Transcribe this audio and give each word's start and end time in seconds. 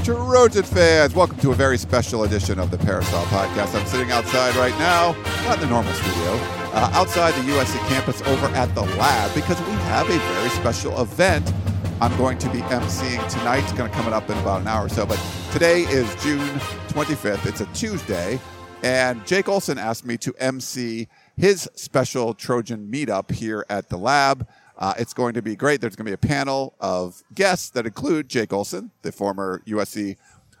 Trojan 0.00 0.62
fans. 0.62 1.14
Welcome 1.14 1.38
to 1.38 1.50
a 1.50 1.54
very 1.54 1.78
special 1.78 2.24
edition 2.24 2.58
of 2.58 2.70
the 2.70 2.78
Peristyle 2.78 3.24
Podcast. 3.26 3.78
I'm 3.78 3.86
sitting 3.86 4.10
outside 4.12 4.54
right 4.56 4.76
now, 4.78 5.12
not 5.44 5.56
in 5.56 5.60
the 5.60 5.66
normal 5.66 5.92
studio, 5.92 6.32
uh, 6.72 6.90
outside 6.92 7.34
the 7.34 7.52
USC 7.52 7.76
campus 7.88 8.22
over 8.22 8.46
at 8.54 8.74
the 8.74 8.82
lab 8.82 9.34
because 9.34 9.60
we 9.60 9.72
have 9.72 10.08
a 10.08 10.18
very 10.18 10.48
special 10.50 11.00
event 11.00 11.52
I'm 12.00 12.16
going 12.16 12.38
to 12.38 12.48
be 12.50 12.58
emceeing 12.60 13.28
tonight. 13.28 13.64
It's 13.64 13.72
going 13.72 13.90
to 13.90 13.96
come 13.96 14.12
up 14.12 14.30
in 14.30 14.38
about 14.38 14.60
an 14.60 14.68
hour 14.68 14.86
or 14.86 14.88
so, 14.88 15.04
but 15.04 15.20
today 15.50 15.80
is 15.82 16.14
June 16.22 16.46
25th. 16.90 17.44
It's 17.44 17.60
a 17.60 17.66
Tuesday, 17.74 18.38
and 18.84 19.26
Jake 19.26 19.48
Olson 19.48 19.78
asked 19.78 20.06
me 20.06 20.16
to 20.18 20.32
MC 20.38 21.08
his 21.36 21.68
special 21.74 22.34
Trojan 22.34 22.88
meetup 22.88 23.32
here 23.32 23.66
at 23.68 23.88
the 23.88 23.96
lab. 23.96 24.46
Uh, 24.78 24.94
it's 24.98 25.12
going 25.12 25.34
to 25.34 25.42
be 25.42 25.56
great. 25.56 25.80
There's 25.80 25.96
going 25.96 26.06
to 26.06 26.10
be 26.10 26.14
a 26.14 26.28
panel 26.28 26.74
of 26.80 27.22
guests 27.34 27.70
that 27.70 27.84
include 27.84 28.28
Jake 28.28 28.52
Olson, 28.52 28.90
the 29.02 29.10
former 29.10 29.60
USC 29.66 30.16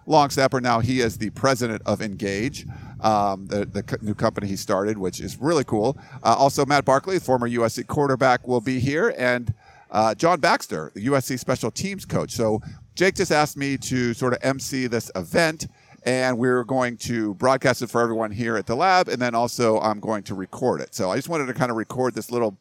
long 0.06 0.30
snapper. 0.30 0.60
Now 0.60 0.80
he 0.80 1.00
is 1.00 1.18
the 1.18 1.30
president 1.30 1.82
of 1.86 2.02
Engage, 2.02 2.66
um, 3.00 3.46
the, 3.46 3.64
the 3.64 3.98
new 4.02 4.14
company 4.14 4.48
he 4.48 4.56
started, 4.56 4.98
which 4.98 5.20
is 5.20 5.38
really 5.38 5.64
cool. 5.64 5.96
Uh, 6.22 6.34
also, 6.36 6.66
Matt 6.66 6.84
Barkley, 6.84 7.18
the 7.18 7.24
former 7.24 7.48
USC 7.48 7.86
quarterback, 7.86 8.48
will 8.48 8.60
be 8.60 8.80
here, 8.80 9.14
and 9.16 9.54
uh, 9.90 10.14
John 10.14 10.40
Baxter, 10.40 10.90
the 10.94 11.06
USC 11.06 11.38
special 11.38 11.70
teams 11.70 12.04
coach. 12.04 12.32
So 12.32 12.60
Jake 12.94 13.14
just 13.14 13.30
asked 13.30 13.56
me 13.56 13.76
to 13.78 14.14
sort 14.14 14.32
of 14.32 14.40
MC 14.42 14.86
this 14.86 15.10
event. 15.14 15.68
And 16.04 16.38
we're 16.38 16.62
going 16.62 16.96
to 16.98 17.34
broadcast 17.34 17.82
it 17.82 17.90
for 17.90 18.00
everyone 18.00 18.30
here 18.30 18.56
at 18.56 18.66
the 18.66 18.76
lab, 18.76 19.08
and 19.08 19.20
then 19.20 19.34
also 19.34 19.80
I'm 19.80 19.98
going 19.98 20.22
to 20.22 20.34
record 20.34 20.80
it. 20.80 20.94
So 20.94 21.10
I 21.10 21.16
just 21.16 21.28
wanted 21.28 21.46
to 21.46 21.54
kind 21.54 21.72
of 21.72 21.76
record 21.76 22.14
this 22.14 22.30
little 22.30 22.56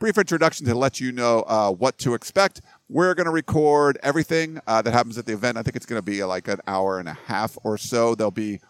brief 0.00 0.16
introduction 0.16 0.64
to 0.64 0.74
let 0.74 0.98
you 0.98 1.12
know 1.12 1.44
uh, 1.46 1.70
what 1.70 1.98
to 1.98 2.14
expect. 2.14 2.62
We're 2.88 3.14
going 3.14 3.26
to 3.26 3.30
record 3.30 3.98
everything 4.02 4.58
uh, 4.66 4.80
that 4.80 4.92
happens 4.92 5.18
at 5.18 5.26
the 5.26 5.34
event. 5.34 5.58
I 5.58 5.62
think 5.62 5.76
it's 5.76 5.84
going 5.84 5.98
to 5.98 6.04
be 6.04 6.24
like 6.24 6.48
an 6.48 6.58
hour 6.66 6.98
and 6.98 7.06
a 7.06 7.12
half 7.12 7.58
or 7.64 7.76
so. 7.76 8.14
There'll 8.14 8.30
be 8.30 8.60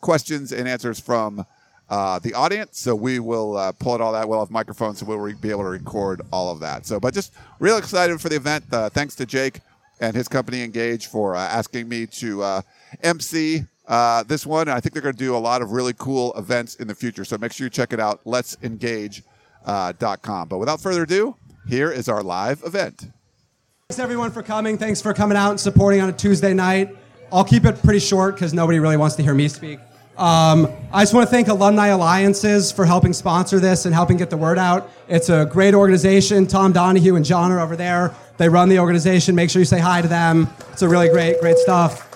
questions 0.00 0.50
and 0.50 0.68
answers 0.68 0.98
from 0.98 1.46
uh, 1.88 2.18
the 2.18 2.34
audience. 2.34 2.80
So 2.80 2.96
we 2.96 3.20
will 3.20 3.56
uh, 3.56 3.70
pull 3.70 3.94
it 3.94 4.00
all 4.00 4.12
that. 4.12 4.28
We'll 4.28 4.40
have 4.40 4.50
microphones, 4.50 4.98
so 4.98 5.06
we'll 5.06 5.18
re- 5.18 5.34
be 5.34 5.50
able 5.50 5.62
to 5.62 5.68
record 5.68 6.22
all 6.32 6.50
of 6.50 6.58
that. 6.58 6.86
So, 6.86 6.98
but 6.98 7.14
just 7.14 7.32
real 7.60 7.76
excited 7.76 8.20
for 8.20 8.28
the 8.28 8.36
event. 8.36 8.64
Uh, 8.72 8.90
thanks 8.90 9.14
to 9.14 9.26
Jake 9.26 9.60
and 10.00 10.16
his 10.16 10.26
company 10.26 10.64
Engage 10.64 11.06
for 11.06 11.36
uh, 11.36 11.40
asking 11.40 11.88
me 11.88 12.06
to 12.06 12.42
uh, 12.42 12.62
MC 13.04 13.62
uh, 13.86 14.24
this 14.24 14.44
one. 14.44 14.68
I 14.68 14.80
think 14.80 14.94
they're 14.94 15.02
going 15.02 15.14
to 15.14 15.18
do 15.18 15.36
a 15.36 15.38
lot 15.38 15.62
of 15.62 15.70
really 15.70 15.94
cool 15.96 16.32
events 16.34 16.74
in 16.76 16.88
the 16.88 16.96
future. 16.96 17.24
So 17.24 17.38
make 17.38 17.52
sure 17.52 17.66
you 17.66 17.70
check 17.70 17.92
it 17.92 18.00
out. 18.00 18.22
Let's 18.24 18.56
engage 18.64 19.22
uh, 19.64 19.92
.com. 20.22 20.48
But 20.48 20.58
without 20.58 20.80
further 20.80 21.02
ado, 21.02 21.36
here 21.68 21.90
is 21.90 22.08
our 22.08 22.22
live 22.22 22.62
event. 22.64 23.06
Thanks 23.88 23.98
everyone 23.98 24.30
for 24.30 24.42
coming. 24.42 24.78
Thanks 24.78 25.02
for 25.02 25.12
coming 25.12 25.36
out 25.36 25.50
and 25.50 25.60
supporting 25.60 26.00
on 26.00 26.08
a 26.08 26.12
Tuesday 26.12 26.54
night. 26.54 26.96
I'll 27.32 27.44
keep 27.44 27.64
it 27.64 27.82
pretty 27.82 28.00
short 28.00 28.34
because 28.34 28.54
nobody 28.54 28.78
really 28.78 28.96
wants 28.96 29.16
to 29.16 29.22
hear 29.22 29.34
me 29.34 29.48
speak. 29.48 29.80
Um, 30.16 30.68
I 30.92 31.02
just 31.02 31.14
want 31.14 31.26
to 31.26 31.30
thank 31.30 31.48
Alumni 31.48 31.86
Alliances 31.88 32.70
for 32.70 32.84
helping 32.84 33.12
sponsor 33.12 33.58
this 33.58 33.86
and 33.86 33.94
helping 33.94 34.16
get 34.16 34.28
the 34.28 34.36
word 34.36 34.58
out. 34.58 34.90
It's 35.08 35.30
a 35.30 35.46
great 35.46 35.74
organization. 35.74 36.46
Tom 36.46 36.72
Donahue 36.72 37.16
and 37.16 37.24
John 37.24 37.50
are 37.52 37.60
over 37.60 37.74
there. 37.74 38.14
They 38.36 38.48
run 38.48 38.68
the 38.68 38.78
organization. 38.78 39.34
Make 39.34 39.48
sure 39.50 39.60
you 39.60 39.66
say 39.66 39.78
hi 39.78 40.02
to 40.02 40.08
them. 40.08 40.48
It's 40.72 40.82
a 40.82 40.88
really 40.88 41.08
great, 41.08 41.40
great 41.40 41.56
stuff. 41.56 42.09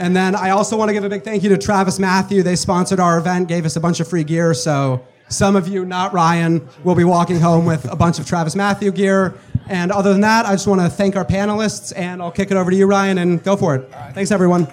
And 0.00 0.16
then 0.16 0.34
I 0.34 0.48
also 0.50 0.78
want 0.78 0.88
to 0.88 0.94
give 0.94 1.04
a 1.04 1.10
big 1.10 1.24
thank 1.24 1.42
you 1.42 1.50
to 1.50 1.58
Travis 1.58 1.98
Matthew. 1.98 2.42
They 2.42 2.56
sponsored 2.56 3.00
our 3.00 3.18
event, 3.18 3.48
gave 3.48 3.66
us 3.66 3.76
a 3.76 3.80
bunch 3.80 4.00
of 4.00 4.08
free 4.08 4.24
gear. 4.24 4.54
So 4.54 5.04
some 5.28 5.56
of 5.56 5.68
you, 5.68 5.84
not 5.84 6.14
Ryan, 6.14 6.66
will 6.84 6.94
be 6.94 7.04
walking 7.04 7.38
home 7.38 7.66
with 7.66 7.84
a 7.84 7.94
bunch 7.94 8.18
of 8.18 8.26
Travis 8.26 8.56
Matthew 8.56 8.92
gear. 8.92 9.34
And 9.68 9.92
other 9.92 10.10
than 10.10 10.22
that, 10.22 10.46
I 10.46 10.52
just 10.52 10.66
want 10.66 10.80
to 10.80 10.88
thank 10.88 11.16
our 11.16 11.24
panelists, 11.24 11.92
and 11.94 12.22
I'll 12.22 12.32
kick 12.32 12.50
it 12.50 12.56
over 12.56 12.70
to 12.70 12.76
you, 12.76 12.86
Ryan, 12.86 13.18
and 13.18 13.44
go 13.44 13.56
for 13.56 13.76
it. 13.76 13.92
Thanks, 14.14 14.30
everyone. 14.30 14.66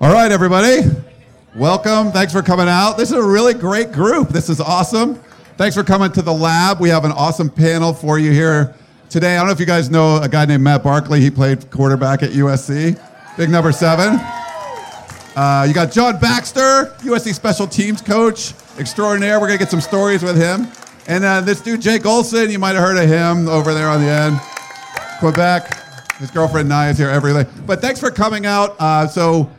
All 0.00 0.12
right, 0.12 0.30
everybody. 0.30 0.82
Welcome. 1.56 2.12
Thanks 2.12 2.32
for 2.32 2.42
coming 2.42 2.68
out. 2.68 2.92
This 2.96 3.10
is 3.10 3.16
a 3.16 3.22
really 3.22 3.54
great 3.54 3.90
group. 3.90 4.28
This 4.28 4.48
is 4.48 4.60
awesome. 4.60 5.20
Thanks 5.58 5.74
for 5.74 5.82
coming 5.82 6.12
to 6.12 6.22
the 6.22 6.32
lab. 6.32 6.78
We 6.78 6.88
have 6.90 7.04
an 7.04 7.10
awesome 7.10 7.50
panel 7.50 7.92
for 7.92 8.16
you 8.16 8.30
here 8.30 8.76
today. 9.10 9.34
I 9.34 9.38
don't 9.38 9.46
know 9.46 9.52
if 9.52 9.58
you 9.58 9.66
guys 9.66 9.90
know 9.90 10.22
a 10.22 10.28
guy 10.28 10.44
named 10.44 10.62
Matt 10.62 10.84
Barkley. 10.84 11.20
He 11.20 11.32
played 11.32 11.68
quarterback 11.72 12.22
at 12.22 12.30
USC, 12.30 12.96
big 13.36 13.50
number 13.50 13.72
seven. 13.72 14.20
Uh, 15.34 15.64
you 15.66 15.74
got 15.74 15.90
John 15.90 16.16
Baxter, 16.20 16.94
USC 17.00 17.34
special 17.34 17.66
teams 17.66 18.00
coach 18.00 18.54
extraordinaire. 18.78 19.40
We're 19.40 19.48
going 19.48 19.58
to 19.58 19.64
get 19.64 19.68
some 19.68 19.80
stories 19.80 20.22
with 20.22 20.36
him. 20.36 20.68
And 21.08 21.24
uh, 21.24 21.40
this 21.40 21.60
dude, 21.60 21.82
Jake 21.82 22.06
Olson, 22.06 22.52
you 22.52 22.60
might 22.60 22.76
have 22.76 22.84
heard 22.84 22.96
of 22.96 23.08
him 23.08 23.48
over 23.48 23.74
there 23.74 23.88
on 23.88 24.00
the 24.00 24.08
end. 24.08 24.40
Quebec. 25.18 25.74
His 26.18 26.30
girlfriend 26.30 26.68
Nia 26.68 26.90
is 26.90 26.98
here 26.98 27.10
every 27.10 27.32
day. 27.32 27.46
But 27.66 27.80
thanks 27.80 27.98
for 27.98 28.12
coming 28.12 28.46
out. 28.46 28.76
Uh, 28.78 29.08
so, 29.08 29.50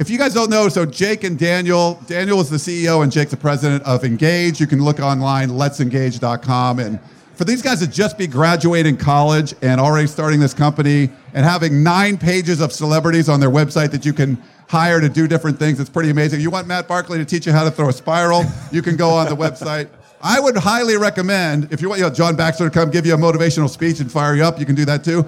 if 0.00 0.08
you 0.08 0.16
guys 0.16 0.32
don't 0.32 0.48
know, 0.48 0.70
so 0.70 0.86
Jake 0.86 1.24
and 1.24 1.38
Daniel, 1.38 2.00
Daniel 2.06 2.40
is 2.40 2.48
the 2.48 2.56
CEO 2.56 3.02
and 3.02 3.12
Jake's 3.12 3.32
the 3.32 3.36
president 3.36 3.84
of 3.84 4.02
Engage. 4.02 4.58
You 4.58 4.66
can 4.66 4.82
look 4.82 4.98
online, 4.98 5.50
letsengage.com. 5.50 6.78
And 6.78 6.98
for 7.34 7.44
these 7.44 7.60
guys 7.60 7.80
to 7.80 7.86
just 7.86 8.16
be 8.16 8.26
graduating 8.26 8.96
college 8.96 9.54
and 9.60 9.78
already 9.78 10.06
starting 10.06 10.40
this 10.40 10.54
company 10.54 11.10
and 11.34 11.44
having 11.44 11.82
nine 11.82 12.16
pages 12.16 12.62
of 12.62 12.72
celebrities 12.72 13.28
on 13.28 13.40
their 13.40 13.50
website 13.50 13.90
that 13.90 14.06
you 14.06 14.14
can 14.14 14.42
hire 14.70 15.02
to 15.02 15.08
do 15.10 15.28
different 15.28 15.58
things, 15.58 15.78
it's 15.78 15.90
pretty 15.90 16.08
amazing. 16.08 16.40
You 16.40 16.50
want 16.50 16.66
Matt 16.66 16.88
Barkley 16.88 17.18
to 17.18 17.26
teach 17.26 17.44
you 17.44 17.52
how 17.52 17.64
to 17.64 17.70
throw 17.70 17.90
a 17.90 17.92
spiral, 17.92 18.44
you 18.72 18.80
can 18.80 18.96
go 18.96 19.10
on 19.10 19.28
the 19.28 19.36
website. 19.36 19.90
I 20.22 20.40
would 20.40 20.56
highly 20.56 20.96
recommend, 20.96 21.70
if 21.74 21.82
you 21.82 21.90
want 21.90 21.98
you 21.98 22.06
know, 22.06 22.12
John 22.12 22.36
Baxter 22.36 22.64
to 22.64 22.70
come 22.70 22.90
give 22.90 23.04
you 23.04 23.12
a 23.12 23.18
motivational 23.18 23.68
speech 23.68 24.00
and 24.00 24.10
fire 24.10 24.34
you 24.34 24.44
up, 24.44 24.58
you 24.58 24.64
can 24.64 24.74
do 24.74 24.86
that 24.86 25.04
too. 25.04 25.26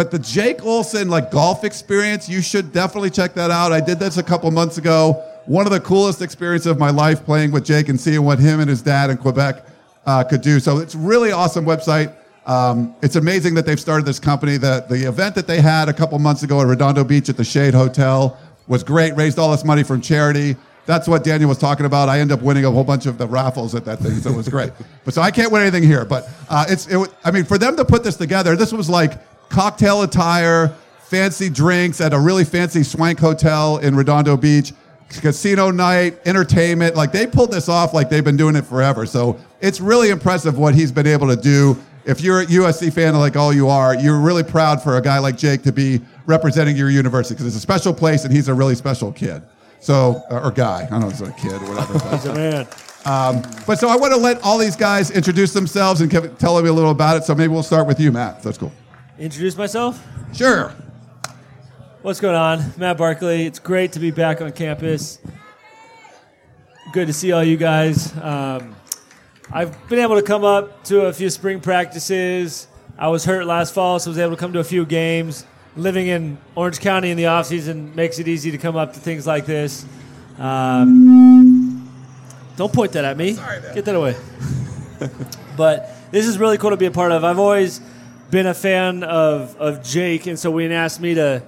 But 0.00 0.10
the 0.10 0.18
Jake 0.18 0.64
Olson 0.64 1.10
like 1.10 1.30
golf 1.30 1.62
experience, 1.62 2.26
you 2.26 2.40
should 2.40 2.72
definitely 2.72 3.10
check 3.10 3.34
that 3.34 3.50
out. 3.50 3.70
I 3.70 3.82
did 3.82 3.98
this 3.98 4.16
a 4.16 4.22
couple 4.22 4.50
months 4.50 4.78
ago. 4.78 5.22
One 5.44 5.66
of 5.66 5.72
the 5.72 5.80
coolest 5.80 6.22
experiences 6.22 6.68
of 6.68 6.78
my 6.78 6.88
life 6.88 7.22
playing 7.22 7.52
with 7.52 7.66
Jake 7.66 7.90
and 7.90 8.00
seeing 8.00 8.22
what 8.22 8.38
him 8.38 8.60
and 8.60 8.70
his 8.70 8.80
dad 8.80 9.10
in 9.10 9.18
Quebec 9.18 9.62
uh, 10.06 10.24
could 10.24 10.40
do. 10.40 10.58
So 10.58 10.78
it's 10.78 10.94
really 10.94 11.32
awesome 11.32 11.66
website. 11.66 12.14
Um, 12.46 12.94
it's 13.02 13.16
amazing 13.16 13.52
that 13.56 13.66
they've 13.66 13.78
started 13.78 14.06
this 14.06 14.18
company. 14.18 14.56
The, 14.56 14.86
the 14.88 15.06
event 15.06 15.34
that 15.34 15.46
they 15.46 15.60
had 15.60 15.90
a 15.90 15.92
couple 15.92 16.18
months 16.18 16.44
ago 16.44 16.62
at 16.62 16.66
Redondo 16.66 17.04
Beach 17.04 17.28
at 17.28 17.36
the 17.36 17.44
Shade 17.44 17.74
Hotel 17.74 18.38
was 18.68 18.82
great, 18.82 19.14
raised 19.16 19.38
all 19.38 19.50
this 19.50 19.66
money 19.66 19.82
from 19.82 20.00
charity. 20.00 20.56
That's 20.86 21.08
what 21.08 21.24
Daniel 21.24 21.50
was 21.50 21.58
talking 21.58 21.84
about. 21.84 22.08
I 22.08 22.20
end 22.20 22.32
up 22.32 22.40
winning 22.40 22.64
a 22.64 22.70
whole 22.70 22.84
bunch 22.84 23.04
of 23.04 23.18
the 23.18 23.26
raffles 23.26 23.74
at 23.74 23.84
that 23.84 23.98
thing, 23.98 24.14
so 24.14 24.30
it 24.30 24.36
was 24.36 24.48
great. 24.48 24.72
but 25.04 25.12
so 25.12 25.20
I 25.20 25.30
can't 25.30 25.52
win 25.52 25.60
anything 25.60 25.82
here. 25.82 26.06
But 26.06 26.26
uh, 26.48 26.64
it's, 26.70 26.86
it, 26.86 27.14
I 27.22 27.30
mean, 27.30 27.44
for 27.44 27.58
them 27.58 27.76
to 27.76 27.84
put 27.84 28.02
this 28.02 28.16
together, 28.16 28.56
this 28.56 28.72
was 28.72 28.88
like 28.88 29.20
cocktail 29.50 30.02
attire, 30.02 30.68
fancy 31.02 31.50
drinks 31.50 32.00
at 32.00 32.14
a 32.14 32.18
really 32.18 32.44
fancy 32.44 32.82
swank 32.82 33.18
hotel 33.18 33.78
in 33.78 33.94
Redondo 33.94 34.36
Beach, 34.36 34.72
casino 35.08 35.70
night, 35.70 36.18
entertainment. 36.24 36.96
Like 36.96 37.12
they 37.12 37.26
pulled 37.26 37.52
this 37.52 37.68
off 37.68 37.92
like 37.92 38.08
they've 38.08 38.24
been 38.24 38.36
doing 38.36 38.56
it 38.56 38.64
forever. 38.64 39.04
So 39.04 39.38
it's 39.60 39.80
really 39.80 40.10
impressive 40.10 40.56
what 40.56 40.74
he's 40.74 40.92
been 40.92 41.06
able 41.06 41.28
to 41.28 41.36
do. 41.36 41.76
If 42.06 42.22
you're 42.22 42.40
a 42.40 42.46
USC 42.46 42.92
fan 42.92 43.14
like 43.16 43.36
all 43.36 43.52
you 43.52 43.68
are, 43.68 43.94
you're 43.94 44.18
really 44.18 44.42
proud 44.42 44.82
for 44.82 44.96
a 44.96 45.02
guy 45.02 45.18
like 45.18 45.36
Jake 45.36 45.62
to 45.64 45.72
be 45.72 46.00
representing 46.26 46.76
your 46.76 46.88
university 46.88 47.34
because 47.34 47.46
it's 47.46 47.56
a 47.56 47.60
special 47.60 47.92
place 47.92 48.24
and 48.24 48.32
he's 48.32 48.48
a 48.48 48.54
really 48.54 48.74
special 48.74 49.12
kid. 49.12 49.42
So, 49.80 50.22
or 50.30 50.50
guy. 50.50 50.84
I 50.84 50.90
don't 50.90 51.00
know 51.00 51.08
if 51.08 51.18
he's 51.18 51.28
a 51.28 51.32
kid 51.32 51.52
or 51.52 51.74
whatever. 51.74 52.08
He's 52.10 52.24
a 52.26 52.34
man. 52.34 52.66
Um, 53.04 53.42
but 53.66 53.78
so 53.78 53.88
I 53.88 53.96
want 53.96 54.12
to 54.12 54.18
let 54.18 54.40
all 54.42 54.58
these 54.58 54.76
guys 54.76 55.10
introduce 55.10 55.52
themselves 55.52 56.00
and 56.02 56.10
tell 56.38 56.60
me 56.62 56.68
a 56.68 56.72
little 56.72 56.90
about 56.90 57.16
it. 57.16 57.24
So 57.24 57.34
maybe 57.34 57.52
we'll 57.52 57.62
start 57.62 57.86
with 57.86 57.98
you, 57.98 58.12
Matt. 58.12 58.42
That's 58.42 58.58
cool. 58.58 58.72
Introduce 59.20 59.54
myself. 59.54 60.02
Sure. 60.32 60.72
What's 62.00 62.20
going 62.20 62.34
on? 62.34 62.72
Matt 62.78 62.96
Barkley. 62.96 63.44
It's 63.44 63.58
great 63.58 63.92
to 63.92 63.98
be 63.98 64.10
back 64.10 64.40
on 64.40 64.50
campus. 64.52 65.18
Good 66.94 67.06
to 67.08 67.12
see 67.12 67.30
all 67.30 67.44
you 67.44 67.58
guys. 67.58 68.16
Um, 68.16 68.74
I've 69.52 69.76
been 69.90 69.98
able 69.98 70.16
to 70.16 70.22
come 70.22 70.42
up 70.42 70.84
to 70.84 71.02
a 71.02 71.12
few 71.12 71.28
spring 71.28 71.60
practices. 71.60 72.66
I 72.96 73.08
was 73.08 73.26
hurt 73.26 73.44
last 73.44 73.74
fall, 73.74 73.98
so 73.98 74.08
I 74.08 74.12
was 74.12 74.18
able 74.18 74.36
to 74.36 74.40
come 74.40 74.54
to 74.54 74.58
a 74.60 74.64
few 74.64 74.86
games. 74.86 75.44
Living 75.76 76.06
in 76.06 76.38
Orange 76.54 76.80
County 76.80 77.10
in 77.10 77.18
the 77.18 77.26
off 77.26 77.44
season 77.44 77.94
makes 77.94 78.18
it 78.18 78.26
easy 78.26 78.50
to 78.52 78.58
come 78.58 78.74
up 78.74 78.94
to 78.94 79.00
things 79.00 79.26
like 79.26 79.44
this. 79.44 79.84
Um, 80.38 81.92
Don't 82.56 82.72
point 82.72 82.92
that 82.92 83.04
at 83.04 83.18
me. 83.18 83.34
Get 83.74 83.84
that 83.84 83.94
away. 83.94 84.16
but 85.58 85.94
this 86.10 86.26
is 86.26 86.38
really 86.38 86.56
cool 86.56 86.70
to 86.70 86.78
be 86.78 86.86
a 86.86 86.90
part 86.90 87.12
of. 87.12 87.22
I've 87.22 87.38
always 87.38 87.82
been 88.30 88.46
a 88.46 88.54
fan 88.54 89.02
of, 89.02 89.56
of 89.56 89.82
Jake, 89.82 90.26
and 90.26 90.38
so 90.38 90.50
when 90.50 90.70
he 90.70 90.76
asked 90.76 91.00
me 91.00 91.14
to 91.14 91.42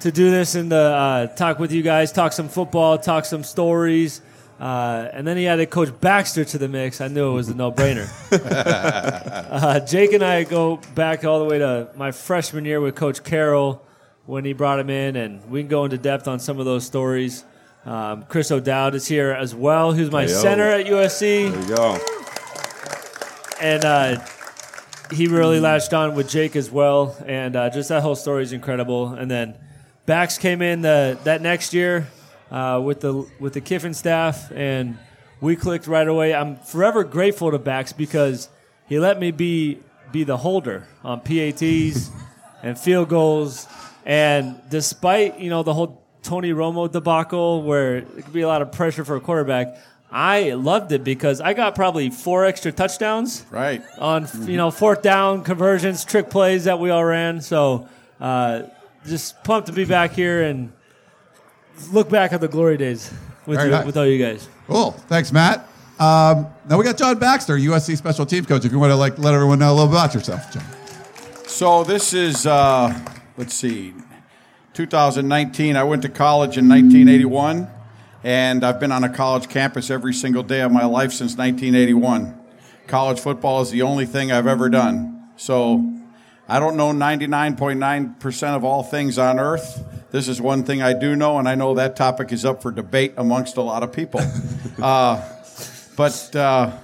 to 0.00 0.10
do 0.10 0.30
this 0.30 0.54
and 0.54 0.70
to 0.70 0.76
uh, 0.76 1.26
talk 1.28 1.58
with 1.58 1.72
you 1.72 1.82
guys, 1.82 2.10
talk 2.10 2.32
some 2.32 2.48
football, 2.48 2.96
talk 2.96 3.26
some 3.26 3.44
stories, 3.44 4.22
uh, 4.58 5.08
and 5.12 5.26
then 5.26 5.36
he 5.36 5.46
added 5.46 5.68
Coach 5.68 5.90
Baxter 6.00 6.42
to 6.42 6.56
the 6.58 6.68
mix. 6.68 7.02
I 7.02 7.08
knew 7.08 7.30
it 7.30 7.34
was 7.34 7.50
a 7.50 7.54
no 7.54 7.70
brainer. 7.70 8.08
uh, 9.50 9.80
Jake 9.80 10.14
and 10.14 10.22
I 10.22 10.44
go 10.44 10.78
back 10.94 11.24
all 11.26 11.38
the 11.38 11.44
way 11.44 11.58
to 11.58 11.90
my 11.96 12.12
freshman 12.12 12.64
year 12.64 12.80
with 12.80 12.94
Coach 12.94 13.22
Carroll 13.22 13.84
when 14.24 14.44
he 14.46 14.54
brought 14.54 14.78
him 14.78 14.88
in, 14.88 15.16
and 15.16 15.48
we 15.50 15.60
can 15.60 15.68
go 15.68 15.84
into 15.84 15.98
depth 15.98 16.26
on 16.28 16.38
some 16.40 16.58
of 16.58 16.64
those 16.64 16.86
stories. 16.86 17.44
Um, 17.84 18.22
Kris 18.24 18.50
O'Dowd 18.50 18.94
is 18.94 19.06
here 19.06 19.32
as 19.32 19.54
well, 19.54 19.92
who's 19.92 20.10
my 20.10 20.22
Hey, 20.22 20.28
center 20.28 20.64
at 20.70 20.86
USC 20.86 21.50
There 21.50 21.60
you 21.62 21.76
go. 21.76 21.98
and 23.60 23.84
uh, 23.84 24.24
he 25.10 25.26
really 25.26 25.60
latched 25.60 25.92
on 25.92 26.14
with 26.14 26.28
Jake 26.28 26.56
as 26.56 26.70
well, 26.70 27.16
and 27.26 27.56
uh, 27.56 27.70
just 27.70 27.88
that 27.88 28.02
whole 28.02 28.14
story 28.14 28.42
is 28.42 28.52
incredible. 28.52 29.08
And 29.08 29.30
then 29.30 29.56
Bax 30.06 30.38
came 30.38 30.62
in 30.62 30.82
the, 30.82 31.18
that 31.24 31.42
next 31.42 31.74
year 31.74 32.08
uh, 32.50 32.80
with 32.82 33.00
the 33.00 33.26
with 33.38 33.54
the 33.54 33.60
Kiffin 33.60 33.94
staff, 33.94 34.50
and 34.52 34.98
we 35.40 35.56
clicked 35.56 35.86
right 35.86 36.06
away. 36.06 36.34
I'm 36.34 36.56
forever 36.56 37.04
grateful 37.04 37.50
to 37.50 37.58
Bax 37.58 37.92
because 37.92 38.48
he 38.88 38.98
let 38.98 39.20
me 39.20 39.30
be 39.30 39.78
be 40.12 40.24
the 40.24 40.36
holder 40.36 40.86
on 41.04 41.20
PATs 41.20 42.10
and 42.62 42.78
field 42.78 43.08
goals, 43.08 43.66
and 44.04 44.60
despite 44.68 45.38
you 45.38 45.50
know 45.50 45.62
the 45.62 45.74
whole 45.74 46.04
Tony 46.22 46.50
Romo 46.50 46.90
debacle 46.90 47.62
where 47.62 47.98
it 47.98 48.24
could 48.24 48.32
be 48.32 48.42
a 48.42 48.48
lot 48.48 48.62
of 48.62 48.72
pressure 48.72 49.04
for 49.04 49.16
a 49.16 49.20
quarterback. 49.20 49.76
I 50.12 50.52
loved 50.54 50.90
it 50.92 51.04
because 51.04 51.40
I 51.40 51.54
got 51.54 51.74
probably 51.76 52.10
four 52.10 52.44
extra 52.44 52.72
touchdowns 52.72 53.44
Right. 53.50 53.82
on 53.98 54.26
you 54.46 54.56
know 54.56 54.70
fourth 54.70 55.02
down 55.02 55.44
conversions, 55.44 56.04
trick 56.04 56.30
plays 56.30 56.64
that 56.64 56.78
we 56.80 56.90
all 56.90 57.04
ran. 57.04 57.40
So 57.40 57.88
uh, 58.20 58.62
just 59.06 59.42
pumped 59.44 59.68
to 59.68 59.72
be 59.72 59.84
back 59.84 60.12
here 60.12 60.42
and 60.42 60.72
look 61.92 62.08
back 62.10 62.32
at 62.32 62.40
the 62.40 62.48
glory 62.48 62.76
days 62.76 63.10
with 63.46 63.58
Very 63.58 63.68
you, 63.70 63.74
nice. 63.76 63.86
with 63.86 63.96
all 63.96 64.06
you 64.06 64.18
guys. 64.22 64.48
Cool. 64.66 64.92
Thanks, 65.08 65.32
Matt. 65.32 65.60
Um, 65.98 66.46
now 66.68 66.76
we 66.78 66.84
got 66.84 66.96
John 66.96 67.18
Baxter, 67.18 67.56
USC 67.56 67.96
special 67.96 68.26
teams 68.26 68.46
coach. 68.46 68.64
If 68.64 68.72
you 68.72 68.78
want 68.78 68.90
to 68.90 68.96
like 68.96 69.18
let 69.18 69.32
everyone 69.34 69.58
know 69.60 69.70
a 69.72 69.74
little 69.74 69.90
about 69.90 70.12
yourself, 70.14 70.52
John. 70.52 70.64
So 71.46 71.84
this 71.84 72.14
is, 72.14 72.46
uh, 72.46 72.98
let's 73.36 73.54
see, 73.54 73.92
2019. 74.74 75.76
I 75.76 75.84
went 75.84 76.02
to 76.02 76.08
college 76.08 76.56
in 76.56 76.68
1981, 76.68 77.68
and 78.22 78.64
I've 78.64 78.78
been 78.78 78.92
on 78.92 79.04
a 79.04 79.08
college 79.08 79.48
campus 79.48 79.90
every 79.90 80.12
single 80.14 80.42
day 80.42 80.60
of 80.60 80.72
my 80.72 80.84
life 80.84 81.12
since 81.12 81.36
1981. 81.36 82.38
College 82.86 83.20
football 83.20 83.62
is 83.62 83.70
the 83.70 83.82
only 83.82 84.06
thing 84.06 84.30
I've 84.30 84.46
ever 84.46 84.68
done. 84.68 85.28
So 85.36 86.00
I 86.48 86.58
don't 86.58 86.76
know 86.76 86.90
99.9% 86.90 88.56
of 88.56 88.64
all 88.64 88.82
things 88.82 89.18
on 89.18 89.38
earth. 89.38 89.84
This 90.10 90.26
is 90.26 90.40
one 90.40 90.64
thing 90.64 90.82
I 90.82 90.92
do 90.92 91.14
know, 91.14 91.38
and 91.38 91.48
I 91.48 91.54
know 91.54 91.74
that 91.74 91.94
topic 91.94 92.32
is 92.32 92.44
up 92.44 92.62
for 92.62 92.72
debate 92.72 93.14
amongst 93.16 93.56
a 93.56 93.62
lot 93.62 93.82
of 93.82 93.92
people. 93.92 94.20
uh, 94.82 95.22
but 95.96 96.34
uh, 96.34 96.76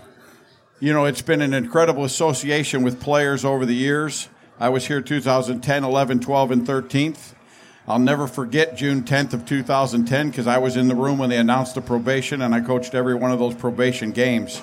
you 0.79 0.93
know, 0.93 1.07
it's 1.07 1.23
been 1.23 1.43
an 1.43 1.55
incredible 1.55 2.05
association 2.05 2.83
with 2.83 3.01
players 3.01 3.45
over 3.45 3.67
the 3.67 3.75
years. 3.75 4.29
I 4.61 4.69
was 4.69 4.87
here 4.87 5.01
2010, 5.01 5.85
11, 5.85 6.21
12, 6.21 6.51
and 6.51 6.67
13th. 6.67 7.35
I'll 7.89 8.01
never 8.01 8.27
forget 8.27 8.77
June 8.77 9.05
10th 9.05 9.33
of 9.33 9.47
2010 9.47 10.31
because 10.31 10.49
I 10.49 10.59
was 10.59 10.77
in 10.77 10.89
the 10.89 10.97
room 10.97 11.19
when 11.19 11.31
they 11.31 11.37
announced 11.37 11.77
the 11.77 11.81
probation 11.81 12.43
and 12.43 12.53
I 12.53 12.61
coached 12.61 12.97
every 12.97 13.15
one 13.15 13.31
of 13.31 13.39
those 13.39 13.55
probation 13.55 14.11
games. 14.11 14.61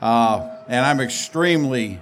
Uh, 0.00 0.48
and 0.66 0.86
I'm 0.86 0.98
extremely 1.00 2.00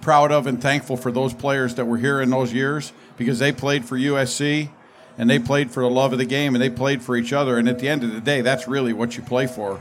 proud 0.00 0.30
of 0.30 0.46
and 0.46 0.62
thankful 0.62 0.96
for 0.96 1.10
those 1.10 1.34
players 1.34 1.74
that 1.74 1.86
were 1.86 1.96
here 1.96 2.20
in 2.20 2.30
those 2.30 2.52
years 2.52 2.92
because 3.16 3.40
they 3.40 3.50
played 3.50 3.84
for 3.84 3.98
USC 3.98 4.68
and 5.16 5.28
they 5.28 5.40
played 5.40 5.72
for 5.72 5.82
the 5.82 5.90
love 5.90 6.12
of 6.12 6.20
the 6.20 6.24
game 6.24 6.54
and 6.54 6.62
they 6.62 6.70
played 6.70 7.02
for 7.02 7.16
each 7.16 7.32
other. 7.32 7.58
And 7.58 7.68
at 7.68 7.80
the 7.80 7.88
end 7.88 8.04
of 8.04 8.12
the 8.12 8.20
day, 8.20 8.42
that's 8.42 8.68
really 8.68 8.92
what 8.92 9.16
you 9.16 9.24
play 9.24 9.48
for. 9.48 9.80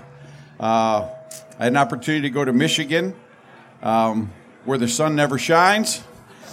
Uh, 0.59 1.07
I 1.59 1.65
had 1.65 1.74
an 1.74 1.77
opportunity 1.77 2.24
to 2.24 2.33
go 2.33 2.44
to 2.44 2.51
Michigan, 2.51 3.13
um, 3.83 4.31
where 4.65 4.79
the 4.79 4.88
sun 4.88 5.15
never 5.15 5.38
shines. 5.38 6.01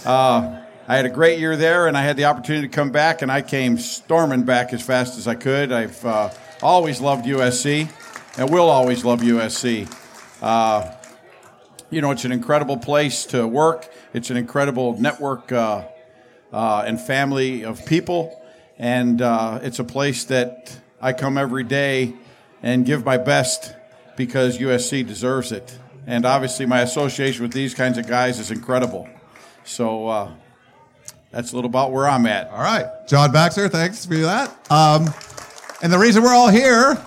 Uh, 0.05 0.61
I 0.87 0.97
had 0.97 1.07
a 1.07 1.09
great 1.09 1.39
year 1.39 1.57
there, 1.57 1.87
and 1.87 1.97
I 1.97 2.03
had 2.03 2.15
the 2.15 2.25
opportunity 2.25 2.67
to 2.67 2.71
come 2.73 2.91
back, 2.91 3.23
and 3.23 3.31
I 3.31 3.41
came 3.41 3.79
storming 3.79 4.43
back 4.43 4.71
as 4.71 4.83
fast 4.83 5.17
as 5.17 5.27
I 5.27 5.33
could. 5.33 5.71
I've 5.71 6.05
uh, 6.05 6.29
always 6.61 7.01
loved 7.01 7.25
USC, 7.25 7.89
and 8.37 8.51
will 8.51 8.69
always 8.69 9.03
love 9.03 9.21
USC. 9.21 9.91
Uh, 10.43 10.91
you 11.89 12.01
know, 12.01 12.11
it's 12.11 12.23
an 12.23 12.31
incredible 12.31 12.77
place 12.77 13.25
to 13.27 13.47
work. 13.47 13.91
It's 14.13 14.29
an 14.29 14.37
incredible 14.37 14.95
network 15.01 15.51
uh, 15.51 15.85
uh, 16.53 16.83
and 16.85 17.01
family 17.01 17.65
of 17.65 17.83
people, 17.87 18.39
and 18.77 19.23
uh, 19.23 19.61
it's 19.63 19.79
a 19.79 19.83
place 19.83 20.25
that 20.25 20.77
I 21.01 21.13
come 21.13 21.39
every 21.39 21.63
day 21.63 22.13
and 22.61 22.85
give 22.85 23.03
my 23.03 23.17
best 23.17 23.73
because 24.17 24.59
USC 24.59 25.07
deserves 25.07 25.51
it. 25.51 25.79
And 26.05 26.27
obviously, 26.27 26.67
my 26.67 26.81
association 26.81 27.41
with 27.41 27.53
these 27.53 27.73
kinds 27.73 27.97
of 27.97 28.05
guys 28.05 28.37
is 28.37 28.51
incredible. 28.51 29.09
So 29.63 30.07
uh, 30.07 30.31
that's 31.35 31.51
a 31.51 31.55
little 31.55 31.69
about 31.69 31.91
where 31.91 32.07
I'm 32.07 32.25
at. 32.25 32.49
All 32.49 32.59
right, 32.63 32.85
John 33.07 33.31
Baxter, 33.31 33.67
thanks 33.69 34.05
for 34.05 34.15
that. 34.15 34.49
Um, 34.71 35.13
and 35.83 35.91
the 35.91 35.99
reason 35.99 36.23
we're 36.23 36.33
all 36.33 36.49
here, 36.49 36.97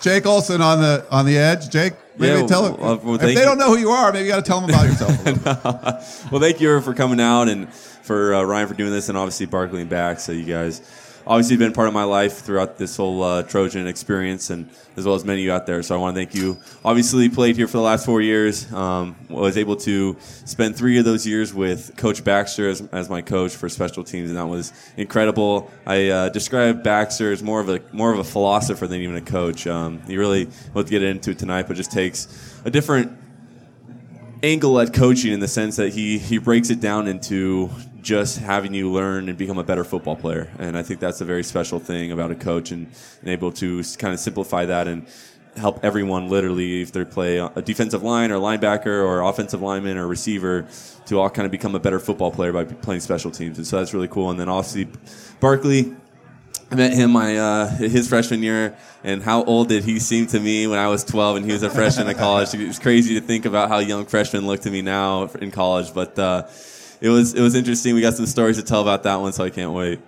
Jake 0.00 0.26
Olson 0.26 0.60
on 0.60 0.80
the 0.82 1.06
on 1.10 1.24
the 1.24 1.38
edge. 1.38 1.70
Jake, 1.70 1.94
maybe 2.18 2.40
Yeah, 2.40 2.46
tell 2.46 2.64
them 2.64 2.76
well, 2.80 2.96
well, 3.02 3.14
if 3.14 3.20
they 3.20 3.32
you. 3.32 3.38
don't 3.38 3.56
know 3.58 3.68
who 3.68 3.78
you 3.78 3.90
are, 3.90 4.12
maybe 4.12 4.24
you 4.26 4.30
got 4.30 4.44
to 4.44 4.48
tell 4.48 4.60
them 4.60 4.68
about 4.68 4.86
yourself. 4.86 5.10
a 5.24 5.30
little. 5.30 6.00
Well, 6.32 6.40
thank 6.40 6.60
you 6.60 6.80
for 6.80 6.94
coming 6.94 7.20
out 7.20 7.48
and 7.48 7.72
for 7.72 8.34
uh, 8.34 8.42
Ryan 8.42 8.66
for 8.68 8.74
doing 8.74 8.90
this, 8.90 9.08
and 9.08 9.16
obviously 9.16 9.46
Barkley 9.46 9.82
and 9.82 9.88
back. 9.88 10.18
So 10.20 10.32
you 10.32 10.44
guys 10.44 10.80
obviously 11.26 11.56
been 11.56 11.72
part 11.72 11.88
of 11.88 11.94
my 11.94 12.04
life 12.04 12.38
throughout 12.38 12.76
this 12.78 12.96
whole 12.96 13.22
uh, 13.22 13.42
Trojan 13.42 13.86
experience, 13.86 14.50
and 14.50 14.68
as 14.96 15.04
well 15.04 15.14
as 15.14 15.24
many 15.24 15.40
of 15.40 15.44
you 15.44 15.52
out 15.52 15.66
there. 15.66 15.82
So 15.82 15.94
I 15.94 15.98
want 15.98 16.14
to 16.14 16.20
thank 16.20 16.34
you. 16.34 16.58
Obviously, 16.84 17.28
played 17.28 17.56
here 17.56 17.66
for 17.66 17.78
the 17.78 17.82
last 17.82 18.06
four 18.06 18.20
years. 18.20 18.72
Um, 18.72 19.16
was 19.28 19.56
able 19.56 19.76
to 19.76 20.16
spend 20.44 20.76
three 20.76 20.98
of 20.98 21.04
those 21.04 21.26
years 21.26 21.52
with 21.52 21.96
Coach 21.96 22.24
Baxter 22.24 22.68
as, 22.68 22.80
as 22.92 23.08
my 23.08 23.22
coach 23.22 23.54
for 23.56 23.68
special 23.68 24.04
teams, 24.04 24.30
and 24.30 24.38
that 24.38 24.46
was 24.46 24.72
incredible. 24.96 25.70
I 25.86 26.08
uh, 26.08 26.28
describe 26.28 26.82
Baxter 26.82 27.32
as 27.32 27.42
more 27.42 27.60
of 27.60 27.68
a 27.68 27.80
more 27.92 28.12
of 28.12 28.18
a 28.18 28.24
philosopher 28.24 28.86
than 28.86 29.00
even 29.00 29.16
a 29.16 29.20
coach. 29.20 29.66
Um, 29.66 30.02
he 30.06 30.16
really 30.16 30.48
we'll 30.72 30.84
get 30.84 31.02
into 31.02 31.30
it 31.30 31.38
tonight, 31.38 31.66
but 31.68 31.76
just 31.76 31.92
takes 31.92 32.60
a 32.64 32.70
different 32.70 33.18
angle 34.42 34.78
at 34.78 34.92
coaching 34.92 35.32
in 35.32 35.40
the 35.40 35.48
sense 35.48 35.76
that 35.76 35.92
he 35.94 36.18
he 36.18 36.38
breaks 36.38 36.70
it 36.70 36.80
down 36.80 37.08
into 37.08 37.70
just 38.04 38.38
having 38.38 38.74
you 38.74 38.92
learn 38.92 39.28
and 39.28 39.36
become 39.36 39.58
a 39.58 39.64
better 39.64 39.82
football 39.82 40.14
player. 40.14 40.50
And 40.58 40.76
I 40.76 40.82
think 40.82 41.00
that's 41.00 41.20
a 41.20 41.24
very 41.24 41.42
special 41.42 41.80
thing 41.80 42.12
about 42.12 42.30
a 42.30 42.34
coach 42.34 42.70
and, 42.70 42.86
and 43.22 43.30
able 43.30 43.50
to 43.52 43.82
kind 43.98 44.12
of 44.12 44.20
simplify 44.20 44.66
that 44.66 44.86
and 44.86 45.06
help 45.56 45.84
everyone 45.84 46.28
literally 46.28 46.82
if 46.82 46.92
they 46.92 47.04
play 47.04 47.38
a 47.38 47.62
defensive 47.62 48.02
line 48.02 48.30
or 48.30 48.36
linebacker 48.38 49.04
or 49.04 49.22
offensive 49.22 49.62
lineman 49.62 49.96
or 49.96 50.06
receiver 50.06 50.66
to 51.06 51.18
all 51.18 51.30
kind 51.30 51.46
of 51.46 51.52
become 51.52 51.74
a 51.74 51.78
better 51.78 51.98
football 51.98 52.30
player 52.30 52.52
by 52.52 52.64
playing 52.64 53.00
special 53.00 53.30
teams. 53.30 53.56
And 53.56 53.66
so 53.66 53.78
that's 53.78 53.94
really 53.94 54.08
cool. 54.08 54.30
And 54.30 54.38
then 54.38 54.48
obviously 54.48 54.88
Barkley 55.40 55.94
I 56.70 56.76
met 56.76 56.94
him 56.94 57.12
my 57.12 57.36
uh, 57.36 57.68
his 57.68 58.08
freshman 58.08 58.42
year, 58.42 58.76
and 59.04 59.22
how 59.22 59.44
old 59.44 59.68
did 59.68 59.84
he 59.84 59.98
seem 59.98 60.26
to 60.28 60.40
me 60.40 60.66
when 60.66 60.78
I 60.78 60.88
was 60.88 61.04
12 61.04 61.36
and 61.36 61.46
he 61.46 61.52
was 61.52 61.62
a 61.62 61.70
freshman 61.70 62.08
in 62.08 62.16
college? 62.16 62.54
It 62.54 62.66
was 62.66 62.78
crazy 62.78 63.14
to 63.14 63.20
think 63.20 63.44
about 63.44 63.68
how 63.68 63.78
young 63.78 64.06
freshmen 64.06 64.46
look 64.46 64.62
to 64.62 64.70
me 64.70 64.82
now 64.82 65.24
in 65.40 65.50
college, 65.50 65.92
but 65.94 66.18
uh, 66.18 66.46
it 67.00 67.08
was 67.08 67.34
it 67.34 67.40
was 67.40 67.54
interesting. 67.54 67.94
We 67.94 68.00
got 68.00 68.14
some 68.14 68.26
stories 68.26 68.56
to 68.56 68.62
tell 68.62 68.82
about 68.82 69.02
that 69.04 69.16
one, 69.16 69.32
so 69.32 69.44
I 69.44 69.50
can't 69.50 69.72
wait. 69.72 70.00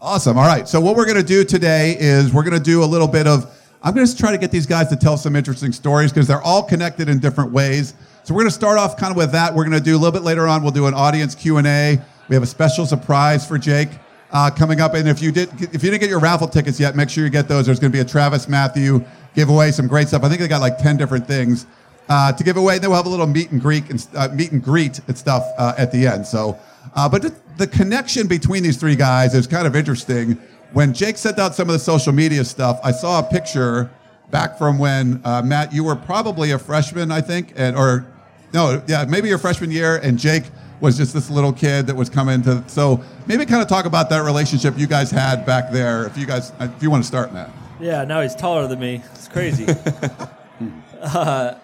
Awesome. 0.00 0.38
All 0.38 0.46
right. 0.46 0.68
So 0.68 0.80
what 0.80 0.96
we're 0.96 1.06
to 1.16 1.22
do 1.22 1.44
today 1.44 1.96
is 1.98 2.32
we're 2.32 2.44
to 2.54 2.60
do 2.60 2.82
a 2.82 2.86
little 2.86 3.08
bit 3.08 3.26
of. 3.26 3.54
I'm 3.82 3.94
to 3.94 4.16
try 4.16 4.32
to 4.32 4.38
get 4.38 4.50
these 4.50 4.66
guys 4.66 4.88
to 4.88 4.96
tell 4.96 5.16
some 5.16 5.36
interesting 5.36 5.72
stories 5.72 6.12
because 6.12 6.26
they're 6.26 6.42
all 6.42 6.62
connected 6.64 7.08
in 7.08 7.20
different 7.20 7.52
ways. 7.52 7.94
So 8.24 8.34
we're 8.34 8.44
to 8.44 8.50
start 8.50 8.76
off 8.76 8.96
kind 8.96 9.10
of 9.12 9.16
with 9.16 9.32
that. 9.32 9.54
We're 9.54 9.64
to 9.68 9.80
do 9.80 9.96
a 9.96 9.98
little 9.98 10.12
bit 10.12 10.22
later 10.22 10.46
on. 10.48 10.62
We'll 10.62 10.72
do 10.72 10.86
an 10.86 10.94
audience 10.94 11.34
Q 11.34 11.58
and 11.58 11.66
A. 11.66 12.00
We 12.28 12.34
have 12.34 12.42
a 12.42 12.46
special 12.46 12.86
surprise 12.86 13.46
for 13.46 13.56
Jake 13.56 13.88
uh, 14.32 14.50
coming 14.50 14.80
up. 14.80 14.94
And 14.94 15.08
if 15.08 15.22
you 15.22 15.32
did, 15.32 15.48
if 15.60 15.82
you 15.82 15.90
didn't 15.90 16.00
get 16.00 16.10
your 16.10 16.20
raffle 16.20 16.48
tickets 16.48 16.78
yet, 16.78 16.96
make 16.96 17.08
sure 17.08 17.24
you 17.24 17.30
get 17.30 17.48
those. 17.48 17.66
There's 17.66 17.80
going 17.80 17.90
to 17.90 17.96
be 17.96 18.00
a 18.00 18.04
Travis 18.04 18.48
Matthew 18.48 19.04
giveaway, 19.34 19.70
some 19.70 19.86
great 19.86 20.08
stuff. 20.08 20.24
I 20.24 20.28
think 20.28 20.40
they 20.40 20.48
got 20.48 20.60
like 20.60 20.78
ten 20.78 20.96
different 20.96 21.26
things 21.26 21.66
uh, 22.08 22.32
to 22.32 22.44
give 22.44 22.56
away. 22.56 22.78
Then 22.78 22.90
we'll 22.90 22.98
have 22.98 23.06
a 23.06 23.10
little 23.10 23.26
meet 23.26 23.50
and 23.50 23.60
greet 23.60 23.88
and 23.90 24.06
uh, 24.14 24.28
meet 24.28 24.52
and 24.52 24.62
greet 24.62 25.00
and 25.06 25.16
stuff 25.16 25.44
uh, 25.58 25.74
at 25.76 25.92
the 25.92 26.06
end. 26.06 26.26
So, 26.26 26.58
uh, 26.94 27.08
but 27.08 27.22
the, 27.22 27.34
the 27.56 27.66
connection 27.66 28.26
between 28.26 28.62
these 28.62 28.76
three 28.76 28.96
guys 28.96 29.34
is 29.34 29.46
kind 29.46 29.66
of 29.66 29.76
interesting. 29.76 30.40
When 30.72 30.92
Jake 30.92 31.16
sent 31.16 31.38
out 31.38 31.54
some 31.54 31.68
of 31.68 31.72
the 31.72 31.78
social 31.78 32.12
media 32.12 32.44
stuff, 32.44 32.78
I 32.84 32.92
saw 32.92 33.20
a 33.20 33.22
picture 33.22 33.90
back 34.30 34.58
from 34.58 34.78
when 34.78 35.20
uh, 35.24 35.42
Matt, 35.42 35.72
you 35.72 35.84
were 35.84 35.96
probably 35.96 36.50
a 36.50 36.58
freshman, 36.58 37.10
I 37.10 37.20
think, 37.20 37.52
and 37.56 37.76
or 37.76 38.06
no, 38.52 38.82
yeah, 38.86 39.04
maybe 39.06 39.28
your 39.28 39.38
freshman 39.38 39.70
year, 39.70 39.96
and 39.96 40.18
Jake 40.18 40.44
was 40.80 40.96
just 40.96 41.12
this 41.12 41.28
little 41.28 41.52
kid 41.52 41.86
that 41.86 41.96
was 41.96 42.08
coming 42.08 42.42
to. 42.42 42.62
So 42.68 43.02
maybe 43.26 43.44
kind 43.44 43.62
of 43.62 43.68
talk 43.68 43.84
about 43.84 44.08
that 44.10 44.22
relationship 44.22 44.78
you 44.78 44.86
guys 44.86 45.10
had 45.10 45.44
back 45.44 45.72
there. 45.72 46.06
If 46.06 46.16
you 46.16 46.26
guys, 46.26 46.52
if 46.60 46.82
you 46.82 46.90
want 46.90 47.02
to 47.02 47.06
start, 47.06 47.32
Matt. 47.32 47.50
Yeah, 47.80 48.04
now 48.04 48.20
he's 48.20 48.34
taller 48.34 48.66
than 48.66 48.80
me. 48.80 49.02
It's 49.14 49.28
crazy. 49.28 49.66
uh, 51.00 51.54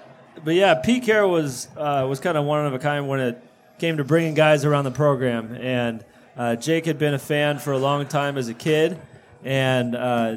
but 0.42 0.54
yeah, 0.54 0.74
Pete 0.74 1.04
Carroll 1.04 1.30
was 1.30 1.68
uh, 1.76 2.06
was 2.08 2.20
kind 2.20 2.36
of 2.36 2.44
one 2.44 2.66
of 2.66 2.74
a 2.74 2.78
kind 2.78 3.08
when 3.08 3.20
it 3.20 3.42
came 3.78 3.96
to 3.98 4.04
bringing 4.04 4.34
guys 4.34 4.64
around 4.64 4.84
the 4.84 4.90
program, 4.90 5.54
and 5.54 6.04
uh, 6.36 6.56
Jake 6.56 6.86
had 6.86 6.98
been 6.98 7.14
a 7.14 7.18
fan 7.18 7.58
for 7.58 7.72
a 7.72 7.78
long 7.78 8.06
time 8.06 8.36
as 8.36 8.48
a 8.48 8.54
kid, 8.54 8.98
and 9.44 9.94
uh, 9.94 10.36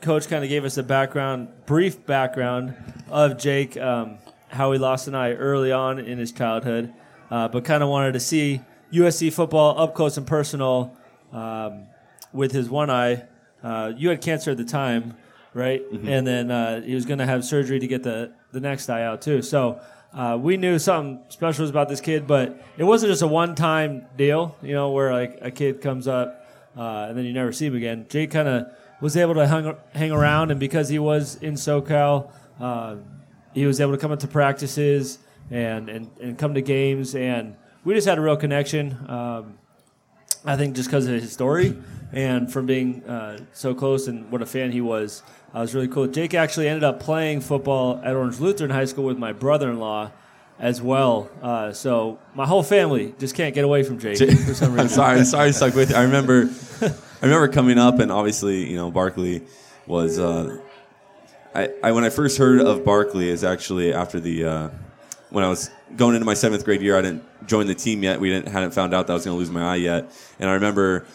Coach 0.00 0.28
kind 0.28 0.44
of 0.44 0.50
gave 0.50 0.64
us 0.64 0.76
a 0.76 0.82
background, 0.82 1.48
brief 1.66 2.04
background 2.06 2.74
of 3.10 3.38
Jake, 3.38 3.76
um, 3.76 4.18
how 4.48 4.72
he 4.72 4.78
lost 4.78 5.08
an 5.08 5.14
eye 5.14 5.32
early 5.34 5.72
on 5.72 5.98
in 5.98 6.18
his 6.18 6.32
childhood, 6.32 6.92
uh, 7.30 7.48
but 7.48 7.64
kind 7.64 7.82
of 7.82 7.88
wanted 7.88 8.12
to 8.12 8.20
see 8.20 8.60
USC 8.92 9.32
football 9.32 9.78
up 9.78 9.94
close 9.94 10.16
and 10.16 10.26
personal 10.26 10.96
um, 11.32 11.86
with 12.32 12.52
his 12.52 12.68
one 12.68 12.90
eye. 12.90 13.24
Uh, 13.62 13.92
you 13.96 14.08
had 14.08 14.20
cancer 14.20 14.52
at 14.52 14.56
the 14.56 14.64
time, 14.64 15.16
right? 15.52 15.82
And 16.06 16.26
then 16.26 16.50
uh, 16.50 16.80
he 16.82 16.94
was 16.94 17.04
going 17.06 17.18
to 17.18 17.26
have 17.26 17.44
surgery 17.44 17.80
to 17.80 17.86
get 17.86 18.02
the, 18.02 18.32
the 18.52 18.60
next 18.60 18.88
eye 18.88 19.02
out 19.02 19.22
too. 19.22 19.42
So 19.42 19.80
uh, 20.12 20.38
we 20.40 20.56
knew 20.56 20.78
something 20.78 21.22
special 21.28 21.62
was 21.62 21.70
about 21.70 21.88
this 21.88 22.00
kid, 22.00 22.26
but 22.26 22.62
it 22.76 22.84
wasn't 22.84 23.10
just 23.10 23.22
a 23.22 23.26
one 23.26 23.54
time 23.54 24.06
deal, 24.16 24.56
you 24.62 24.74
know, 24.74 24.90
where 24.90 25.12
like 25.12 25.38
a 25.42 25.50
kid 25.50 25.80
comes 25.80 26.08
up 26.08 26.46
uh, 26.76 27.06
and 27.08 27.18
then 27.18 27.24
you 27.24 27.32
never 27.32 27.52
see 27.52 27.66
him 27.66 27.76
again. 27.76 28.06
Jake 28.08 28.30
kind 28.30 28.48
of 28.48 28.72
was 29.00 29.16
able 29.16 29.34
to 29.34 29.46
hang, 29.46 29.76
hang 29.94 30.12
around, 30.12 30.50
and 30.50 30.60
because 30.60 30.88
he 30.88 30.98
was 30.98 31.36
in 31.36 31.54
SoCal, 31.54 32.30
uh, 32.60 32.96
he 33.52 33.66
was 33.66 33.80
able 33.80 33.92
to 33.92 33.98
come 33.98 34.12
into 34.12 34.28
practices 34.28 35.18
and, 35.50 35.88
and, 35.88 36.10
and 36.20 36.38
come 36.38 36.54
to 36.54 36.62
games, 36.62 37.14
and 37.14 37.56
we 37.84 37.94
just 37.94 38.06
had 38.06 38.18
a 38.18 38.20
real 38.20 38.36
connection. 38.36 38.96
Um, 39.08 39.58
I 40.48 40.56
think 40.56 40.74
just 40.74 40.88
because 40.88 41.06
of 41.06 41.12
his 41.12 41.30
story 41.30 41.76
and 42.10 42.50
from 42.50 42.64
being 42.64 43.04
uh, 43.04 43.38
so 43.52 43.74
close 43.74 44.08
and 44.08 44.32
what 44.32 44.40
a 44.40 44.46
fan 44.46 44.72
he 44.72 44.80
was, 44.80 45.22
uh, 45.54 45.58
was 45.58 45.74
really 45.74 45.88
cool. 45.88 46.06
Jake 46.06 46.32
actually 46.32 46.68
ended 46.68 46.84
up 46.84 47.00
playing 47.00 47.42
football 47.42 48.00
at 48.02 48.16
Orange 48.16 48.40
Lutheran 48.40 48.70
High 48.70 48.86
School 48.86 49.04
with 49.04 49.18
my 49.18 49.34
brother-in-law 49.34 50.10
as 50.58 50.80
well. 50.80 51.28
Uh, 51.42 51.72
so 51.72 52.18
my 52.34 52.46
whole 52.46 52.62
family 52.62 53.14
just 53.18 53.34
can't 53.34 53.54
get 53.54 53.62
away 53.62 53.82
from 53.82 53.98
Jake 53.98 54.16
for 54.18 54.54
some 54.54 54.72
reason. 54.72 54.80
I'm 54.80 54.88
sorry, 54.88 55.18
I'm 55.18 55.24
sorry 55.26 55.50
to 55.50 55.52
stuck 55.52 55.74
with 55.74 55.90
you. 55.90 55.96
I 55.96 56.04
remember, 56.04 56.48
I 56.80 57.26
remember 57.26 57.48
coming 57.48 57.78
up, 57.78 57.98
and 57.98 58.10
obviously, 58.10 58.70
you 58.70 58.76
know, 58.76 58.90
Barkley 58.90 59.42
was. 59.86 60.18
Uh, 60.18 60.60
I, 61.54 61.68
I 61.82 61.92
when 61.92 62.04
I 62.04 62.10
first 62.10 62.38
heard 62.38 62.62
of 62.62 62.86
Barkley 62.86 63.28
is 63.28 63.44
actually 63.44 63.92
after 63.92 64.18
the 64.18 64.44
uh, 64.44 64.68
when 65.30 65.44
I 65.44 65.48
was 65.48 65.70
going 65.96 66.14
into 66.14 66.26
my 66.26 66.34
seventh 66.34 66.64
grade 66.64 66.82
year. 66.82 66.96
I 66.96 67.02
didn't 67.02 67.24
join 67.46 67.66
the 67.66 67.74
team 67.74 68.02
yet. 68.02 68.20
We 68.20 68.30
didn't 68.30 68.48
hadn't 68.48 68.72
found 68.72 68.94
out 68.94 69.06
that 69.06 69.12
I 69.12 69.14
was 69.14 69.24
going 69.24 69.34
to 69.34 69.38
lose 69.38 69.50
my 69.50 69.62
eye 69.62 69.76
yet, 69.76 70.12
and 70.38 70.48
I 70.48 70.54
remember. 70.54 71.06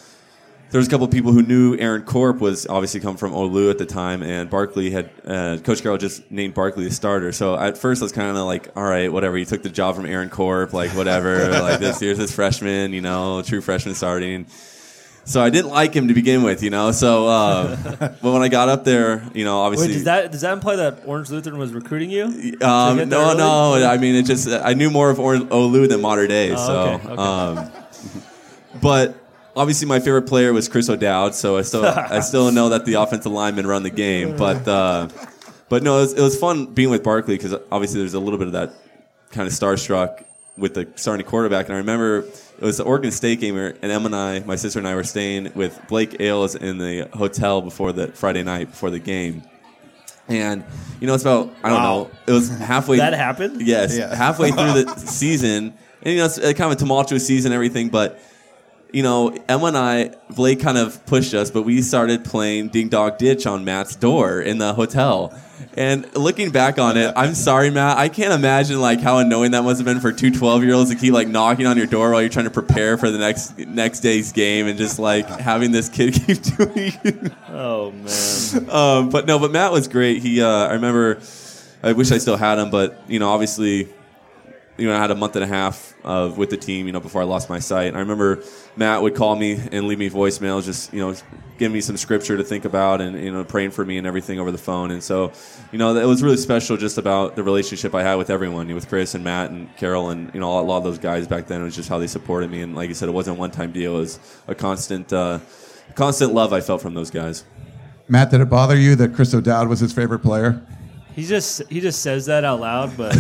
There 0.70 0.80
was 0.80 0.88
a 0.88 0.90
couple 0.90 1.06
of 1.06 1.12
people 1.12 1.34
who 1.34 1.44
knew 1.44 1.78
Aaron 1.78 2.02
Corp 2.02 2.40
was 2.40 2.66
obviously 2.66 3.00
come 3.00 3.16
from 3.16 3.32
Olu 3.32 3.70
at 3.70 3.78
the 3.78 3.86
time, 3.86 4.24
and 4.24 4.50
Barkley 4.50 4.90
had 4.90 5.12
uh, 5.24 5.58
Coach 5.58 5.84
Carroll 5.84 6.00
just 6.00 6.32
named 6.32 6.56
Barkley 6.56 6.84
the 6.86 6.90
starter. 6.90 7.32
So 7.32 7.56
at 7.56 7.78
first 7.78 8.02
I 8.02 8.06
was 8.06 8.12
kind 8.12 8.36
of 8.36 8.44
like, 8.48 8.76
all 8.76 8.84
right, 8.84 9.14
whatever. 9.14 9.38
He 9.38 9.46
took 9.46 9.62
the 9.62 9.70
job 9.70 9.96
from 9.96 10.08
Aaron 10.08 10.30
Corp, 10.32 10.74
like 10.74 10.90
whatever. 10.96 11.48
like 11.62 11.80
this 11.80 12.00
here's 12.00 12.18
this 12.18 12.34
freshman, 12.34 12.92
you 12.92 13.02
know, 13.02 13.44
true 13.44 13.62
freshman 13.62 13.94
starting. 13.94 14.48
So 15.26 15.42
I 15.42 15.50
didn't 15.50 15.72
like 15.72 15.94
him 15.94 16.10
to 16.10 16.14
begin 16.14 16.44
with, 16.44 16.64
you 16.64 16.70
know. 16.70 16.92
So, 16.92 17.28
uh, 17.28 17.76
but 18.00 18.22
when 18.22 18.42
I 18.42 18.50
got 18.50 18.68
up 18.68 18.84
there, 18.84 19.24
you 19.34 19.46
know, 19.46 19.60
obviously, 19.62 19.88
Wait, 19.88 19.94
does 19.94 20.04
that 20.04 20.32
does 20.32 20.42
that 20.42 20.54
imply 20.54 20.76
that 20.76 21.04
Orange 21.06 21.30
Lutheran 21.30 21.58
was 21.58 21.74
recruiting 21.74 22.10
you? 22.10 22.26
um, 22.62 23.10
no, 23.10 23.32
early? 23.32 23.38
no. 23.38 23.88
I 23.88 23.98
mean, 23.98 24.16
it 24.16 24.26
just 24.26 24.50
I 24.50 24.74
knew 24.74 24.90
more 24.90 25.10
of 25.10 25.20
or- 25.20 25.36
Olu 25.36 25.88
than 25.88 26.02
modern 26.02 26.28
day. 26.28 26.52
Oh, 26.52 26.56
so, 26.56 26.80
okay, 26.80 27.08
okay. 27.08 27.22
Um, 27.22 27.72
but 28.82 29.16
obviously, 29.56 29.88
my 29.88 30.00
favorite 30.00 30.24
player 30.24 30.52
was 30.52 30.68
Kris 30.68 30.90
O'Dowd. 30.90 31.36
So 31.36 31.58
I 31.58 31.62
still 31.62 31.86
I 31.86 32.20
still 32.20 32.52
know 32.52 32.70
that 32.70 32.86
the 32.86 32.96
offensive 32.96 33.32
linemen 33.32 33.66
run 33.66 33.84
the 33.84 33.90
game. 33.90 34.36
But 34.36 34.68
uh, 34.68 35.08
but 35.70 35.84
no, 35.84 36.00
it 36.00 36.02
was, 36.02 36.14
it 36.14 36.22
was 36.22 36.38
fun 36.38 36.66
being 36.68 36.90
with 36.90 37.04
Barkley 37.04 37.38
because 37.38 37.56
obviously 37.72 38.02
there's 38.02 38.14
a 38.14 38.20
little 38.20 38.38
bit 38.38 38.48
of 38.48 38.54
that 38.54 38.74
kind 39.32 39.48
of 39.48 39.54
starstruck 39.54 40.26
with 40.58 40.74
the 40.76 40.88
starting 40.96 41.26
quarterback. 41.26 41.66
And 41.66 41.74
I 41.76 41.78
remember 41.78 42.20
it 42.20 42.62
was 42.62 42.78
the 42.78 42.84
Oregon 42.84 43.12
State 43.12 43.40
game, 43.40 43.58
and 43.58 43.78
Em 43.84 44.06
and 44.06 44.16
I, 44.16 44.40
my 44.42 44.56
sister 44.56 44.80
and 44.80 44.88
I, 44.88 44.96
were 44.96 45.04
staying 45.04 45.52
with 45.56 45.80
Blake 45.88 46.20
Ayles 46.20 46.56
in 46.56 46.78
the 46.78 47.10
hotel 47.14 47.62
before 47.62 47.92
the 47.92 48.08
Friday 48.08 48.44
night 48.44 48.70
before 48.70 48.90
the 48.92 49.00
game. 49.00 49.44
And 50.30 50.64
you 51.02 51.08
know, 51.08 51.14
it's 51.16 51.24
about 51.24 51.54
I 51.64 51.70
don't 51.70 51.80
Wow. 51.80 52.04
know. 52.04 52.12
It 52.28 52.32
was 52.32 52.50
halfway. 52.50 52.98
That 52.98 53.14
happened? 53.14 53.62
Yes, 53.62 53.98
Yeah. 53.98 54.16
halfway 54.16 54.52
through 54.52 54.84
the 54.84 54.96
season, 54.98 55.74
and 56.02 56.14
you 56.14 56.20
know, 56.20 56.26
it's 56.26 56.38
a 56.38 56.54
kind 56.54 56.72
of 56.72 56.78
a 56.78 56.80
tumultuous 56.80 57.26
season, 57.28 57.52
and 57.52 57.56
everything. 57.56 57.90
But 57.90 58.20
you 58.94 59.02
know, 59.02 59.36
Emma 59.50 59.66
and 59.66 59.78
I, 59.78 60.12
Blake 60.30 60.62
kind 60.62 60.78
of 60.78 61.04
pushed 61.08 61.34
us, 61.34 61.50
but 61.50 61.64
we 61.64 61.82
started 61.82 62.24
playing 62.24 62.70
Ding 62.70 62.90
Dog 62.90 63.18
Ditch 63.18 63.48
on 63.48 63.66
Matt's 63.66 63.96
door 63.96 64.40
in 64.40 64.60
the 64.60 64.74
hotel. 64.74 65.38
And 65.76 66.16
looking 66.16 66.52
back 66.52 66.78
on 66.78 66.96
it, 66.98 67.12
I'm 67.16 67.34
sorry, 67.34 67.72
Matt. 67.72 67.98
I 67.98 68.08
can't 68.08 68.34
imagine 68.34 68.80
like 68.80 69.02
how 69.02 69.18
annoying 69.18 69.52
that 69.52 69.64
must 69.64 69.80
have 69.80 69.86
been 69.86 70.00
for 70.00 70.12
two 70.12 70.30
12 70.30 70.64
year 70.64 70.76
olds 70.76 70.92
to 70.92 70.96
keep 70.96 71.12
like 71.12 71.28
knocking 71.28 71.66
on 71.66 71.78
your 71.78 71.88
door 71.88 72.12
while 72.12 72.22
you're 72.22 72.30
trying 72.30 72.46
to 72.46 72.52
prepare 72.52 72.96
for 72.98 73.10
the 73.10 73.18
next 73.18 73.58
next 73.58 74.02
day's 74.02 74.32
game, 74.32 74.68
and 74.68 74.78
just 74.78 75.00
like 75.00 75.28
having 75.28 75.72
this 75.72 75.90
kid 75.90 76.14
keep 76.26 76.44
doing. 76.44 76.94
It. 77.04 77.34
Oh 77.50 77.92
man. 77.92 78.70
um, 78.70 79.10
but 79.10 79.26
no, 79.26 79.40
but 79.40 79.52
Matt 79.52 79.72
was 79.72 79.88
great. 79.88 80.22
He, 80.22 80.42
uh, 80.44 80.48
I 80.48 80.74
remember, 80.74 81.20
I 81.82 81.94
wish 81.94 82.12
I 82.12 82.20
still 82.20 82.38
had 82.38 82.60
him, 82.60 82.70
but 82.70 83.02
you 83.08 83.18
know, 83.18 83.30
obviously, 83.30 83.90
you 84.78 84.88
know, 84.88 84.96
I 84.96 85.00
had 85.00 85.12
a 85.12 85.16
month 85.16 85.36
and 85.36 85.44
a 85.44 85.48
half 85.48 85.94
of 86.04 86.38
with 86.38 86.50
the 86.50 86.58
team, 86.58 86.88
you 86.88 86.94
know, 86.94 87.00
before 87.00 87.22
I 87.22 87.26
lost 87.26 87.50
my 87.50 87.60
sight. 87.60 87.88
And 87.88 87.96
I 87.96 88.00
remember 88.00 88.44
Matt 88.76 89.02
would 89.04 89.16
call 89.16 89.36
me 89.36 89.54
and 89.72 89.88
leave 89.88 90.00
me 90.00 90.10
voicemails, 90.10 90.66
just 90.66 90.92
you 90.94 91.00
know, 91.00 91.16
giving 91.60 91.74
me 91.74 91.82
some 91.82 91.96
scripture 91.96 92.38
to 92.38 92.44
think 92.44 92.66
about, 92.66 93.00
and 93.00 93.20
you 93.22 93.32
know, 93.32 93.44
praying 93.44 93.72
for 93.72 93.86
me 93.86 93.98
and 93.98 94.08
everything 94.08 94.40
over 94.40 94.52
the 94.52 94.58
phone. 94.58 94.90
And 94.90 95.04
so, 95.04 95.32
you 95.72 95.78
know, 95.78 95.96
it 95.96 96.06
was 96.06 96.24
really 96.24 96.38
special 96.38 96.76
just 96.76 96.98
about 96.98 97.36
the 97.36 97.44
relationship 97.44 97.94
I 97.94 98.02
had 98.02 98.16
with 98.16 98.32
everyone, 98.32 98.74
with 98.74 98.90
Kris 98.90 99.14
and 99.14 99.24
Matt 99.24 99.52
and 99.52 99.76
Carroll, 99.78 100.10
and 100.10 100.34
you 100.34 100.40
know, 100.40 100.60
a 100.60 100.62
lot 100.62 100.78
of 100.78 100.84
those 100.84 100.98
guys 100.98 101.28
back 101.28 101.46
then. 101.46 101.62
It 101.62 101.66
was 101.66 101.76
just 101.76 101.90
how 101.90 102.00
they 102.00 102.08
supported 102.08 102.50
me, 102.50 102.62
and 102.62 102.76
like 102.76 102.90
I 102.90 102.94
said, 102.94 103.10
it 103.10 103.14
wasn't 103.14 103.38
a 103.38 103.40
one 103.40 103.52
time 103.52 103.72
deal. 103.72 103.96
It 103.98 104.00
was 104.00 104.20
a 104.48 104.56
constant, 104.56 105.14
uh, 105.14 105.40
constant 105.94 106.34
love 106.34 106.52
I 106.52 106.62
felt 106.62 106.82
from 106.82 106.96
those 106.96 107.12
guys. 107.12 107.44
Matt, 108.08 108.32
did 108.32 108.42
it 108.42 108.50
bother 108.50 108.78
you 108.78 108.96
that 108.96 109.14
Kris 109.14 109.34
O'Dowd 109.34 109.68
was 109.70 109.80
his 109.80 109.94
favorite 109.94 110.20
player? 110.20 110.66
He 111.16 111.26
just 111.26 111.62
he 111.70 111.80
just 111.80 112.02
says 112.02 112.26
that 112.26 112.44
out 112.44 112.60
loud, 112.60 112.98
but 112.98 113.16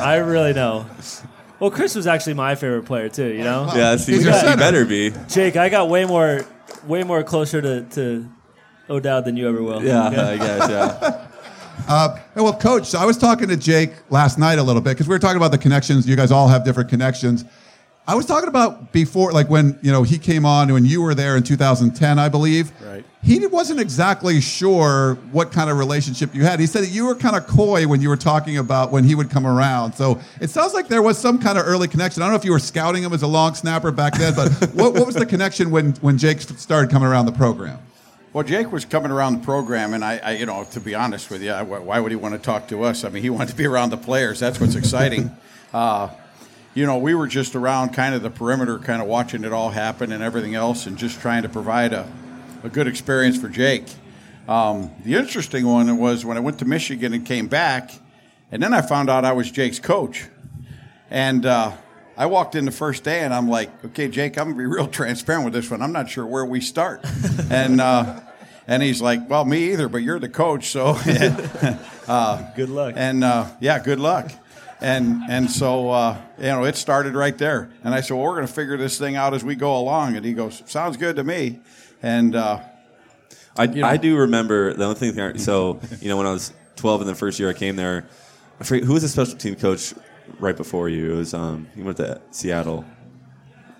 I 0.00 0.22
really 0.24 0.52
know. 0.52 0.86
Well, 1.58 1.70
Kris 1.70 1.94
was 1.94 2.06
actually 2.06 2.34
my 2.34 2.54
favorite 2.54 2.84
player 2.84 3.08
too. 3.08 3.32
You 3.32 3.44
know, 3.44 3.70
Yeah, 3.74 3.96
see, 3.96 4.12
He's 4.12 4.24
your 4.24 4.32
better 4.56 4.84
be. 4.84 5.12
Jake, 5.28 5.56
I 5.56 5.68
got 5.68 5.88
way 5.88 6.04
more 6.04 6.42
way 6.86 7.02
more 7.02 7.22
closer 7.22 7.60
to 7.60 7.82
to 7.82 8.28
O'Dowd 8.88 9.24
than 9.24 9.36
you 9.36 9.48
ever 9.48 9.62
will. 9.62 9.82
Yeah, 9.82 10.08
Okay? 10.08 10.20
I 10.20 10.36
guess. 10.36 10.70
Yeah. 10.70 11.22
Uh, 11.88 12.18
well, 12.34 12.56
Coach, 12.56 12.94
I 12.94 13.04
was 13.04 13.18
talking 13.18 13.48
to 13.48 13.56
Jake 13.56 13.92
last 14.08 14.38
night 14.38 14.58
a 14.58 14.62
little 14.62 14.80
bit 14.80 14.94
because 14.94 15.06
we 15.06 15.14
were 15.14 15.18
talking 15.18 15.36
about 15.36 15.50
the 15.50 15.58
connections. 15.58 16.08
You 16.08 16.16
guys 16.16 16.32
all 16.32 16.48
have 16.48 16.64
different 16.64 16.88
connections. 16.88 17.44
I 18.08 18.14
was 18.14 18.24
talking 18.24 18.48
about 18.48 18.92
before, 18.92 19.32
like 19.32 19.50
when 19.50 19.78
you 19.82 19.90
know 19.90 20.04
he 20.04 20.18
came 20.18 20.46
on 20.46 20.72
when 20.72 20.84
you 20.84 21.02
were 21.02 21.14
there 21.14 21.36
in 21.36 21.42
2010, 21.42 22.18
I 22.18 22.28
believe. 22.28 22.70
Right. 22.80 23.04
He 23.22 23.44
wasn't 23.44 23.80
exactly 23.80 24.40
sure 24.40 25.16
what 25.32 25.50
kind 25.50 25.68
of 25.68 25.78
relationship 25.78 26.32
you 26.32 26.44
had. 26.44 26.60
He 26.60 26.66
said 26.66 26.84
that 26.84 26.90
you 26.90 27.06
were 27.06 27.16
kind 27.16 27.34
of 27.34 27.48
coy 27.48 27.88
when 27.88 28.00
you 28.00 28.08
were 28.08 28.16
talking 28.16 28.58
about 28.58 28.92
when 28.92 29.02
he 29.02 29.16
would 29.16 29.30
come 29.30 29.44
around. 29.44 29.94
So 29.94 30.20
it 30.40 30.50
sounds 30.50 30.74
like 30.74 30.86
there 30.86 31.02
was 31.02 31.18
some 31.18 31.40
kind 31.40 31.58
of 31.58 31.66
early 31.66 31.88
connection. 31.88 32.22
I 32.22 32.26
don't 32.26 32.34
know 32.34 32.38
if 32.38 32.44
you 32.44 32.52
were 32.52 32.60
scouting 32.60 33.02
him 33.02 33.12
as 33.12 33.22
a 33.22 33.26
long 33.26 33.54
snapper 33.54 33.90
back 33.90 34.16
then, 34.16 34.34
but 34.34 34.52
what, 34.74 34.94
what 34.94 35.06
was 35.06 35.16
the 35.16 35.26
connection 35.26 35.72
when 35.72 35.92
when 35.94 36.18
Jake 36.18 36.40
started 36.40 36.90
coming 36.90 37.08
around 37.08 37.26
the 37.26 37.32
program? 37.32 37.80
Well, 38.32 38.44
Jake 38.44 38.70
was 38.70 38.84
coming 38.84 39.10
around 39.10 39.40
the 39.40 39.44
program, 39.44 39.94
and 39.94 40.04
I, 40.04 40.18
I 40.18 40.32
you 40.32 40.46
know, 40.46 40.62
to 40.72 40.78
be 40.78 40.94
honest 40.94 41.30
with 41.30 41.42
you, 41.42 41.50
I, 41.50 41.62
why 41.62 41.98
would 41.98 42.12
he 42.12 42.16
want 42.16 42.34
to 42.34 42.38
talk 42.38 42.68
to 42.68 42.84
us? 42.84 43.02
I 43.02 43.08
mean, 43.08 43.22
he 43.22 43.30
wanted 43.30 43.48
to 43.48 43.56
be 43.56 43.66
around 43.66 43.90
the 43.90 43.96
players. 43.96 44.38
That's 44.38 44.60
what's 44.60 44.76
exciting. 44.76 45.34
uh, 45.74 46.10
you 46.76 46.84
know, 46.84 46.98
we 46.98 47.14
were 47.14 47.26
just 47.26 47.56
around 47.56 47.94
kind 47.94 48.14
of 48.14 48.22
the 48.22 48.28
perimeter, 48.28 48.78
kind 48.78 49.00
of 49.00 49.08
watching 49.08 49.44
it 49.44 49.52
all 49.52 49.70
happen 49.70 50.12
and 50.12 50.22
everything 50.22 50.54
else, 50.54 50.86
and 50.86 50.98
just 50.98 51.18
trying 51.22 51.42
to 51.42 51.48
provide 51.48 51.94
a, 51.94 52.06
a 52.62 52.68
good 52.68 52.86
experience 52.86 53.40
for 53.40 53.48
Jake. 53.48 53.86
Um, 54.46 54.90
the 55.02 55.14
interesting 55.14 55.66
one 55.66 55.96
was 55.96 56.26
when 56.26 56.36
I 56.36 56.40
went 56.40 56.58
to 56.58 56.66
Michigan 56.66 57.14
and 57.14 57.24
came 57.24 57.48
back, 57.48 57.92
and 58.52 58.62
then 58.62 58.74
I 58.74 58.82
found 58.82 59.08
out 59.08 59.24
I 59.24 59.32
was 59.32 59.50
Jake's 59.50 59.78
coach. 59.78 60.26
And 61.10 61.46
uh, 61.46 61.72
I 62.14 62.26
walked 62.26 62.54
in 62.54 62.66
the 62.66 62.70
first 62.70 63.04
day 63.04 63.20
and 63.20 63.32
I'm 63.32 63.48
like, 63.48 63.84
okay, 63.86 64.08
Jake, 64.08 64.36
I'm 64.36 64.48
gonna 64.48 64.58
be 64.58 64.66
real 64.66 64.86
transparent 64.88 65.46
with 65.46 65.54
this 65.54 65.70
one. 65.70 65.80
I'm 65.80 65.92
not 65.92 66.10
sure 66.10 66.26
where 66.26 66.44
we 66.44 66.60
start. 66.60 67.06
and 67.50 67.80
uh, 67.80 68.20
and 68.66 68.82
he's 68.82 69.00
like, 69.00 69.30
well, 69.30 69.46
me 69.46 69.72
either, 69.72 69.88
but 69.88 69.98
you're 69.98 70.18
the 70.18 70.28
coach, 70.28 70.66
so 70.66 70.94
Good 72.56 72.68
luck. 72.68 72.94
and 72.96 73.24
uh, 73.24 73.46
yeah, 73.60 73.78
good 73.78 74.00
luck. 74.00 74.30
And 74.80 75.22
and 75.28 75.50
so 75.50 75.90
uh, 75.90 76.20
you 76.38 76.44
know, 76.44 76.64
it 76.64 76.76
started 76.76 77.14
right 77.14 77.36
there. 77.36 77.70
And 77.82 77.94
I 77.94 78.00
said, 78.02 78.14
well, 78.14 78.24
we're 78.24 78.34
gonna 78.34 78.46
figure 78.46 78.76
this 78.76 78.98
thing 78.98 79.16
out 79.16 79.32
as 79.32 79.42
we 79.42 79.54
go 79.54 79.76
along. 79.76 80.16
And 80.16 80.24
he 80.24 80.32
goes, 80.34 80.62
sounds 80.66 80.96
good 80.96 81.16
to 81.16 81.24
me. 81.24 81.60
And 82.02 82.36
uh, 82.36 82.60
I, 83.56 83.66
know. 83.66 83.86
I 83.86 83.96
do 83.96 84.18
remember 84.18 84.74
the 84.74 84.84
only 84.84 84.96
thing. 85.12 85.38
So 85.38 85.80
you 86.00 86.08
know, 86.08 86.18
when 86.18 86.26
I 86.26 86.32
was 86.32 86.52
12 86.76 87.02
in 87.02 87.06
the 87.06 87.14
first 87.14 87.38
year 87.40 87.48
I 87.48 87.54
came 87.54 87.76
there, 87.76 88.06
I 88.60 88.64
forget 88.64 88.84
who 88.84 88.92
was 88.92 89.02
the 89.02 89.08
special 89.08 89.38
team 89.38 89.54
coach 89.56 89.94
right 90.38 90.56
before 90.56 90.88
you. 90.90 91.14
It 91.14 91.16
was 91.16 91.32
um, 91.32 91.68
he 91.74 91.82
went 91.82 91.96
to 91.96 92.20
Seattle. 92.30 92.84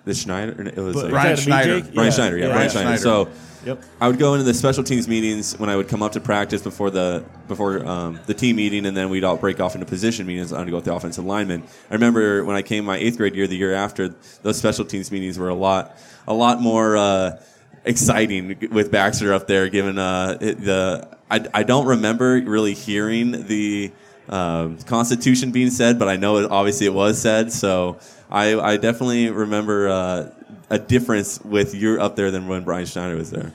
the 0.06 0.14
Schneider. 0.14 0.62
It 0.62 0.76
was 0.76 0.94
But- 0.94 1.02
like, 1.04 1.10
Brian 1.12 1.36
Schneider. 1.36 1.80
BJ? 1.82 1.94
Brian 1.94 2.12
Schneider, 2.12 2.38
yeah, 2.38 2.46
yeah, 2.46 2.52
Brian 2.52 2.64
yeah. 2.64 2.70
Schneider. 2.70 2.98
Schneider. 2.98 3.02
So 3.02 3.28
Yep. 3.66 3.82
I 4.00 4.06
would 4.06 4.20
go 4.20 4.34
into 4.34 4.44
the 4.44 4.54
special 4.54 4.84
teams 4.84 5.08
meetings 5.08 5.58
when 5.58 5.68
I 5.68 5.74
would 5.74 5.88
come 5.88 6.00
up 6.00 6.12
to 6.12 6.20
practice 6.20 6.62
before 6.62 6.88
the 6.90 7.24
before 7.48 7.84
um, 7.84 8.20
the 8.26 8.32
team 8.32 8.56
meeting, 8.56 8.86
and 8.86 8.96
then 8.96 9.10
we'd 9.10 9.24
all 9.24 9.36
break 9.36 9.58
off 9.58 9.74
into 9.74 9.86
position 9.86 10.24
meetings 10.24 10.50
to 10.50 10.64
go 10.66 10.76
with 10.76 10.84
the 10.84 10.94
offensive 10.94 11.24
linemen. 11.24 11.64
I 11.90 11.94
remember 11.94 12.44
when 12.44 12.54
I 12.54 12.62
came 12.62 12.84
my 12.84 12.96
eighth 12.96 13.16
grade 13.16 13.34
year, 13.34 13.48
the 13.48 13.56
year 13.56 13.74
after, 13.74 14.14
those 14.42 14.56
special 14.56 14.84
teams 14.84 15.10
meetings 15.10 15.36
were 15.36 15.48
a 15.48 15.54
lot 15.54 15.98
a 16.28 16.32
lot 16.32 16.62
more 16.62 16.96
uh, 16.96 17.42
exciting 17.84 18.68
with 18.70 18.92
Baxter 18.92 19.34
up 19.34 19.48
there. 19.48 19.68
Given 19.68 19.98
uh, 19.98 20.34
the 20.38 21.08
I, 21.28 21.44
I 21.52 21.62
don't 21.64 21.86
remember 21.86 22.40
really 22.40 22.74
hearing 22.74 23.48
the 23.48 23.90
um, 24.28 24.78
Constitution 24.78 25.50
being 25.50 25.70
said, 25.70 25.98
but 25.98 26.06
I 26.08 26.14
know 26.14 26.36
it, 26.36 26.48
obviously 26.48 26.86
it 26.86 26.94
was 26.94 27.20
said. 27.20 27.52
So 27.52 27.98
I, 28.30 28.58
I 28.58 28.76
definitely 28.76 29.30
remember 29.30 29.88
uh, 29.88 30.30
a 30.70 30.78
difference 30.78 31.40
with 31.44 31.74
you're 31.74 32.00
up 32.00 32.16
there 32.16 32.30
than 32.30 32.48
when 32.48 32.64
Brian 32.64 32.86
Schneider 32.86 33.16
was 33.16 33.30
there. 33.30 33.52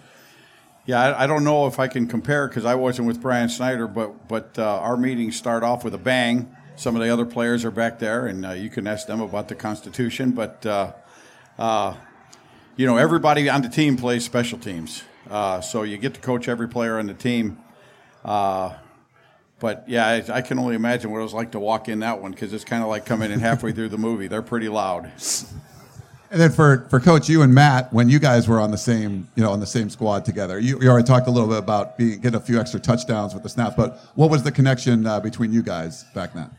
Yeah, 0.85 0.99
I, 0.99 1.23
I 1.23 1.27
don't 1.27 1.43
know 1.43 1.67
if 1.67 1.79
I 1.79 1.87
can 1.87 2.07
compare 2.07 2.47
because 2.47 2.65
I 2.65 2.75
wasn't 2.75 3.07
with 3.07 3.21
Brian 3.21 3.49
Schneider, 3.49 3.87
but 3.87 4.27
but 4.27 4.57
uh, 4.57 4.79
our 4.79 4.97
meetings 4.97 5.35
start 5.35 5.63
off 5.63 5.83
with 5.83 5.93
a 5.93 5.99
bang. 5.99 6.55
Some 6.75 6.95
of 6.95 7.01
the 7.01 7.09
other 7.09 7.25
players 7.25 7.63
are 7.65 7.71
back 7.71 7.99
there, 7.99 8.25
and 8.25 8.45
uh, 8.45 8.51
you 8.51 8.69
can 8.69 8.87
ask 8.87 9.05
them 9.05 9.21
about 9.21 9.47
the 9.47 9.55
Constitution. 9.55 10.31
But 10.31 10.65
uh, 10.65 10.93
uh, 11.59 11.95
you 12.75 12.87
know, 12.87 12.97
everybody 12.97 13.49
on 13.49 13.61
the 13.61 13.69
team 13.69 13.97
plays 13.97 14.25
special 14.25 14.57
teams, 14.57 15.03
uh, 15.29 15.61
so 15.61 15.83
you 15.83 15.97
get 15.97 16.15
to 16.15 16.19
coach 16.19 16.47
every 16.47 16.67
player 16.67 16.97
on 16.97 17.05
the 17.05 17.13
team. 17.13 17.59
Uh, 18.25 18.73
but 19.59 19.87
yeah, 19.87 20.07
I, 20.07 20.37
I 20.37 20.41
can 20.41 20.57
only 20.57 20.73
imagine 20.73 21.11
what 21.11 21.19
it 21.19 21.23
was 21.23 21.33
like 21.33 21.51
to 21.51 21.59
walk 21.59 21.87
in 21.87 21.99
that 21.99 22.19
one 22.19 22.31
because 22.31 22.51
it's 22.51 22.63
kind 22.63 22.81
of 22.81 22.89
like 22.89 23.05
coming 23.05 23.31
in 23.31 23.39
halfway 23.39 23.71
through 23.71 23.89
the 23.89 23.99
movie. 23.99 24.27
They're 24.27 24.41
pretty 24.41 24.69
loud. 24.69 25.11
And 26.31 26.39
then 26.39 26.49
for, 26.49 26.87
for 26.89 27.01
Coach, 27.01 27.27
you 27.27 27.41
and 27.41 27.53
Matt, 27.53 27.91
when 27.91 28.07
you 28.07 28.17
guys 28.17 28.47
were 28.47 28.61
on 28.61 28.71
the 28.71 28.77
same, 28.77 29.27
you 29.35 29.43
know, 29.43 29.51
on 29.51 29.59
the 29.59 29.67
same 29.67 29.89
squad 29.89 30.23
together, 30.23 30.59
you, 30.59 30.81
you 30.81 30.89
already 30.89 31.05
talked 31.05 31.27
a 31.27 31.31
little 31.31 31.49
bit 31.49 31.57
about 31.57 31.97
being, 31.97 32.21
getting 32.21 32.39
a 32.39 32.39
few 32.39 32.57
extra 32.57 32.79
touchdowns 32.79 33.33
with 33.33 33.43
the 33.43 33.49
snaps, 33.49 33.75
but 33.75 33.99
what 34.15 34.29
was 34.29 34.41
the 34.41 34.51
connection 34.51 35.05
uh, 35.05 35.19
between 35.19 35.51
you 35.51 35.61
guys 35.61 36.05
back 36.15 36.33
then? 36.33 36.49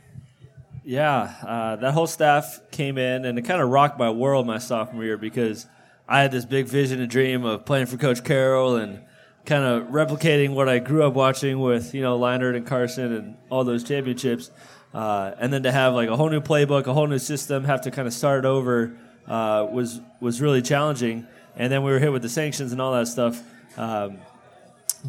Yeah, 0.85 1.35
uh, 1.43 1.77
that 1.77 1.95
whole 1.95 2.07
staff 2.07 2.61
came 2.71 2.99
in 2.99 3.25
and 3.25 3.39
it 3.39 3.43
kind 3.43 3.63
of 3.63 3.71
rocked 3.71 3.99
my 3.99 4.11
world 4.11 4.47
my 4.47 4.59
sophomore 4.59 5.05
year 5.05 5.17
because 5.17 5.65
I 6.07 6.21
had 6.21 6.33
this 6.33 6.45
big 6.45 6.67
vision 6.67 7.01
and 7.01 7.09
dream 7.09 7.45
of 7.47 7.65
playing 7.65 7.87
for 7.87 7.97
Coach 7.97 8.23
Carroll 8.25 8.77
and 8.77 9.01
kind 9.47 9.65
of 9.65 9.85
replicating 9.89 10.53
what 10.53 10.69
I 10.69 10.81
grew 10.81 11.03
up 11.03 11.15
watching 11.15 11.61
with 11.61 11.95
you 11.95 12.03
know 12.03 12.19
Leinart 12.19 12.57
and 12.57 12.67
Carson 12.67 13.13
and 13.13 13.37
all 13.49 13.65
those 13.65 13.85
championships, 13.85 14.51
uh, 14.93 15.33
and 15.39 15.53
then 15.53 15.63
to 15.63 15.73
have 15.73 15.95
like 15.95 16.09
a 16.09 16.17
whole 16.17 16.29
new 16.29 16.41
playbook, 16.41 16.87
a 16.87 16.93
whole 16.93 17.07
new 17.07 17.19
system, 17.19 17.65
have 17.65 17.81
to 17.83 17.91
kind 17.91 18.07
of 18.07 18.13
start 18.13 18.45
over 18.45 18.99
uh, 19.29 19.67
was 19.71 20.01
was 20.21 20.41
really 20.41 20.63
challenging. 20.63 21.27
And 21.57 21.71
then 21.71 21.83
we 21.83 21.93
were 21.93 21.99
hit 21.99 22.13
with 22.13 22.23
the 22.23 22.29
sanctions 22.29 22.73
and 22.73 22.81
all 22.81 22.93
that 22.93 23.09
stuff. 23.09 23.43
Um, 23.77 24.19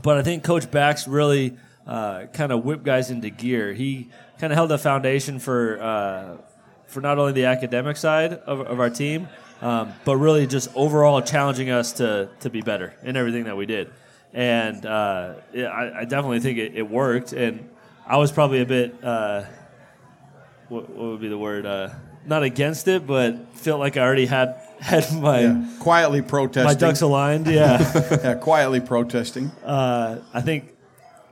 but 0.02 0.18
I 0.18 0.24
think 0.24 0.44
Coach 0.44 0.70
Bax 0.70 1.08
really 1.08 1.58
uh, 1.88 2.26
kind 2.34 2.52
of 2.52 2.66
whipped 2.66 2.84
guys 2.84 3.10
into 3.12 3.30
gear. 3.30 3.74
He 3.74 4.10
kind 4.40 4.52
of 4.52 4.58
held 4.58 4.70
the 4.70 4.78
foundation 4.78 5.40
for 5.40 5.82
uh, 5.82 6.38
for 6.88 7.02
not 7.02 7.18
only 7.18 7.34
the 7.34 7.46
academic 7.46 7.98
side 7.98 8.34
of, 8.34 8.62
of 8.62 8.80
our 8.80 8.90
team, 8.90 9.28
um, 9.62 9.94
but 10.06 10.18
really 10.18 10.48
just 10.48 10.70
overall 10.76 11.22
challenging 11.22 11.70
us 11.70 11.94
to 11.94 12.30
to 12.42 12.50
be 12.50 12.62
better 12.62 12.94
in 13.04 13.16
everything 13.16 13.46
that 13.46 13.58
we 13.58 13.66
did. 13.66 13.92
And 14.34 14.86
uh, 14.86 15.36
I, 15.56 15.92
I 16.00 16.06
definitely 16.06 16.40
think 16.40 16.58
it, 16.58 16.76
it 16.76 16.90
worked. 16.90 17.34
And 17.34 17.70
I 18.08 18.18
was 18.18 18.32
probably 18.32 18.62
a 18.62 18.66
bit 18.66 19.04
uh, 19.04 19.44
what, 20.70 20.90
what 20.90 21.12
would 21.12 21.22
be 21.22 21.30
the 21.30 21.38
word? 21.38 21.66
Not 22.26 22.44
against 22.44 22.88
it, 22.88 23.06
but 23.06 23.56
felt 23.58 23.80
like 23.80 23.98
I 23.98 24.02
already 24.02 24.26
had 24.26 24.56
had 24.80 25.06
my 25.14 25.42
Yeah. 25.42 25.68
Quietly 25.80 26.22
protesting. 26.22 26.66
my 26.66 26.74
ducks 26.74 27.02
aligned. 27.02 27.48
Yeah. 27.60 28.20
yeah, 28.24 28.36
quietly 28.36 28.80
protesting. 28.80 29.52
Uh, 29.64 30.20
I 30.34 30.42
think 30.42 30.74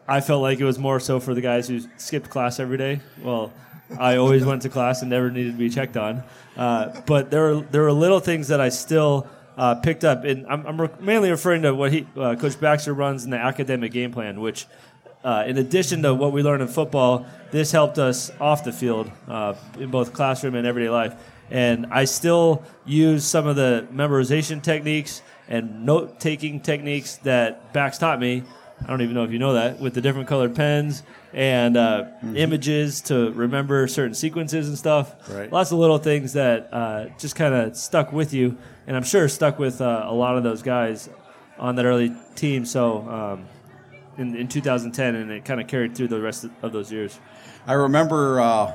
I 0.07 0.21
felt 0.21 0.41
like 0.41 0.59
it 0.59 0.65
was 0.65 0.77
more 0.79 0.99
so 0.99 1.19
for 1.19 1.33
the 1.33 1.41
guys 1.41 1.67
who 1.67 1.79
skipped 1.97 2.29
class 2.29 2.59
every 2.59 2.77
day. 2.77 2.99
Well, 3.21 3.51
I 3.99 4.17
always 4.17 4.43
went 4.45 4.61
to 4.63 4.69
class 4.69 5.01
and 5.01 5.09
never 5.09 5.29
needed 5.31 5.53
to 5.53 5.57
be 5.57 5.69
checked 5.69 5.97
on. 5.97 6.23
Uh, 6.57 7.01
but 7.05 7.31
there 7.31 7.41
were 7.55 7.61
there 7.61 7.81
were 7.83 7.91
little 7.93 8.19
things 8.19 8.47
that 8.49 8.59
I 8.61 8.69
still 8.69 9.27
uh, 9.57 9.75
picked 9.75 10.03
up, 10.05 10.23
and 10.23 10.45
I'm, 10.47 10.65
I'm 10.65 10.81
re- 10.81 10.89
mainly 10.99 11.29
referring 11.29 11.61
to 11.63 11.73
what 11.73 11.91
he 11.93 12.07
uh, 12.17 12.35
Coach 12.35 12.59
Baxter 12.59 12.93
runs 12.93 13.23
in 13.25 13.31
the 13.31 13.37
academic 13.37 13.91
game 13.91 14.11
plan, 14.11 14.39
which. 14.41 14.65
Uh, 15.23 15.43
in 15.45 15.57
addition 15.57 16.01
to 16.01 16.13
what 16.15 16.31
we 16.31 16.41
learned 16.41 16.61
in 16.61 16.67
football, 16.67 17.25
this 17.51 17.71
helped 17.71 17.99
us 17.99 18.31
off 18.39 18.63
the 18.63 18.71
field 18.71 19.11
uh, 19.27 19.53
in 19.77 19.91
both 19.91 20.13
classroom 20.13 20.55
and 20.55 20.65
everyday 20.65 20.89
life. 20.89 21.15
And 21.51 21.87
I 21.91 22.05
still 22.05 22.63
use 22.85 23.25
some 23.25 23.45
of 23.45 23.55
the 23.55 23.87
memorization 23.91 24.63
techniques 24.63 25.21
and 25.47 25.85
note 25.85 26.19
taking 26.19 26.61
techniques 26.61 27.17
that 27.17 27.73
Bax 27.73 27.97
taught 27.97 28.19
me. 28.19 28.43
I 28.81 28.87
don't 28.87 29.01
even 29.01 29.13
know 29.13 29.23
if 29.23 29.31
you 29.31 29.37
know 29.37 29.53
that 29.53 29.79
with 29.79 29.93
the 29.93 30.01
different 30.01 30.27
colored 30.27 30.55
pens 30.55 31.03
and 31.33 31.77
uh, 31.77 32.05
images 32.35 33.01
to 33.01 33.31
remember 33.31 33.87
certain 33.87 34.15
sequences 34.15 34.69
and 34.69 34.77
stuff. 34.77 35.29
Right. 35.29 35.51
Lots 35.51 35.71
of 35.71 35.77
little 35.77 35.99
things 35.99 36.33
that 36.33 36.69
uh, 36.73 37.05
just 37.19 37.35
kind 37.35 37.53
of 37.53 37.77
stuck 37.77 38.11
with 38.11 38.33
you, 38.33 38.57
and 38.87 38.97
I'm 38.97 39.03
sure 39.03 39.27
stuck 39.27 39.59
with 39.59 39.81
uh, 39.81 40.05
a 40.07 40.13
lot 40.13 40.35
of 40.35 40.43
those 40.43 40.63
guys 40.63 41.09
on 41.59 41.75
that 41.75 41.85
early 41.85 42.15
team. 42.35 42.65
So 42.65 43.07
um, 43.07 43.45
in, 44.21 44.35
in 44.35 44.47
2010, 44.47 45.15
and 45.15 45.31
it 45.31 45.43
kind 45.43 45.59
of 45.59 45.67
carried 45.67 45.95
through 45.95 46.07
the 46.07 46.21
rest 46.21 46.45
of, 46.45 46.51
of 46.61 46.71
those 46.71 46.91
years. 46.91 47.19
I 47.67 47.73
remember 47.73 48.39
uh, 48.39 48.71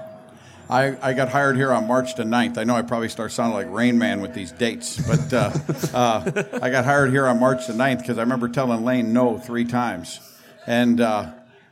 I, 0.68 0.96
I 1.00 1.12
got 1.12 1.28
hired 1.28 1.56
here 1.56 1.72
on 1.72 1.86
March 1.86 2.16
the 2.16 2.24
9th. 2.24 2.58
I 2.58 2.64
know 2.64 2.74
I 2.74 2.82
probably 2.82 3.08
start 3.08 3.30
sounding 3.30 3.54
like 3.54 3.70
Rain 3.70 3.98
Man 3.98 4.20
with 4.20 4.34
these 4.34 4.50
dates, 4.50 5.00
but 5.06 5.32
uh, 5.32 5.52
uh, 5.94 6.42
I 6.60 6.70
got 6.70 6.84
hired 6.84 7.10
here 7.10 7.26
on 7.26 7.38
March 7.38 7.68
the 7.68 7.72
9th 7.72 8.00
because 8.00 8.18
I 8.18 8.22
remember 8.22 8.48
telling 8.48 8.84
Lane 8.84 9.12
no 9.12 9.38
three 9.38 9.64
times. 9.64 10.20
And, 10.66 11.00
uh, 11.00 11.30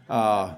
uh, 0.09 0.55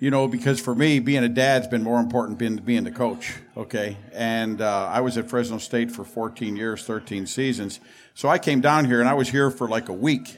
you 0.00 0.10
know, 0.10 0.28
because 0.28 0.60
for 0.60 0.74
me, 0.74 0.98
being 0.98 1.24
a 1.24 1.30
dad's 1.30 1.66
been 1.66 1.82
more 1.82 1.98
important 1.98 2.38
than 2.38 2.56
being 2.56 2.84
the 2.84 2.90
coach, 2.90 3.32
okay? 3.56 3.96
And 4.12 4.60
uh, 4.60 4.90
I 4.92 5.00
was 5.00 5.16
at 5.16 5.30
Fresno 5.30 5.56
State 5.56 5.90
for 5.90 6.04
14 6.04 6.56
years, 6.56 6.84
13 6.84 7.26
seasons. 7.26 7.80
So 8.12 8.28
I 8.28 8.36
came 8.36 8.60
down 8.60 8.84
here 8.84 9.00
and 9.00 9.08
I 9.08 9.14
was 9.14 9.30
here 9.30 9.50
for 9.50 9.66
like 9.66 9.88
a 9.88 9.94
week. 9.94 10.36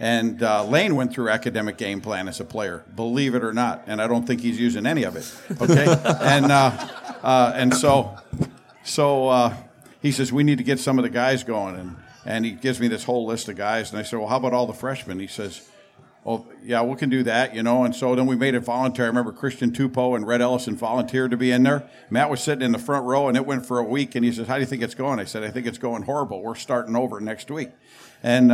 And 0.00 0.42
uh, 0.42 0.64
Lane 0.64 0.96
went 0.96 1.12
through 1.12 1.28
academic 1.28 1.78
game 1.78 2.00
plan 2.00 2.26
as 2.26 2.40
a 2.40 2.44
player, 2.44 2.84
believe 2.96 3.34
it 3.34 3.44
or 3.44 3.52
not, 3.52 3.84
and 3.86 4.02
I 4.02 4.08
don't 4.08 4.26
think 4.26 4.40
he's 4.40 4.58
using 4.58 4.86
any 4.86 5.04
of 5.04 5.14
it. 5.14 5.32
Okay, 5.60 5.84
and 6.20 6.50
uh, 6.50 6.88
uh, 7.22 7.52
and 7.54 7.72
so 7.72 8.16
so 8.82 9.28
uh, 9.28 9.56
he 10.02 10.10
says 10.10 10.32
we 10.32 10.42
need 10.42 10.58
to 10.58 10.64
get 10.64 10.80
some 10.80 10.98
of 10.98 11.04
the 11.04 11.10
guys 11.10 11.44
going, 11.44 11.76
and 11.76 11.96
and 12.24 12.44
he 12.44 12.52
gives 12.52 12.80
me 12.80 12.88
this 12.88 13.04
whole 13.04 13.24
list 13.24 13.48
of 13.48 13.56
guys, 13.56 13.90
and 13.90 13.98
I 13.98 14.02
said, 14.02 14.18
well, 14.18 14.28
how 14.28 14.36
about 14.36 14.52
all 14.52 14.66
the 14.66 14.72
freshmen? 14.72 15.20
He 15.20 15.28
says, 15.28 15.68
oh 16.26 16.44
yeah, 16.64 16.82
we 16.82 16.96
can 16.96 17.08
do 17.08 17.22
that, 17.22 17.54
you 17.54 17.62
know. 17.62 17.84
And 17.84 17.94
so 17.94 18.16
then 18.16 18.26
we 18.26 18.34
made 18.34 18.54
it 18.54 18.60
voluntary. 18.60 19.06
I 19.06 19.08
remember 19.10 19.30
Christian 19.30 19.70
Tupou 19.70 20.16
and 20.16 20.26
Rhett 20.26 20.40
Ellison 20.40 20.74
volunteered 20.74 21.30
to 21.30 21.36
be 21.36 21.52
in 21.52 21.62
there. 21.62 21.88
Matt 22.10 22.30
was 22.30 22.42
sitting 22.42 22.62
in 22.62 22.72
the 22.72 22.78
front 22.78 23.06
row, 23.06 23.28
and 23.28 23.36
it 23.36 23.46
went 23.46 23.64
for 23.64 23.78
a 23.78 23.84
week. 23.84 24.16
And 24.16 24.24
he 24.24 24.32
says, 24.32 24.48
how 24.48 24.54
do 24.54 24.60
you 24.60 24.66
think 24.66 24.82
it's 24.82 24.94
going? 24.94 25.20
I 25.20 25.24
said, 25.24 25.44
I 25.44 25.50
think 25.50 25.66
it's 25.66 25.78
going 25.78 26.02
horrible. 26.02 26.42
We're 26.42 26.56
starting 26.56 26.96
over 26.96 27.20
next 27.20 27.48
week, 27.48 27.70
and. 28.24 28.50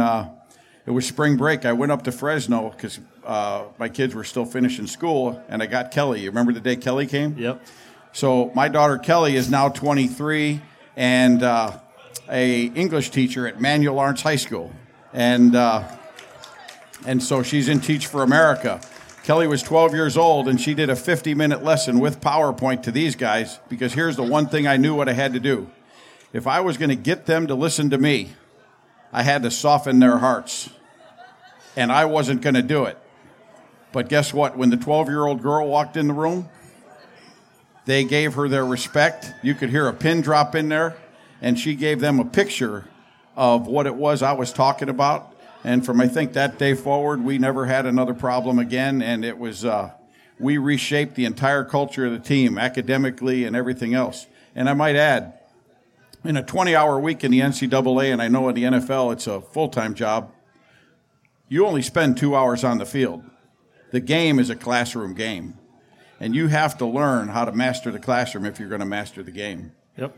It 0.87 0.93
was 0.93 1.07
spring 1.07 1.37
break. 1.37 1.65
I 1.65 1.73
went 1.73 1.93
up 1.93 2.05
to 2.05 2.13
Fresno 2.13 2.71
because 2.71 3.01
uh, 3.25 3.65
my 3.79 3.89
kids 3.89 4.15
were 4.15 4.25
still 4.25 4.45
finishing 4.45 4.87
school, 4.87 5.43
and 5.49 5.63
I 5.63 5.67
got 5.67 5.91
Kelly. 5.91 6.23
You 6.23 6.31
remember 6.31 6.53
the 6.53 6.61
day 6.61 6.77
Kelly 6.77 7.07
came? 7.07 7.37
Yep. 7.37 7.63
So 8.13 8.51
my 8.55 8.69
daughter 8.69 8.99
Kelly 8.99 9.37
is 9.37 9.51
now 9.51 9.69
23 9.69 10.61
and 10.97 11.43
uh, 11.43 11.79
a 12.29 12.65
English 12.67 13.11
teacher 13.11 13.47
at 13.47 13.61
Manuel 13.61 13.95
Lawrence 13.95 14.23
High 14.23 14.37
School, 14.37 14.73
and 15.13 15.55
uh, 15.55 15.87
and 17.07 17.23
so 17.23 17.43
she's 17.43 17.69
in 17.69 17.81
Teach 17.81 18.07
for 18.07 18.23
America. 18.23 18.81
Kelly 19.23 19.47
was 19.47 19.63
12 19.63 19.95
years 19.95 20.17
old, 20.17 20.49
and 20.49 20.61
she 20.61 20.75
did 20.75 20.89
a 20.89 20.95
50-minute 20.95 21.63
lesson 21.63 22.01
with 22.01 22.21
PowerPoint 22.21 22.83
to 22.85 22.91
these 22.91 23.15
guys 23.15 23.61
because 23.69 23.93
here's 23.93 24.17
the 24.17 24.23
one 24.23 24.49
thing 24.49 24.67
I 24.67 24.77
knew 24.77 24.95
what 24.95 25.09
I 25.09 25.13
had 25.13 25.35
to 25.35 25.41
do. 25.41 25.71
If 26.33 26.47
I 26.47 26.61
was 26.61 26.79
going 26.79 26.89
to 26.89 26.97
get 26.97 27.27
them 27.27 27.47
to 27.49 27.55
listen 27.55 27.91
to 27.91 27.99
me, 27.99 28.31
I 29.13 29.23
had 29.23 29.43
to 29.43 29.51
soften 29.51 29.99
their 29.99 30.19
hearts. 30.19 30.71
And 31.77 31.91
I 31.93 32.05
wasn't 32.05 32.43
going 32.43 32.55
to 32.55 32.63
do 32.63 32.85
it. 32.85 32.99
But 33.93 34.09
guess 34.09 34.33
what? 34.33 34.57
When 34.57 34.71
the 34.71 34.77
12 34.77 35.09
year 35.09 35.27
old 35.27 35.43
girl 35.43 35.67
walked 35.69 35.97
in 35.97 36.09
the 36.09 36.15
room, 36.15 36.49
they 37.87 38.05
gave 38.05 38.35
her 38.35 38.49
their 38.49 38.65
respect. 38.65 39.33
You 39.43 39.55
could 39.55 39.71
hear 39.71 39.89
a 39.89 39.93
pin 39.93 40.21
drop 40.21 40.55
in 40.55 40.69
there, 40.69 40.97
and 41.41 41.59
she 41.59 41.75
gave 41.75 42.01
them 42.01 42.21
a 42.21 42.25
picture 42.25 42.85
of 43.37 43.67
what 43.67 43.87
it 43.87 43.95
was 43.95 44.23
I 44.23 44.33
was 44.33 44.53
talking 44.53 44.89
about. 44.89 45.35
And 45.65 45.85
from 45.85 46.01
I 46.01 46.09
think 46.09 46.35
that 46.35 46.59
day 46.59 46.75
forward, 46.75 47.23
we 47.23 47.39
never 47.39 47.67
had 47.67 47.87
another 47.87 48.15
problem 48.15 48.59
again. 48.59 49.03
And 49.03 49.25
it 49.25 49.39
was, 49.39 49.65
uh, 49.65 49.91
we 50.39 50.59
reshaped 50.59 51.15
the 51.15 51.25
entire 51.25 51.65
culture 51.65 52.07
of 52.07 52.13
the 52.13 52.19
team 52.19 52.59
academically 52.59 53.45
and 53.45 53.57
everything 53.57 53.95
else. 53.95 54.27
And 54.55 54.69
I 54.69 54.75
might 54.75 54.97
add, 54.97 55.40
in 56.25 56.37
a 56.37 56.43
20 56.43 56.75
hour 56.75 56.99
week 56.99 57.25
in 57.25 57.31
the 57.31 57.41
NCAA, 57.41 58.13
and 58.13 58.21
I 58.21 58.29
know 58.29 58.49
in 58.49 58.55
the 58.55 58.65
NFL 58.65 59.13
it's 59.13 59.27
a 59.27 59.41
full 59.41 59.69
time 59.69 59.95
job, 59.95 60.33
you 61.49 61.67
only 61.67 61.83
spend 61.83 62.17
two 62.17 62.37
hours 62.37 62.65
on 62.65 62.79
the 62.79 62.87
field. 62.87 63.25
The 63.91 64.01
game 64.01 64.39
is 64.39 64.51
a 64.51 64.57
classroom 64.57 65.15
game. 65.15 65.59
And 66.21 66.35
you 66.35 66.49
have 66.49 66.77
to 66.79 66.87
learn 66.87 67.29
how 67.29 67.47
to 67.47 67.53
master 67.53 67.91
the 67.91 67.99
classroom 67.99 68.45
if 68.45 68.61
you're 68.61 68.69
going 68.69 68.81
to 68.81 68.87
master 68.87 69.23
the 69.23 69.31
game. 69.31 69.73
Yep. 69.97 70.17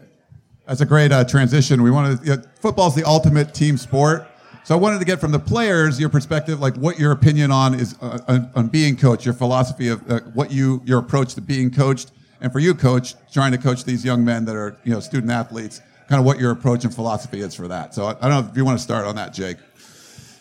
That's 0.66 0.80
a 0.80 0.86
great 0.86 1.12
uh, 1.12 1.24
transition. 1.24 1.82
We 1.82 1.90
wanted 1.90 2.26
you 2.26 2.36
know, 2.36 2.42
football's 2.56 2.94
the 2.94 3.04
ultimate 3.04 3.54
team 3.54 3.78
sport. 3.78 4.28
So 4.64 4.76
I 4.76 4.78
wanted 4.78 5.00
to 5.00 5.04
get 5.04 5.20
from 5.20 5.32
the 5.32 5.38
players 5.38 5.98
your 5.98 6.08
perspective, 6.08 6.60
like 6.60 6.76
what 6.76 6.98
your 6.98 7.12
opinion 7.12 7.50
on 7.50 7.74
is 7.74 7.96
uh, 8.00 8.18
on, 8.28 8.50
on 8.54 8.68
being 8.68 8.96
coached, 8.96 9.24
your 9.24 9.34
philosophy 9.34 9.88
of 9.88 10.08
uh, 10.08 10.20
what 10.34 10.52
you 10.52 10.82
your 10.84 11.00
approach 11.00 11.34
to 11.34 11.40
being 11.40 11.70
coached, 11.70 12.12
and 12.40 12.52
for 12.52 12.60
you, 12.60 12.72
coach, 12.74 13.14
trying 13.32 13.50
to 13.52 13.58
coach 13.58 13.84
these 13.84 14.04
young 14.04 14.24
men 14.24 14.44
that 14.44 14.54
are 14.54 14.76
you 14.84 14.92
know 14.92 15.00
student 15.00 15.32
athletes, 15.32 15.80
kind 16.12 16.20
of 16.20 16.26
what 16.26 16.38
your 16.38 16.50
approach 16.50 16.84
and 16.84 16.94
philosophy 16.94 17.40
is 17.40 17.54
for 17.54 17.68
that. 17.68 17.94
So 17.94 18.04
I, 18.04 18.10
I 18.10 18.28
don't 18.28 18.44
know 18.44 18.50
if 18.50 18.54
you 18.54 18.66
want 18.66 18.76
to 18.76 18.84
start 18.84 19.06
on 19.06 19.16
that, 19.16 19.32
Jake. 19.32 19.56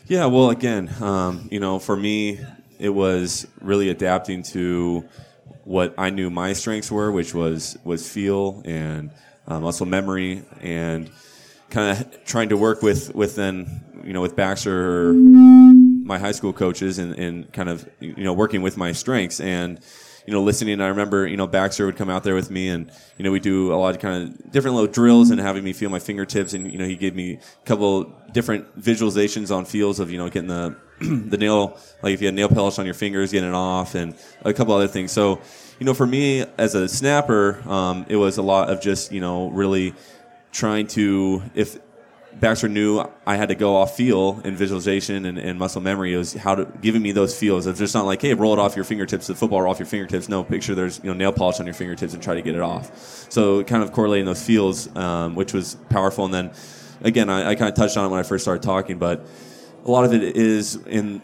Yeah, 0.05 0.25
well, 0.25 0.49
again, 0.49 0.93
um, 1.01 1.47
you 1.49 1.62
know, 1.62 1.79
for 1.79 1.95
me, 1.95 2.41
it 2.77 2.89
was 2.89 3.47
really 3.62 3.88
adapting 3.88 4.43
to 4.51 5.07
what 5.63 5.95
I 5.97 6.10
knew 6.10 6.29
my 6.29 6.51
strengths 6.51 6.91
were, 6.91 7.10
which 7.10 7.34
was 7.34 7.77
was 7.86 8.12
feel 8.12 8.62
and 8.65 9.12
uh, 9.47 9.62
muscle 9.62 9.86
memory, 9.86 10.43
and 10.60 11.10
kind 11.69 11.97
of 11.97 12.25
trying 12.25 12.49
to 12.49 12.57
work 12.57 12.81
with 12.81 13.15
with 13.15 13.38
then 13.38 14.01
you 14.03 14.12
know 14.12 14.19
with 14.19 14.36
Baxter, 14.36 15.13
my 15.13 16.19
high 16.19 16.34
school 16.34 16.51
coaches, 16.51 16.99
and, 16.99 17.17
and 17.17 17.53
kind 17.53 17.69
of 17.69 17.89
you 18.01 18.25
know 18.25 18.34
working 18.34 18.62
with 18.62 18.75
my 18.75 18.91
strengths 18.91 19.39
and 19.39 19.79
you 20.25 20.34
know, 20.34 20.41
listening. 20.41 20.81
I 20.81 20.88
remember, 20.88 21.27
you 21.27 21.38
know, 21.38 21.47
Baxter 21.47 21.86
would 21.86 21.95
come 21.95 22.10
out 22.10 22.23
there 22.23 22.36
with 22.36 22.51
me, 22.51 22.69
and 22.69 22.91
you 23.17 23.23
know, 23.23 23.31
we 23.31 23.39
do 23.39 23.73
a 23.73 23.75
lot 23.75 23.95
of 23.95 24.01
kind 24.01 24.23
of 24.23 24.51
different 24.51 24.75
little 24.75 24.91
drills 24.91 25.29
and 25.31 25.39
having 25.39 25.63
me 25.63 25.73
feel 25.73 25.89
my 25.89 25.99
fingertips, 25.99 26.53
and 26.53 26.71
you 26.71 26.77
know, 26.77 26.86
he 26.86 26.95
gave 26.95 27.15
me 27.15 27.34
a 27.34 27.65
couple 27.65 28.03
different 28.31 28.79
visualizations 28.79 29.55
on 29.55 29.65
feels 29.65 29.99
of 29.99 30.12
you 30.12 30.17
know 30.17 30.29
getting 30.29 30.49
the 30.49 30.75
the 30.99 31.38
nail, 31.38 31.77
like 32.03 32.13
if 32.13 32.21
you 32.21 32.27
had 32.27 32.36
nail 32.36 32.49
polish 32.49 32.77
on 32.77 32.86
your 32.86 32.93
fingers, 32.93 33.31
getting 33.31 33.49
it 33.49 33.55
off, 33.55 33.95
and 33.95 34.15
a 34.43 34.53
couple 34.53 34.73
other 34.73 34.88
things. 34.88 35.12
So, 35.12 35.41
you 35.79 35.86
know, 35.86 35.93
for 35.93 36.05
me 36.05 36.45
as 36.57 36.75
a 36.75 36.88
snapper, 36.88 37.67
um, 37.67 38.05
it 38.07 38.15
was 38.15 38.38
a 38.38 38.43
lot 38.43 38.69
of 38.69 38.81
just 38.81 39.12
you 39.12 39.21
know 39.21 39.49
really 39.49 39.95
trying 40.51 40.86
to 40.86 41.41
if 41.55 41.79
Baxter 42.39 42.67
knew 42.67 43.03
I 43.25 43.35
had 43.35 43.49
to 43.49 43.55
go 43.55 43.75
off 43.75 43.95
feel 43.95 44.41
and 44.43 44.57
visualization 44.57 45.25
and, 45.25 45.37
and, 45.37 45.59
muscle 45.59 45.81
memory. 45.81 46.13
It 46.13 46.17
was 46.17 46.33
how 46.33 46.55
to 46.55 46.65
giving 46.81 47.01
me 47.01 47.11
those 47.11 47.37
feels. 47.37 47.67
It's 47.67 47.79
just 47.79 47.93
not 47.93 48.05
like, 48.05 48.21
hey, 48.21 48.33
roll 48.33 48.53
it 48.53 48.59
off 48.59 48.75
your 48.75 48.85
fingertips, 48.85 49.27
the 49.27 49.35
football 49.35 49.67
off 49.67 49.79
your 49.79 49.85
fingertips. 49.85 50.29
No, 50.29 50.43
picture 50.43 50.73
there's 50.73 50.99
you 50.99 51.05
know 51.05 51.13
nail 51.13 51.31
polish 51.31 51.59
on 51.59 51.65
your 51.65 51.75
fingertips 51.75 52.13
and 52.13 52.23
try 52.23 52.35
to 52.35 52.41
get 52.41 52.55
it 52.55 52.61
off. 52.61 52.95
So 53.31 53.63
kind 53.63 53.83
of 53.83 53.91
correlating 53.91 54.25
those 54.25 54.43
feels, 54.43 54.93
um, 54.95 55.35
which 55.35 55.53
was 55.53 55.75
powerful. 55.89 56.25
And 56.25 56.33
then 56.33 56.51
again, 57.01 57.29
I, 57.29 57.51
I 57.51 57.55
kind 57.55 57.69
of 57.69 57.75
touched 57.75 57.97
on 57.97 58.05
it 58.05 58.09
when 58.09 58.19
I 58.19 58.23
first 58.23 58.43
started 58.43 58.63
talking, 58.63 58.97
but 58.97 59.25
a 59.85 59.91
lot 59.91 60.05
of 60.05 60.13
it 60.13 60.23
is 60.23 60.75
in 60.87 61.21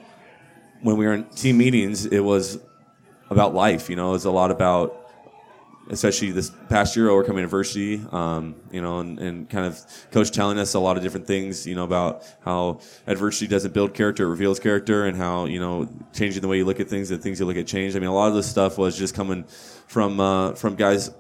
when 0.82 0.98
we 0.98 1.06
were 1.06 1.14
in 1.14 1.24
team 1.26 1.58
meetings. 1.58 2.06
It 2.06 2.20
was 2.20 2.60
about 3.30 3.54
life. 3.54 3.90
You 3.90 3.96
know, 3.96 4.10
it 4.10 4.14
was 4.14 4.26
a 4.26 4.32
lot 4.32 4.52
about 4.52 5.07
especially 5.90 6.32
this 6.32 6.52
past 6.70 6.96
year 6.96 7.10
overcoming 7.10 7.44
adversity, 7.44 8.02
um, 8.12 8.56
you 8.72 8.82
know, 8.82 9.00
and, 9.00 9.20
and, 9.20 9.50
kind 9.50 9.66
of 9.66 9.80
coach 10.12 10.32
telling 10.32 10.60
us 10.60 10.74
a 10.74 10.80
lot 10.80 10.98
of 10.98 11.04
different 11.04 11.26
things, 11.26 11.66
you 11.66 11.76
know, 11.76 11.84
about 11.84 12.24
how 12.42 12.80
adversity 13.06 13.48
doesn't 13.48 13.74
build 13.74 13.94
character, 13.94 14.26
it 14.26 14.30
reveals 14.30 14.60
character, 14.60 15.06
and 15.06 15.18
how, 15.18 15.46
you 15.46 15.60
know, 15.60 15.88
changing 16.14 16.42
the 16.42 16.48
way 16.48 16.58
you 16.58 16.66
look 16.66 16.80
at 16.80 16.90
things, 16.90 17.10
the 17.10 17.18
things 17.18 17.40
you 17.40 17.46
look 17.46 17.58
at 17.58 17.68
change. 17.68 17.96
I 17.96 18.00
mean, 18.00 18.10
a 18.10 18.14
lot 18.14 18.28
of 18.28 18.34
this 18.34 18.50
stuff 18.50 18.78
was 18.78 18.98
just 18.98 19.16
coming 19.16 19.46
from, 19.88 20.20
uh, 20.20 20.54
from 20.54 20.76
guys 20.76 21.12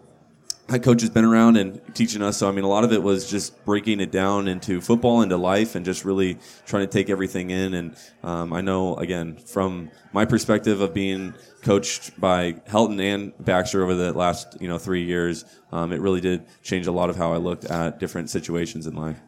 head 0.69 0.83
coach 0.83 1.01
has 1.01 1.09
been 1.09 1.25
around 1.25 1.57
and 1.57 1.81
teaching 1.95 2.21
us. 2.21 2.37
So 2.37 2.47
I 2.47 2.51
mean, 2.51 2.63
a 2.63 2.67
lot 2.67 2.83
of 2.83 2.91
it 2.91 3.01
was 3.01 3.29
just 3.29 3.63
breaking 3.65 3.99
it 3.99 4.11
down 4.11 4.47
into 4.47 4.81
football, 4.81 5.21
into 5.21 5.37
life, 5.37 5.75
and 5.75 5.85
just 5.85 6.05
really 6.05 6.37
trying 6.65 6.85
to 6.85 6.91
take 6.91 7.09
everything 7.09 7.49
in. 7.49 7.73
And 7.73 7.95
um, 8.23 8.53
I 8.53 8.61
know, 8.61 8.95
again, 8.95 9.37
from 9.37 9.89
my 10.13 10.25
perspective 10.25 10.81
of 10.81 10.93
being 10.93 11.33
coached 11.61 12.19
by 12.19 12.53
Helton 12.53 12.99
and 13.01 13.33
Baxter 13.39 13.83
over 13.83 13.95
the 13.95 14.13
last 14.13 14.57
you 14.59 14.67
know 14.67 14.77
three 14.77 15.03
years, 15.03 15.45
um, 15.71 15.91
it 15.91 16.01
really 16.01 16.21
did 16.21 16.45
change 16.63 16.87
a 16.87 16.91
lot 16.91 17.09
of 17.09 17.15
how 17.15 17.33
I 17.33 17.37
looked 17.37 17.65
at 17.65 17.99
different 17.99 18.29
situations 18.29 18.87
in 18.87 18.95
life. 18.95 19.19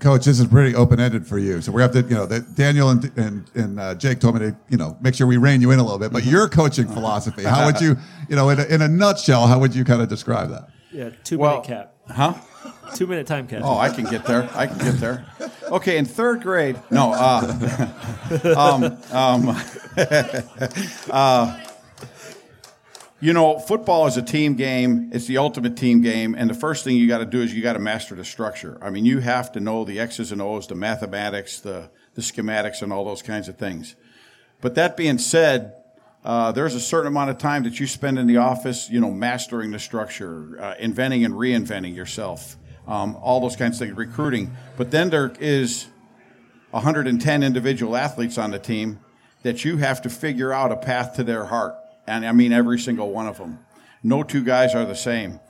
Coach, 0.00 0.24
this 0.24 0.40
is 0.40 0.46
pretty 0.46 0.74
open 0.74 0.98
ended 0.98 1.26
for 1.26 1.38
you. 1.38 1.60
So 1.60 1.70
we 1.70 1.82
have 1.82 1.92
to, 1.92 2.00
you 2.00 2.14
know, 2.14 2.24
that 2.24 2.54
Daniel 2.54 2.88
and 2.88 3.12
and, 3.18 3.50
and 3.54 3.78
uh, 3.78 3.94
Jake 3.94 4.18
told 4.18 4.34
me 4.34 4.40
to, 4.40 4.56
you 4.70 4.78
know, 4.78 4.96
make 5.02 5.14
sure 5.14 5.26
we 5.26 5.36
rein 5.36 5.60
you 5.60 5.72
in 5.72 5.78
a 5.78 5.82
little 5.82 5.98
bit. 5.98 6.10
But 6.10 6.22
mm-hmm. 6.22 6.32
your 6.32 6.48
coaching 6.48 6.88
philosophy, 6.88 7.44
how 7.44 7.66
would 7.66 7.80
you, 7.82 7.96
you 8.30 8.34
know, 8.34 8.48
in 8.48 8.60
a, 8.60 8.64
in 8.64 8.80
a 8.80 8.88
nutshell, 8.88 9.46
how 9.46 9.58
would 9.58 9.74
you 9.74 9.84
kind 9.84 10.00
of 10.00 10.08
describe 10.08 10.48
that? 10.50 10.70
Yeah, 10.90 11.10
two 11.22 11.38
well, 11.38 11.60
minute 11.60 11.66
cap. 11.66 11.94
Huh? 12.08 12.34
Two 12.94 13.06
minute 13.06 13.26
time 13.26 13.46
cap. 13.46 13.60
Oh, 13.62 13.76
I 13.76 13.90
can 13.90 14.04
get 14.04 14.24
there. 14.24 14.48
I 14.54 14.66
can 14.66 14.78
get 14.78 14.94
there. 14.94 15.26
Okay, 15.64 15.98
in 15.98 16.06
third 16.06 16.42
grade, 16.42 16.80
no, 16.90 17.12
uh, 17.12 18.54
um, 18.56 18.84
um, 19.12 19.56
uh, 21.10 21.60
you 23.24 23.32
know, 23.32 23.58
football 23.58 24.06
is 24.06 24.18
a 24.18 24.22
team 24.22 24.52
game. 24.52 25.08
It's 25.10 25.26
the 25.26 25.38
ultimate 25.38 25.78
team 25.78 26.02
game. 26.02 26.34
And 26.34 26.50
the 26.50 26.54
first 26.54 26.84
thing 26.84 26.96
you 26.96 27.08
got 27.08 27.18
to 27.18 27.24
do 27.24 27.40
is 27.40 27.54
you 27.54 27.62
got 27.62 27.72
to 27.72 27.78
master 27.78 28.14
the 28.14 28.24
structure. 28.24 28.76
I 28.82 28.90
mean, 28.90 29.06
you 29.06 29.20
have 29.20 29.50
to 29.52 29.60
know 29.60 29.82
the 29.82 29.98
X's 29.98 30.30
and 30.30 30.42
O's, 30.42 30.66
the 30.66 30.74
mathematics, 30.74 31.58
the, 31.58 31.88
the 32.16 32.20
schematics, 32.20 32.82
and 32.82 32.92
all 32.92 33.02
those 33.02 33.22
kinds 33.22 33.48
of 33.48 33.56
things. 33.56 33.94
But 34.60 34.74
that 34.74 34.98
being 34.98 35.16
said, 35.16 35.72
uh, 36.22 36.52
there's 36.52 36.74
a 36.74 36.80
certain 36.80 37.06
amount 37.06 37.30
of 37.30 37.38
time 37.38 37.62
that 37.62 37.80
you 37.80 37.86
spend 37.86 38.18
in 38.18 38.26
the 38.26 38.36
office, 38.36 38.90
you 38.90 39.00
know, 39.00 39.10
mastering 39.10 39.70
the 39.70 39.78
structure, 39.78 40.60
uh, 40.60 40.74
inventing 40.78 41.24
and 41.24 41.32
reinventing 41.32 41.96
yourself, 41.96 42.58
um, 42.86 43.16
all 43.22 43.40
those 43.40 43.56
kinds 43.56 43.80
of 43.80 43.86
things, 43.86 43.96
recruiting. 43.96 44.54
But 44.76 44.90
then 44.90 45.08
there 45.08 45.32
is 45.40 45.86
110 46.72 47.42
individual 47.42 47.96
athletes 47.96 48.36
on 48.36 48.50
the 48.50 48.58
team 48.58 49.00
that 49.44 49.64
you 49.64 49.78
have 49.78 50.02
to 50.02 50.10
figure 50.10 50.52
out 50.52 50.70
a 50.70 50.76
path 50.76 51.14
to 51.14 51.24
their 51.24 51.46
heart 51.46 51.76
and 52.06 52.26
I 52.26 52.32
mean 52.32 52.52
every 52.52 52.78
single 52.78 53.10
one 53.10 53.26
of 53.26 53.38
them. 53.38 53.58
No 54.02 54.22
two 54.22 54.44
guys 54.44 54.74
are 54.74 54.84
the 54.84 54.94
same. 54.94 55.40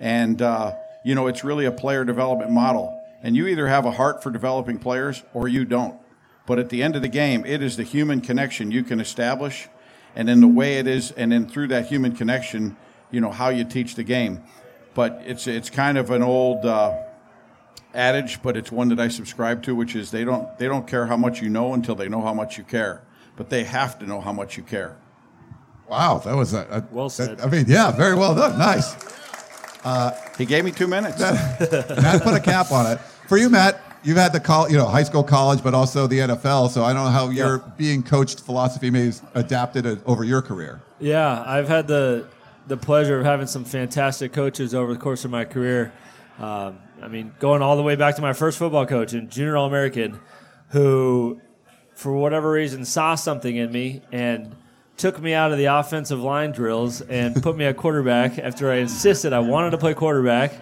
And, 0.00 0.40
uh, 0.40 0.74
you 1.04 1.14
know, 1.14 1.26
it's 1.26 1.44
really 1.44 1.66
a 1.66 1.72
player 1.72 2.04
development 2.04 2.50
model. 2.50 2.94
And 3.22 3.36
you 3.36 3.46
either 3.46 3.66
have 3.66 3.84
a 3.84 3.90
heart 3.90 4.22
for 4.22 4.30
developing 4.30 4.78
players 4.78 5.22
or 5.34 5.48
you 5.48 5.64
don't. 5.64 5.98
But 6.46 6.58
at 6.58 6.70
the 6.70 6.82
end 6.82 6.96
of 6.96 7.02
the 7.02 7.08
game, 7.08 7.44
it 7.44 7.62
is 7.62 7.76
the 7.76 7.82
human 7.82 8.20
connection 8.20 8.70
you 8.70 8.82
can 8.82 9.00
establish. 9.00 9.68
And 10.16 10.28
then 10.28 10.40
the 10.40 10.48
way 10.48 10.78
it 10.78 10.86
is, 10.86 11.10
and 11.12 11.30
then 11.30 11.48
through 11.48 11.68
that 11.68 11.86
human 11.86 12.16
connection, 12.16 12.76
you 13.10 13.20
know, 13.20 13.30
how 13.30 13.50
you 13.50 13.64
teach 13.64 13.94
the 13.94 14.04
game. 14.04 14.42
But 14.94 15.22
it's, 15.26 15.46
it's 15.46 15.68
kind 15.68 15.98
of 15.98 16.10
an 16.10 16.22
old 16.22 16.64
uh, 16.64 16.96
adage, 17.92 18.42
but 18.42 18.56
it's 18.56 18.72
one 18.72 18.88
that 18.88 18.98
I 18.98 19.08
subscribe 19.08 19.62
to, 19.64 19.74
which 19.74 19.94
is 19.94 20.10
they 20.10 20.24
don't, 20.24 20.58
they 20.58 20.66
don't 20.66 20.86
care 20.86 21.06
how 21.06 21.16
much 21.16 21.42
you 21.42 21.50
know 21.50 21.74
until 21.74 21.94
they 21.94 22.08
know 22.08 22.22
how 22.22 22.32
much 22.32 22.56
you 22.56 22.64
care. 22.64 23.02
But 23.36 23.50
they 23.50 23.64
have 23.64 23.98
to 23.98 24.06
know 24.06 24.20
how 24.20 24.32
much 24.32 24.56
you 24.56 24.62
care. 24.62 24.96
Wow, 25.88 26.18
that 26.18 26.34
was 26.36 26.54
a, 26.54 26.66
a 26.70 26.94
well 26.94 27.08
said. 27.08 27.38
That, 27.38 27.46
I 27.46 27.50
mean, 27.50 27.64
yeah, 27.68 27.90
very 27.90 28.14
well 28.14 28.34
done. 28.34 28.58
Nice. 28.58 28.94
Uh, 29.84 30.10
he 30.36 30.44
gave 30.44 30.64
me 30.64 30.70
two 30.70 30.86
minutes. 30.86 31.18
Matt 31.20 32.22
put 32.22 32.34
a 32.34 32.40
cap 32.40 32.70
on 32.72 32.86
it. 32.92 32.98
For 33.26 33.38
you, 33.38 33.48
Matt, 33.48 33.80
you've 34.02 34.16
had 34.16 34.32
the 34.32 34.40
col- 34.40 34.70
you 34.70 34.76
know 34.76 34.86
high 34.86 35.02
school, 35.02 35.22
college, 35.22 35.62
but 35.62 35.74
also 35.74 36.06
the 36.06 36.18
NFL. 36.18 36.70
So 36.70 36.84
I 36.84 36.92
don't 36.92 37.04
know 37.04 37.10
how 37.10 37.30
your 37.30 37.58
being 37.76 38.02
coached 38.02 38.40
philosophy 38.40 38.90
may 38.90 39.06
have 39.06 39.22
adapted 39.34 39.86
it 39.86 40.00
over 40.04 40.24
your 40.24 40.42
career. 40.42 40.82
Yeah, 40.98 41.42
I've 41.46 41.68
had 41.68 41.86
the 41.86 42.26
the 42.66 42.76
pleasure 42.76 43.18
of 43.18 43.24
having 43.24 43.46
some 43.46 43.64
fantastic 43.64 44.32
coaches 44.32 44.74
over 44.74 44.92
the 44.92 44.98
course 44.98 45.24
of 45.24 45.30
my 45.30 45.44
career. 45.44 45.92
Um, 46.38 46.78
I 47.02 47.08
mean, 47.08 47.32
going 47.38 47.62
all 47.62 47.76
the 47.76 47.82
way 47.82 47.96
back 47.96 48.16
to 48.16 48.22
my 48.22 48.32
first 48.32 48.58
football 48.58 48.86
coach 48.86 49.12
and 49.12 49.30
junior 49.30 49.56
All 49.56 49.66
American, 49.66 50.20
who, 50.70 51.40
for 51.94 52.12
whatever 52.12 52.50
reason, 52.50 52.84
saw 52.84 53.14
something 53.14 53.56
in 53.56 53.72
me 53.72 54.02
and 54.12 54.54
took 54.98 55.20
me 55.20 55.32
out 55.32 55.52
of 55.52 55.58
the 55.58 55.66
offensive 55.66 56.20
line 56.20 56.50
drills 56.50 57.00
and 57.00 57.40
put 57.40 57.56
me 57.56 57.64
at 57.64 57.76
quarterback 57.76 58.38
after 58.38 58.70
I 58.70 58.76
insisted 58.76 59.32
I 59.32 59.38
wanted 59.38 59.70
to 59.70 59.78
play 59.78 59.94
quarterback. 59.94 60.52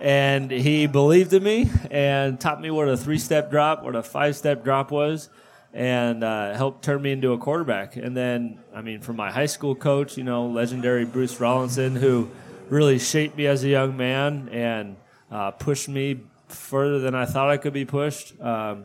And 0.00 0.50
he 0.50 0.86
believed 0.86 1.32
in 1.32 1.42
me 1.42 1.70
and 1.90 2.40
taught 2.40 2.60
me 2.60 2.70
what 2.70 2.88
a 2.88 2.96
three 2.96 3.18
step 3.18 3.50
drop, 3.50 3.82
what 3.84 3.94
a 3.94 4.02
five 4.02 4.34
step 4.36 4.64
drop 4.64 4.90
was, 4.90 5.28
and 5.72 6.24
uh, 6.24 6.54
helped 6.54 6.84
turn 6.84 7.00
me 7.00 7.12
into 7.12 7.32
a 7.32 7.38
quarterback. 7.38 7.96
And 7.96 8.16
then, 8.16 8.58
I 8.74 8.82
mean, 8.82 9.00
from 9.00 9.16
my 9.16 9.30
high 9.30 9.46
school 9.46 9.74
coach, 9.74 10.16
you 10.16 10.24
know, 10.24 10.46
legendary 10.46 11.04
Bruce 11.04 11.36
Rollinson, 11.36 11.96
who 11.96 12.30
really 12.68 12.98
shaped 12.98 13.36
me 13.36 13.46
as 13.46 13.62
a 13.62 13.68
young 13.68 13.96
man 13.96 14.48
and 14.50 14.96
uh, 15.30 15.50
pushed 15.52 15.88
me 15.88 16.20
further 16.48 16.98
than 16.98 17.14
I 17.14 17.24
thought 17.24 17.50
I 17.50 17.56
could 17.56 17.72
be 17.72 17.84
pushed. 17.84 18.38
Um, 18.40 18.84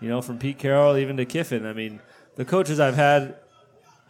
you 0.00 0.08
know, 0.08 0.20
from 0.20 0.38
Pete 0.38 0.58
Carroll 0.58 0.96
even 0.96 1.16
to 1.16 1.24
Kiffin. 1.24 1.64
I 1.64 1.72
mean, 1.72 2.00
the 2.34 2.44
coaches 2.44 2.80
I've 2.80 2.96
had 2.96 3.36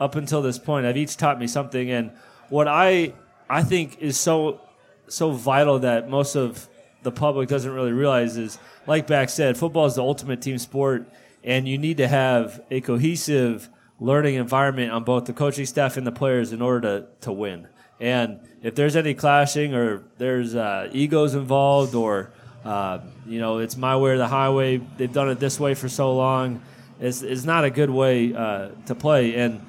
up 0.02 0.16
until 0.16 0.42
this 0.42 0.58
point 0.58 0.84
have 0.84 0.96
each 0.96 1.16
taught 1.16 1.38
me 1.38 1.46
something. 1.46 1.90
And 1.90 2.10
what 2.48 2.66
I 2.66 3.14
I 3.48 3.62
think 3.62 3.98
is 4.00 4.18
so 4.18 4.60
so 5.08 5.30
vital 5.30 5.78
that 5.80 6.08
most 6.08 6.34
of 6.34 6.68
the 7.02 7.12
public 7.12 7.48
doesn't 7.48 7.70
really 7.70 7.92
realize 7.92 8.36
is, 8.36 8.58
like 8.86 9.06
Back 9.06 9.28
said, 9.28 9.56
football 9.56 9.86
is 9.86 9.94
the 9.94 10.02
ultimate 10.02 10.40
team 10.42 10.58
sport, 10.58 11.08
and 11.44 11.68
you 11.68 11.78
need 11.78 11.98
to 11.98 12.08
have 12.08 12.62
a 12.70 12.80
cohesive 12.80 13.68
learning 14.00 14.34
environment 14.36 14.90
on 14.90 15.04
both 15.04 15.26
the 15.26 15.32
coaching 15.32 15.66
staff 15.66 15.96
and 15.96 16.06
the 16.06 16.12
players 16.12 16.52
in 16.52 16.60
order 16.60 16.80
to, 16.80 17.06
to 17.20 17.32
win. 17.32 17.68
And 18.00 18.40
if 18.62 18.74
there's 18.74 18.96
any 18.96 19.14
clashing 19.14 19.74
or 19.74 20.02
there's 20.18 20.56
uh, 20.56 20.88
egos 20.92 21.34
involved 21.34 21.94
or 21.94 22.32
uh, 22.64 22.98
you 23.26 23.38
know 23.38 23.58
it's 23.58 23.76
my 23.76 23.96
way 23.96 24.10
or 24.10 24.18
the 24.18 24.28
highway, 24.28 24.80
they've 24.96 25.12
done 25.12 25.28
it 25.28 25.38
this 25.38 25.60
way 25.60 25.74
for 25.74 25.88
so 25.88 26.14
long. 26.16 26.60
It's, 27.00 27.22
it's 27.22 27.44
not 27.44 27.64
a 27.64 27.70
good 27.70 27.90
way 27.90 28.32
uh, 28.34 28.70
to 28.86 28.94
play. 28.94 29.34
And 29.34 29.60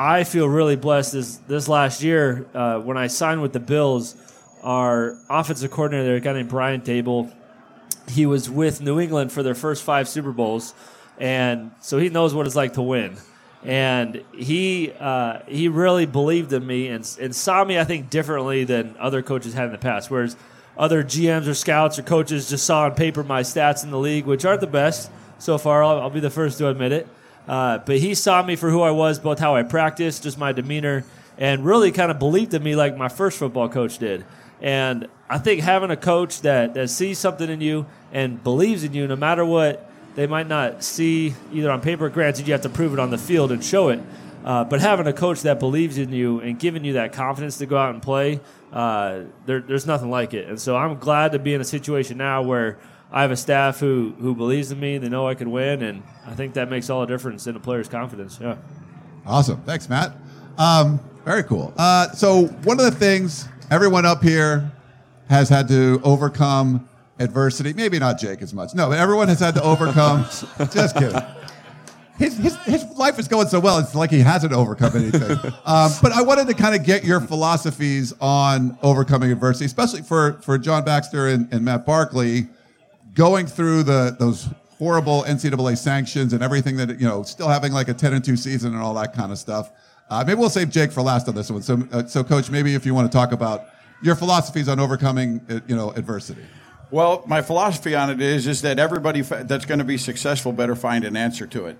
I 0.00 0.22
feel 0.22 0.48
really 0.48 0.76
blessed 0.76 1.12
this 1.12 1.38
this 1.48 1.66
last 1.66 2.04
year 2.04 2.46
uh, 2.54 2.78
when 2.78 2.96
I 2.96 3.08
signed 3.08 3.42
with 3.42 3.52
the 3.52 3.58
Bills. 3.58 4.14
our 4.62 5.18
offensive 5.28 5.72
coordinator, 5.72 6.14
a 6.14 6.20
guy 6.20 6.34
named 6.34 6.48
Brian 6.48 6.82
Daboll, 6.82 7.32
he 8.08 8.24
was 8.24 8.48
with 8.48 8.80
New 8.80 9.00
England 9.00 9.32
for 9.32 9.42
their 9.42 9.56
first 9.56 9.82
five 9.82 10.08
Super 10.08 10.30
Bowls, 10.30 10.72
and 11.18 11.72
so 11.80 11.98
he 11.98 12.10
knows 12.10 12.32
what 12.32 12.46
it's 12.46 12.54
like 12.54 12.74
to 12.74 12.82
win. 12.82 13.16
And 13.64 14.22
he 14.36 14.92
uh, 15.00 15.40
he 15.48 15.66
really 15.66 16.06
believed 16.06 16.52
in 16.52 16.64
me 16.64 16.86
and, 16.86 17.04
and 17.20 17.34
saw 17.34 17.64
me, 17.64 17.76
I 17.76 17.82
think, 17.82 18.08
differently 18.08 18.62
than 18.62 18.94
other 19.00 19.20
coaches 19.20 19.54
had 19.54 19.64
in 19.64 19.72
the 19.72 19.78
past. 19.78 20.12
Whereas 20.12 20.36
other 20.76 21.02
GMs 21.02 21.48
or 21.48 21.54
scouts 21.54 21.98
or 21.98 22.04
coaches 22.04 22.48
just 22.48 22.64
saw 22.64 22.84
on 22.84 22.94
paper 22.94 23.24
my 23.24 23.42
stats 23.42 23.82
in 23.82 23.90
the 23.90 23.98
league, 23.98 24.26
which 24.26 24.44
aren't 24.44 24.60
the 24.60 24.68
best 24.68 25.10
so 25.40 25.58
far. 25.58 25.82
I'll, 25.82 26.02
I'll 26.02 26.10
be 26.10 26.20
the 26.20 26.30
first 26.30 26.58
to 26.58 26.68
admit 26.68 26.92
it. 26.92 27.08
Uh, 27.48 27.78
but 27.78 27.98
he 27.98 28.14
saw 28.14 28.42
me 28.42 28.56
for 28.56 28.70
who 28.70 28.82
I 28.82 28.90
was, 28.90 29.18
both 29.18 29.38
how 29.38 29.56
I 29.56 29.62
practiced, 29.62 30.22
just 30.22 30.38
my 30.38 30.52
demeanor, 30.52 31.04
and 31.38 31.64
really 31.64 31.90
kind 31.92 32.10
of 32.10 32.18
believed 32.18 32.52
in 32.52 32.62
me 32.62 32.76
like 32.76 32.96
my 32.96 33.08
first 33.08 33.38
football 33.38 33.68
coach 33.68 33.98
did. 33.98 34.24
And 34.60 35.08
I 35.30 35.38
think 35.38 35.62
having 35.62 35.90
a 35.90 35.96
coach 35.96 36.42
that, 36.42 36.74
that 36.74 36.88
sees 36.88 37.18
something 37.18 37.48
in 37.48 37.60
you 37.60 37.86
and 38.12 38.42
believes 38.42 38.84
in 38.84 38.92
you, 38.92 39.06
no 39.06 39.16
matter 39.16 39.44
what 39.44 39.90
they 40.14 40.26
might 40.26 40.48
not 40.48 40.82
see 40.82 41.34
either 41.52 41.70
on 41.70 41.80
paper, 41.80 42.08
granted, 42.08 42.46
you 42.46 42.52
have 42.52 42.62
to 42.62 42.68
prove 42.68 42.92
it 42.92 42.98
on 42.98 43.10
the 43.10 43.18
field 43.18 43.52
and 43.52 43.64
show 43.64 43.88
it. 43.88 44.00
Uh, 44.44 44.64
but 44.64 44.80
having 44.80 45.06
a 45.06 45.12
coach 45.12 45.42
that 45.42 45.58
believes 45.58 45.98
in 45.98 46.12
you 46.12 46.40
and 46.40 46.58
giving 46.58 46.84
you 46.84 46.94
that 46.94 47.12
confidence 47.12 47.58
to 47.58 47.66
go 47.66 47.76
out 47.76 47.94
and 47.94 48.02
play, 48.02 48.40
uh, 48.72 49.20
there, 49.46 49.60
there's 49.60 49.86
nothing 49.86 50.10
like 50.10 50.34
it. 50.34 50.48
And 50.48 50.60
so 50.60 50.76
I'm 50.76 50.98
glad 50.98 51.32
to 51.32 51.38
be 51.38 51.54
in 51.54 51.60
a 51.60 51.64
situation 51.64 52.18
now 52.18 52.42
where 52.42 52.78
I 53.10 53.22
have 53.22 53.30
a 53.30 53.36
staff 53.36 53.80
who, 53.80 54.14
who 54.20 54.34
believes 54.34 54.70
in 54.70 54.78
me. 54.78 54.98
They 54.98 55.08
know 55.08 55.26
I 55.26 55.34
can 55.34 55.50
win, 55.50 55.82
and 55.82 56.02
I 56.26 56.34
think 56.34 56.54
that 56.54 56.68
makes 56.68 56.90
all 56.90 57.00
the 57.00 57.06
difference 57.06 57.46
in 57.46 57.56
a 57.56 57.60
player's 57.60 57.88
confidence. 57.88 58.38
Yeah. 58.40 58.56
Awesome. 59.26 59.62
Thanks, 59.62 59.88
Matt. 59.88 60.14
Um, 60.58 61.00
very 61.24 61.42
cool. 61.42 61.72
Uh, 61.76 62.10
so 62.12 62.46
one 62.64 62.78
of 62.78 62.84
the 62.84 62.98
things 62.98 63.48
everyone 63.70 64.04
up 64.04 64.22
here 64.22 64.70
has 65.28 65.48
had 65.48 65.68
to 65.68 66.00
overcome 66.04 66.88
adversity. 67.18 67.72
Maybe 67.72 67.98
not 67.98 68.18
Jake 68.18 68.42
as 68.42 68.52
much. 68.54 68.74
No, 68.74 68.88
but 68.88 68.98
everyone 68.98 69.28
has 69.28 69.40
had 69.40 69.54
to 69.54 69.62
overcome. 69.62 70.24
just 70.72 70.96
kidding. 70.96 71.20
His, 72.18 72.36
his, 72.36 72.56
his 72.64 72.84
life 72.96 73.18
is 73.18 73.28
going 73.28 73.46
so 73.46 73.60
well, 73.60 73.78
it's 73.78 73.94
like 73.94 74.10
he 74.10 74.18
hasn't 74.18 74.52
overcome 74.52 74.96
anything. 74.96 75.30
um, 75.64 75.92
but 76.02 76.12
I 76.12 76.22
wanted 76.22 76.48
to 76.48 76.54
kind 76.54 76.74
of 76.74 76.84
get 76.84 77.04
your 77.04 77.20
philosophies 77.20 78.12
on 78.20 78.76
overcoming 78.82 79.30
adversity, 79.30 79.66
especially 79.66 80.02
for, 80.02 80.40
for 80.42 80.58
John 80.58 80.84
Baxter 80.84 81.28
and, 81.28 81.52
and 81.52 81.64
Matt 81.64 81.86
Barkley, 81.86 82.48
going 83.18 83.46
through 83.48 83.82
the 83.82 84.16
those 84.18 84.48
horrible 84.78 85.24
NCAA 85.24 85.76
sanctions 85.76 86.32
and 86.32 86.42
everything 86.42 86.76
that, 86.76 86.88
you 87.00 87.06
know, 87.06 87.24
still 87.24 87.48
having 87.48 87.72
like 87.72 87.88
a 87.88 87.94
10 87.94 88.14
and 88.14 88.24
2 88.24 88.36
season 88.36 88.72
and 88.74 88.80
all 88.80 88.94
that 88.94 89.12
kind 89.12 89.32
of 89.32 89.38
stuff. 89.38 89.72
Uh, 90.08 90.22
maybe 90.24 90.38
we'll 90.38 90.48
save 90.48 90.70
Jake 90.70 90.92
for 90.92 91.02
last 91.02 91.28
on 91.28 91.34
this 91.34 91.50
one. 91.50 91.62
So, 91.62 91.82
uh, 91.92 92.06
so 92.06 92.22
coach, 92.22 92.48
maybe 92.48 92.74
if 92.74 92.86
you 92.86 92.94
want 92.94 93.10
to 93.10 93.14
talk 93.14 93.32
about 93.32 93.66
your 94.02 94.14
philosophies 94.14 94.68
on 94.68 94.78
overcoming, 94.78 95.40
uh, 95.50 95.58
you 95.66 95.74
know, 95.74 95.90
adversity. 95.90 96.44
Well, 96.92 97.24
my 97.26 97.42
philosophy 97.42 97.96
on 97.96 98.08
it 98.08 98.22
is 98.22 98.46
is 98.46 98.62
that 98.62 98.78
everybody 98.78 99.20
that's 99.20 99.66
going 99.66 99.80
to 99.80 99.84
be 99.84 99.98
successful 99.98 100.52
better 100.52 100.76
find 100.76 101.04
an 101.04 101.16
answer 101.16 101.46
to 101.48 101.66
it, 101.66 101.76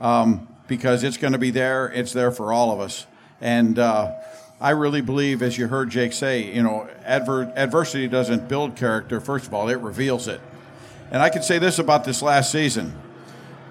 um, 0.00 0.48
because 0.66 1.04
it's 1.04 1.18
going 1.18 1.34
to 1.34 1.38
be 1.38 1.50
there. 1.50 1.92
It's 1.92 2.12
there 2.12 2.32
for 2.32 2.52
all 2.52 2.72
of 2.72 2.80
us, 2.80 3.06
and 3.40 3.78
uh, 3.78 4.12
I 4.60 4.70
really 4.70 5.02
believe, 5.02 5.40
as 5.40 5.56
you 5.56 5.68
heard 5.68 5.90
Jake 5.90 6.12
say, 6.12 6.52
you 6.52 6.64
know, 6.64 6.88
adver- 7.04 7.52
adversity 7.54 8.08
doesn't 8.08 8.48
build 8.48 8.74
character. 8.74 9.20
First 9.20 9.46
of 9.46 9.54
all, 9.54 9.68
it 9.68 9.78
reveals 9.78 10.26
it. 10.26 10.40
And 11.10 11.22
I 11.22 11.28
can 11.28 11.42
say 11.42 11.58
this 11.58 11.78
about 11.78 12.04
this 12.04 12.22
last 12.22 12.50
season: 12.50 12.92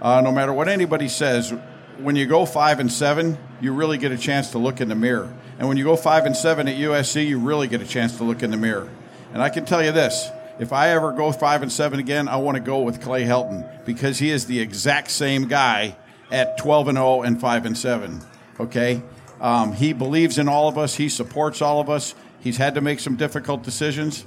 uh, 0.02 0.22
no 0.22 0.32
matter 0.32 0.54
what 0.54 0.68
anybody 0.68 1.08
says, 1.08 1.54
when 2.00 2.16
you 2.16 2.26
go 2.26 2.46
five 2.46 2.80
and 2.80 2.92
seven, 2.92 3.38
you 3.62 3.74
really 3.74 3.98
get 3.98 4.12
a 4.12 4.18
chance 4.18 4.52
to 4.52 4.58
look 4.58 4.82
in 4.82 4.90
the 4.90 4.96
mirror. 4.96 5.34
And 5.60 5.68
when 5.68 5.78
you 5.78 5.84
go 5.84 5.96
five 5.96 6.26
and 6.26 6.36
seven 6.36 6.68
at 6.68 6.76
USC, 6.76 7.28
you 7.28 7.40
really 7.40 7.68
get 7.68 7.82
a 7.82 7.88
chance 7.88 8.18
to 8.18 8.24
look 8.24 8.44
in 8.44 8.52
the 8.52 8.58
mirror. 8.58 8.90
And 9.34 9.42
I 9.42 9.50
can 9.50 9.66
tell 9.66 9.84
you 9.84 9.92
this: 9.92 10.30
if 10.60 10.72
I 10.72 10.90
ever 10.90 11.12
go 11.12 11.32
five 11.32 11.62
and 11.62 11.72
seven 11.72 12.00
again, 12.00 12.28
I 12.28 12.38
want 12.38 12.56
to 12.56 12.64
go 12.64 12.82
with 12.82 13.02
Clay 13.02 13.24
Helton 13.24 13.86
because 13.86 14.20
he 14.20 14.30
is 14.30 14.46
the 14.46 14.60
exact 14.60 15.12
same 15.12 15.48
guy 15.48 15.96
at 16.32 16.58
12 16.58 16.90
and 16.90 16.98
0 16.98 17.22
and 17.24 17.40
5 17.40 17.66
and 17.66 17.78
7. 17.78 18.22
Okay, 18.60 19.02
um, 19.42 19.74
he 19.74 19.94
believes 19.94 20.38
in 20.38 20.48
all 20.48 20.68
of 20.68 20.78
us. 20.78 20.96
He 20.96 21.10
supports 21.10 21.62
all 21.62 21.80
of 21.80 21.90
us. 21.90 22.16
He's 22.40 22.58
had 22.58 22.76
to 22.76 22.82
make 22.82 23.00
some 23.00 23.16
difficult 23.16 23.64
decisions, 23.64 24.26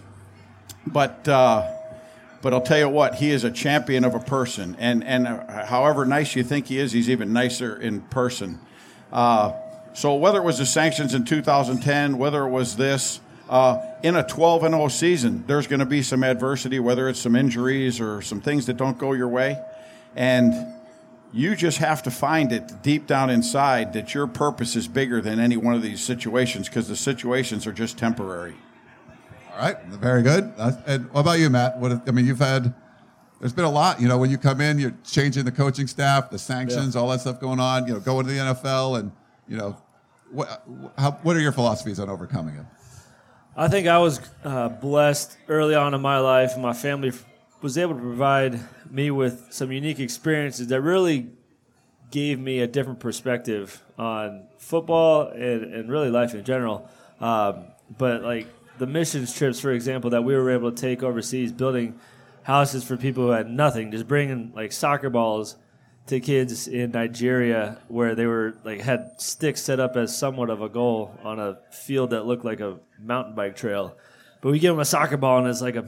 but 0.86 1.28
uh, 1.28 1.75
but 2.42 2.52
I'll 2.52 2.60
tell 2.60 2.78
you 2.78 2.88
what, 2.88 3.16
he 3.16 3.30
is 3.30 3.44
a 3.44 3.50
champion 3.50 4.04
of 4.04 4.14
a 4.14 4.20
person. 4.20 4.76
And 4.78 5.02
and 5.04 5.26
uh, 5.26 5.66
however 5.66 6.04
nice 6.04 6.36
you 6.36 6.44
think 6.44 6.66
he 6.66 6.78
is, 6.78 6.92
he's 6.92 7.10
even 7.10 7.32
nicer 7.32 7.76
in 7.76 8.02
person. 8.02 8.60
Uh, 9.12 9.52
so 9.94 10.14
whether 10.14 10.38
it 10.38 10.44
was 10.44 10.58
the 10.58 10.66
sanctions 10.66 11.14
in 11.14 11.24
2010, 11.24 12.18
whether 12.18 12.44
it 12.44 12.50
was 12.50 12.76
this. 12.76 13.20
Uh, 13.48 13.80
in 14.02 14.16
a 14.16 14.26
12 14.26 14.64
and 14.64 14.74
0 14.74 14.88
season, 14.88 15.44
there's 15.46 15.68
going 15.68 15.78
to 15.78 15.86
be 15.86 16.02
some 16.02 16.24
adversity, 16.24 16.80
whether 16.80 17.08
it's 17.08 17.20
some 17.20 17.36
injuries 17.36 18.00
or 18.00 18.20
some 18.20 18.40
things 18.40 18.66
that 18.66 18.76
don't 18.76 18.98
go 18.98 19.12
your 19.12 19.28
way. 19.28 19.56
And 20.16 20.74
you 21.32 21.54
just 21.54 21.78
have 21.78 22.02
to 22.04 22.10
find 22.10 22.50
it 22.52 22.82
deep 22.82 23.06
down 23.06 23.30
inside 23.30 23.92
that 23.92 24.14
your 24.14 24.26
purpose 24.26 24.74
is 24.74 24.88
bigger 24.88 25.20
than 25.20 25.38
any 25.38 25.56
one 25.56 25.74
of 25.74 25.82
these 25.82 26.02
situations 26.02 26.68
because 26.68 26.88
the 26.88 26.96
situations 26.96 27.66
are 27.66 27.72
just 27.72 27.98
temporary. 27.98 28.54
All 29.56 29.62
right, 29.62 29.82
very 29.86 30.22
good. 30.22 30.52
Uh, 30.58 30.72
and 30.86 31.10
what 31.12 31.22
about 31.22 31.38
you, 31.38 31.48
Matt? 31.48 31.78
What 31.78 32.06
I 32.06 32.10
mean, 32.10 32.26
you've 32.26 32.38
had 32.38 32.74
there's 33.40 33.54
been 33.54 33.64
a 33.64 33.70
lot. 33.70 33.98
You 33.98 34.06
know, 34.06 34.18
when 34.18 34.30
you 34.30 34.36
come 34.36 34.60
in, 34.60 34.78
you're 34.78 34.94
changing 35.02 35.46
the 35.46 35.52
coaching 35.52 35.86
staff, 35.86 36.28
the 36.28 36.38
sanctions, 36.38 36.94
yeah. 36.94 37.00
all 37.00 37.08
that 37.08 37.22
stuff 37.22 37.40
going 37.40 37.58
on. 37.58 37.86
You 37.86 37.94
know, 37.94 38.00
going 38.00 38.26
to 38.26 38.32
the 38.32 38.38
NFL, 38.38 38.98
and 38.98 39.12
you 39.48 39.56
know, 39.56 39.78
what 40.30 40.62
how, 40.98 41.12
what 41.22 41.36
are 41.36 41.40
your 41.40 41.52
philosophies 41.52 41.98
on 41.98 42.10
overcoming 42.10 42.56
it? 42.56 42.66
I 43.56 43.68
think 43.68 43.88
I 43.88 43.96
was 43.96 44.20
uh, 44.44 44.68
blessed 44.68 45.38
early 45.48 45.74
on 45.74 45.94
in 45.94 46.02
my 46.02 46.18
life. 46.18 46.58
My 46.58 46.74
family 46.74 47.12
was 47.62 47.78
able 47.78 47.94
to 47.94 48.00
provide 48.00 48.60
me 48.90 49.10
with 49.10 49.46
some 49.48 49.72
unique 49.72 50.00
experiences 50.00 50.66
that 50.66 50.82
really 50.82 51.30
gave 52.10 52.38
me 52.38 52.60
a 52.60 52.66
different 52.66 53.00
perspective 53.00 53.82
on 53.96 54.48
football 54.58 55.28
and, 55.28 55.72
and 55.72 55.90
really 55.90 56.10
life 56.10 56.34
in 56.34 56.44
general. 56.44 56.90
Um, 57.20 57.68
but 57.96 58.22
like 58.22 58.48
the 58.78 58.86
missions 58.86 59.34
trips, 59.34 59.60
for 59.60 59.72
example, 59.72 60.10
that 60.10 60.22
we 60.22 60.34
were 60.34 60.50
able 60.50 60.70
to 60.70 60.80
take 60.80 61.02
overseas, 61.02 61.52
building 61.52 61.98
houses 62.42 62.84
for 62.84 62.96
people 62.96 63.24
who 63.24 63.30
had 63.30 63.50
nothing, 63.50 63.90
just 63.90 64.06
bringing 64.06 64.52
like 64.54 64.72
soccer 64.72 65.10
balls 65.10 65.56
to 66.06 66.20
kids 66.20 66.68
in 66.68 66.92
Nigeria 66.92 67.78
where 67.88 68.14
they 68.14 68.26
were 68.26 68.56
like 68.64 68.80
had 68.80 69.20
sticks 69.20 69.60
set 69.62 69.80
up 69.80 69.96
as 69.96 70.16
somewhat 70.16 70.50
of 70.50 70.62
a 70.62 70.68
goal 70.68 71.18
on 71.24 71.40
a 71.40 71.58
field 71.72 72.10
that 72.10 72.26
looked 72.26 72.44
like 72.44 72.60
a 72.60 72.78
mountain 73.00 73.34
bike 73.34 73.56
trail. 73.56 73.96
But 74.40 74.52
we 74.52 74.60
give 74.60 74.72
them 74.72 74.80
a 74.80 74.84
soccer 74.84 75.16
ball 75.16 75.38
and 75.38 75.48
it's 75.48 75.60
like 75.60 75.74
a 75.74 75.84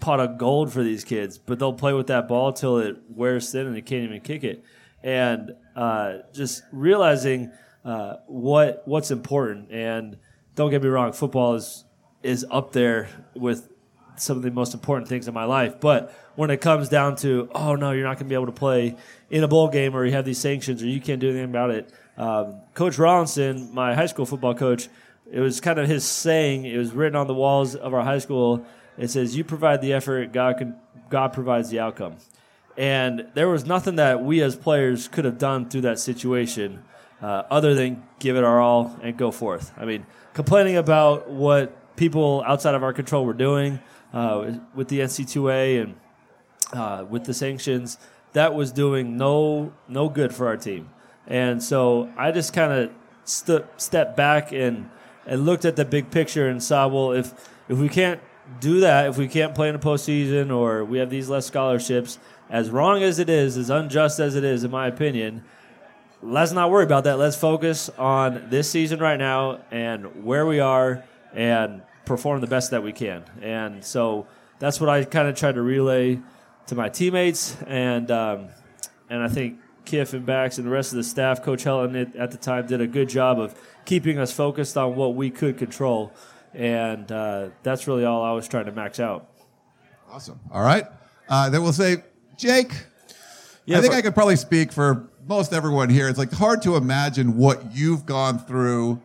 pot 0.00 0.20
of 0.20 0.36
gold 0.36 0.72
for 0.72 0.82
these 0.82 1.04
kids. 1.04 1.38
But 1.38 1.58
they'll 1.58 1.72
play 1.72 1.94
with 1.94 2.08
that 2.08 2.28
ball 2.28 2.52
till 2.52 2.78
it 2.78 2.96
wears 3.08 3.50
thin 3.50 3.66
and 3.66 3.74
they 3.74 3.80
can't 3.80 4.04
even 4.04 4.20
kick 4.20 4.44
it. 4.44 4.62
And 5.02 5.52
uh, 5.74 6.18
just 6.34 6.62
realizing 6.72 7.50
uh, 7.84 8.16
what 8.26 8.82
what's 8.84 9.10
important. 9.10 9.70
And 9.70 10.18
don't 10.54 10.70
get 10.70 10.82
me 10.82 10.88
wrong, 10.88 11.12
football 11.12 11.54
is 11.54 11.84
is 12.26 12.44
up 12.50 12.72
there 12.72 13.08
with 13.34 13.68
some 14.16 14.36
of 14.36 14.42
the 14.42 14.50
most 14.50 14.74
important 14.74 15.08
things 15.08 15.28
in 15.28 15.34
my 15.34 15.44
life. 15.44 15.80
But 15.80 16.14
when 16.34 16.50
it 16.50 16.60
comes 16.60 16.88
down 16.88 17.16
to, 17.16 17.48
oh 17.54 17.74
no, 17.74 17.92
you're 17.92 18.04
not 18.04 18.16
going 18.16 18.26
to 18.26 18.28
be 18.28 18.34
able 18.34 18.46
to 18.46 18.52
play 18.52 18.96
in 19.30 19.44
a 19.44 19.48
bowl 19.48 19.68
game, 19.68 19.94
or 19.94 20.04
you 20.04 20.12
have 20.12 20.24
these 20.24 20.38
sanctions, 20.38 20.82
or 20.82 20.86
you 20.86 21.00
can't 21.00 21.20
do 21.20 21.28
anything 21.28 21.44
about 21.44 21.70
it. 21.70 21.92
Um, 22.16 22.60
coach 22.74 22.96
Rollinson, 22.96 23.72
my 23.72 23.94
high 23.94 24.06
school 24.06 24.26
football 24.26 24.54
coach, 24.54 24.88
it 25.30 25.40
was 25.40 25.60
kind 25.60 25.78
of 25.78 25.88
his 25.88 26.04
saying. 26.04 26.64
It 26.64 26.78
was 26.78 26.92
written 26.92 27.16
on 27.16 27.26
the 27.26 27.34
walls 27.34 27.74
of 27.74 27.92
our 27.92 28.02
high 28.02 28.18
school. 28.18 28.64
It 28.96 29.10
says, 29.10 29.36
"You 29.36 29.44
provide 29.44 29.82
the 29.82 29.92
effort, 29.92 30.32
God 30.32 30.58
can, 30.58 30.76
God 31.10 31.32
provides 31.32 31.68
the 31.68 31.80
outcome." 31.80 32.16
And 32.76 33.26
there 33.34 33.48
was 33.48 33.64
nothing 33.66 33.96
that 33.96 34.22
we 34.22 34.42
as 34.42 34.54
players 34.54 35.08
could 35.08 35.24
have 35.24 35.38
done 35.38 35.68
through 35.68 35.82
that 35.82 35.98
situation 35.98 36.84
uh, 37.22 37.42
other 37.50 37.74
than 37.74 38.02
give 38.18 38.36
it 38.36 38.44
our 38.44 38.60
all 38.60 38.96
and 39.02 39.16
go 39.16 39.30
forth. 39.30 39.72
I 39.76 39.84
mean, 39.84 40.06
complaining 40.34 40.76
about 40.76 41.28
what 41.28 41.76
people 41.96 42.44
outside 42.46 42.74
of 42.74 42.82
our 42.82 42.92
control 42.92 43.24
were 43.24 43.34
doing 43.34 43.80
uh, 44.12 44.52
with 44.74 44.88
the 44.88 45.00
NC2A 45.00 45.82
and 45.82 45.94
uh, 46.72 47.04
with 47.08 47.24
the 47.24 47.34
sanctions, 47.34 47.98
that 48.32 48.54
was 48.54 48.72
doing 48.72 49.16
no 49.16 49.72
no 49.88 50.08
good 50.08 50.34
for 50.34 50.46
our 50.46 50.56
team. 50.56 50.90
And 51.26 51.62
so 51.62 52.10
I 52.16 52.32
just 52.32 52.52
kind 52.52 52.72
of 52.72 52.90
st- 53.24 53.64
stepped 53.76 54.16
back 54.16 54.52
and 54.52 54.90
and 55.26 55.44
looked 55.44 55.64
at 55.64 55.76
the 55.76 55.84
big 55.84 56.10
picture 56.10 56.48
and 56.48 56.62
saw, 56.62 56.86
well, 56.88 57.12
if 57.12 57.32
if 57.68 57.78
we 57.78 57.88
can't 57.88 58.20
do 58.60 58.80
that, 58.80 59.08
if 59.08 59.18
we 59.18 59.26
can't 59.26 59.54
play 59.54 59.68
in 59.68 59.74
the 59.74 59.84
postseason 59.84 60.54
or 60.54 60.84
we 60.84 60.98
have 60.98 61.10
these 61.10 61.28
less 61.28 61.46
scholarships, 61.46 62.18
as 62.48 62.70
wrong 62.70 63.02
as 63.02 63.18
it 63.18 63.28
is, 63.28 63.56
as 63.56 63.70
unjust 63.70 64.20
as 64.20 64.36
it 64.36 64.44
is, 64.44 64.62
in 64.62 64.70
my 64.70 64.86
opinion, 64.86 65.42
let's 66.22 66.52
not 66.52 66.70
worry 66.70 66.84
about 66.84 67.04
that. 67.04 67.18
Let's 67.18 67.36
focus 67.36 67.88
on 67.98 68.46
this 68.50 68.70
season 68.70 69.00
right 69.00 69.18
now 69.18 69.62
and 69.70 70.24
where 70.24 70.46
we 70.46 70.60
are 70.60 71.04
and 71.36 71.82
perform 72.04 72.40
the 72.40 72.46
best 72.46 72.70
that 72.72 72.82
we 72.82 72.92
can. 72.92 73.22
And 73.42 73.84
so 73.84 74.26
that's 74.58 74.80
what 74.80 74.88
I 74.88 75.04
kind 75.04 75.28
of 75.28 75.36
tried 75.36 75.54
to 75.54 75.62
relay 75.62 76.18
to 76.66 76.74
my 76.74 76.88
teammates, 76.88 77.56
and 77.66 78.10
um, 78.10 78.48
and 79.08 79.22
I 79.22 79.28
think 79.28 79.60
Kiff 79.84 80.12
and 80.14 80.26
Bax 80.26 80.58
and 80.58 80.66
the 80.66 80.70
rest 80.72 80.90
of 80.92 80.96
the 80.96 81.04
staff, 81.04 81.42
Coach 81.42 81.62
Helton 81.64 82.18
at 82.18 82.32
the 82.32 82.36
time 82.36 82.66
did 82.66 82.80
a 82.80 82.88
good 82.88 83.08
job 83.08 83.38
of 83.38 83.54
keeping 83.84 84.18
us 84.18 84.32
focused 84.32 84.76
on 84.76 84.96
what 84.96 85.14
we 85.14 85.30
could 85.30 85.58
control. 85.58 86.12
and 86.54 87.12
uh, 87.12 87.50
that's 87.62 87.86
really 87.86 88.04
all 88.04 88.24
I 88.24 88.32
was 88.32 88.48
trying 88.48 88.64
to 88.64 88.72
max 88.72 88.98
out. 88.98 89.28
Awesome. 90.10 90.40
All 90.50 90.62
right. 90.62 90.86
Uh, 91.28 91.50
then 91.50 91.62
we'll 91.62 91.72
say, 91.72 91.98
Jake. 92.36 92.72
Yeah, 93.66 93.78
I 93.78 93.80
think 93.80 93.92
for- 93.92 93.98
I 93.98 94.02
could 94.02 94.14
probably 94.14 94.36
speak 94.36 94.72
for 94.72 95.08
most 95.28 95.52
everyone 95.52 95.88
here. 95.90 96.08
It's 96.08 96.18
like 96.18 96.32
hard 96.32 96.62
to 96.62 96.76
imagine 96.76 97.36
what 97.36 97.74
you've 97.76 98.06
gone 98.06 98.38
through 98.38 99.02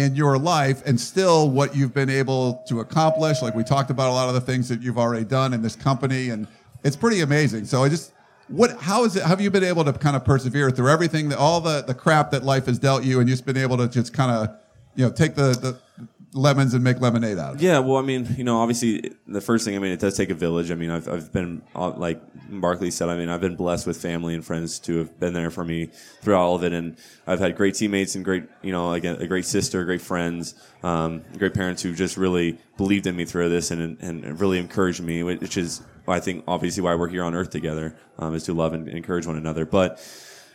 in 0.00 0.16
your 0.16 0.38
life 0.38 0.82
and 0.86 0.98
still 1.00 1.50
what 1.50 1.76
you've 1.76 1.94
been 1.94 2.10
able 2.10 2.64
to 2.68 2.80
accomplish. 2.80 3.42
Like 3.42 3.54
we 3.54 3.62
talked 3.62 3.90
about 3.90 4.08
a 4.08 4.12
lot 4.12 4.28
of 4.28 4.34
the 4.34 4.40
things 4.40 4.68
that 4.68 4.80
you've 4.82 4.98
already 4.98 5.24
done 5.24 5.52
in 5.52 5.62
this 5.62 5.76
company, 5.76 6.30
and 6.30 6.46
it's 6.82 6.96
pretty 6.96 7.20
amazing. 7.20 7.66
So 7.66 7.84
I 7.84 7.88
just, 7.88 8.12
what, 8.48 8.78
how 8.80 9.04
is 9.04 9.14
it? 9.16 9.22
Have 9.22 9.40
you 9.40 9.50
been 9.50 9.64
able 9.64 9.84
to 9.84 9.92
kind 9.92 10.16
of 10.16 10.24
persevere 10.24 10.70
through 10.70 10.88
everything 10.90 11.28
that 11.28 11.38
all 11.38 11.60
the 11.60 11.82
the 11.82 11.94
crap 11.94 12.30
that 12.32 12.42
life 12.42 12.66
has 12.66 12.78
dealt 12.78 13.04
you, 13.04 13.20
and 13.20 13.28
you've 13.28 13.44
been 13.44 13.56
able 13.56 13.76
to 13.76 13.88
just 13.88 14.12
kind 14.12 14.30
of, 14.30 14.56
you 14.96 15.04
know, 15.04 15.12
take 15.12 15.34
the 15.34 15.52
the 15.52 16.06
lemons 16.32 16.74
and 16.74 16.84
make 16.84 17.00
lemonade 17.00 17.38
out 17.38 17.54
of? 17.54 17.62
Yeah, 17.62 17.80
well, 17.80 17.96
I 17.96 18.02
mean, 18.02 18.34
you 18.36 18.44
know, 18.44 18.60
obviously, 18.60 19.12
the 19.26 19.40
first 19.40 19.64
thing, 19.64 19.74
I 19.76 19.78
mean, 19.78 19.92
it 19.92 20.00
does 20.00 20.16
take 20.16 20.30
a 20.30 20.34
village. 20.34 20.70
I 20.70 20.74
mean, 20.74 20.90
I've, 20.90 21.08
I've 21.08 21.32
been, 21.32 21.62
uh, 21.74 21.90
like 21.90 22.20
Barkley 22.48 22.90
said, 22.90 23.08
I 23.08 23.16
mean, 23.16 23.28
I've 23.28 23.40
been 23.40 23.56
blessed 23.56 23.86
with 23.86 24.00
family 24.00 24.34
and 24.34 24.44
friends 24.44 24.78
to 24.80 24.98
have 24.98 25.18
been 25.18 25.32
there 25.32 25.50
for 25.50 25.64
me 25.64 25.86
throughout 26.20 26.40
all 26.40 26.54
of 26.54 26.64
it. 26.64 26.72
And 26.72 26.96
I've 27.26 27.40
had 27.40 27.56
great 27.56 27.74
teammates 27.74 28.14
and 28.14 28.24
great, 28.24 28.44
you 28.62 28.72
know, 28.72 28.92
again, 28.92 29.16
a 29.16 29.26
great 29.26 29.46
sister, 29.46 29.84
great 29.84 30.02
friends, 30.02 30.54
um, 30.82 31.22
great 31.36 31.54
parents 31.54 31.82
who 31.82 31.94
just 31.94 32.16
really 32.16 32.58
believed 32.76 33.06
in 33.06 33.16
me 33.16 33.24
through 33.24 33.48
this 33.48 33.70
and, 33.70 33.98
and 34.00 34.40
really 34.40 34.58
encouraged 34.58 35.02
me, 35.02 35.22
which 35.22 35.56
is, 35.56 35.82
I 36.06 36.20
think, 36.20 36.44
obviously 36.46 36.82
why 36.82 36.94
we're 36.94 37.08
here 37.08 37.24
on 37.24 37.34
earth 37.34 37.50
together, 37.50 37.96
um, 38.18 38.34
is 38.34 38.44
to 38.44 38.54
love 38.54 38.72
and 38.72 38.88
encourage 38.88 39.26
one 39.26 39.36
another. 39.36 39.64
But 39.64 40.00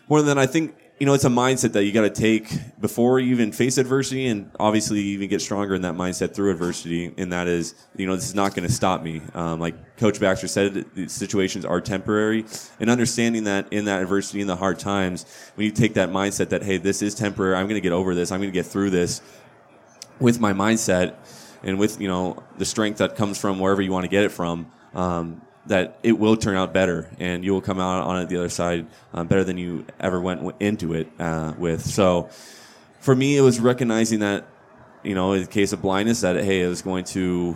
more 0.09 0.21
than 0.21 0.35
that, 0.35 0.37
I 0.37 0.45
think 0.45 0.75
you 0.99 1.05
know 1.05 1.13
it's 1.13 1.25
a 1.25 1.29
mindset 1.29 1.73
that 1.73 1.83
you 1.83 1.91
got 1.91 2.01
to 2.01 2.09
take 2.09 2.47
before 2.79 3.19
you 3.19 3.31
even 3.31 3.51
face 3.51 3.77
adversity, 3.77 4.27
and 4.27 4.49
obviously 4.59 5.01
you 5.01 5.15
even 5.15 5.29
get 5.29 5.41
stronger 5.41 5.75
in 5.75 5.81
that 5.81 5.95
mindset 5.95 6.33
through 6.33 6.51
adversity. 6.51 7.13
And 7.17 7.33
that 7.33 7.47
is, 7.47 7.75
you 7.97 8.07
know, 8.07 8.15
this 8.15 8.25
is 8.25 8.35
not 8.35 8.55
going 8.55 8.67
to 8.67 8.73
stop 8.73 9.03
me. 9.03 9.21
Um, 9.33 9.59
like 9.59 9.97
Coach 9.97 10.19
Baxter 10.19 10.47
said, 10.47 10.85
situations 11.11 11.65
are 11.65 11.81
temporary, 11.81 12.45
and 12.79 12.89
understanding 12.89 13.43
that 13.43 13.71
in 13.73 13.85
that 13.85 14.01
adversity, 14.01 14.39
in 14.39 14.47
the 14.47 14.55
hard 14.55 14.79
times, 14.79 15.25
when 15.55 15.65
you 15.65 15.71
take 15.71 15.95
that 15.95 16.09
mindset 16.09 16.49
that 16.49 16.63
hey, 16.63 16.77
this 16.77 17.01
is 17.01 17.13
temporary, 17.13 17.55
I'm 17.55 17.67
going 17.67 17.75
to 17.75 17.81
get 17.81 17.93
over 17.93 18.15
this, 18.15 18.31
I'm 18.31 18.39
going 18.39 18.51
to 18.51 18.53
get 18.53 18.65
through 18.65 18.91
this 18.91 19.21
with 20.19 20.39
my 20.39 20.53
mindset 20.53 21.15
and 21.61 21.77
with 21.77 21.99
you 21.99 22.07
know 22.07 22.41
the 22.57 22.65
strength 22.65 22.99
that 22.99 23.17
comes 23.17 23.37
from 23.37 23.59
wherever 23.59 23.81
you 23.81 23.91
want 23.91 24.05
to 24.05 24.09
get 24.09 24.23
it 24.23 24.29
from 24.29 24.71
um, 24.93 25.41
that 25.67 25.99
it 26.03 26.13
will 26.13 26.37
turn 26.37 26.55
out 26.55 26.73
better 26.73 27.09
and 27.19 27.43
you 27.43 27.51
will 27.51 27.61
come 27.61 27.79
out 27.79 28.03
on 28.03 28.21
it 28.21 28.29
the 28.29 28.37
other 28.37 28.49
side 28.49 28.85
uh, 29.13 29.23
better 29.23 29.43
than 29.43 29.57
you 29.57 29.85
ever 29.99 30.21
went 30.21 30.55
into 30.59 30.93
it 30.93 31.09
uh, 31.19 31.53
with. 31.57 31.85
So 31.85 32.29
for 32.99 33.15
me 33.15 33.37
it 33.37 33.41
was 33.41 33.59
recognizing 33.59 34.19
that 34.19 34.45
you 35.03 35.15
know 35.15 35.33
in 35.33 35.41
the 35.41 35.47
case 35.47 35.73
of 35.73 35.81
blindness 35.81 36.21
that 36.21 36.35
hey 36.43 36.61
it 36.61 36.67
was 36.67 36.81
going 36.81 37.05
to 37.05 37.55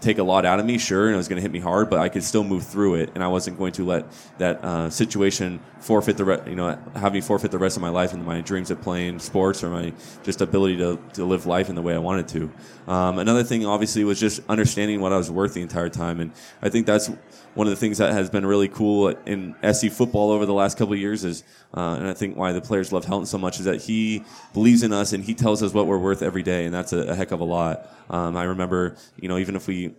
take 0.00 0.18
a 0.18 0.22
lot 0.22 0.44
out 0.44 0.58
of 0.58 0.66
me, 0.66 0.78
sure, 0.78 1.06
and 1.06 1.14
it 1.14 1.16
was 1.16 1.28
going 1.28 1.36
to 1.36 1.42
hit 1.42 1.52
me 1.52 1.60
hard, 1.60 1.90
but 1.90 1.98
I 1.98 2.08
could 2.08 2.24
still 2.24 2.44
move 2.44 2.66
through 2.66 2.94
it, 2.94 3.10
and 3.14 3.22
I 3.22 3.28
wasn't 3.28 3.58
going 3.58 3.72
to 3.72 3.84
let 3.84 4.06
that 4.38 4.64
uh, 4.64 4.90
situation 4.90 5.60
forfeit 5.80 6.16
the 6.16 6.24
re- 6.24 6.42
you 6.46 6.54
know 6.54 6.78
have 6.94 7.12
me 7.12 7.20
forfeit 7.20 7.50
the 7.50 7.58
rest 7.58 7.76
of 7.76 7.82
my 7.82 7.88
life 7.88 8.12
and 8.12 8.24
my 8.24 8.40
dreams 8.40 8.70
of 8.70 8.80
playing 8.82 9.18
sports 9.18 9.64
or 9.64 9.70
my 9.70 9.92
just 10.22 10.40
ability 10.40 10.76
to, 10.76 10.98
to 11.14 11.24
live 11.24 11.46
life 11.46 11.68
in 11.68 11.74
the 11.74 11.82
way 11.82 11.94
I 11.94 11.98
wanted 11.98 12.28
to. 12.28 12.50
Um, 12.86 13.18
another 13.18 13.42
thing, 13.44 13.64
obviously, 13.66 14.04
was 14.04 14.18
just 14.18 14.40
understanding 14.48 15.00
what 15.00 15.12
I 15.12 15.16
was 15.16 15.30
worth 15.30 15.54
the 15.54 15.62
entire 15.62 15.88
time, 15.88 16.20
and 16.20 16.32
I 16.62 16.68
think 16.68 16.86
that's 16.86 17.10
one 17.54 17.66
of 17.66 17.72
the 17.72 17.76
things 17.76 17.98
that 17.98 18.12
has 18.12 18.30
been 18.30 18.46
really 18.46 18.68
cool 18.68 19.08
in 19.26 19.54
SC 19.72 19.90
football 19.90 20.30
over 20.30 20.46
the 20.46 20.54
last 20.54 20.78
couple 20.78 20.94
of 20.94 21.00
years 21.00 21.24
is, 21.24 21.42
uh, 21.76 21.96
and 21.98 22.06
I 22.06 22.14
think 22.14 22.36
why 22.36 22.52
the 22.52 22.60
players 22.60 22.92
love 22.92 23.04
Helton 23.04 23.26
so 23.26 23.38
much 23.38 23.58
is 23.58 23.64
that 23.64 23.82
he 23.82 24.24
believes 24.52 24.82
in 24.84 24.92
us 24.92 25.12
and 25.12 25.24
he 25.24 25.34
tells 25.34 25.62
us 25.62 25.74
what 25.74 25.86
we're 25.86 25.98
worth 25.98 26.22
every 26.22 26.42
day, 26.42 26.64
and 26.64 26.72
that's 26.72 26.92
a, 26.92 26.98
a 26.98 27.14
heck 27.14 27.32
of 27.32 27.40
a 27.40 27.44
lot. 27.44 27.88
Um, 28.08 28.36
I 28.36 28.44
remember, 28.44 28.96
you 29.20 29.28
know, 29.28 29.38
even 29.38 29.56
if 29.56 29.66
we 29.66 29.89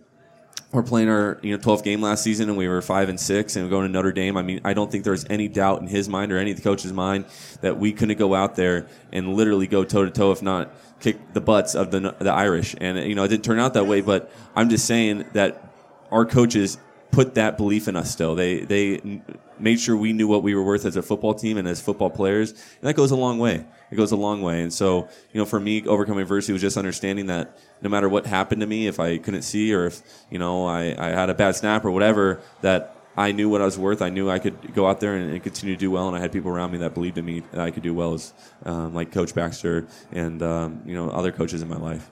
were 0.72 0.82
playing 0.82 1.08
our 1.08 1.38
you 1.42 1.52
know 1.52 1.62
12th 1.62 1.84
game 1.84 2.00
last 2.00 2.22
season 2.22 2.48
and 2.48 2.56
we 2.56 2.66
were 2.66 2.80
five 2.80 3.08
and 3.08 3.20
six 3.20 3.56
and 3.56 3.68
going 3.68 3.86
to 3.86 3.92
Notre 3.92 4.12
Dame. 4.12 4.36
I 4.36 4.42
mean, 4.42 4.60
I 4.64 4.72
don't 4.72 4.90
think 4.90 5.04
there's 5.04 5.26
any 5.28 5.48
doubt 5.48 5.82
in 5.82 5.86
his 5.86 6.08
mind 6.08 6.32
or 6.32 6.38
any 6.38 6.50
of 6.50 6.56
the 6.56 6.62
coach's 6.62 6.92
mind 6.92 7.26
that 7.60 7.78
we 7.78 7.92
couldn't 7.92 8.18
go 8.18 8.34
out 8.34 8.56
there 8.56 8.86
and 9.12 9.34
literally 9.34 9.66
go 9.66 9.84
toe 9.84 10.04
to 10.04 10.10
toe, 10.10 10.32
if 10.32 10.42
not 10.42 10.72
kick 11.00 11.34
the 11.34 11.40
butts 11.40 11.74
of 11.74 11.90
the 11.90 12.14
the 12.18 12.32
Irish. 12.32 12.74
And 12.80 12.98
you 12.98 13.14
know, 13.14 13.24
it 13.24 13.28
didn't 13.28 13.44
turn 13.44 13.58
out 13.58 13.74
that 13.74 13.86
way. 13.86 14.00
But 14.00 14.30
I'm 14.56 14.70
just 14.70 14.86
saying 14.86 15.26
that 15.34 15.72
our 16.10 16.24
coaches 16.24 16.78
put 17.12 17.34
that 17.34 17.56
belief 17.56 17.86
in 17.86 17.94
us 17.94 18.10
still. 18.10 18.34
They 18.34 18.60
they 18.60 19.22
made 19.58 19.78
sure 19.78 19.96
we 19.96 20.12
knew 20.12 20.26
what 20.26 20.42
we 20.42 20.54
were 20.56 20.62
worth 20.64 20.84
as 20.84 20.96
a 20.96 21.02
football 21.02 21.34
team 21.34 21.56
and 21.56 21.68
as 21.68 21.80
football 21.80 22.10
players, 22.10 22.50
and 22.50 22.82
that 22.82 22.94
goes 22.94 23.12
a 23.12 23.16
long 23.16 23.38
way. 23.38 23.64
It 23.90 23.96
goes 23.96 24.10
a 24.10 24.16
long 24.16 24.42
way. 24.42 24.62
And 24.62 24.72
so, 24.72 25.08
you 25.32 25.38
know, 25.38 25.44
for 25.44 25.60
me, 25.60 25.86
overcoming 25.86 26.22
adversity 26.22 26.54
was 26.54 26.62
just 26.62 26.76
understanding 26.76 27.26
that 27.26 27.56
no 27.82 27.90
matter 27.90 28.08
what 28.08 28.26
happened 28.26 28.62
to 28.62 28.66
me, 28.66 28.86
if 28.86 28.98
I 28.98 29.18
couldn't 29.18 29.42
see 29.42 29.72
or 29.72 29.86
if 29.86 30.02
you 30.30 30.38
know 30.38 30.66
I, 30.66 30.94
I 30.98 31.10
had 31.10 31.30
a 31.30 31.34
bad 31.34 31.54
snap 31.54 31.84
or 31.84 31.90
whatever, 31.90 32.40
that 32.62 32.96
I 33.16 33.32
knew 33.32 33.50
what 33.50 33.60
I 33.60 33.66
was 33.66 33.78
worth. 33.78 34.00
I 34.00 34.08
knew 34.08 34.30
I 34.30 34.38
could 34.38 34.74
go 34.74 34.86
out 34.86 35.00
there 35.00 35.14
and, 35.14 35.32
and 35.32 35.42
continue 35.42 35.76
to 35.76 35.80
do 35.80 35.90
well, 35.90 36.08
and 36.08 36.16
I 36.16 36.20
had 36.20 36.32
people 36.32 36.50
around 36.50 36.72
me 36.72 36.78
that 36.78 36.94
believed 36.94 37.18
in 37.18 37.26
me 37.26 37.40
that 37.52 37.60
I 37.60 37.70
could 37.70 37.82
do 37.82 37.92
well, 37.92 38.14
as 38.14 38.32
um, 38.64 38.94
like 38.94 39.12
Coach 39.12 39.34
Baxter 39.34 39.86
and 40.10 40.42
um, 40.42 40.82
you 40.86 40.94
know 40.94 41.10
other 41.10 41.30
coaches 41.30 41.60
in 41.60 41.68
my 41.68 41.76
life. 41.76 42.10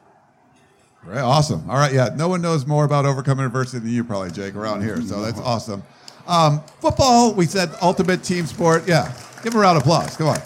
Right, 1.04 1.20
awesome. 1.20 1.68
All 1.68 1.76
right, 1.76 1.92
yeah. 1.92 2.10
No 2.14 2.28
one 2.28 2.42
knows 2.42 2.66
more 2.66 2.84
about 2.84 3.06
overcoming 3.06 3.46
adversity 3.46 3.78
than 3.78 3.92
you, 3.92 4.04
probably, 4.04 4.30
Jake, 4.30 4.54
around 4.54 4.82
here. 4.82 5.00
So 5.00 5.22
that's 5.22 5.40
awesome. 5.40 5.82
Um, 6.26 6.60
football, 6.80 7.32
we 7.34 7.46
said 7.46 7.70
ultimate 7.80 8.22
team 8.22 8.46
sport. 8.46 8.86
Yeah, 8.86 9.12
give 9.42 9.54
him 9.54 9.60
a 9.60 9.62
round 9.62 9.78
of 9.78 9.82
applause. 9.82 10.16
Come 10.16 10.28
on, 10.28 10.36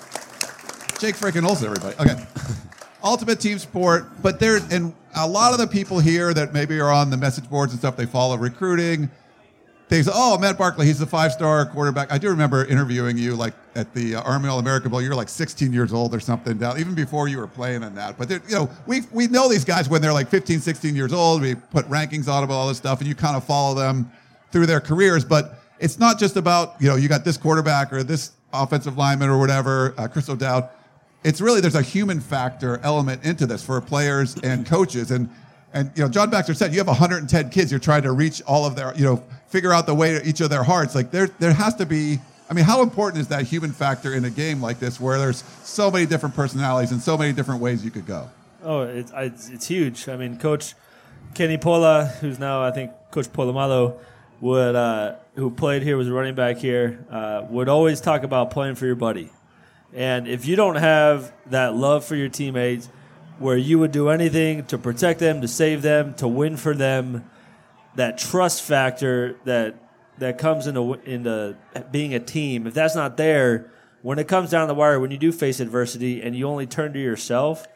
Jake 0.99 1.17
freaking 1.17 1.47
Olson, 1.47 1.67
everybody. 1.67 1.97
Okay, 1.99 2.25
ultimate 3.05 3.41
team 3.41 3.59
sport. 3.59 4.07
But 4.23 4.39
there, 4.39 4.61
and 4.71 4.95
a 5.17 5.27
lot 5.27 5.53
of 5.53 5.59
the 5.59 5.67
people 5.67 5.99
here 5.99 6.33
that 6.33 6.53
maybe 6.55 6.79
are 6.81 6.91
on 6.91 7.11
the 7.11 7.17
message 7.17 7.51
boards 7.51 7.73
and 7.73 7.81
stuff, 7.81 7.97
they 7.97 8.07
follow 8.07 8.37
recruiting. 8.37 9.11
They 9.95 10.03
say, 10.03 10.11
"Oh, 10.13 10.37
Matt 10.39 10.59
Barkley, 10.59 10.87
he's 10.87 10.99
the 10.99 11.07
five-star 11.07 11.67
quarterback." 11.67 12.11
I 12.11 12.19
do 12.19 12.29
remember 12.29 12.65
interviewing 12.65 13.17
you, 13.17 13.37
like 13.37 13.55
at 13.77 13.95
the 13.95 14.17
uh, 14.17 14.23
Army 14.23 14.49
All-American 14.49 14.91
Bowl. 14.91 15.01
You 15.01 15.09
were 15.09 15.15
like 15.15 15.29
16 15.29 15.73
years 15.73 15.93
old 15.93 16.13
or 16.13 16.19
something, 16.19 16.59
down 16.59 16.81
even 16.81 16.97
before 16.97 17.29
you 17.29 17.39
were 17.39 17.47
playing 17.47 17.85
in 17.85 17.95
that. 17.95 18.19
But 18.19 18.29
you 18.29 18.41
know, 18.51 18.69
we 18.87 19.03
we 19.13 19.29
know 19.29 19.49
these 19.49 19.65
guys 19.65 19.89
when 19.89 20.03
they're 20.03 20.13
like 20.13 20.29
15, 20.29 20.59
16 20.59 20.97
years 20.97 21.13
old. 21.13 21.43
We 21.43 21.55
put 21.55 21.89
rankings 21.89 22.27
on 22.27 22.43
them, 22.43 22.51
all 22.51 22.67
this 22.67 22.77
stuff, 22.77 22.99
and 22.99 23.07
you 23.07 23.15
kind 23.15 23.37
of 23.37 23.45
follow 23.45 23.77
them 23.77 24.11
through 24.51 24.67
their 24.67 24.81
careers. 24.81 25.25
But 25.25 25.61
it's 25.79 26.01
not 26.01 26.19
just 26.19 26.37
about 26.37 26.75
you 26.81 26.89
know 26.89 26.97
you 26.97 27.09
got 27.09 27.25
this 27.25 27.37
quarterback 27.37 27.93
or 27.93 28.03
this 28.03 28.33
offensive 28.53 28.99
lineman 28.99 29.29
or 29.29 29.39
whatever, 29.39 29.95
uh, 29.97 30.09
Kris 30.09 30.29
O'Dowd. 30.29 30.71
It's 31.23 31.41
really 31.41 31.61
there's 31.61 31.77
a 31.77 31.83
human 31.83 32.21
factor 32.21 32.81
element 32.83 33.25
into 33.25 33.47
this 33.47 33.63
for 33.63 33.81
players 33.81 34.37
and 34.43 34.67
coaches 34.67 35.13
and. 35.13 35.31
And 35.75 35.91
you 35.97 36.05
know, 36.05 36.09
John 36.09 36.31
Baxter 36.31 36.55
said 36.55 36.73
you 36.73 36.79
have 36.79 36.87
110 36.87 37.51
kids. 37.51 37.71
You're 37.71 37.81
trying 37.81 38.03
to 38.03 38.13
reach 38.13 38.41
all 38.47 38.65
of 38.65 38.77
their, 38.77 38.95
you 38.95 39.05
know, 39.05 39.23
figure 39.49 39.73
out 39.73 39.87
the 39.87 39.95
way 39.95 40.17
to 40.17 40.27
each 40.27 40.41
of 40.41 40.49
their 40.49 40.63
hearts. 40.63 40.95
Like 40.95 41.11
there, 41.11 41.27
there 41.27 41.53
has 41.53 41.75
to 41.77 41.87
be. 41.87 42.21
I 42.49 42.53
mean, 42.55 42.65
how 42.65 42.83
important 42.83 43.21
is 43.21 43.29
that 43.29 43.45
human 43.45 43.73
factor 43.73 44.15
in 44.15 44.25
a 44.25 44.31
game 44.31 44.61
like 44.61 44.79
this, 44.79 45.01
where 45.01 45.19
there's 45.19 45.43
so 45.65 45.91
many 45.91 46.07
different 46.07 46.35
personalities 46.35 46.93
and 46.93 47.01
so 47.01 47.17
many 47.17 47.33
different 47.33 47.61
ways 47.61 47.85
you 47.85 47.91
could 47.91 48.07
go? 48.07 48.29
Oh, 48.63 48.83
it's, 48.83 49.13
it's, 49.49 49.67
huge. 49.67 50.09
I 50.09 50.17
mean, 50.17 50.39
Coach 50.39 50.75
Kenny 51.35 51.57
Pola, 51.57 52.07
who's 52.21 52.39
now 52.39 52.63
I 52.63 52.71
think 52.71 52.93
Coach 53.11 53.33
Polamalu, 53.33 53.99
would 54.41 54.77
uh, 54.77 55.17
who 55.37 55.51
played 55.51 55.83
here 55.83 55.97
was 55.97 56.07
a 56.09 56.13
running 56.13 56.35
back 56.35 56.59
here, 56.59 57.05
uh, 57.11 57.47
would 57.49 57.69
always 57.69 58.01
talk 58.01 58.23
about 58.23 58.51
playing 58.51 58.75
for 58.75 58.85
your 58.85 58.95
buddy. 58.95 59.31
And 59.95 60.29
if 60.29 60.47
you 60.47 60.55
don't 60.55 60.77
have 60.77 61.33
that 61.47 61.75
love 61.75 62.05
for 62.05 62.15
your 62.15 62.29
teammates, 62.29 62.89
where 63.39 63.57
you 63.57 63.79
would 63.79 63.93
do 63.93 64.09
anything 64.09 64.65
to 64.67 64.79
protect 64.79 65.21
them, 65.21 65.41
to 65.41 65.49
save 65.49 65.83
them, 65.83 66.15
to 66.15 66.29
win 66.29 66.57
for 66.57 66.75
them, 66.75 67.29
that 67.97 68.19
trust 68.19 68.63
factor 68.63 69.37
that 69.45 69.77
that 70.19 70.39
comes 70.39 70.67
into 70.67 70.95
into 71.05 71.57
being 71.91 72.15
a 72.15 72.21
team. 72.21 72.67
If 72.67 72.75
that's 72.75 72.95
not 72.95 73.17
there, 73.17 73.71
when 74.03 74.19
it 74.19 74.29
comes 74.29 74.51
down 74.51 74.69
the 74.69 74.75
wire, 74.75 75.01
when 75.01 75.11
you 75.11 75.19
do 75.19 75.33
face 75.33 75.61
adversity 75.61 76.23
and 76.23 76.37
you 76.37 76.47
only 76.47 76.67
turn 76.67 76.93
to 76.93 77.01
yourself, 77.01 77.67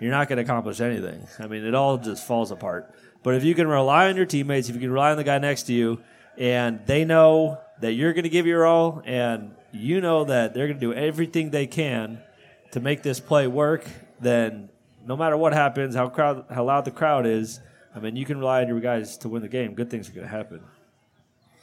you're 0.00 0.10
not 0.10 0.28
going 0.28 0.36
to 0.36 0.42
accomplish 0.42 0.80
anything. 0.80 1.26
I 1.38 1.46
mean, 1.46 1.64
it 1.64 1.74
all 1.74 1.98
just 1.98 2.26
falls 2.26 2.50
apart. 2.50 2.94
But 3.22 3.34
if 3.34 3.44
you 3.44 3.54
can 3.54 3.66
rely 3.66 4.08
on 4.08 4.16
your 4.16 4.26
teammates, 4.26 4.68
if 4.68 4.74
you 4.76 4.80
can 4.80 4.92
rely 4.92 5.10
on 5.10 5.16
the 5.16 5.24
guy 5.24 5.38
next 5.38 5.64
to 5.64 5.72
you, 5.72 6.00
and 6.36 6.80
they 6.86 7.04
know 7.04 7.58
that 7.80 7.94
you're 7.94 8.12
going 8.12 8.24
to 8.24 8.30
give 8.30 8.46
your 8.46 8.64
all, 8.64 9.02
and 9.04 9.54
you 9.72 10.00
know 10.00 10.24
that 10.24 10.54
they're 10.54 10.68
going 10.68 10.78
to 10.78 10.86
do 10.86 10.94
everything 10.94 11.50
they 11.50 11.66
can 11.66 12.20
to 12.72 12.80
make 12.80 13.02
this 13.02 13.18
play 13.18 13.46
work, 13.46 13.84
then 14.20 14.68
no 15.06 15.16
matter 15.16 15.36
what 15.36 15.52
happens, 15.52 15.94
how 15.94 16.08
crowd, 16.08 16.44
how 16.50 16.64
loud 16.64 16.84
the 16.84 16.90
crowd 16.90 17.26
is, 17.26 17.60
I 17.94 18.00
mean, 18.00 18.16
you 18.16 18.24
can 18.24 18.38
rely 18.38 18.62
on 18.62 18.68
your 18.68 18.80
guys 18.80 19.16
to 19.18 19.28
win 19.28 19.42
the 19.42 19.48
game. 19.48 19.74
Good 19.74 19.90
things 19.90 20.08
are 20.08 20.12
going 20.12 20.26
to 20.26 20.30
happen. 20.30 20.60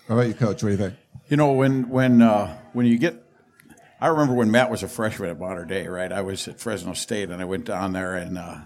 How 0.08 0.16
about 0.16 0.28
you, 0.28 0.34
Coach? 0.34 0.64
What 0.64 0.70
do 0.70 0.72
you 0.72 0.78
think? 0.78 0.96
You 1.30 1.38
know, 1.38 1.54
when 1.54 1.90
when 1.90 2.22
uh, 2.22 2.58
when 2.74 2.86
you 2.86 2.98
get, 2.98 3.24
I 4.00 4.08
remember 4.08 4.34
when 4.34 4.52
Matt 4.52 4.70
was 4.70 4.84
a 4.84 4.88
freshman 4.88 5.30
at 5.30 5.40
Mater 5.40 5.66
Dei, 5.66 5.88
right? 5.88 6.12
I 6.12 6.22
was 6.22 6.48
at 6.48 6.60
Fresno 6.60 6.94
State, 6.94 7.30
and 7.30 7.42
I 7.42 7.46
went 7.46 7.66
down 7.66 7.94
there, 7.94 8.16
and 8.16 8.38
uh, 8.38 8.58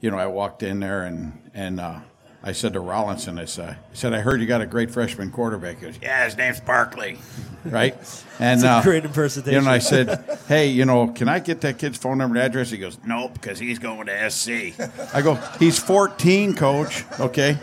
you 0.00 0.10
know, 0.10 0.18
I 0.18 0.26
walked 0.26 0.62
in 0.62 0.80
there, 0.80 1.04
and 1.04 1.50
and 1.54 1.80
uh, 1.80 2.00
I 2.42 2.52
said 2.52 2.72
to 2.72 2.80
Rollinson, 2.80 3.38
I 3.38 3.44
said, 3.44 3.76
I 3.76 3.94
said, 3.94 4.14
I 4.14 4.20
heard 4.20 4.40
you 4.40 4.46
got 4.46 4.62
a 4.62 4.66
great 4.66 4.90
freshman 4.90 5.30
quarterback. 5.30 5.76
He 5.78 5.82
goes, 5.82 5.98
Yeah, 6.00 6.24
his 6.24 6.36
name's 6.36 6.58
Barkley, 6.60 7.18
right? 7.64 7.94
And 8.38 8.64
uh, 8.64 8.82
great 8.82 9.04
impersonation. 9.04 9.52
You 9.52 9.60
know, 9.60 9.66
and 9.66 9.74
I 9.74 9.78
said, 9.78 10.38
Hey, 10.48 10.68
you 10.68 10.86
know, 10.86 11.08
can 11.08 11.28
I 11.28 11.38
get 11.38 11.60
that 11.60 11.78
kid's 11.78 11.98
phone 11.98 12.16
number 12.16 12.36
and 12.36 12.44
address? 12.46 12.70
He 12.70 12.78
goes, 12.78 12.98
Nope, 13.04 13.34
because 13.34 13.58
he's 13.58 13.78
going 13.78 14.06
to 14.06 14.30
SC. 14.30 14.72
I 15.14 15.20
go, 15.20 15.34
He's 15.58 15.78
14, 15.78 16.54
coach. 16.54 17.04
Okay, 17.20 17.58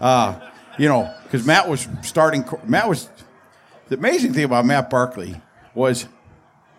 uh, 0.00 0.40
you 0.76 0.88
know, 0.88 1.14
because 1.22 1.46
Matt 1.46 1.68
was 1.68 1.86
starting. 2.02 2.44
Matt 2.64 2.88
was 2.88 3.08
the 3.88 3.96
amazing 3.96 4.32
thing 4.32 4.44
about 4.44 4.66
Matt 4.66 4.90
Barkley 4.90 5.40
was 5.72 6.08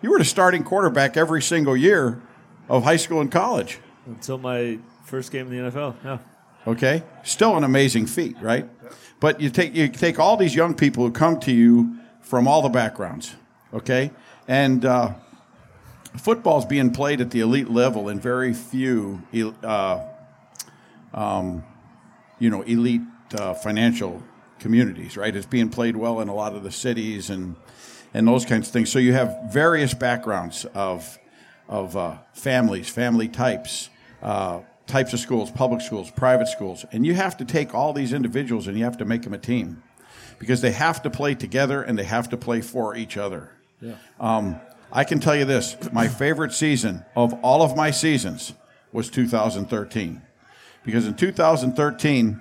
you 0.02 0.10
were 0.10 0.18
the 0.18 0.24
starting 0.24 0.64
quarterback 0.64 1.16
every 1.16 1.40
single 1.40 1.76
year 1.76 2.20
of 2.68 2.84
high 2.84 2.96
school 2.96 3.22
and 3.22 3.32
college. 3.32 3.78
Until 4.06 4.36
my 4.36 4.78
first 5.04 5.32
game 5.32 5.50
in 5.50 5.64
the 5.64 5.70
NFL. 5.70 5.94
Yeah. 6.04 6.18
Okay, 6.68 7.02
still 7.22 7.56
an 7.56 7.64
amazing 7.64 8.04
feat, 8.04 8.36
right? 8.42 8.68
But 9.20 9.40
you 9.40 9.48
take 9.48 9.74
you 9.74 9.88
take 9.88 10.18
all 10.18 10.36
these 10.36 10.54
young 10.54 10.74
people 10.74 11.02
who 11.02 11.10
come 11.10 11.40
to 11.40 11.50
you 11.50 11.96
from 12.20 12.46
all 12.46 12.60
the 12.60 12.68
backgrounds, 12.68 13.34
okay, 13.72 14.10
and 14.46 14.84
uh, 14.84 15.14
football's 16.18 16.66
being 16.66 16.92
played 16.92 17.22
at 17.22 17.30
the 17.30 17.40
elite 17.40 17.70
level 17.70 18.10
in 18.10 18.20
very 18.20 18.52
few, 18.52 19.22
uh, 19.64 20.04
um, 21.14 21.64
you 22.38 22.50
know, 22.50 22.60
elite 22.60 23.00
uh, 23.38 23.54
financial 23.54 24.22
communities, 24.58 25.16
right? 25.16 25.34
It's 25.34 25.46
being 25.46 25.70
played 25.70 25.96
well 25.96 26.20
in 26.20 26.28
a 26.28 26.34
lot 26.34 26.54
of 26.54 26.64
the 26.64 26.70
cities 26.70 27.30
and 27.30 27.56
and 28.12 28.28
those 28.28 28.44
kinds 28.44 28.66
of 28.66 28.74
things. 28.74 28.92
So 28.92 28.98
you 28.98 29.14
have 29.14 29.34
various 29.50 29.94
backgrounds 29.94 30.66
of 30.74 31.18
of 31.66 31.96
uh, 31.96 32.18
families, 32.34 32.90
family 32.90 33.28
types, 33.28 33.88
uh, 34.22 34.60
types 34.88 35.12
of 35.12 35.20
schools, 35.20 35.50
public 35.50 35.80
schools, 35.80 36.10
private 36.10 36.48
schools, 36.48 36.84
and 36.90 37.06
you 37.06 37.14
have 37.14 37.36
to 37.36 37.44
take 37.44 37.74
all 37.74 37.92
these 37.92 38.12
individuals 38.12 38.66
and 38.66 38.76
you 38.76 38.82
have 38.82 38.96
to 38.98 39.04
make 39.04 39.22
them 39.22 39.34
a 39.34 39.38
team 39.38 39.82
because 40.40 40.60
they 40.60 40.72
have 40.72 41.02
to 41.02 41.10
play 41.10 41.34
together 41.34 41.82
and 41.82 41.96
they 41.96 42.04
have 42.04 42.28
to 42.30 42.36
play 42.36 42.60
for 42.60 42.96
each 42.96 43.16
other. 43.16 43.52
Yeah. 43.80 43.94
Um, 44.18 44.60
I 44.90 45.04
can 45.04 45.20
tell 45.20 45.36
you 45.36 45.44
this: 45.44 45.76
my 45.92 46.08
favorite 46.08 46.52
season 46.52 47.04
of 47.14 47.34
all 47.44 47.62
of 47.62 47.76
my 47.76 47.92
seasons 47.92 48.54
was 48.92 49.08
2013, 49.10 50.22
because 50.84 51.06
in 51.06 51.14
2013. 51.14 52.40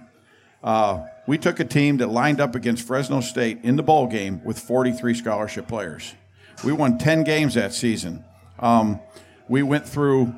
Uh, 0.63 1.05
we 1.27 1.37
took 1.37 1.59
a 1.59 1.65
team 1.65 1.97
that 1.97 2.07
lined 2.07 2.41
up 2.41 2.55
against 2.55 2.87
Fresno 2.87 3.19
State 3.19 3.59
in 3.61 3.75
the 3.75 3.83
bowl 3.83 4.07
game 4.07 4.41
with 4.43 4.57
43 4.57 5.13
scholarship 5.13 5.67
players. 5.67 6.15
We 6.63 6.71
won 6.71 6.97
10 6.97 7.23
games 7.25 7.53
that 7.53 7.73
season. 7.73 8.23
Um, 8.59 8.99
we 9.47 9.61
went 9.61 9.87
through 9.87 10.33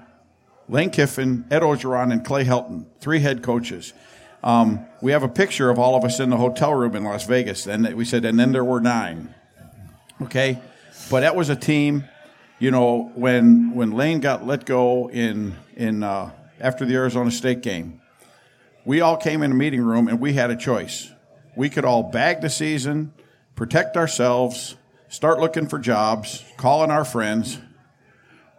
Lane 0.70 0.92
Kiffin, 0.92 1.46
Ed 1.50 1.64
Orgeron, 1.64 2.14
and 2.14 2.24
Clay 2.24 2.46
Helton, 2.46 2.86
three 3.00 3.20
head 3.20 3.42
coaches. 3.42 3.94
Um, 4.44 4.86
we 5.02 5.12
have 5.12 5.24
a 5.24 5.28
picture 5.28 5.70
of 5.70 5.80
all 5.80 5.96
of 5.96 6.06
us 6.06 6.20
in 6.20 6.30
the 6.30 6.38
hotel 6.38 6.74
room 6.74 6.96
in 6.96 7.04
Las 7.04 7.26
Vegas, 7.26 7.66
and 7.66 7.92
we 7.96 8.06
said, 8.06 8.24
and 8.24 8.40
then 8.40 8.52
there 8.52 8.64
were 8.64 8.80
nine. 8.80 9.34
Okay, 10.22 10.60
but 11.10 11.22
that 11.22 11.36
was 11.36 11.50
a 11.50 11.56
team. 11.56 12.06
You 12.60 12.72
know, 12.72 13.12
when 13.16 13.74
when 13.74 13.92
Lane 13.92 14.20
got 14.20 14.46
let 14.46 14.66
go 14.66 15.10
in 15.10 15.56
in 15.76 16.04
uh, 16.04 16.32
after 16.60 16.86
the 16.86 16.94
Arizona 16.94 17.32
State 17.32 17.62
game, 17.62 18.02
we 18.86 19.02
all 19.02 19.18
came 19.18 19.42
in 19.42 19.52
a 19.52 19.56
meeting 19.56 19.82
room 19.82 20.08
and 20.08 20.20
we 20.20 20.34
had 20.34 20.52
a 20.52 20.56
choice. 20.56 21.12
We 21.56 21.70
could 21.70 21.86
all 21.86 22.04
bag 22.04 22.42
the 22.42 22.50
season, 22.50 23.14
protect 23.56 23.98
ourselves, 23.98 24.76
start 25.08 25.40
looking 25.40 25.68
for 25.68 25.80
jobs, 25.80 26.44
calling 26.58 26.92
our 26.92 27.06
friends, 27.06 27.60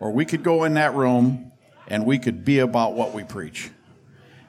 or 0.00 0.10
we 0.10 0.24
could 0.24 0.42
go 0.42 0.64
in 0.64 0.74
that 0.74 0.94
room 0.94 1.50
and 1.90 2.06
we 2.06 2.18
could 2.18 2.44
be 2.44 2.60
about 2.60 2.94
what 2.94 3.12
we 3.12 3.24
preach. 3.24 3.70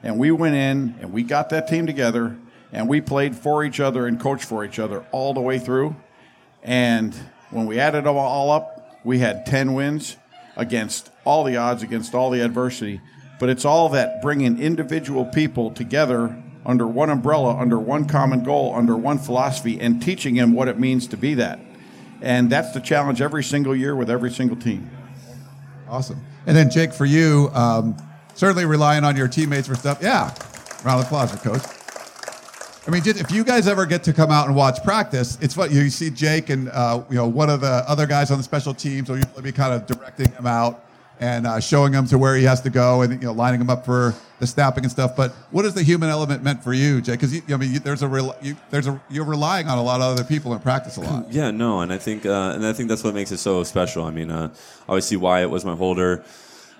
And 0.02 0.18
we 0.18 0.30
went 0.30 0.54
in 0.54 0.96
and 1.00 1.12
we 1.12 1.22
got 1.22 1.50
that 1.50 1.68
team 1.68 1.86
together 1.86 2.36
and 2.72 2.88
we 2.88 3.00
played 3.00 3.36
for 3.36 3.64
each 3.64 3.80
other 3.80 4.06
and 4.06 4.18
coached 4.18 4.44
for 4.44 4.64
each 4.64 4.78
other 4.78 5.04
all 5.12 5.34
the 5.34 5.40
way 5.40 5.58
through. 5.58 5.94
And 6.62 7.14
when 7.50 7.66
we 7.66 7.78
added 7.78 8.04
them 8.04 8.16
all 8.16 8.50
up, 8.50 9.00
we 9.04 9.18
had 9.18 9.44
10 9.44 9.74
wins 9.74 10.16
against 10.56 11.10
all 11.24 11.44
the 11.44 11.56
odds, 11.56 11.82
against 11.82 12.14
all 12.14 12.30
the 12.30 12.40
adversity. 12.40 13.00
But 13.38 13.48
it's 13.48 13.64
all 13.64 13.88
that 13.90 14.22
bringing 14.22 14.60
individual 14.60 15.24
people 15.24 15.70
together 15.72 16.40
under 16.64 16.86
one 16.86 17.10
umbrella, 17.10 17.56
under 17.56 17.78
one 17.78 18.06
common 18.06 18.44
goal, 18.44 18.72
under 18.74 18.96
one 18.96 19.18
philosophy, 19.18 19.80
and 19.80 20.00
teaching 20.00 20.36
them 20.36 20.52
what 20.52 20.68
it 20.68 20.78
means 20.78 21.08
to 21.08 21.16
be 21.16 21.34
that. 21.34 21.58
And 22.20 22.50
that's 22.50 22.70
the 22.70 22.80
challenge 22.80 23.20
every 23.20 23.42
single 23.42 23.74
year 23.74 23.96
with 23.96 24.08
every 24.08 24.30
single 24.30 24.56
team. 24.56 24.88
Awesome. 25.88 26.24
And 26.46 26.56
then, 26.56 26.70
Jake, 26.70 26.92
for 26.92 27.04
you, 27.04 27.50
um, 27.54 27.96
certainly 28.34 28.64
relying 28.64 29.04
on 29.04 29.16
your 29.16 29.28
teammates 29.28 29.68
for 29.68 29.74
stuff. 29.74 29.98
Yeah, 30.02 30.34
round 30.84 31.00
of 31.00 31.06
applause 31.06 31.30
for 31.30 31.38
Coach. 31.38 31.62
I 32.86 32.90
mean, 32.90 33.02
if 33.06 33.30
you 33.30 33.44
guys 33.44 33.68
ever 33.68 33.86
get 33.86 34.02
to 34.04 34.12
come 34.12 34.32
out 34.32 34.48
and 34.48 34.56
watch 34.56 34.82
practice, 34.82 35.38
it's 35.40 35.56
what 35.56 35.70
You 35.70 35.88
see 35.88 36.10
Jake 36.10 36.50
and 36.50 36.68
uh, 36.70 37.04
you 37.08 37.16
know 37.16 37.28
one 37.28 37.48
of 37.48 37.60
the 37.60 37.84
other 37.88 38.06
guys 38.06 38.32
on 38.32 38.38
the 38.38 38.42
special 38.42 38.74
teams 38.74 39.08
will 39.08 39.18
usually 39.18 39.42
be 39.42 39.52
kind 39.52 39.72
of 39.72 39.86
directing 39.86 40.32
him 40.32 40.46
out 40.46 40.84
and 41.20 41.46
uh, 41.46 41.60
showing 41.60 41.92
him 41.92 42.06
to 42.08 42.18
where 42.18 42.34
he 42.34 42.42
has 42.42 42.60
to 42.62 42.70
go 42.70 43.02
and 43.02 43.12
you 43.12 43.28
know 43.28 43.32
lining 43.32 43.60
him 43.60 43.70
up 43.70 43.84
for 43.84 44.14
the 44.42 44.46
snapping 44.48 44.82
and 44.84 44.90
stuff. 44.90 45.16
But 45.16 45.30
what 45.52 45.64
has 45.64 45.72
the 45.72 45.84
human 45.84 46.10
element 46.10 46.42
meant 46.42 46.62
for 46.64 46.74
you, 46.74 47.00
Jake? 47.00 47.20
Because 47.20 47.40
I 47.50 47.56
mean, 47.56 47.74
you, 47.74 47.78
there's 47.78 48.02
a 48.02 48.08
real, 48.08 48.36
you, 48.42 48.56
there's 48.70 48.88
a 48.88 49.00
you're 49.08 49.24
relying 49.24 49.68
on 49.68 49.78
a 49.78 49.82
lot 49.82 50.00
of 50.00 50.12
other 50.12 50.24
people 50.24 50.52
in 50.52 50.58
practice 50.58 50.96
a 50.98 51.00
lot. 51.00 51.26
Yeah, 51.32 51.50
no, 51.50 51.80
and 51.80 51.92
I 51.92 51.98
think 51.98 52.26
uh, 52.26 52.52
and 52.54 52.66
I 52.66 52.72
think 52.72 52.88
that's 52.88 53.04
what 53.04 53.14
makes 53.14 53.30
it 53.30 53.38
so 53.38 53.62
special. 53.62 54.04
I 54.04 54.10
mean, 54.10 54.30
uh, 54.30 54.52
obviously 54.88 55.16
Wyatt 55.16 55.48
was 55.48 55.64
my 55.64 55.76
holder, 55.76 56.24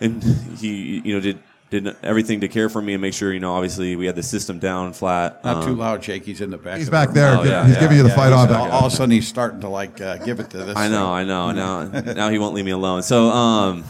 and 0.00 0.22
he 0.22 1.00
you 1.04 1.14
know 1.14 1.20
did 1.20 1.38
did 1.70 1.96
everything 2.02 2.40
to 2.40 2.48
care 2.48 2.68
for 2.68 2.82
me 2.82 2.92
and 2.92 3.00
make 3.00 3.14
sure 3.14 3.32
you 3.32 3.40
know 3.40 3.54
obviously 3.54 3.94
we 3.96 4.06
had 4.06 4.16
the 4.16 4.22
system 4.22 4.58
down 4.58 4.92
flat. 4.92 5.42
Not 5.44 5.58
um, 5.58 5.68
too 5.68 5.74
loud, 5.76 6.02
Jake. 6.02 6.24
He's 6.24 6.40
in 6.40 6.50
the 6.50 6.58
back. 6.58 6.78
He's 6.78 6.88
of 6.88 6.92
back 6.92 7.10
the 7.10 7.14
there. 7.14 7.38
Oh, 7.38 7.44
yeah, 7.44 7.64
he's 7.64 7.74
yeah, 7.74 7.80
giving 7.80 7.96
you 7.96 8.02
the 8.02 8.08
Yeah, 8.08 8.16
fight 8.16 8.32
on 8.32 8.52
all, 8.52 8.70
all 8.70 8.86
of 8.86 8.92
a 8.92 8.96
sudden, 8.96 9.12
he's 9.12 9.28
starting 9.28 9.60
to 9.60 9.68
like 9.68 10.00
uh, 10.00 10.18
give 10.18 10.40
it 10.40 10.50
to 10.50 10.58
this. 10.58 10.76
I 10.76 10.88
know, 10.88 11.12
I 11.12 11.22
know. 11.22 11.52
Now, 11.52 11.84
now 12.00 12.28
he 12.30 12.38
won't 12.38 12.54
leave 12.54 12.64
me 12.64 12.72
alone. 12.72 13.02
So, 13.04 13.28
um, 13.28 13.84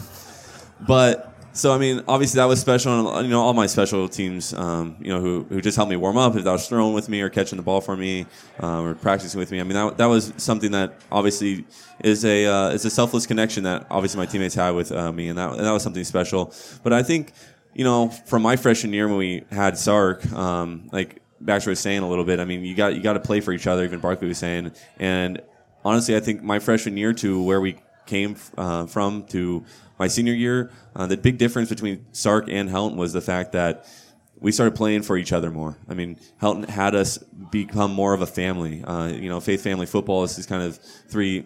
but 0.87 1.32
so 1.53 1.73
I 1.73 1.77
mean, 1.77 2.03
obviously 2.07 2.39
that 2.39 2.45
was 2.45 2.59
special. 2.59 3.15
And, 3.15 3.27
you 3.27 3.31
know, 3.31 3.41
all 3.41 3.53
my 3.53 3.67
special 3.67 4.09
teams, 4.09 4.53
um, 4.53 4.97
you 4.99 5.09
know, 5.09 5.21
who 5.21 5.45
who 5.49 5.61
just 5.61 5.77
helped 5.77 5.91
me 5.91 5.95
warm 5.95 6.17
up 6.17 6.35
if 6.35 6.43
that 6.43 6.51
was 6.51 6.67
throwing 6.67 6.93
with 6.93 7.09
me 7.09 7.21
or 7.21 7.29
catching 7.29 7.57
the 7.57 7.63
ball 7.63 7.79
for 7.79 7.95
me 7.95 8.25
um, 8.59 8.85
or 8.87 8.95
practicing 8.95 9.39
with 9.39 9.51
me. 9.51 9.59
I 9.59 9.63
mean, 9.63 9.75
that, 9.75 9.97
that 9.97 10.05
was 10.07 10.33
something 10.37 10.71
that 10.71 10.99
obviously 11.11 11.65
is 12.03 12.25
a 12.25 12.45
uh, 12.47 12.69
is 12.69 12.85
a 12.85 12.89
selfless 12.89 13.27
connection 13.27 13.63
that 13.63 13.85
obviously 13.89 14.17
my 14.17 14.25
teammates 14.25 14.55
had 14.55 14.71
with 14.71 14.91
uh, 14.91 15.11
me, 15.11 15.29
and 15.29 15.37
that 15.37 15.51
and 15.51 15.65
that 15.65 15.71
was 15.71 15.83
something 15.83 16.03
special. 16.03 16.53
But 16.81 16.91
I 16.91 17.03
think, 17.03 17.33
you 17.73 17.83
know, 17.83 18.09
from 18.09 18.41
my 18.41 18.55
freshman 18.55 18.91
year 18.93 19.07
when 19.07 19.17
we 19.17 19.43
had 19.51 19.77
Sark, 19.77 20.25
um, 20.33 20.89
like 20.91 21.21
Baxter 21.39 21.69
was 21.69 21.79
saying 21.79 22.01
a 22.01 22.09
little 22.09 22.25
bit. 22.25 22.39
I 22.39 22.45
mean, 22.45 22.63
you 22.63 22.75
got 22.75 22.95
you 22.95 23.01
got 23.01 23.13
to 23.13 23.19
play 23.19 23.41
for 23.41 23.53
each 23.53 23.67
other. 23.67 23.83
Even 23.83 23.99
Barkley 23.99 24.27
was 24.27 24.39
saying, 24.39 24.71
and 24.97 25.41
honestly, 25.85 26.15
I 26.15 26.19
think 26.19 26.41
my 26.41 26.59
freshman 26.59 26.97
year 26.97 27.13
to 27.13 27.41
where 27.43 27.61
we 27.61 27.77
came 28.05 28.35
uh, 28.57 28.85
from 28.85 29.23
to 29.27 29.63
my 30.03 30.09
senior 30.09 30.33
year, 30.33 30.69
uh, 30.97 31.07
the 31.07 31.15
big 31.15 31.37
difference 31.37 31.69
between 31.69 32.05
Sark 32.11 32.49
and 32.49 32.69
Helton 32.69 32.97
was 32.97 33.13
the 33.13 33.21
fact 33.21 33.53
that 33.53 33.87
we 34.35 34.51
started 34.51 34.75
playing 34.75 35.03
for 35.03 35.15
each 35.15 35.31
other 35.31 35.49
more. 35.49 35.77
I 35.87 35.93
mean, 35.93 36.19
Helton 36.41 36.67
had 36.67 36.93
us 36.93 37.19
become 37.51 37.93
more 37.93 38.13
of 38.13 38.21
a 38.21 38.25
family. 38.25 38.83
Uh, 38.83 39.07
you 39.07 39.29
know, 39.29 39.39
faith, 39.39 39.63
family, 39.63 39.85
football 39.85 40.25
is 40.25 40.45
kind 40.45 40.61
of 40.61 40.77
three 41.07 41.45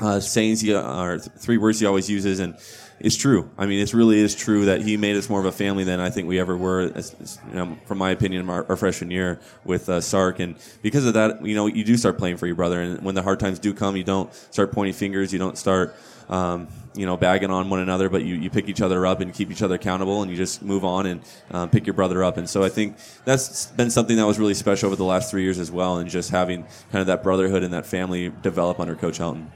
uh, 0.00 0.20
sayings 0.20 0.62
he, 0.62 0.74
or 0.74 1.18
th- 1.18 1.36
three 1.36 1.58
words 1.58 1.78
he 1.78 1.84
always 1.84 2.08
uses, 2.08 2.40
and 2.40 2.56
it's 2.98 3.14
true. 3.14 3.50
I 3.58 3.66
mean, 3.66 3.80
it 3.80 3.92
really 3.92 4.20
is 4.20 4.34
true 4.34 4.64
that 4.64 4.80
he 4.80 4.96
made 4.96 5.16
us 5.16 5.28
more 5.28 5.40
of 5.40 5.44
a 5.44 5.52
family 5.52 5.84
than 5.84 6.00
I 6.00 6.08
think 6.08 6.26
we 6.26 6.40
ever 6.40 6.56
were. 6.56 6.90
As, 6.94 7.38
you 7.50 7.56
know, 7.56 7.76
from 7.84 7.98
my 7.98 8.10
opinion, 8.10 8.48
our, 8.48 8.64
our 8.70 8.76
freshman 8.76 9.10
year 9.10 9.38
with 9.64 9.90
uh, 9.90 10.00
Sark, 10.00 10.40
and 10.40 10.56
because 10.80 11.04
of 11.04 11.12
that, 11.12 11.44
you 11.44 11.54
know, 11.54 11.66
you 11.66 11.84
do 11.84 11.98
start 11.98 12.16
playing 12.16 12.38
for 12.38 12.46
your 12.46 12.56
brother, 12.56 12.80
and 12.80 13.02
when 13.02 13.14
the 13.14 13.22
hard 13.22 13.38
times 13.38 13.58
do 13.58 13.74
come, 13.74 13.96
you 13.96 14.04
don't 14.04 14.32
start 14.50 14.72
pointing 14.72 14.94
fingers, 14.94 15.30
you 15.30 15.38
don't 15.38 15.58
start. 15.58 15.94
Um, 16.30 16.68
you 16.96 17.06
know, 17.06 17.16
bagging 17.16 17.50
on 17.50 17.68
one 17.68 17.80
another, 17.80 18.08
but 18.08 18.24
you, 18.24 18.34
you 18.34 18.50
pick 18.50 18.68
each 18.68 18.80
other 18.80 19.06
up 19.06 19.20
and 19.20 19.32
keep 19.32 19.50
each 19.50 19.62
other 19.62 19.74
accountable, 19.76 20.22
and 20.22 20.30
you 20.30 20.36
just 20.36 20.62
move 20.62 20.84
on 20.84 21.06
and 21.06 21.20
um, 21.50 21.70
pick 21.70 21.86
your 21.86 21.94
brother 21.94 22.24
up. 22.24 22.36
And 22.36 22.48
so 22.48 22.62
I 22.62 22.68
think 22.68 22.96
that's 23.24 23.66
been 23.66 23.90
something 23.90 24.16
that 24.16 24.26
was 24.26 24.38
really 24.38 24.54
special 24.54 24.86
over 24.88 24.96
the 24.96 25.04
last 25.04 25.30
three 25.30 25.42
years 25.42 25.58
as 25.58 25.70
well, 25.70 25.98
and 25.98 26.08
just 26.08 26.30
having 26.30 26.62
kind 26.90 27.00
of 27.00 27.06
that 27.06 27.22
brotherhood 27.22 27.62
and 27.62 27.72
that 27.72 27.86
family 27.86 28.32
develop 28.42 28.80
under 28.80 28.94
Coach 28.94 29.18
Helton. 29.18 29.46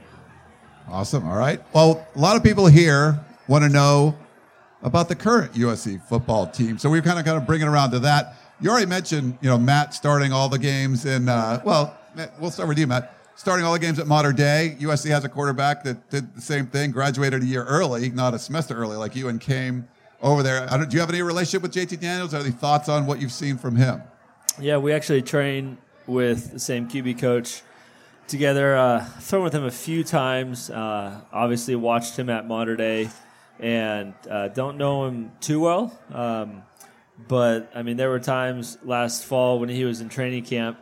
Awesome. 0.89 1.27
All 1.27 1.37
right. 1.37 1.61
Well, 1.73 2.05
a 2.15 2.19
lot 2.19 2.35
of 2.35 2.43
people 2.43 2.65
here 2.67 3.19
want 3.47 3.63
to 3.63 3.69
know 3.69 4.17
about 4.83 5.07
the 5.07 5.15
current 5.15 5.53
USC 5.53 6.01
football 6.07 6.47
team. 6.47 6.77
So 6.77 6.89
we're 6.89 7.01
kind 7.01 7.19
of 7.19 7.25
kind 7.25 7.37
of 7.37 7.45
bringing 7.45 7.67
around 7.67 7.91
to 7.91 7.99
that. 7.99 8.35
You 8.59 8.69
already 8.69 8.87
mentioned, 8.87 9.37
you 9.41 9.49
know, 9.49 9.57
Matt 9.57 9.93
starting 9.93 10.33
all 10.33 10.49
the 10.49 10.59
games 10.59 11.05
and 11.05 11.29
Uh, 11.29 11.61
well, 11.63 11.97
we'll 12.39 12.51
start 12.51 12.67
with 12.67 12.77
you, 12.77 12.87
Matt. 12.87 13.15
Starting 13.41 13.65
all 13.65 13.73
the 13.73 13.79
games 13.79 13.97
at 13.97 14.05
Mater 14.05 14.31
Dei. 14.31 14.77
USC 14.81 15.09
has 15.09 15.23
a 15.23 15.29
quarterback 15.29 15.83
that 15.83 16.11
did 16.11 16.35
the 16.35 16.41
same 16.41 16.67
thing, 16.67 16.91
graduated 16.91 17.41
a 17.41 17.45
year 17.47 17.63
early, 17.63 18.11
not 18.11 18.35
a 18.35 18.37
semester 18.37 18.75
early, 18.75 18.95
like 18.95 19.15
you, 19.15 19.29
and 19.29 19.41
came 19.41 19.87
over 20.21 20.43
there. 20.43 20.67
Do 20.67 20.85
you 20.91 20.99
have 20.99 21.09
any 21.09 21.23
relationship 21.23 21.63
with 21.63 21.73
JT 21.73 21.99
Daniels? 21.99 22.35
Or 22.35 22.37
any 22.37 22.51
thoughts 22.51 22.87
on 22.87 23.07
what 23.07 23.19
you've 23.19 23.31
seen 23.31 23.57
from 23.57 23.75
him? 23.77 24.03
Yeah, 24.59 24.77
we 24.77 24.93
actually 24.93 25.23
train 25.23 25.79
with 26.05 26.51
the 26.51 26.59
same 26.59 26.87
QB 26.87 27.17
coach 27.17 27.63
together. 28.27 28.77
Uh, 28.77 29.05
thrown 29.21 29.43
with 29.43 29.55
him 29.55 29.63
a 29.63 29.71
few 29.71 30.03
times. 30.03 30.69
Uh, 30.69 31.21
obviously, 31.33 31.75
watched 31.75 32.19
him 32.19 32.29
at 32.29 32.47
Mater 32.47 32.75
Dei, 32.75 33.09
and 33.59 34.13
uh, 34.29 34.49
don't 34.49 34.77
know 34.77 35.07
him 35.07 35.31
too 35.41 35.61
well. 35.61 35.99
Um, 36.13 36.61
But 37.27 37.71
I 37.73 37.81
mean, 37.81 37.97
there 37.97 38.11
were 38.11 38.19
times 38.19 38.77
last 38.83 39.25
fall 39.25 39.57
when 39.59 39.69
he 39.69 39.83
was 39.83 39.99
in 39.99 40.09
training 40.09 40.43
camp. 40.43 40.77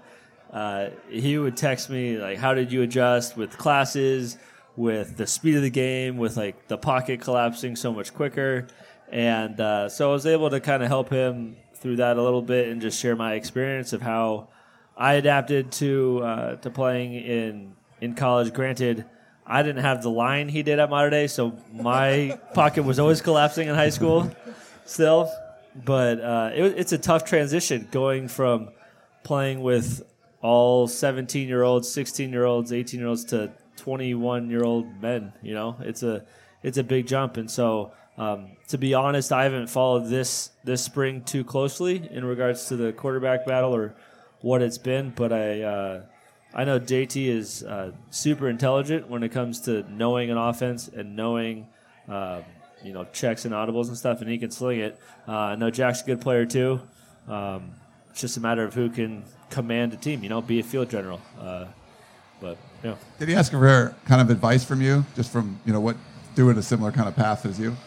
Uh, 0.52 0.90
he 1.10 1.38
would 1.38 1.56
text 1.56 1.90
me 1.90 2.18
like, 2.18 2.38
"How 2.38 2.54
did 2.54 2.72
you 2.72 2.82
adjust 2.82 3.38
with 3.38 3.58
classes, 3.58 4.38
with 4.76 5.18
the 5.18 5.28
speed 5.28 5.56
of 5.56 5.62
the 5.62 5.70
game, 5.70 6.18
with 6.18 6.38
like 6.38 6.68
the 6.68 6.78
pocket 6.78 7.22
collapsing 7.22 7.76
so 7.76 7.94
much 7.94 8.14
quicker?" 8.14 8.68
And 9.12 9.60
uh, 9.60 9.90
so 9.90 10.10
I 10.10 10.14
was 10.14 10.26
able 10.26 10.50
to 10.50 10.60
kind 10.60 10.84
of 10.84 10.90
help 10.90 11.10
him 11.10 11.58
through 11.76 11.98
that 11.98 12.18
a 12.18 12.22
little 12.22 12.42
bit 12.42 12.68
and 12.68 12.82
just 12.82 13.00
share 13.00 13.16
my 13.16 13.34
experience 13.34 13.94
of 13.94 14.02
how 14.02 14.50
I 14.98 15.14
adapted 15.14 15.72
to 15.74 16.22
uh, 16.24 16.56
to 16.58 16.70
playing 16.70 17.14
in 17.14 17.76
in 18.02 18.16
college. 18.16 18.54
Granted, 18.54 19.06
I 19.46 19.64
didn't 19.64 19.84
have 19.84 20.04
the 20.04 20.12
line 20.12 20.50
he 20.50 20.62
did 20.62 20.80
at 20.80 20.90
Mater 20.90 21.10
Dei, 21.10 21.28
so 21.28 21.58
my 21.74 22.40
pocket 22.54 22.84
was 22.84 23.00
always 23.00 23.22
collapsing 23.22 23.68
in 23.68 23.76
high 23.76 23.90
school. 23.90 24.32
Still, 24.86 25.32
but 25.76 26.20
uh, 26.20 26.52
it, 26.54 26.64
it's 26.78 26.92
a 26.92 26.98
tough 26.98 27.24
transition 27.24 27.88
going 27.92 28.28
from 28.28 28.70
playing 29.24 29.62
with 29.62 30.04
all 30.42 30.88
17 30.88 31.48
year 31.48 31.64
olds, 31.64 31.90
16 31.92 32.32
year 32.32 32.46
olds, 32.46 32.72
18 32.72 33.00
year 33.00 33.10
olds 33.10 33.26
to 33.26 33.52
21 33.78 34.50
year 34.50 34.64
old 34.64 35.02
men. 35.02 35.34
You 35.42 35.54
know, 35.54 35.76
it's 35.80 36.04
a 36.04 36.26
it's 36.64 36.78
a 36.78 36.84
big 36.84 37.08
jump, 37.08 37.38
and 37.38 37.50
so 37.50 37.92
um, 38.18 38.58
to 38.68 38.78
be 38.78 38.94
honest, 38.94 39.32
I 39.32 39.44
haven't 39.44 39.68
followed 39.68 40.10
this 40.10 40.52
this 40.64 40.84
spring 40.84 41.24
too 41.24 41.44
closely 41.44 42.08
in 42.12 42.26
regards 42.26 42.66
to 42.68 42.76
the 42.76 42.92
quarterback 42.92 43.46
battle 43.46 43.74
or 43.74 43.96
what 44.42 44.62
it's 44.62 44.78
been, 44.78 45.12
but 45.16 45.32
I 45.32 45.62
uh, 45.62 46.02
I 46.54 46.66
know 46.66 46.80
JT 46.80 47.28
is 47.28 47.64
uh, 47.64 47.92
super 48.10 48.50
intelligent 48.50 49.10
when 49.10 49.24
it 49.24 49.30
comes 49.30 49.62
to 49.62 49.84
knowing 49.90 50.32
an 50.32 50.38
offense 50.38 50.90
and 50.90 51.16
knowing 51.16 51.68
uh, 52.10 52.42
you 52.84 52.92
know 52.92 53.06
checks 53.06 53.46
and 53.46 53.54
audibles 53.54 53.88
and 53.88 53.98
stuff, 53.98 54.20
and 54.22 54.30
he 54.30 54.38
can 54.38 54.52
sling 54.52 54.80
it. 54.80 55.00
Uh, 55.28 55.32
I 55.32 55.56
know 55.56 55.70
Jack's 55.70 56.02
a 56.02 56.06
good 56.06 56.22
player 56.22 56.46
too. 56.46 56.82
Um, 57.28 57.72
it's 58.20 58.34
just 58.34 58.36
a 58.36 58.42
matter 58.42 58.66
of 58.66 58.74
who 58.74 58.90
can 58.90 59.24
command 59.50 59.94
a 59.94 59.96
team, 59.96 60.22
you 60.24 60.28
know, 60.28 60.42
be 60.42 60.60
a 60.60 60.64
field 60.64 60.90
general. 60.90 61.22
Uh, 61.40 61.68
but 62.42 62.58
yeah. 62.84 62.96
Did 63.18 63.30
he 63.30 63.36
ask 63.36 63.50
for 63.50 63.96
kind 64.04 64.20
of 64.20 64.30
advice 64.30 64.66
from 64.66 64.82
you, 64.82 65.06
just 65.16 65.32
from 65.32 65.58
you 65.66 65.72
know 65.72 65.80
what 65.80 65.96
doing 66.36 66.58
a 66.58 66.62
similar 66.62 66.92
kind 66.92 67.08
of 67.08 67.16
path 67.16 67.46
as 67.46 67.58
you? 67.58 67.78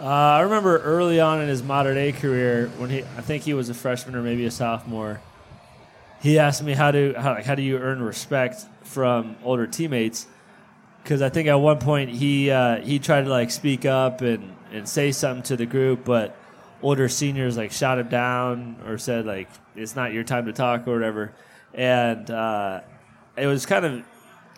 Uh, 0.00 0.04
I 0.04 0.40
remember 0.40 0.78
early 0.78 1.20
on 1.20 1.40
in 1.40 1.46
his 1.46 1.62
Mater 1.62 1.94
Dei 1.94 2.10
career 2.10 2.72
when 2.78 2.90
he, 2.90 3.04
I 3.16 3.20
think 3.20 3.44
he 3.44 3.54
was 3.54 3.68
a 3.68 3.74
freshman 3.74 4.16
or 4.16 4.22
maybe 4.22 4.46
a 4.46 4.50
sophomore. 4.50 5.20
He 6.20 6.40
asked 6.40 6.64
me 6.64 6.72
how 6.72 6.90
do 6.90 7.14
how, 7.16 7.40
how 7.40 7.54
do 7.54 7.62
you 7.62 7.78
earn 7.78 8.02
respect 8.02 8.64
from 8.82 9.36
older 9.44 9.68
teammates? 9.68 10.26
Because 11.04 11.22
I 11.22 11.28
think 11.28 11.46
at 11.46 11.54
one 11.54 11.78
point 11.78 12.10
he 12.10 12.50
uh, 12.50 12.80
he 12.80 12.98
tried 12.98 13.26
to 13.26 13.30
like 13.30 13.52
speak 13.52 13.84
up 13.84 14.22
and, 14.22 14.56
and 14.72 14.88
say 14.88 15.12
something 15.12 15.44
to 15.44 15.56
the 15.56 15.66
group, 15.66 16.04
but 16.04 16.36
older 16.82 17.08
seniors 17.08 17.56
like 17.56 17.72
shot 17.72 17.98
him 17.98 18.08
down 18.08 18.76
or 18.86 18.98
said 18.98 19.24
like 19.24 19.48
it's 19.76 19.96
not 19.96 20.12
your 20.12 20.24
time 20.24 20.46
to 20.46 20.52
talk 20.52 20.86
or 20.86 20.94
whatever. 20.94 21.32
And 21.74 22.30
uh, 22.30 22.80
it 23.36 23.46
was 23.46 23.64
kind 23.64 23.84
of 23.84 24.04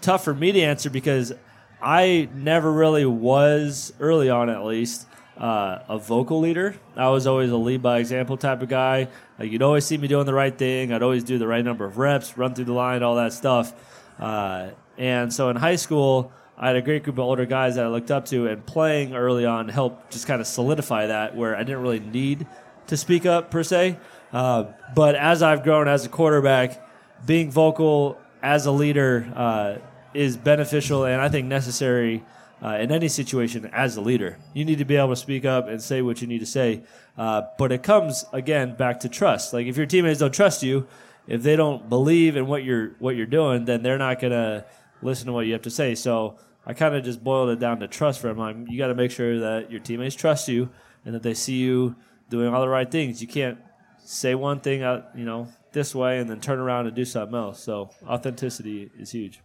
tough 0.00 0.24
for 0.24 0.34
me 0.34 0.52
to 0.52 0.60
answer 0.60 0.90
because 0.90 1.32
I 1.80 2.28
never 2.34 2.72
really 2.72 3.04
was 3.04 3.92
early 4.00 4.30
on 4.30 4.48
at 4.48 4.64
least 4.64 5.06
uh, 5.36 5.80
a 5.88 5.98
vocal 5.98 6.40
leader. 6.40 6.76
I 6.96 7.08
was 7.08 7.26
always 7.26 7.50
a 7.50 7.56
lead 7.56 7.82
by 7.82 7.98
example 7.98 8.36
type 8.36 8.62
of 8.62 8.68
guy. 8.68 9.08
Like 9.38 9.50
you'd 9.50 9.62
always 9.62 9.84
see 9.84 9.96
me 9.98 10.08
doing 10.08 10.26
the 10.26 10.34
right 10.34 10.56
thing. 10.56 10.92
I'd 10.92 11.02
always 11.02 11.24
do 11.24 11.38
the 11.38 11.46
right 11.46 11.64
number 11.64 11.84
of 11.84 11.98
reps, 11.98 12.38
run 12.38 12.54
through 12.54 12.66
the 12.66 12.72
line, 12.72 13.02
all 13.02 13.16
that 13.16 13.32
stuff. 13.32 13.72
Uh, 14.18 14.70
and 14.96 15.32
so 15.32 15.50
in 15.50 15.56
high 15.56 15.76
school, 15.76 16.32
I 16.56 16.68
had 16.68 16.76
a 16.76 16.82
great 16.82 17.02
group 17.02 17.16
of 17.16 17.24
older 17.24 17.46
guys 17.46 17.74
that 17.74 17.84
I 17.84 17.88
looked 17.88 18.10
up 18.10 18.26
to, 18.26 18.46
and 18.46 18.64
playing 18.64 19.14
early 19.14 19.44
on 19.44 19.68
helped 19.68 20.12
just 20.12 20.26
kind 20.26 20.40
of 20.40 20.46
solidify 20.46 21.06
that 21.08 21.36
where 21.36 21.56
I 21.56 21.64
didn't 21.64 21.82
really 21.82 22.00
need 22.00 22.46
to 22.86 22.96
speak 22.96 23.26
up 23.26 23.50
per 23.50 23.62
se. 23.62 23.98
Uh, 24.32 24.64
but 24.94 25.14
as 25.14 25.42
I've 25.42 25.62
grown 25.62 25.88
as 25.88 26.04
a 26.04 26.08
quarterback, 26.08 26.80
being 27.26 27.50
vocal 27.50 28.18
as 28.42 28.66
a 28.66 28.72
leader 28.72 29.32
uh, 29.34 29.76
is 30.12 30.36
beneficial 30.36 31.04
and 31.04 31.20
I 31.20 31.28
think 31.28 31.46
necessary 31.46 32.24
uh, 32.62 32.78
in 32.80 32.92
any 32.92 33.08
situation 33.08 33.68
as 33.72 33.96
a 33.96 34.00
leader. 34.00 34.38
You 34.52 34.64
need 34.64 34.78
to 34.78 34.84
be 34.84 34.96
able 34.96 35.10
to 35.10 35.16
speak 35.16 35.44
up 35.44 35.68
and 35.68 35.82
say 35.82 36.02
what 36.02 36.20
you 36.20 36.26
need 36.26 36.38
to 36.38 36.46
say. 36.46 36.82
Uh, 37.16 37.42
but 37.58 37.72
it 37.72 37.82
comes 37.82 38.24
again 38.32 38.74
back 38.74 39.00
to 39.00 39.08
trust. 39.08 39.52
Like 39.52 39.66
if 39.66 39.76
your 39.76 39.86
teammates 39.86 40.20
don't 40.20 40.32
trust 40.32 40.62
you, 40.62 40.86
if 41.26 41.42
they 41.42 41.56
don't 41.56 41.88
believe 41.88 42.36
in 42.36 42.46
what 42.46 42.64
you're 42.64 42.90
what 42.98 43.16
you're 43.16 43.26
doing, 43.26 43.64
then 43.64 43.82
they're 43.82 43.98
not 43.98 44.20
gonna 44.20 44.64
listen 45.04 45.26
to 45.26 45.32
what 45.32 45.46
you 45.46 45.52
have 45.52 45.62
to 45.62 45.70
say. 45.70 45.94
So 45.94 46.36
I 46.66 46.72
kind 46.72 46.94
of 46.94 47.04
just 47.04 47.22
boiled 47.22 47.50
it 47.50 47.60
down 47.60 47.80
to 47.80 47.88
trust 47.88 48.20
for 48.20 48.32
them. 48.32 48.66
you 48.68 48.78
got 48.78 48.88
to 48.88 48.94
make 48.94 49.10
sure 49.10 49.38
that 49.40 49.70
your 49.70 49.80
teammates 49.80 50.14
trust 50.14 50.48
you 50.48 50.70
and 51.04 51.14
that 51.14 51.22
they 51.22 51.34
see 51.34 51.56
you 51.56 51.94
doing 52.30 52.52
all 52.52 52.60
the 52.60 52.68
right 52.68 52.90
things. 52.90 53.20
You 53.20 53.28
can't 53.28 53.58
say 54.04 54.34
one 54.34 54.60
thing 54.60 54.82
out, 54.82 55.10
you 55.14 55.24
know, 55.24 55.48
this 55.72 55.94
way 55.94 56.18
and 56.18 56.28
then 56.30 56.40
turn 56.40 56.58
around 56.58 56.86
and 56.86 56.96
do 56.96 57.04
something 57.04 57.36
else. 57.36 57.62
So 57.62 57.90
authenticity 58.06 58.90
is 58.98 59.10
huge. 59.10 59.40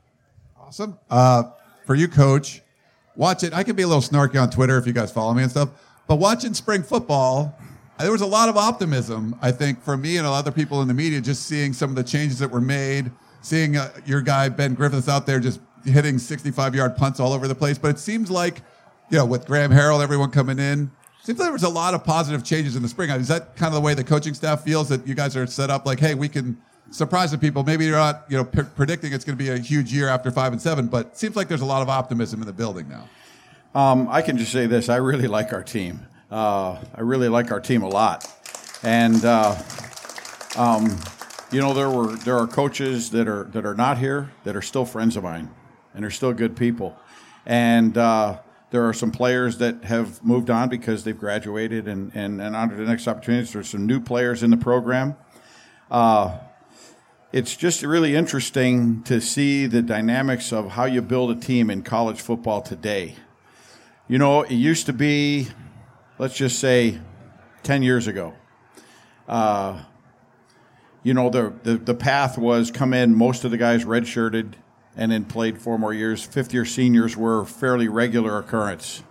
Awesome. 0.59 0.97
Uh, 1.09 1.43
for 1.85 1.95
you, 1.95 2.07
coach, 2.07 2.61
watch 3.15 3.43
it. 3.43 3.53
I 3.53 3.63
can 3.63 3.75
be 3.75 3.83
a 3.83 3.87
little 3.87 4.01
snarky 4.01 4.41
on 4.41 4.49
Twitter 4.49 4.77
if 4.77 4.87
you 4.87 4.93
guys 4.93 5.11
follow 5.11 5.33
me 5.33 5.43
and 5.43 5.51
stuff, 5.51 5.69
but 6.07 6.15
watching 6.15 6.53
spring 6.53 6.83
football, 6.83 7.57
there 7.97 8.11
was 8.11 8.21
a 8.21 8.25
lot 8.25 8.47
of 8.47 8.55
optimism, 8.55 9.35
I 9.41 9.51
think, 9.51 9.81
for 9.83 9.97
me 9.97 10.17
and 10.17 10.25
a 10.25 10.29
lot 10.29 10.47
of 10.47 10.55
people 10.55 10.81
in 10.81 10.87
the 10.87 10.93
media, 10.93 11.19
just 11.19 11.47
seeing 11.47 11.73
some 11.73 11.89
of 11.89 11.95
the 11.95 12.03
changes 12.03 12.39
that 12.39 12.49
were 12.49 12.61
made, 12.61 13.11
seeing 13.41 13.77
uh, 13.77 13.91
your 14.05 14.21
guy, 14.21 14.49
Ben 14.49 14.73
Griffiths, 14.73 15.07
out 15.09 15.25
there 15.25 15.39
just 15.39 15.59
hitting 15.85 16.17
65 16.17 16.75
yard 16.75 16.95
punts 16.95 17.19
all 17.19 17.33
over 17.33 17.47
the 17.47 17.55
place. 17.55 17.77
But 17.77 17.91
it 17.91 17.99
seems 17.99 18.29
like, 18.29 18.61
you 19.09 19.17
know, 19.17 19.25
with 19.25 19.45
Graham 19.45 19.71
Harrell, 19.71 20.01
everyone 20.03 20.31
coming 20.31 20.59
in, 20.59 20.91
seems 21.23 21.39
like 21.39 21.47
there 21.47 21.53
was 21.53 21.63
a 21.63 21.69
lot 21.69 21.93
of 21.93 22.03
positive 22.03 22.43
changes 22.43 22.75
in 22.75 22.81
the 22.81 22.89
spring. 22.89 23.09
Is 23.09 23.27
that 23.27 23.55
kind 23.55 23.67
of 23.67 23.73
the 23.73 23.81
way 23.81 23.93
the 23.93 24.03
coaching 24.03 24.33
staff 24.33 24.63
feels 24.63 24.89
that 24.89 25.05
you 25.07 25.15
guys 25.15 25.35
are 25.35 25.47
set 25.47 25.69
up? 25.69 25.85
Like, 25.85 25.99
hey, 25.99 26.15
we 26.15 26.29
can 26.29 26.57
surprise 26.91 27.31
the 27.31 27.37
people. 27.37 27.63
Maybe 27.63 27.85
you're 27.85 27.97
not, 27.97 28.25
you 28.29 28.37
know, 28.37 28.45
p- 28.45 28.63
predicting 28.75 29.13
it's 29.13 29.25
going 29.25 29.37
to 29.37 29.43
be 29.43 29.49
a 29.49 29.57
huge 29.57 29.93
year 29.93 30.07
after 30.07 30.31
five 30.31 30.51
and 30.51 30.61
seven, 30.61 30.87
but 30.87 31.17
seems 31.17 31.35
like 31.35 31.47
there's 31.47 31.61
a 31.61 31.65
lot 31.65 31.81
of 31.81 31.89
optimism 31.89 32.41
in 32.41 32.47
the 32.47 32.53
building 32.53 32.87
now. 32.89 33.09
Um, 33.75 34.07
I 34.09 34.21
can 34.21 34.37
just 34.37 34.51
say 34.51 34.65
this: 34.65 34.89
I 34.89 34.95
really 34.95 35.27
like 35.27 35.53
our 35.53 35.61
team. 35.61 36.07
Uh, 36.31 36.79
I 36.95 37.01
really 37.01 37.29
like 37.29 37.51
our 37.51 37.59
team 37.59 37.83
a 37.83 37.87
lot, 37.87 38.25
and 38.81 39.23
uh, 39.23 39.55
um, 40.57 40.97
you 41.51 41.59
know 41.59 41.73
there 41.73 41.89
were 41.89 42.15
there 42.17 42.37
are 42.37 42.47
coaches 42.47 43.09
that 43.11 43.27
are 43.27 43.45
that 43.45 43.65
are 43.65 43.75
not 43.75 43.97
here 43.97 44.31
that 44.43 44.55
are 44.55 44.61
still 44.61 44.85
friends 44.85 45.17
of 45.17 45.23
mine, 45.23 45.49
and 45.93 46.05
are 46.05 46.11
still 46.11 46.33
good 46.33 46.55
people, 46.55 46.97
and 47.45 47.97
uh, 47.97 48.39
there 48.71 48.87
are 48.87 48.93
some 48.93 49.11
players 49.11 49.57
that 49.57 49.83
have 49.85 50.23
moved 50.23 50.49
on 50.49 50.69
because 50.69 51.03
they've 51.03 51.17
graduated 51.17 51.87
and 51.87 52.11
and 52.13 52.41
and 52.41 52.55
on 52.55 52.69
to 52.69 52.75
the 52.75 52.83
next 52.83 53.07
opportunities. 53.07 53.53
There's 53.53 53.69
some 53.69 53.85
new 53.85 53.99
players 53.99 54.43
in 54.43 54.51
the 54.51 54.57
program. 54.57 55.15
Uh, 55.89 56.37
it's 57.31 57.55
just 57.55 57.83
really 57.83 58.15
interesting 58.15 59.03
to 59.03 59.21
see 59.21 59.67
the 59.67 59.83
dynamics 59.83 60.51
of 60.51 60.71
how 60.71 60.85
you 60.85 61.01
build 61.01 61.29
a 61.29 61.35
team 61.35 61.69
in 61.69 61.83
college 61.83 62.19
football 62.21 62.61
today. 62.61 63.15
You 64.07 64.17
know, 64.17 64.41
it 64.41 64.51
used 64.51 64.87
to 64.87 64.93
be, 64.93 65.49
let's 66.17 66.35
just 66.35 66.57
say, 66.57 66.99
10 67.61 67.83
years 67.83 68.07
ago. 68.07 68.33
Uh, 69.27 69.83
you 71.03 71.13
know, 71.13 71.29
the, 71.29 71.53
the, 71.63 71.77
the 71.77 71.93
path 71.93 72.37
was 72.37 72.71
come 72.71 72.93
in, 72.93 73.15
most 73.15 73.43
of 73.43 73.51
the 73.51 73.57
guys 73.57 73.85
redshirted 73.85 74.53
and 74.95 75.11
then 75.11 75.25
played 75.25 75.61
four 75.61 75.77
more 75.77 75.93
years. 75.93 76.25
Fifth 76.25 76.53
year 76.53 76.65
seniors 76.65 77.15
were 77.15 77.45
fairly 77.45 77.87
regular 77.87 78.37
occurrence. 78.37 79.03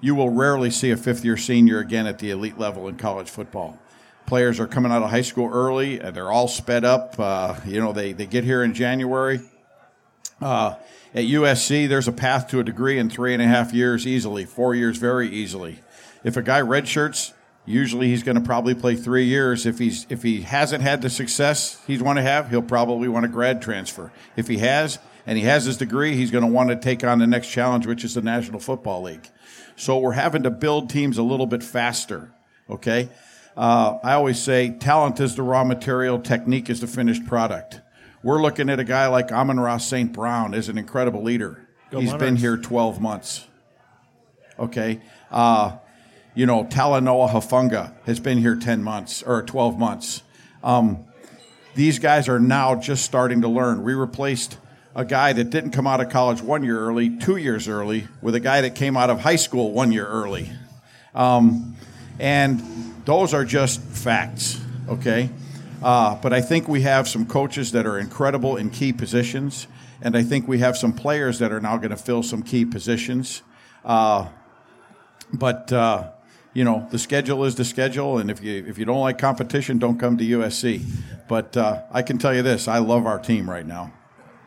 You 0.00 0.14
will 0.14 0.30
rarely 0.30 0.70
see 0.70 0.90
a 0.90 0.96
fifth 0.96 1.24
year 1.24 1.36
senior 1.36 1.78
again 1.78 2.06
at 2.06 2.18
the 2.18 2.30
elite 2.30 2.58
level 2.58 2.88
in 2.88 2.96
college 2.96 3.28
football 3.28 3.78
players 4.26 4.58
are 4.60 4.66
coming 4.66 4.90
out 4.92 5.02
of 5.02 5.10
high 5.10 5.22
school 5.22 5.50
early. 5.52 6.00
and 6.00 6.16
They're 6.16 6.30
all 6.30 6.48
sped 6.48 6.84
up. 6.84 7.18
Uh, 7.18 7.56
you 7.66 7.80
know, 7.80 7.92
they, 7.92 8.12
they 8.12 8.26
get 8.26 8.44
here 8.44 8.62
in 8.62 8.74
January. 8.74 9.40
Uh, 10.40 10.74
at 11.14 11.24
USC, 11.24 11.88
there's 11.88 12.08
a 12.08 12.12
path 12.12 12.48
to 12.48 12.60
a 12.60 12.64
degree 12.64 12.98
in 12.98 13.08
three 13.08 13.32
and 13.32 13.42
a 13.42 13.46
half 13.46 13.72
years 13.72 14.06
easily, 14.06 14.44
four 14.44 14.74
years 14.74 14.98
very 14.98 15.28
easily. 15.28 15.80
If 16.24 16.36
a 16.36 16.42
guy 16.42 16.60
redshirts, 16.60 17.32
usually 17.66 18.08
he's 18.08 18.22
going 18.22 18.36
to 18.36 18.42
probably 18.42 18.74
play 18.74 18.94
three 18.96 19.24
years. 19.24 19.66
If 19.66 19.78
he's 19.78 20.06
if 20.08 20.22
he 20.22 20.42
hasn't 20.42 20.82
had 20.82 21.02
the 21.02 21.10
success 21.10 21.80
he's 21.86 22.02
want 22.02 22.18
to 22.18 22.22
have, 22.22 22.50
he'll 22.50 22.62
probably 22.62 23.08
want 23.08 23.24
a 23.24 23.28
grad 23.28 23.62
transfer. 23.62 24.12
If 24.36 24.48
he 24.48 24.58
has 24.58 24.98
and 25.26 25.38
he 25.38 25.44
has 25.44 25.64
his 25.64 25.76
degree, 25.76 26.14
he's 26.16 26.30
going 26.30 26.44
to 26.44 26.50
want 26.50 26.70
to 26.70 26.76
take 26.76 27.02
on 27.04 27.18
the 27.18 27.26
next 27.26 27.48
challenge, 27.48 27.86
which 27.86 28.04
is 28.04 28.14
the 28.14 28.22
National 28.22 28.60
Football 28.60 29.02
League. 29.02 29.28
So 29.76 29.98
we're 29.98 30.12
having 30.12 30.42
to 30.44 30.50
build 30.50 30.90
teams 30.90 31.18
a 31.18 31.22
little 31.22 31.46
bit 31.46 31.62
faster. 31.62 32.32
Okay. 32.68 33.08
Uh, 33.56 33.98
I 34.02 34.14
always 34.14 34.40
say 34.40 34.70
talent 34.70 35.20
is 35.20 35.36
the 35.36 35.42
raw 35.42 35.64
material, 35.64 36.18
technique 36.18 36.68
is 36.68 36.80
the 36.80 36.86
finished 36.86 37.24
product. 37.26 37.80
We're 38.22 38.42
looking 38.42 38.68
at 38.70 38.80
a 38.80 38.84
guy 38.84 39.06
like 39.08 39.30
Amon-Ra 39.32 39.76
St. 39.76 40.12
Brown 40.12 40.54
as 40.54 40.68
an 40.68 40.78
incredible 40.78 41.22
leader. 41.22 41.68
Go 41.90 42.00
He's 42.00 42.10
Monarchs. 42.10 42.24
been 42.24 42.36
here 42.36 42.56
12 42.56 43.00
months. 43.00 43.46
Okay. 44.58 45.00
Uh, 45.30 45.76
you 46.34 46.46
know, 46.46 46.64
Talanoa 46.64 47.30
Hufanga 47.30 47.92
has 48.06 48.20
been 48.20 48.38
here 48.38 48.56
10 48.56 48.82
months 48.82 49.22
or 49.22 49.42
12 49.42 49.78
months. 49.78 50.22
Um, 50.62 51.04
these 51.74 51.98
guys 51.98 52.28
are 52.28 52.40
now 52.40 52.74
just 52.74 53.04
starting 53.04 53.42
to 53.42 53.48
learn. 53.48 53.82
We 53.82 53.94
replaced 53.94 54.58
a 54.94 55.04
guy 55.04 55.32
that 55.32 55.50
didn't 55.50 55.70
come 55.70 55.86
out 55.86 56.00
of 56.00 56.08
college 56.08 56.40
one 56.40 56.62
year 56.62 56.78
early, 56.78 57.16
two 57.18 57.36
years 57.36 57.68
early, 57.68 58.06
with 58.22 58.34
a 58.34 58.40
guy 58.40 58.60
that 58.60 58.74
came 58.74 58.96
out 58.96 59.10
of 59.10 59.20
high 59.20 59.36
school 59.36 59.72
one 59.72 59.92
year 59.92 60.06
early. 60.06 60.50
Um, 61.14 61.76
And 62.18 62.62
those 63.04 63.34
are 63.34 63.44
just 63.44 63.80
facts, 63.80 64.60
okay? 64.88 65.30
Uh, 65.82 66.14
but 66.16 66.32
I 66.32 66.40
think 66.40 66.68
we 66.68 66.82
have 66.82 67.08
some 67.08 67.26
coaches 67.26 67.72
that 67.72 67.86
are 67.86 67.98
incredible 67.98 68.56
in 68.56 68.70
key 68.70 68.92
positions, 68.92 69.66
and 70.00 70.16
I 70.16 70.22
think 70.22 70.46
we 70.46 70.60
have 70.60 70.76
some 70.76 70.92
players 70.92 71.40
that 71.40 71.52
are 71.52 71.60
now 71.60 71.76
going 71.76 71.90
to 71.90 71.96
fill 71.96 72.22
some 72.22 72.42
key 72.42 72.64
positions. 72.64 73.42
Uh, 73.84 74.28
but 75.32 75.72
uh, 75.72 76.10
you 76.54 76.64
know, 76.64 76.86
the 76.90 76.98
schedule 76.98 77.44
is 77.44 77.56
the 77.56 77.64
schedule, 77.64 78.18
and 78.18 78.30
if 78.30 78.42
you 78.42 78.64
if 78.66 78.78
you 78.78 78.84
don't 78.84 79.00
like 79.00 79.18
competition, 79.18 79.78
don't 79.78 79.98
come 79.98 80.16
to 80.16 80.24
USC. 80.24 80.82
But 81.28 81.56
uh, 81.56 81.82
I 81.90 82.02
can 82.02 82.16
tell 82.16 82.34
you 82.34 82.42
this: 82.42 82.68
I 82.68 82.78
love 82.78 83.06
our 83.06 83.18
team 83.18 83.50
right 83.50 83.66
now. 83.66 83.92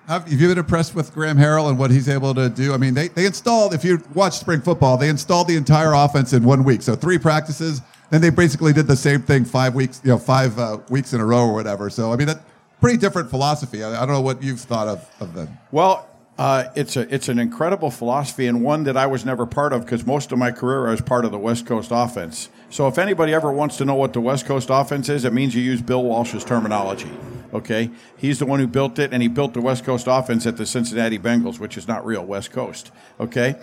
Have 0.07 0.31
you 0.31 0.47
been 0.47 0.57
impressed 0.57 0.95
with 0.95 1.13
Graham 1.13 1.37
Harrell 1.37 1.67
and 1.67 1.77
what 1.77 1.91
he's 1.91 2.07
able 2.07 2.33
to 2.33 2.47
do? 2.47 2.73
I 2.73 2.77
mean, 2.77 2.93
they, 2.93 3.09
they 3.09 3.25
installed, 3.25 3.73
if 3.73 3.83
you 3.83 4.01
watch 4.13 4.37
spring 4.37 4.61
football, 4.61 4.95
they 4.95 5.09
installed 5.09 5.49
the 5.49 5.57
entire 5.57 5.91
offense 5.91 6.31
in 6.31 6.45
one 6.45 6.63
week. 6.63 6.81
So 6.81 6.95
three 6.95 7.17
practices. 7.17 7.81
Then 8.09 8.21
they 8.21 8.29
basically 8.29 8.71
did 8.71 8.87
the 8.87 8.95
same 8.95 9.21
thing 9.21 9.43
five 9.43 9.75
weeks, 9.75 9.99
you 10.05 10.11
know, 10.11 10.17
five 10.17 10.57
uh, 10.57 10.77
weeks 10.89 11.11
in 11.11 11.19
a 11.19 11.25
row 11.25 11.39
or 11.39 11.53
whatever. 11.53 11.89
So, 11.89 12.13
I 12.13 12.15
mean, 12.15 12.27
that 12.27 12.39
pretty 12.79 12.97
different 12.97 13.29
philosophy. 13.29 13.83
I, 13.83 14.01
I 14.01 14.05
don't 14.05 14.15
know 14.15 14.21
what 14.21 14.41
you've 14.41 14.61
thought 14.61 14.87
of, 14.87 15.05
of 15.19 15.33
them. 15.33 15.57
Well, 15.73 16.07
uh, 16.37 16.65
it's 16.75 16.95
a 16.95 17.13
it's 17.13 17.29
an 17.29 17.39
incredible 17.39 17.89
philosophy 17.89 18.45
and 18.45 18.63
one 18.63 18.83
that 18.83 18.95
I 18.95 19.07
was 19.07 19.25
never 19.25 19.47
part 19.47 19.73
of 19.73 19.81
because 19.81 20.05
most 20.05 20.31
of 20.31 20.37
my 20.37 20.51
career 20.51 20.87
I 20.87 20.91
was 20.91 21.01
part 21.01 21.25
of 21.25 21.31
the 21.31 21.39
West 21.39 21.65
Coast 21.65 21.89
offense. 21.91 22.49
So 22.69 22.87
if 22.87 22.99
anybody 22.99 23.33
ever 23.33 23.51
wants 23.51 23.77
to 23.77 23.85
know 23.85 23.95
what 23.95 24.13
the 24.13 24.21
West 24.21 24.45
Coast 24.45 24.69
offense 24.69 25.09
is, 25.09 25.25
it 25.25 25.33
means 25.33 25.55
you 25.55 25.63
use 25.63 25.81
Bill 25.81 26.03
Walsh's 26.03 26.43
terminology. 26.43 27.09
Okay, 27.53 27.89
he's 28.17 28.37
the 28.39 28.45
one 28.45 28.59
who 28.59 28.67
built 28.67 28.99
it, 28.99 29.13
and 29.13 29.21
he 29.21 29.27
built 29.27 29.53
the 29.53 29.61
West 29.61 29.83
Coast 29.83 30.05
offense 30.07 30.45
at 30.45 30.57
the 30.57 30.65
Cincinnati 30.65 31.17
Bengals, 31.17 31.59
which 31.59 31.77
is 31.77 31.87
not 31.87 32.05
real 32.05 32.23
West 32.23 32.51
Coast. 32.51 32.91
Okay, 33.19 33.55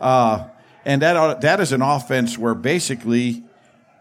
uh, 0.00 0.46
and 0.84 1.02
that 1.02 1.40
that 1.40 1.58
is 1.58 1.72
an 1.72 1.82
offense 1.82 2.38
where 2.38 2.54
basically 2.54 3.42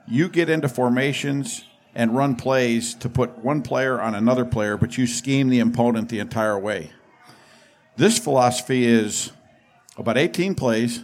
you 0.08 0.30
get 0.30 0.48
into 0.50 0.70
formations 0.70 1.64
and 1.96 2.16
run 2.16 2.36
plays 2.36 2.94
to 2.96 3.10
put 3.10 3.38
one 3.40 3.64
player 3.64 4.00
on 4.00 4.14
another 4.14 4.46
player, 4.46 4.78
but 4.78 4.98
you 4.98 5.08
scheme 5.08 5.50
the 5.50 5.60
opponent 5.60 6.10
the 6.10 6.20
entire 6.20 6.60
way. 6.60 6.92
This 7.98 8.18
philosophy 8.18 8.86
is 8.86 9.32
about 9.98 10.18
18 10.18 10.56
plays, 10.56 11.04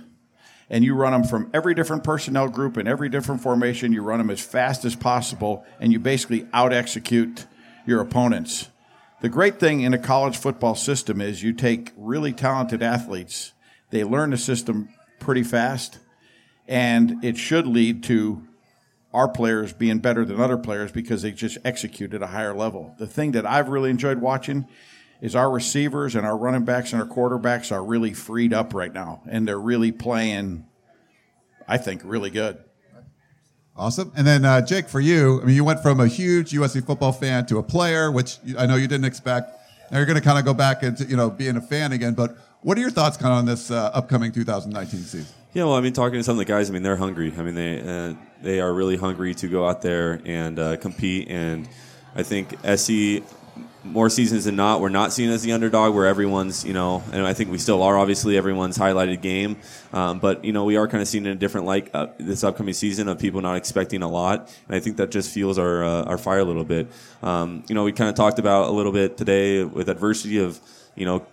and 0.69 0.83
you 0.83 0.95
run 0.95 1.11
them 1.11 1.23
from 1.23 1.49
every 1.53 1.75
different 1.75 2.03
personnel 2.03 2.47
group 2.47 2.77
and 2.77 2.87
every 2.87 3.09
different 3.09 3.41
formation. 3.41 3.91
You 3.91 4.01
run 4.01 4.19
them 4.19 4.29
as 4.29 4.41
fast 4.41 4.85
as 4.85 4.95
possible, 4.95 5.65
and 5.79 5.91
you 5.91 5.99
basically 5.99 6.47
out 6.53 6.73
execute 6.73 7.45
your 7.85 8.01
opponents. 8.01 8.69
The 9.21 9.29
great 9.29 9.59
thing 9.59 9.81
in 9.81 9.93
a 9.93 9.97
college 9.97 10.37
football 10.37 10.75
system 10.75 11.19
is 11.19 11.43
you 11.43 11.51
take 11.51 11.91
really 11.97 12.33
talented 12.33 12.81
athletes, 12.81 13.53
they 13.89 14.03
learn 14.03 14.29
the 14.29 14.37
system 14.37 14.89
pretty 15.19 15.43
fast, 15.43 15.99
and 16.67 17.23
it 17.23 17.37
should 17.37 17.65
lead 17.65 18.03
to 18.03 18.47
our 19.13 19.27
players 19.27 19.73
being 19.73 19.99
better 19.99 20.23
than 20.25 20.39
other 20.39 20.57
players 20.57 20.91
because 20.91 21.21
they 21.21 21.31
just 21.31 21.57
execute 21.65 22.13
at 22.13 22.21
a 22.21 22.27
higher 22.27 22.53
level. 22.53 22.93
The 22.99 23.07
thing 23.07 23.31
that 23.31 23.45
I've 23.45 23.69
really 23.69 23.89
enjoyed 23.89 24.19
watching 24.19 24.67
is 25.21 25.35
our 25.35 25.49
receivers 25.49 26.15
and 26.15 26.25
our 26.25 26.37
running 26.37 26.63
backs 26.65 26.93
and 26.93 27.01
our 27.01 27.07
quarterbacks 27.07 27.71
are 27.71 27.83
really 27.83 28.13
freed 28.13 28.53
up 28.53 28.73
right 28.73 28.93
now, 28.93 29.21
and 29.29 29.47
they're 29.47 29.59
really 29.59 29.91
playing, 29.91 30.65
I 31.67 31.77
think, 31.77 32.01
really 32.03 32.29
good. 32.29 32.57
Awesome. 33.75 34.11
And 34.15 34.25
then, 34.25 34.43
uh, 34.43 34.61
Jake, 34.61 34.89
for 34.89 34.99
you, 34.99 35.39
I 35.41 35.45
mean, 35.45 35.55
you 35.55 35.63
went 35.63 35.83
from 35.83 35.99
a 35.99 36.07
huge 36.07 36.51
USC 36.51 36.85
football 36.85 37.11
fan 37.11 37.45
to 37.47 37.59
a 37.59 37.63
player, 37.63 38.11
which 38.11 38.37
I 38.57 38.65
know 38.65 38.75
you 38.75 38.87
didn't 38.87 39.05
expect. 39.05 39.51
Now 39.91 39.97
you're 39.97 40.07
going 40.07 40.17
to 40.17 40.23
kind 40.23 40.39
of 40.39 40.45
go 40.45 40.53
back 40.53 40.81
into, 40.81 41.05
you 41.05 41.15
know, 41.15 41.29
being 41.29 41.55
a 41.57 41.61
fan 41.61 41.91
again. 41.91 42.13
But 42.13 42.37
what 42.61 42.77
are 42.77 42.81
your 42.81 42.89
thoughts 42.89 43.17
kind 43.17 43.31
of 43.31 43.37
on 43.37 43.45
this 43.45 43.69
uh, 43.69 43.91
upcoming 43.93 44.31
2019 44.31 44.99
season? 45.01 45.27
Yeah, 45.53 45.65
well, 45.65 45.75
I 45.75 45.81
mean, 45.81 45.93
talking 45.93 46.19
to 46.19 46.23
some 46.23 46.33
of 46.33 46.39
the 46.39 46.45
guys, 46.45 46.69
I 46.69 46.73
mean, 46.73 46.83
they're 46.83 46.97
hungry. 46.97 47.33
I 47.37 47.41
mean, 47.43 47.55
they 47.55 47.81
uh, 47.81 48.13
they 48.41 48.59
are 48.59 48.73
really 48.73 48.97
hungry 48.97 49.33
to 49.35 49.47
go 49.47 49.67
out 49.67 49.81
there 49.81 50.21
and 50.25 50.59
uh, 50.59 50.77
compete. 50.77 51.29
And 51.29 51.69
I 52.15 52.23
think 52.23 52.55
SC 52.75 53.23
more 53.83 54.09
seasons 54.09 54.45
than 54.45 54.55
not, 54.55 54.81
we're 54.81 54.89
not 54.89 55.13
seen 55.13 55.29
as 55.29 55.43
the 55.43 55.53
underdog 55.53 55.95
where 55.95 56.05
everyone's, 56.05 56.65
you 56.65 56.73
know, 56.73 57.03
and 57.11 57.25
I 57.25 57.33
think 57.33 57.51
we 57.51 57.57
still 57.57 57.81
are 57.83 57.97
obviously 57.97 58.37
everyone's 58.37 58.77
highlighted 58.77 59.21
game. 59.21 59.57
Um, 59.93 60.19
but, 60.19 60.43
you 60.43 60.51
know, 60.51 60.65
we 60.65 60.75
are 60.75 60.87
kind 60.87 61.01
of 61.01 61.07
seen 61.07 61.25
in 61.25 61.31
a 61.31 61.35
different 61.35 61.65
light 61.65 61.89
uh, 61.93 62.07
this 62.17 62.43
upcoming 62.43 62.73
season 62.73 63.07
of 63.07 63.19
people 63.19 63.41
not 63.41 63.55
expecting 63.55 64.03
a 64.03 64.09
lot. 64.09 64.53
And 64.67 64.75
I 64.75 64.79
think 64.79 64.97
that 64.97 65.11
just 65.11 65.31
fuels 65.31 65.57
our, 65.57 65.83
uh, 65.83 66.03
our 66.03 66.17
fire 66.17 66.39
a 66.39 66.43
little 66.43 66.65
bit. 66.65 66.87
Um, 67.23 67.63
you 67.69 67.75
know, 67.75 67.83
we 67.83 67.91
kind 67.91 68.09
of 68.09 68.15
talked 68.15 68.39
about 68.39 68.69
a 68.69 68.71
little 68.71 68.91
bit 68.91 69.17
today 69.17 69.63
with 69.63 69.89
adversity 69.89 70.39
of, 70.39 70.59
you 70.95 71.05
know, 71.05 71.25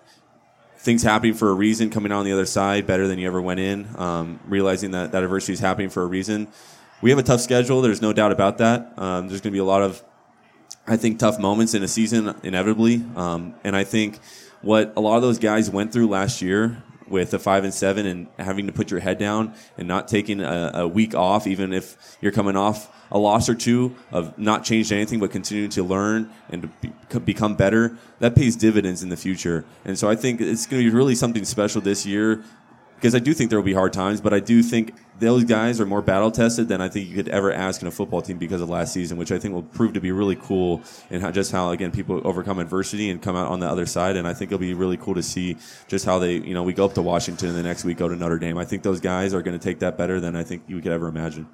things 0.78 1.02
happening 1.02 1.34
for 1.34 1.48
a 1.48 1.54
reason, 1.54 1.90
coming 1.90 2.12
out 2.12 2.18
on 2.18 2.24
the 2.24 2.32
other 2.32 2.46
side 2.46 2.86
better 2.86 3.08
than 3.08 3.18
you 3.18 3.26
ever 3.26 3.40
went 3.40 3.58
in, 3.58 3.88
um, 3.96 4.38
realizing 4.46 4.90
that 4.92 5.12
that 5.12 5.22
adversity 5.24 5.54
is 5.54 5.60
happening 5.60 5.88
for 5.88 6.02
a 6.02 6.06
reason. 6.06 6.46
We 7.00 7.10
have 7.10 7.18
a 7.18 7.22
tough 7.22 7.40
schedule. 7.40 7.82
There's 7.82 8.02
no 8.02 8.12
doubt 8.12 8.32
about 8.32 8.58
that. 8.58 8.92
Um, 8.98 9.28
there's 9.28 9.40
going 9.40 9.50
to 9.50 9.56
be 9.56 9.58
a 9.58 9.64
lot 9.64 9.82
of 9.82 10.02
I 10.86 10.96
think 10.96 11.18
tough 11.18 11.38
moments 11.38 11.72
in 11.74 11.82
a 11.82 11.88
season 11.88 12.34
inevitably, 12.42 13.02
um, 13.16 13.54
and 13.64 13.74
I 13.74 13.84
think 13.84 14.18
what 14.60 14.92
a 14.96 15.00
lot 15.00 15.16
of 15.16 15.22
those 15.22 15.38
guys 15.38 15.70
went 15.70 15.92
through 15.92 16.08
last 16.08 16.42
year 16.42 16.82
with 17.08 17.32
a 17.34 17.38
five 17.38 17.64
and 17.64 17.72
seven 17.72 18.06
and 18.06 18.26
having 18.38 18.66
to 18.66 18.72
put 18.72 18.90
your 18.90 19.00
head 19.00 19.18
down 19.18 19.54
and 19.78 19.86
not 19.86 20.08
taking 20.08 20.40
a, 20.40 20.70
a, 20.74 20.88
week 20.88 21.14
off, 21.14 21.46
even 21.46 21.72
if 21.72 22.16
you're 22.20 22.32
coming 22.32 22.56
off 22.56 22.90
a 23.10 23.18
loss 23.18 23.48
or 23.48 23.54
two 23.54 23.94
of 24.10 24.36
not 24.38 24.64
changing 24.64 24.96
anything 24.96 25.20
but 25.20 25.30
continuing 25.30 25.70
to 25.70 25.82
learn 25.82 26.30
and 26.48 26.62
to 26.62 26.68
be, 26.80 27.18
become 27.20 27.54
better, 27.54 27.96
that 28.20 28.34
pays 28.34 28.56
dividends 28.56 29.02
in 29.02 29.10
the 29.10 29.16
future. 29.16 29.64
And 29.84 29.98
so 29.98 30.08
I 30.08 30.16
think 30.16 30.40
it's 30.40 30.66
going 30.66 30.82
to 30.82 30.90
be 30.90 30.94
really 30.94 31.14
something 31.14 31.44
special 31.44 31.80
this 31.80 32.06
year 32.06 32.42
because 32.96 33.14
I 33.14 33.18
do 33.18 33.34
think 33.34 33.50
there 33.50 33.58
will 33.58 33.66
be 33.66 33.74
hard 33.74 33.92
times, 33.92 34.20
but 34.20 34.32
I 34.32 34.40
do 34.40 34.62
think 34.62 34.94
those 35.20 35.44
guys 35.44 35.80
are 35.80 35.86
more 35.86 36.02
battle 36.02 36.30
tested 36.30 36.68
than 36.68 36.80
I 36.80 36.88
think 36.88 37.08
you 37.08 37.14
could 37.14 37.28
ever 37.28 37.52
ask 37.52 37.80
in 37.82 37.88
a 37.88 37.90
football 37.90 38.20
team 38.20 38.36
because 38.36 38.60
of 38.60 38.68
last 38.68 38.92
season, 38.92 39.16
which 39.16 39.30
I 39.30 39.38
think 39.38 39.54
will 39.54 39.62
prove 39.62 39.92
to 39.94 40.00
be 40.00 40.10
really 40.10 40.36
cool 40.36 40.82
and 41.10 41.22
how, 41.22 41.30
just 41.30 41.52
how 41.52 41.70
again 41.70 41.92
people 41.92 42.20
overcome 42.24 42.58
adversity 42.58 43.10
and 43.10 43.22
come 43.22 43.36
out 43.36 43.48
on 43.48 43.60
the 43.60 43.68
other 43.68 43.86
side. 43.86 44.16
And 44.16 44.26
I 44.26 44.34
think 44.34 44.50
it'll 44.50 44.58
be 44.58 44.74
really 44.74 44.96
cool 44.96 45.14
to 45.14 45.22
see 45.22 45.56
just 45.86 46.04
how 46.04 46.18
they, 46.18 46.34
you 46.34 46.54
know, 46.54 46.62
we 46.62 46.72
go 46.72 46.84
up 46.84 46.94
to 46.94 47.02
Washington 47.02 47.50
and 47.50 47.58
the 47.58 47.62
next 47.62 47.84
week 47.84 47.98
go 47.98 48.08
to 48.08 48.16
Notre 48.16 48.38
Dame. 48.38 48.58
I 48.58 48.64
think 48.64 48.82
those 48.82 49.00
guys 49.00 49.34
are 49.34 49.42
going 49.42 49.58
to 49.58 49.64
take 49.64 49.78
that 49.80 49.96
better 49.96 50.18
than 50.18 50.34
I 50.34 50.42
think 50.42 50.64
you 50.66 50.80
could 50.80 50.92
ever 50.92 51.06
imagine. 51.06 51.46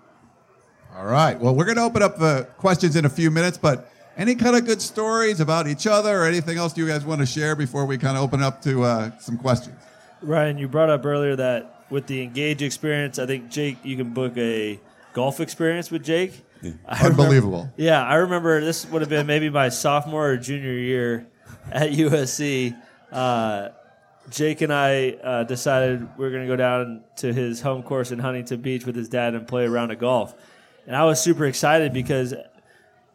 All 0.97 1.07
right. 1.07 1.39
Well, 1.39 1.55
we're 1.55 1.67
going 1.67 1.77
to 1.77 1.85
open 1.85 2.03
up 2.03 2.19
the 2.19 2.49
questions 2.57 2.97
in 2.97 3.05
a 3.05 3.11
few 3.11 3.31
minutes, 3.31 3.59
but 3.59 3.91
any 4.17 4.35
kind 4.35 4.57
of 4.57 4.65
good 4.65 4.83
stories 4.83 5.41
about 5.41 5.67
each 5.67 5.87
other 5.87 6.23
or 6.23 6.25
anything 6.25 6.59
else 6.59 6.73
do 6.73 6.81
you 6.81 6.89
guys 6.89 7.05
want 7.05 7.21
to 7.21 7.27
share 7.27 7.55
before 7.55 7.87
we 7.87 7.97
kind 7.97 8.17
of 8.17 8.23
open 8.23 8.43
up 8.43 8.61
to 8.63 8.83
uh, 8.83 9.19
some 9.19 9.37
questions? 9.37 9.77
Ryan, 10.23 10.59
you 10.59 10.69
brought 10.69 10.91
up 10.91 11.07
earlier 11.07 11.37
that 11.37 11.80
with 11.91 12.07
the 12.07 12.23
engage 12.23 12.63
experience, 12.63 13.19
I 13.19 13.27
think 13.27 13.51
Jake, 13.51 13.79
you 13.85 13.97
can 13.97 14.15
book 14.15 14.37
a 14.37 14.81
golf 15.13 15.41
experience 15.41 15.91
with 15.91 16.05
Jake. 16.05 16.45
Yeah. 16.63 16.73
Unbelievable. 16.89 17.59
Remember, 17.59 17.73
yeah, 17.77 18.05
I 18.05 18.17
remember 18.17 18.61
this 18.61 18.87
would 18.87 19.03
have 19.03 19.09
been 19.09 19.27
maybe 19.27 19.51
my 19.51 19.69
sophomore 19.69 20.31
or 20.31 20.37
junior 20.37 20.73
year 20.73 21.27
at 21.71 21.91
USC. 21.93 22.81
Uh, 23.11 23.71
Jake 24.31 24.61
and 24.61 24.73
I 24.73 25.11
uh, 25.11 25.45
decided 25.45 26.17
we 26.17 26.27
are 26.27 26.31
going 26.31 26.43
to 26.43 26.49
go 26.49 26.57
down 26.57 27.03
to 27.17 27.33
his 27.33 27.61
home 27.61 27.83
course 27.83 28.13
in 28.13 28.19
Huntington 28.19 28.61
Beach 28.61 28.85
with 28.85 28.95
his 28.95 29.09
dad 29.09 29.35
and 29.35 29.49
play 29.49 29.65
a 29.65 29.71
round 29.71 29.91
of 29.91 29.99
golf. 29.99 30.35
And 30.87 30.95
I 30.95 31.05
was 31.05 31.21
super 31.21 31.47
excited 31.47 31.93
because 31.93 32.35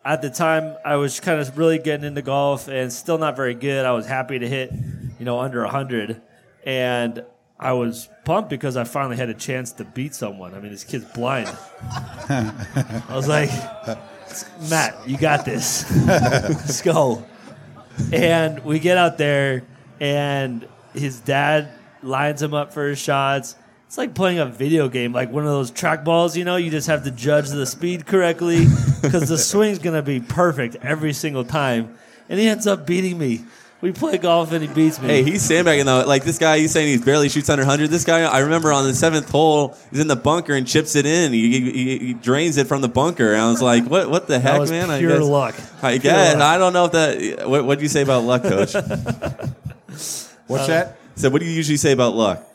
at 0.03 0.21
the 0.21 0.30
time 0.30 0.76
I 0.84 0.97
was 0.97 1.19
kind 1.19 1.39
of 1.39 1.57
really 1.57 1.80
getting 1.80 2.05
into 2.05 2.21
golf 2.21 2.67
and 2.67 2.91
still 2.91 3.17
not 3.17 3.36
very 3.36 3.53
good. 3.53 3.86
I 3.86 3.91
was 3.91 4.05
happy 4.05 4.39
to 4.39 4.47
hit, 4.47 4.71
you 5.19 5.26
know, 5.26 5.39
under 5.39 5.61
100 5.61 6.21
and 6.65 7.23
I 7.59 7.73
was 7.73 8.09
pumped 8.26 8.49
because 8.49 8.76
I 8.76 8.84
finally 8.84 9.15
had 9.15 9.30
a 9.30 9.34
chance 9.34 9.71
to 9.73 9.86
beat 9.86 10.13
someone. 10.13 10.53
I 10.53 10.59
mean, 10.59 10.71
this 10.71 10.84
kid's 10.84 11.05
blind. 11.05 11.47
I 12.28 13.05
was 13.11 13.28
like, 13.28 13.49
Matt, 14.69 15.07
you 15.07 15.17
got 15.17 15.45
this. 15.45 15.89
Let's 16.05 16.82
go. 16.82 17.23
And 18.11 18.59
we 18.65 18.80
get 18.80 18.97
out 18.97 19.17
there, 19.17 19.63
and 20.01 20.67
his 20.93 21.21
dad 21.21 21.69
lines 22.03 22.41
him 22.41 22.53
up 22.53 22.73
for 22.73 22.89
his 22.89 22.99
shots. 22.99 23.55
It's 23.88 23.97
like 23.97 24.13
playing 24.13 24.39
a 24.39 24.45
video 24.45 24.89
game, 24.89 25.13
like 25.13 25.32
one 25.32 25.45
of 25.45 25.51
those 25.51 25.71
track 25.71 26.03
balls, 26.03 26.36
you 26.36 26.43
know, 26.43 26.55
you 26.55 26.71
just 26.71 26.88
have 26.88 27.03
to 27.03 27.11
judge 27.11 27.49
the 27.49 27.65
speed 27.65 28.05
correctly 28.05 28.65
because 29.01 29.30
the 29.30 29.38
swing's 29.38 29.80
going 29.80 29.95
to 29.95 30.01
be 30.01 30.19
perfect 30.19 30.76
every 30.82 31.13
single 31.13 31.45
time. 31.45 31.95
And 32.28 32.39
he 32.39 32.47
ends 32.47 32.65
up 32.67 32.88
beating 32.88 33.17
me. 33.17 33.45
We 33.82 33.91
play 33.91 34.17
golf 34.17 34.51
and 34.51 34.61
he 34.61 34.73
beats 34.73 35.01
me. 35.01 35.07
Hey, 35.09 35.23
he's 35.23 35.43
sandbagging 35.43 35.86
though. 35.86 36.05
Like 36.05 36.23
this 36.23 36.39
guy, 36.39 36.59
he's 36.59 36.71
saying 36.71 36.97
he 36.97 37.03
barely 37.03 37.30
shoots 37.30 37.49
under 37.49 37.63
100. 37.63 37.89
This 37.89 38.05
guy, 38.05 38.21
I 38.23 38.39
remember 38.39 38.71
on 38.71 38.86
the 38.86 38.95
seventh 38.95 39.30
hole, 39.30 39.78
he's 39.91 39.99
in 39.99 40.07
the 40.07 40.15
bunker 40.15 40.53
and 40.53 40.65
chips 40.65 40.95
it 40.95 41.05
in. 41.05 41.34
He, 41.34 41.59
he, 41.59 41.97
he 41.99 42.13
drains 42.13 42.57
it 42.57 42.67
from 42.67 42.82
the 42.82 42.88
bunker. 42.88 43.34
And 43.34 43.41
I 43.41 43.49
was 43.49 43.61
like, 43.61 43.86
what 43.86 44.09
What 44.09 44.28
the 44.28 44.39
heck, 44.39 44.69
man? 44.69 44.97
Pure 44.99 45.11
I 45.11 45.17
guess, 45.17 45.28
luck. 45.28 45.55
I 45.84 45.97
guess. 45.97 46.34
Luck. 46.36 46.43
I 46.43 46.57
don't 46.57 46.73
know 46.73 46.86
if 46.86 46.91
that. 46.93 47.49
What 47.49 47.65
What 47.65 47.78
do 47.78 47.84
you 47.84 47.89
say 47.89 48.01
about 48.01 48.23
luck, 48.23 48.43
coach? 48.43 48.73
What's 50.47 50.63
uh, 50.63 50.67
that? 50.67 50.97
So, 51.15 51.30
what 51.30 51.39
do 51.39 51.45
you 51.45 51.53
usually 51.53 51.78
say 51.78 51.91
about 51.91 52.15
luck? 52.15 52.45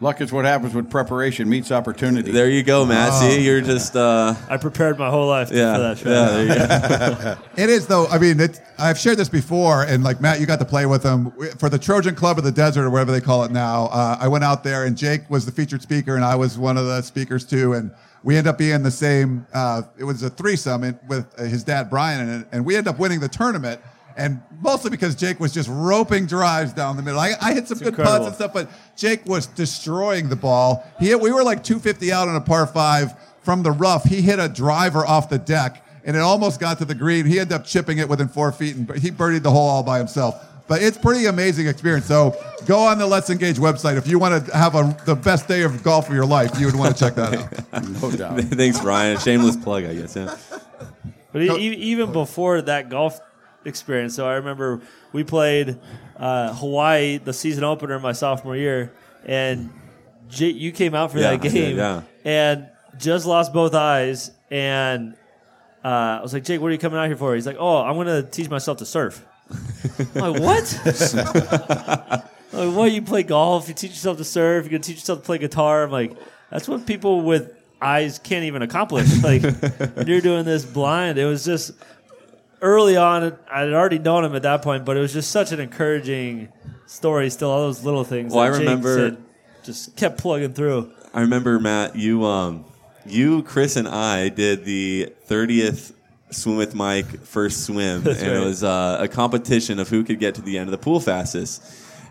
Luck 0.00 0.20
is 0.20 0.30
what 0.30 0.44
happens 0.44 0.74
when 0.74 0.86
preparation 0.86 1.48
meets 1.48 1.72
opportunity. 1.72 2.30
There 2.30 2.48
you 2.48 2.62
go, 2.62 2.86
Matt. 2.86 3.12
See, 3.14 3.44
you're 3.44 3.60
just 3.60 3.96
uh, 3.96 4.34
I 4.48 4.56
prepared 4.56 4.96
my 4.96 5.10
whole 5.10 5.26
life 5.26 5.50
yeah, 5.50 5.74
for 5.74 5.80
that 5.80 5.98
show. 5.98 6.10
yeah. 6.10 6.28
There 6.28 7.10
you 7.10 7.16
go. 7.16 7.38
It 7.62 7.68
is 7.68 7.88
though. 7.88 8.06
I 8.06 8.18
mean, 8.18 8.38
it, 8.38 8.60
I've 8.78 8.98
shared 8.98 9.16
this 9.18 9.28
before, 9.28 9.82
and 9.82 10.04
like 10.04 10.20
Matt, 10.20 10.38
you 10.38 10.46
got 10.46 10.60
to 10.60 10.64
play 10.64 10.86
with 10.86 11.02
them 11.02 11.32
for 11.58 11.68
the 11.68 11.78
Trojan 11.78 12.14
Club 12.14 12.38
of 12.38 12.44
the 12.44 12.52
Desert 12.52 12.84
or 12.84 12.90
whatever 12.90 13.10
they 13.10 13.20
call 13.20 13.42
it 13.42 13.50
now. 13.50 13.86
Uh, 13.86 14.16
I 14.20 14.28
went 14.28 14.44
out 14.44 14.62
there, 14.62 14.84
and 14.84 14.96
Jake 14.96 15.28
was 15.28 15.44
the 15.44 15.52
featured 15.52 15.82
speaker, 15.82 16.14
and 16.14 16.24
I 16.24 16.36
was 16.36 16.56
one 16.56 16.76
of 16.76 16.86
the 16.86 17.02
speakers 17.02 17.44
too. 17.44 17.72
And 17.72 17.90
we 18.22 18.36
end 18.36 18.46
up 18.46 18.56
being 18.58 18.84
the 18.84 18.92
same. 18.92 19.46
Uh, 19.52 19.82
it 19.98 20.04
was 20.04 20.22
a 20.22 20.30
threesome 20.30 20.84
in- 20.84 20.98
with 21.08 21.26
uh, 21.36 21.42
his 21.42 21.64
dad 21.64 21.90
Brian 21.90 22.28
in 22.28 22.40
it, 22.42 22.48
and 22.52 22.64
we 22.64 22.76
end 22.76 22.86
up 22.86 23.00
winning 23.00 23.18
the 23.18 23.28
tournament. 23.28 23.80
And 24.18 24.42
mostly 24.60 24.90
because 24.90 25.14
Jake 25.14 25.38
was 25.38 25.54
just 25.54 25.68
roping 25.70 26.26
drives 26.26 26.72
down 26.72 26.96
the 26.96 27.02
middle. 27.02 27.20
I, 27.20 27.34
I 27.40 27.54
hit 27.54 27.68
some 27.68 27.78
good 27.78 27.88
incredible. 27.88 28.18
putts 28.18 28.26
and 28.26 28.34
stuff, 28.34 28.52
but 28.52 28.68
Jake 28.96 29.24
was 29.24 29.46
destroying 29.46 30.28
the 30.28 30.36
ball. 30.36 30.84
He 30.98 31.06
hit, 31.06 31.20
we 31.20 31.30
were 31.30 31.44
like 31.44 31.62
250 31.62 32.12
out 32.12 32.26
on 32.26 32.34
a 32.34 32.40
par 32.40 32.66
five 32.66 33.14
from 33.42 33.62
the 33.62 33.70
rough. 33.70 34.04
He 34.04 34.20
hit 34.20 34.40
a 34.40 34.48
driver 34.48 35.06
off 35.06 35.28
the 35.30 35.38
deck, 35.38 35.86
and 36.04 36.16
it 36.16 36.20
almost 36.20 36.58
got 36.58 36.78
to 36.78 36.84
the 36.84 36.96
green. 36.96 37.26
He 37.26 37.38
ended 37.38 37.54
up 37.54 37.64
chipping 37.64 37.98
it 37.98 38.08
within 38.08 38.26
four 38.26 38.50
feet, 38.50 38.74
and 38.74 38.90
he 38.96 39.12
birdied 39.12 39.44
the 39.44 39.52
hole 39.52 39.68
all 39.68 39.82
by 39.84 39.98
himself. 39.98 40.44
But 40.66 40.82
it's 40.82 40.98
pretty 40.98 41.26
amazing 41.26 41.68
experience. 41.68 42.06
So 42.06 42.36
go 42.66 42.80
on 42.80 42.98
the 42.98 43.06
Let's 43.06 43.30
Engage 43.30 43.56
website 43.56 43.96
if 43.96 44.06
you 44.06 44.18
want 44.18 44.46
to 44.46 44.56
have 44.56 44.74
a, 44.74 44.96
the 45.06 45.14
best 45.14 45.46
day 45.46 45.62
of 45.62 45.82
golf 45.82 46.08
of 46.08 46.14
your 46.14 46.26
life. 46.26 46.58
You 46.58 46.66
would 46.66 46.76
want 46.76 46.94
to 46.94 47.04
check 47.04 47.14
that 47.14 47.34
out. 47.72 47.84
no 48.02 48.10
doubt. 48.10 48.40
Thanks, 48.44 48.82
Ryan. 48.82 49.18
Shameless 49.18 49.56
plug, 49.56 49.84
I 49.84 49.94
guess. 49.94 50.14
Yeah. 50.14 50.36
But 51.32 51.42
even 51.42 52.12
before 52.12 52.60
that 52.62 52.88
golf 52.90 53.20
experience, 53.68 54.14
so 54.16 54.26
I 54.26 54.34
remember 54.34 54.80
we 55.12 55.22
played 55.24 55.78
uh, 56.16 56.52
Hawaii 56.54 57.18
the 57.18 57.32
season 57.32 57.62
opener 57.64 57.98
my 58.00 58.12
sophomore 58.12 58.56
year, 58.56 58.92
and 59.24 59.70
J- 60.28 60.50
you 60.50 60.72
came 60.72 60.94
out 60.94 61.12
for 61.12 61.18
Yeah, 61.18 61.36
that 61.36 61.42
game, 61.42 61.76
yeah, 61.76 62.02
and 62.24 62.68
just 62.98 63.26
lost 63.26 63.52
both 63.52 63.74
eyes. 63.74 64.30
And 64.50 65.14
uh, 65.84 65.88
I 66.18 66.20
was 66.22 66.32
like, 66.32 66.44
Jake, 66.44 66.60
what 66.60 66.68
are 66.68 66.72
you 66.72 66.78
coming 66.78 66.98
out 66.98 67.06
here 67.06 67.16
for? 67.16 67.34
He's 67.34 67.46
like, 67.46 67.56
Oh, 67.58 67.76
I'm 67.78 67.96
gonna 67.96 68.22
teach 68.22 68.48
myself 68.50 68.78
to 68.78 68.86
surf. 68.86 69.24
I'm 70.14 70.32
like 70.32 70.42
what? 70.42 70.80
like, 72.52 72.74
what? 72.74 72.92
You 72.92 73.02
play 73.02 73.22
golf? 73.22 73.68
You 73.68 73.74
teach 73.74 73.90
yourself 73.92 74.18
to 74.18 74.24
surf? 74.24 74.64
You're 74.64 74.70
gonna 74.72 74.82
teach 74.82 74.96
yourself 74.96 75.20
to 75.20 75.24
play 75.24 75.38
guitar? 75.38 75.84
I'm 75.84 75.90
like, 75.90 76.12
that's 76.50 76.68
what 76.68 76.86
people 76.86 77.22
with 77.22 77.54
eyes 77.80 78.18
can't 78.18 78.44
even 78.44 78.62
accomplish. 78.62 79.06
Like, 79.22 79.42
you're 80.06 80.20
doing 80.20 80.44
this 80.44 80.64
blind. 80.64 81.18
It 81.18 81.26
was 81.26 81.44
just 81.44 81.72
early 82.60 82.96
on. 82.96 83.36
I 83.50 83.60
had 83.60 83.72
already 83.72 83.98
known 83.98 84.24
him 84.24 84.34
at 84.34 84.42
that 84.42 84.62
point, 84.62 84.84
but 84.84 84.96
it 84.96 85.00
was 85.00 85.12
just 85.12 85.30
such 85.30 85.52
an 85.52 85.60
encouraging 85.60 86.48
story. 86.86 87.30
Still, 87.30 87.50
all 87.50 87.60
those 87.60 87.84
little 87.84 88.04
things. 88.04 88.32
Well, 88.32 88.50
that 88.50 88.56
I 88.56 88.58
remember- 88.58 88.94
said 88.94 89.24
just 89.64 89.96
kept 89.96 90.18
plugging 90.18 90.54
through. 90.54 90.90
I 91.12 91.20
remember 91.20 91.58
Matt. 91.60 91.94
You, 91.96 92.24
um, 92.24 92.64
you, 93.04 93.42
Kris, 93.42 93.76
and 93.76 93.86
I 93.86 94.28
did 94.28 94.64
the 94.64 95.12
30th 95.28 95.92
swim 96.30 96.56
with 96.56 96.74
Mike 96.74 97.22
first 97.24 97.66
swim, 97.66 97.98
and 98.06 98.06
right. 98.06 98.22
it 98.22 98.44
was 98.44 98.64
uh, 98.64 98.98
a 99.00 99.08
competition 99.08 99.78
of 99.78 99.88
who 99.88 100.04
could 100.04 100.20
get 100.20 100.34
to 100.36 100.42
the 100.42 100.58
end 100.58 100.68
of 100.68 100.72
the 100.72 100.78
pool 100.78 101.00
fastest. 101.00 101.62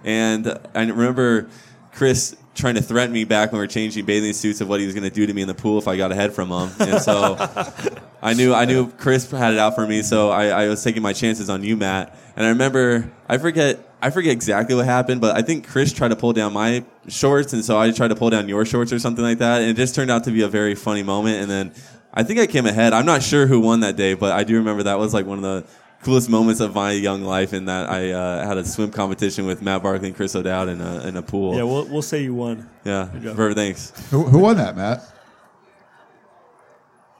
And 0.03 0.47
I 0.75 0.81
remember 0.83 1.49
Kris 1.93 2.35
trying 2.57 2.75
to 2.75 2.81
threaten 2.81 3.13
me 3.13 3.23
back 3.23 3.51
when 3.51 3.59
we 3.59 3.63
were 3.63 3.67
changing 3.67 4.03
bathing 4.03 4.33
suits 4.33 4.59
of 4.59 4.67
what 4.67 4.79
he 4.79 4.85
was 4.85 4.95
going 4.95 5.03
to 5.03 5.13
do 5.13 5.25
to 5.25 5.33
me 5.33 5.41
in 5.43 5.47
the 5.47 5.53
pool 5.53 5.77
if 5.77 5.87
I 5.87 5.95
got 5.95 6.11
ahead 6.11 6.33
from 6.33 6.49
him. 6.49 6.69
And 6.79 7.01
so 7.01 7.37
I 8.21 8.33
knew 8.33 8.53
I 8.53 8.65
knew 8.65 8.89
Kris 8.91 9.29
had 9.31 9.53
it 9.53 9.59
out 9.59 9.75
for 9.75 9.87
me, 9.87 10.01
so 10.01 10.31
I, 10.31 10.47
I 10.47 10.67
was 10.67 10.83
taking 10.83 11.01
my 11.01 11.13
chances 11.13 11.49
on 11.49 11.63
you, 11.63 11.77
Matt. 11.77 12.17
And 12.35 12.45
I 12.45 12.49
remember 12.49 13.11
I 13.29 13.37
forget 13.37 13.79
I 14.01 14.09
forget 14.09 14.31
exactly 14.31 14.75
what 14.75 14.85
happened, 14.85 15.21
but 15.21 15.35
I 15.37 15.41
think 15.41 15.67
Kris 15.67 15.93
tried 15.93 16.09
to 16.09 16.15
pull 16.15 16.33
down 16.33 16.53
my 16.53 16.83
shorts, 17.07 17.53
and 17.53 17.63
so 17.63 17.79
I 17.79 17.91
tried 17.91 18.09
to 18.09 18.15
pull 18.15 18.29
down 18.29 18.49
your 18.49 18.65
shorts 18.65 18.91
or 18.91 18.99
something 18.99 19.23
like 19.23 19.37
that. 19.37 19.61
And 19.61 19.71
it 19.71 19.75
just 19.75 19.95
turned 19.95 20.11
out 20.11 20.23
to 20.25 20.31
be 20.31 20.41
a 20.41 20.47
very 20.47 20.75
funny 20.75 21.03
moment. 21.03 21.41
And 21.41 21.49
then 21.49 21.73
I 22.13 22.23
think 22.23 22.39
I 22.39 22.47
came 22.47 22.65
ahead. 22.65 22.93
I'm 22.93 23.05
not 23.05 23.23
sure 23.23 23.47
who 23.47 23.59
won 23.59 23.81
that 23.81 23.95
day, 23.95 24.15
but 24.15 24.31
I 24.31 24.43
do 24.43 24.55
remember 24.55 24.83
that 24.83 24.99
was 24.99 25.13
like 25.13 25.25
one 25.25 25.43
of 25.43 25.43
the 25.43 25.69
coolest 26.07 26.29
moments 26.29 26.61
of 26.61 26.73
my 26.73 26.91
young 26.91 27.23
life 27.23 27.51
in 27.53 27.65
that 27.65 27.89
I 27.89 28.11
uh, 28.11 28.47
had 28.47 28.57
a 28.57 28.63
swim 28.63 28.91
competition 28.91 29.45
with 29.45 29.61
Matt 29.61 29.83
Barkley 29.83 30.07
and 30.07 30.15
Kris 30.15 30.33
O'Dowd 30.35 30.69
in 30.69 30.79
a, 30.79 31.05
in 31.05 31.17
a 31.17 31.21
pool. 31.21 31.55
Yeah, 31.55 31.63
we'll 31.63 31.85
we'll 31.85 32.01
say 32.01 32.23
you 32.23 32.33
won. 32.33 32.69
Yeah, 32.85 33.09
job. 33.21 33.35
perfect. 33.35 33.57
Thanks. 33.57 34.09
who, 34.09 34.23
who 34.23 34.39
won 34.39 34.55
that, 34.55 34.77
Matt? 34.77 35.03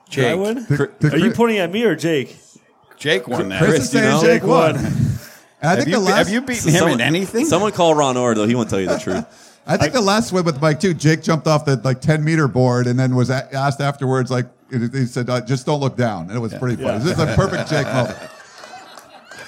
Did 0.10 0.24
I 0.24 0.30
Jake. 0.32 0.40
win? 0.40 0.56
The- 0.56 0.92
the- 1.00 1.14
Are 1.16 1.18
you 1.18 1.32
pointing 1.32 1.58
at 1.58 1.70
me 1.70 1.84
or 1.84 1.96
Jake? 1.98 2.38
Jake 2.96 3.28
won 3.28 3.50
that. 3.50 3.60
Kris 3.60 3.72
Kris, 3.72 3.84
is 3.84 3.90
saying 3.92 4.06
you 4.06 4.10
know? 4.10 4.22
Jake 4.22 4.42
Jake 4.42 4.50
won. 4.50 4.76
won. 4.76 4.86
And 4.86 4.86
I 5.62 5.68
have, 5.68 5.78
think 5.80 5.88
you, 5.90 5.94
the 5.96 6.00
last 6.00 6.18
have 6.18 6.30
you 6.30 6.42
beaten 6.42 6.72
him 6.72 6.88
in 6.88 7.02
anything? 7.02 7.46
Someone 7.46 7.72
call 7.74 7.94
Ron 7.94 8.16
Orr 8.16 8.36
though. 8.36 8.46
He 8.48 8.56
won't 8.56 8.70
tell 8.70 8.80
you 8.80 8.88
the 8.88 9.00
truth. 9.04 9.26
I 9.68 9.76
think 9.76 9.92
the 9.92 10.00
last 10.02 10.30
swim 10.30 10.46
with 10.46 10.62
Mike 10.62 10.80
too. 10.80 10.94
Jake 10.94 11.22
jumped 11.24 11.46
off 11.46 11.66
the 11.66 11.76
like 11.84 12.00
ten 12.00 12.24
meter 12.24 12.48
board 12.48 12.88
and 12.88 12.98
then 12.98 13.16
was 13.16 13.30
a- 13.30 13.54
asked 13.54 13.82
afterwards, 13.82 14.32
like 14.32 14.46
he 14.72 15.06
said, 15.06 15.30
uh, 15.30 15.42
"Just 15.42 15.66
don't 15.66 15.82
look 15.82 15.98
down." 15.98 16.28
And 16.28 16.38
it 16.38 16.40
was 16.40 16.54
pretty 16.54 16.82
funny. 16.82 17.00
This 17.00 17.18
is 17.18 17.20
a 17.20 17.36
perfect 17.36 17.70
Jake 17.70 17.86
moment. 17.88 18.18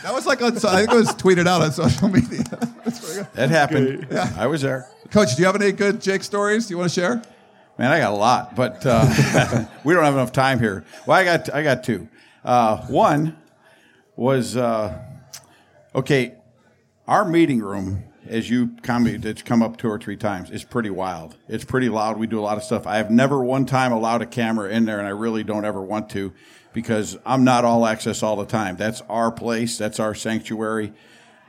That 0.03 0.13
was 0.13 0.25
like 0.25 0.41
on, 0.41 0.55
I 0.57 0.59
think 0.59 0.91
it 0.91 0.95
was 0.95 1.09
tweeted 1.09 1.47
out 1.47 1.61
on 1.61 1.71
social 1.71 2.07
media. 2.07 2.43
That's 2.83 2.99
pretty 2.99 3.15
good. 3.15 3.27
that 3.33 3.49
happened. 3.49 4.07
Yeah. 4.09 4.33
I 4.37 4.47
was 4.47 4.61
there. 4.61 4.87
Coach, 5.11 5.35
do 5.35 5.41
you 5.41 5.45
have 5.45 5.55
any 5.55 5.71
good 5.71 6.01
Jake 6.01 6.23
stories 6.23 6.69
you 6.69 6.77
want 6.77 6.91
to 6.91 6.99
share? 6.99 7.21
Man, 7.77 7.91
I 7.91 7.99
got 7.99 8.11
a 8.11 8.15
lot, 8.15 8.55
but 8.55 8.85
uh, 8.85 9.65
we 9.83 9.93
don't 9.93 10.03
have 10.03 10.13
enough 10.13 10.31
time 10.31 10.59
here. 10.59 10.85
Well, 11.05 11.17
I 11.17 11.23
got 11.23 11.53
I 11.53 11.63
got 11.63 11.83
two. 11.83 12.07
Uh, 12.43 12.85
one 12.87 13.37
was 14.15 14.57
uh, 14.57 15.01
okay. 15.95 16.35
Our 17.07 17.25
meeting 17.25 17.59
room, 17.59 18.03
as 18.27 18.49
you 18.49 18.75
come, 18.83 19.07
it's 19.07 19.41
come 19.41 19.63
up 19.63 19.77
two 19.77 19.89
or 19.89 19.97
three 19.97 20.17
times, 20.17 20.51
is 20.51 20.63
pretty 20.63 20.91
wild. 20.91 21.37
It's 21.47 21.65
pretty 21.65 21.89
loud. 21.89 22.17
We 22.17 22.27
do 22.27 22.39
a 22.39 22.41
lot 22.41 22.57
of 22.57 22.63
stuff. 22.63 22.85
I 22.85 22.97
have 22.97 23.09
never 23.09 23.43
one 23.43 23.65
time 23.65 23.91
allowed 23.91 24.21
a 24.21 24.27
camera 24.27 24.69
in 24.69 24.85
there, 24.85 24.99
and 24.99 25.07
I 25.07 25.11
really 25.11 25.43
don't 25.43 25.65
ever 25.65 25.81
want 25.81 26.09
to 26.11 26.33
because 26.73 27.17
I'm 27.25 27.43
not 27.43 27.65
all 27.65 27.85
access 27.85 28.23
all 28.23 28.35
the 28.35 28.45
time. 28.45 28.75
That's 28.75 29.01
our 29.09 29.31
place. 29.31 29.77
That's 29.77 29.99
our 29.99 30.13
sanctuary. 30.13 30.93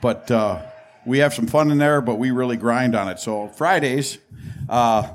But 0.00 0.30
uh, 0.30 0.62
we 1.04 1.18
have 1.18 1.34
some 1.34 1.46
fun 1.46 1.70
in 1.70 1.78
there, 1.78 2.00
but 2.00 2.16
we 2.16 2.30
really 2.30 2.56
grind 2.56 2.94
on 2.94 3.08
it. 3.08 3.18
So 3.18 3.48
Fridays, 3.48 4.18
uh, 4.68 5.08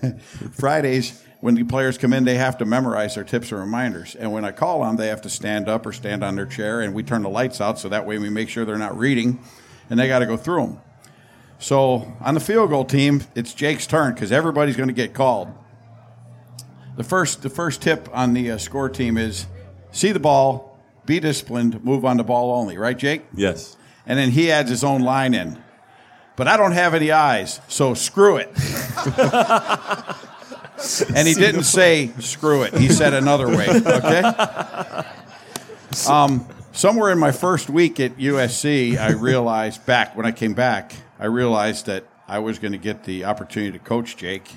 Fridays, 0.52 1.22
when 1.40 1.54
the 1.54 1.64
players 1.64 1.98
come 1.98 2.12
in, 2.12 2.24
they 2.24 2.36
have 2.36 2.58
to 2.58 2.64
memorize 2.64 3.16
their 3.16 3.24
tips 3.24 3.50
and 3.50 3.60
reminders. 3.60 4.14
And 4.14 4.32
when 4.32 4.44
I 4.44 4.52
call 4.52 4.84
them, 4.84 4.96
they 4.96 5.08
have 5.08 5.22
to 5.22 5.30
stand 5.30 5.68
up 5.68 5.84
or 5.84 5.92
stand 5.92 6.22
on 6.22 6.36
their 6.36 6.46
chair, 6.46 6.80
and 6.80 6.94
we 6.94 7.02
turn 7.02 7.22
the 7.22 7.28
lights 7.28 7.60
out 7.60 7.78
so 7.78 7.88
that 7.88 8.06
way 8.06 8.18
we 8.18 8.30
make 8.30 8.48
sure 8.48 8.64
they're 8.64 8.78
not 8.78 8.96
reading, 8.96 9.40
and 9.90 9.98
they 9.98 10.06
got 10.06 10.20
to 10.20 10.26
go 10.26 10.36
through 10.36 10.66
them. 10.66 10.80
So 11.58 12.16
on 12.20 12.34
the 12.34 12.40
field 12.40 12.70
goal 12.70 12.84
team, 12.84 13.22
it's 13.34 13.54
Jake's 13.54 13.86
turn 13.86 14.14
because 14.14 14.30
everybody's 14.32 14.76
going 14.76 14.88
to 14.88 14.94
get 14.94 15.14
called. 15.14 15.48
The 16.96 17.04
first, 17.04 17.42
the 17.42 17.50
first 17.50 17.82
tip 17.82 18.08
on 18.12 18.34
the 18.34 18.52
uh, 18.52 18.58
score 18.58 18.88
team 18.88 19.16
is 19.16 19.46
see 19.92 20.12
the 20.12 20.20
ball, 20.20 20.78
be 21.06 21.20
disciplined, 21.20 21.82
move 21.84 22.04
on 22.04 22.18
the 22.18 22.24
ball 22.24 22.52
only. 22.52 22.76
Right, 22.76 22.96
Jake? 22.96 23.22
Yes. 23.34 23.76
And 24.06 24.18
then 24.18 24.30
he 24.30 24.50
adds 24.50 24.68
his 24.68 24.84
own 24.84 25.00
line 25.00 25.34
in. 25.34 25.62
But 26.36 26.48
I 26.48 26.56
don't 26.56 26.72
have 26.72 26.94
any 26.94 27.12
eyes, 27.12 27.60
so 27.68 27.94
screw 27.94 28.36
it. 28.36 28.48
and 31.14 31.28
he 31.28 31.34
didn't 31.34 31.64
say 31.64 32.10
screw 32.20 32.62
it. 32.62 32.74
He 32.74 32.88
said 32.88 33.14
another 33.14 33.48
way. 33.48 33.68
Okay. 33.68 35.02
Um, 36.08 36.48
somewhere 36.72 37.12
in 37.12 37.18
my 37.18 37.32
first 37.32 37.68
week 37.68 38.00
at 38.00 38.16
USC, 38.16 38.96
I 38.96 39.10
realized 39.10 39.84
back 39.84 40.16
when 40.16 40.24
I 40.24 40.32
came 40.32 40.54
back, 40.54 40.94
I 41.18 41.26
realized 41.26 41.84
that 41.84 42.04
I 42.26 42.38
was 42.38 42.58
going 42.58 42.72
to 42.72 42.78
get 42.78 43.04
the 43.04 43.26
opportunity 43.26 43.78
to 43.78 43.84
coach 43.84 44.16
Jake, 44.16 44.48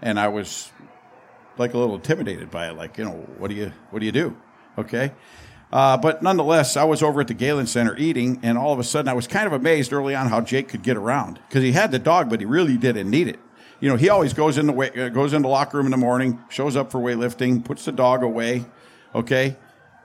and 0.00 0.20
I 0.20 0.28
was 0.28 0.70
like 1.58 1.74
a 1.74 1.78
little 1.78 1.94
intimidated 1.94 2.50
by 2.50 2.68
it. 2.68 2.76
Like, 2.76 2.98
you 2.98 3.04
know, 3.04 3.12
what 3.38 3.48
do 3.48 3.54
you 3.54 3.72
what 3.90 4.00
do 4.00 4.06
you 4.06 4.12
do? 4.12 4.36
Okay. 4.78 5.12
Uh, 5.72 5.96
but 5.96 6.22
nonetheless, 6.22 6.76
I 6.76 6.84
was 6.84 7.02
over 7.02 7.20
at 7.20 7.26
the 7.26 7.34
Galen 7.34 7.66
Center 7.66 7.96
eating, 7.96 8.38
and 8.44 8.56
all 8.56 8.72
of 8.72 8.78
a 8.78 8.84
sudden, 8.84 9.08
I 9.08 9.12
was 9.12 9.26
kind 9.26 9.46
of 9.46 9.52
amazed 9.52 9.92
early 9.92 10.14
on 10.14 10.28
how 10.28 10.40
Jake 10.40 10.68
could 10.68 10.82
get 10.82 10.96
around 10.96 11.40
because 11.48 11.64
he 11.64 11.72
had 11.72 11.90
the 11.90 11.98
dog, 11.98 12.30
but 12.30 12.38
he 12.38 12.46
really 12.46 12.76
didn't 12.76 13.10
need 13.10 13.26
it. 13.26 13.40
You 13.80 13.88
know, 13.88 13.96
he 13.96 14.08
always 14.08 14.32
goes 14.32 14.56
in 14.56 14.66
the 14.66 14.72
wa- 14.72 14.90
uh, 14.96 15.08
goes 15.08 15.32
in 15.32 15.42
the 15.42 15.48
locker 15.48 15.76
room 15.76 15.86
in 15.86 15.90
the 15.90 15.96
morning, 15.96 16.38
shows 16.48 16.76
up 16.76 16.92
for 16.92 17.00
weightlifting, 17.00 17.64
puts 17.64 17.84
the 17.84 17.92
dog 17.92 18.22
away, 18.22 18.64
okay, 19.14 19.56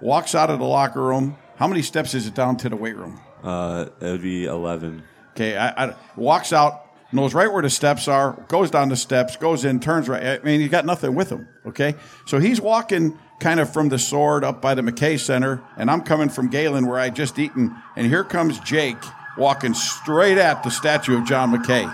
walks 0.01 0.33
out 0.33 0.49
of 0.49 0.59
the 0.59 0.65
locker 0.65 1.03
room. 1.03 1.37
How 1.57 1.67
many 1.67 1.81
steps 1.81 2.13
is 2.15 2.25
it 2.25 2.33
down 2.33 2.57
to 2.57 2.69
the 2.69 2.75
weight 2.75 2.95
room? 2.95 3.19
Uh, 3.43 3.89
it 4.01 4.05
would 4.05 4.21
be 4.21 4.45
11. 4.45 5.03
Okay, 5.31 5.55
I, 5.55 5.85
I, 5.85 5.95
walks 6.15 6.51
out, 6.51 6.88
knows 7.12 7.34
right 7.34 7.51
where 7.51 7.62
the 7.62 7.70
steps 7.70 8.07
are, 8.07 8.34
goes 8.47 8.70
down 8.72 8.89
the 8.89 8.95
steps, 8.95 9.36
goes 9.36 9.66
in, 9.66 9.80
turns 9.80 10.07
right. 10.07 10.24
I 10.24 10.43
mean, 10.43 10.60
he's 10.60 10.70
got 10.70 10.86
nothing 10.86 11.16
with 11.16 11.30
him. 11.32 11.47
Okay, 11.66 11.95
so 12.26 12.39
he's 12.39 12.62
walking 12.62 13.18
kind 13.39 13.60
of 13.60 13.72
from 13.72 13.89
the 13.89 13.99
sword 13.99 14.43
up 14.43 14.62
by 14.62 14.76
the 14.76 14.82
McKay 14.82 15.20
Center, 15.20 15.62
and 15.78 15.89
I'm 15.89 16.01
coming 16.01 16.30
from 16.30 16.49
Galen 16.49 16.88
where 16.88 16.99
I 16.99 17.10
just 17.10 17.39
eaten, 17.39 17.76
and 17.95 18.07
here 18.07 18.24
comes 18.24 18.60
Jake 18.60 18.97
walking 19.38 19.74
straight 19.74 20.38
at 20.38 20.64
the 20.64 20.70
statue 20.70 21.18
of 21.18 21.26
John 21.26 21.51
McKay. 21.51 21.93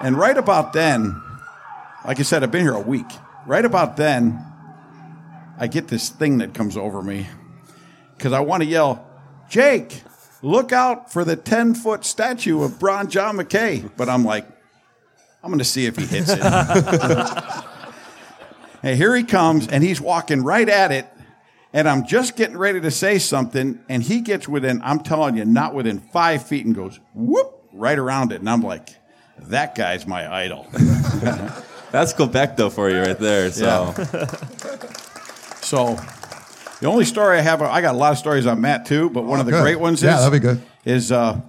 And 0.00 0.18
right 0.18 0.36
about 0.36 0.72
then, 0.72 1.20
like 2.04 2.18
I 2.18 2.22
said, 2.22 2.42
I've 2.42 2.50
been 2.50 2.62
here 2.62 2.74
a 2.74 2.80
week. 2.80 3.06
Right 3.46 3.64
about 3.64 3.96
then, 3.96 4.44
I 5.58 5.66
get 5.68 5.88
this 5.88 6.08
thing 6.08 6.38
that 6.38 6.52
comes 6.52 6.76
over 6.76 7.00
me 7.02 7.26
because 8.16 8.32
I 8.32 8.40
want 8.40 8.62
to 8.62 8.68
yell, 8.68 9.06
Jake, 9.48 10.02
look 10.44 10.72
out 10.72 11.10
for 11.10 11.24
the 11.24 11.36
10 11.36 11.74
foot 11.74 12.04
statue 12.04 12.62
of 12.62 12.78
Bron 12.78 13.08
John 13.08 13.38
McKay. 13.38 13.90
But 13.96 14.08
I'm 14.08 14.24
like, 14.24 14.46
I'm 15.42 15.50
going 15.50 15.58
to 15.58 15.64
see 15.64 15.86
if 15.86 15.96
he 15.96 16.06
hits 16.06 16.30
it. 16.30 16.40
and 18.82 18.96
here 18.96 19.16
he 19.16 19.24
comes, 19.24 19.66
and 19.68 19.82
he's 19.82 20.00
walking 20.00 20.44
right 20.44 20.68
at 20.68 20.92
it. 20.92 21.06
And 21.72 21.88
I'm 21.88 22.06
just 22.06 22.36
getting 22.36 22.56
ready 22.56 22.80
to 22.82 22.90
say 22.90 23.18
something, 23.18 23.80
and 23.88 24.02
he 24.02 24.20
gets 24.20 24.46
within, 24.46 24.80
I'm 24.84 25.00
telling 25.00 25.36
you, 25.36 25.44
not 25.44 25.74
within 25.74 25.98
five 25.98 26.46
feet 26.46 26.64
and 26.64 26.74
goes 26.74 27.00
whoop 27.14 27.68
right 27.72 27.98
around 27.98 28.30
it. 28.30 28.40
And 28.40 28.48
I'm 28.48 28.62
like, 28.62 28.90
that 29.38 29.74
guy's 29.74 30.06
my 30.06 30.32
idol. 30.32 30.68
That's 31.90 32.12
Quebec 32.12 32.56
though 32.56 32.70
for 32.70 32.90
you 32.90 33.00
right 33.00 33.18
there. 33.18 33.50
So 33.50 33.94
Yeah. 33.96 34.26
So 35.60 35.96
the 36.84 36.90
only 36.90 37.06
story 37.06 37.38
I 37.38 37.40
have, 37.40 37.62
I 37.62 37.80
got 37.80 37.94
a 37.94 37.96
lot 37.96 38.12
of 38.12 38.18
stories 38.18 38.44
on 38.44 38.60
Matt 38.60 38.84
too, 38.84 39.08
but 39.08 39.24
one 39.24 39.40
of 39.40 39.46
the 39.46 39.52
good. 39.52 39.62
great 39.62 39.80
ones 39.80 40.02
Yeah, 40.02 40.16
is, 40.16 40.24
that'd 40.24 40.38
be 40.42 40.46
good. 40.46 40.60
is 40.84 41.10
uh, 41.10 41.40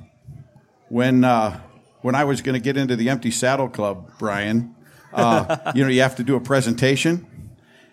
when 0.88 1.26
uh, 1.26 1.60
when 2.02 2.16
I 2.16 2.24
was 2.24 2.42
going 2.42 2.54
to 2.54 2.62
get 2.62 2.78
into 2.78 2.96
the 2.96 3.10
Empty 3.10 3.32
Saddle 3.32 3.68
Club, 3.68 4.12
Brian. 4.18 4.74
Uh, 5.14 5.58
you 5.76 5.84
know, 5.84 5.90
you 5.90 6.02
have 6.04 6.16
to 6.16 6.24
do 6.24 6.38
a 6.38 6.40
presentation, 6.40 7.28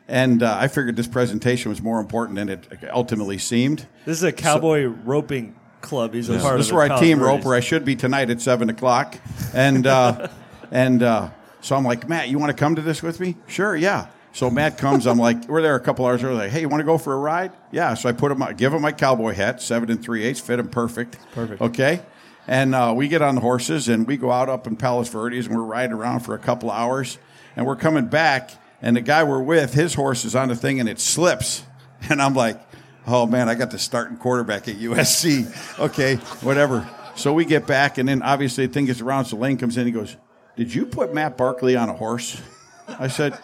and 0.06 0.40
uh, 0.40 0.56
I 0.56 0.68
figured 0.68 0.94
this 0.94 1.08
presentation 1.08 1.68
was 1.70 1.82
more 1.82 1.98
important 1.98 2.36
than 2.36 2.48
it 2.48 2.68
ultimately 2.92 3.38
seemed. 3.38 3.88
This 4.04 4.18
is 4.18 4.22
a 4.22 4.30
cowboy 4.30 4.84
roping 4.84 5.56
club. 5.80 6.14
He's 6.14 6.28
a 6.28 6.38
part 6.38 6.42
This 6.42 6.52
of 6.52 6.60
is 6.60 6.68
the 6.68 6.74
where 6.76 6.92
I 6.92 7.00
team 7.00 7.18
Birdies. 7.18 7.26
rope, 7.38 7.44
where 7.44 7.56
I 7.56 7.60
should 7.60 7.84
be 7.84 7.96
tonight 7.96 8.30
at 8.30 8.40
seven 8.40 8.70
o'clock, 8.70 9.16
and 9.52 9.84
uh, 9.84 10.28
and 10.70 11.02
uh, 11.02 11.30
so 11.60 11.74
I'm 11.74 11.82
like, 11.84 12.08
Matt, 12.08 12.28
you 12.28 12.38
want 12.38 12.50
to 12.50 12.56
come 12.56 12.76
to 12.76 12.82
this 12.82 13.02
with 13.02 13.18
me? 13.18 13.36
Sure, 13.48 13.74
yeah. 13.74 14.06
So 14.32 14.50
Matt 14.50 14.78
comes. 14.78 15.06
I'm 15.06 15.18
like, 15.18 15.46
we're 15.48 15.62
there 15.62 15.76
a 15.76 15.80
couple 15.80 16.06
hours 16.06 16.22
early. 16.22 16.36
Like, 16.36 16.50
hey, 16.50 16.62
you 16.62 16.68
want 16.68 16.80
to 16.80 16.86
go 16.86 16.96
for 16.96 17.12
a 17.12 17.18
ride? 17.18 17.52
Yeah. 17.70 17.94
So 17.94 18.08
I 18.08 18.12
put 18.12 18.32
him, 18.32 18.42
give 18.56 18.72
him 18.72 18.80
my 18.80 18.92
cowboy 18.92 19.34
hat, 19.34 19.60
seven 19.60 19.90
and 19.90 20.02
three 20.02 20.24
eighths, 20.24 20.40
fit 20.40 20.58
him 20.58 20.68
perfect. 20.68 21.18
Perfect. 21.32 21.60
Okay. 21.60 22.00
And 22.48 22.74
uh, 22.74 22.92
we 22.96 23.08
get 23.08 23.22
on 23.22 23.34
the 23.36 23.40
horses 23.40 23.88
and 23.88 24.06
we 24.06 24.16
go 24.16 24.30
out 24.30 24.48
up 24.48 24.66
in 24.66 24.76
Palos 24.76 25.08
Verdes 25.08 25.46
and 25.46 25.54
we're 25.54 25.62
riding 25.62 25.92
around 25.92 26.20
for 26.20 26.34
a 26.34 26.38
couple 26.38 26.70
hours, 26.70 27.18
and 27.54 27.66
we're 27.66 27.76
coming 27.76 28.06
back, 28.06 28.50
and 28.80 28.96
the 28.96 29.00
guy 29.00 29.22
we're 29.22 29.42
with, 29.42 29.74
his 29.74 29.94
horse 29.94 30.24
is 30.24 30.34
on 30.34 30.48
the 30.48 30.56
thing 30.56 30.80
and 30.80 30.88
it 30.88 30.98
slips, 30.98 31.64
and 32.08 32.20
I'm 32.20 32.34
like, 32.34 32.60
oh 33.06 33.26
man, 33.26 33.48
I 33.48 33.54
got 33.54 33.70
the 33.70 33.78
starting 33.78 34.16
quarterback 34.16 34.66
at 34.68 34.76
USC. 34.76 35.78
Okay, 35.78 36.16
whatever. 36.42 36.88
So 37.14 37.32
we 37.32 37.44
get 37.44 37.66
back, 37.66 37.98
and 37.98 38.08
then 38.08 38.22
obviously 38.22 38.66
the 38.66 38.72
thing 38.72 38.86
gets 38.86 39.00
around. 39.00 39.26
So 39.26 39.36
Lane 39.36 39.58
comes 39.58 39.76
in. 39.76 39.86
He 39.86 39.92
goes, 39.92 40.16
"Did 40.56 40.72
you 40.74 40.86
put 40.86 41.12
Matt 41.12 41.36
Barkley 41.36 41.76
on 41.76 41.88
a 41.88 41.92
horse?" 41.92 42.40
I 42.88 43.08
said, 43.08 43.38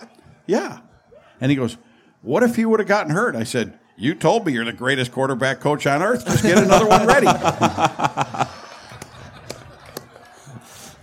"Yeah." 0.48 0.80
And 1.40 1.50
he 1.52 1.56
goes, 1.56 1.76
"What 2.22 2.42
if 2.42 2.56
he 2.56 2.64
would 2.64 2.80
have 2.80 2.88
gotten 2.88 3.12
hurt?" 3.12 3.36
I 3.36 3.44
said, 3.44 3.78
"You 3.96 4.16
told 4.16 4.44
me 4.46 4.52
you're 4.52 4.64
the 4.64 4.72
greatest 4.72 5.12
quarterback 5.12 5.60
coach 5.60 5.86
on 5.86 6.02
earth. 6.02 6.24
Just 6.26 6.42
get 6.42 6.58
another 6.58 6.86
one 6.88 7.06
ready." 7.06 7.26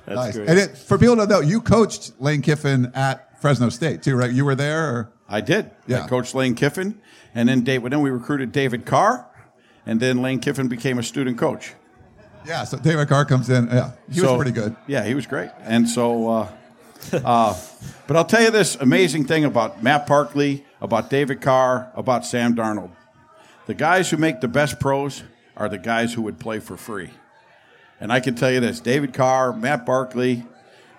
That's 0.06 0.18
Nice. 0.18 0.36
great. 0.36 0.50
And 0.50 0.60
it, 0.60 0.78
for 0.78 0.98
people 0.98 1.16
to 1.18 1.26
know, 1.26 1.40
you 1.40 1.62
coached 1.62 2.12
Lane 2.20 2.42
Kiffin 2.44 2.92
at 2.94 3.42
Fresno 3.42 3.70
State 3.70 4.04
too, 4.04 4.16
right? 4.16 4.32
You 4.32 4.46
were 4.46 4.54
there. 4.56 4.88
Or? 4.96 5.12
I 5.28 5.42
did. 5.42 5.72
Yeah. 5.88 6.04
I 6.04 6.08
coached 6.08 6.36
Lane 6.36 6.54
Kiffin, 6.54 7.02
and 7.34 7.50
then 7.50 7.62
Dave, 7.64 7.90
then 7.90 8.02
we 8.02 8.12
recruited 8.12 8.52
David 8.52 8.86
Carr, 8.86 9.28
and 9.86 10.00
then 10.00 10.22
Lane 10.22 10.40
Kiffin 10.40 10.68
became 10.68 11.00
a 11.00 11.04
student 11.04 11.38
coach. 11.40 11.74
Yeah. 12.46 12.64
So 12.66 12.78
David 12.78 13.08
Carr 13.08 13.26
comes 13.26 13.50
in. 13.50 13.66
Yeah, 13.68 13.94
he 14.12 14.20
So- 14.20 14.34
was 14.34 14.44
pretty 14.44 14.52
good. 14.52 14.76
Yeah, 14.86 15.04
he 15.06 15.16
was 15.16 15.26
great. 15.26 15.50
And 15.62 15.90
so, 15.90 16.30
uh, 16.30 16.48
uh, 17.14 17.54
but 18.08 18.16
I'll 18.16 18.26
tell 18.26 18.42
you 18.42 18.52
this 18.52 18.76
amazing 18.76 19.26
thing 19.26 19.46
about 19.46 19.82
Matt 19.82 20.08
Barkley, 20.08 20.66
about 20.82 21.10
David 21.10 21.42
Carr, 21.42 21.92
about 21.96 22.26
Sam 22.26 22.56
Darnold. 22.56 22.92
The 23.66 23.74
guys 23.74 24.10
who 24.10 24.18
make 24.18 24.42
the 24.42 24.48
best 24.48 24.80
pros 24.80 25.24
are 25.58 25.70
the 25.70 25.78
guys 25.78 26.14
who 26.14 26.22
would 26.24 26.40
play 26.40 26.60
for 26.60 26.78
free. 26.78 27.10
And 28.00 28.12
I 28.12 28.20
can 28.20 28.36
tell 28.36 28.52
you 28.52 28.60
this 28.60 28.80
David 28.80 29.14
Carr, 29.14 29.54
Matt 29.54 29.86
Barkley, 29.86 30.46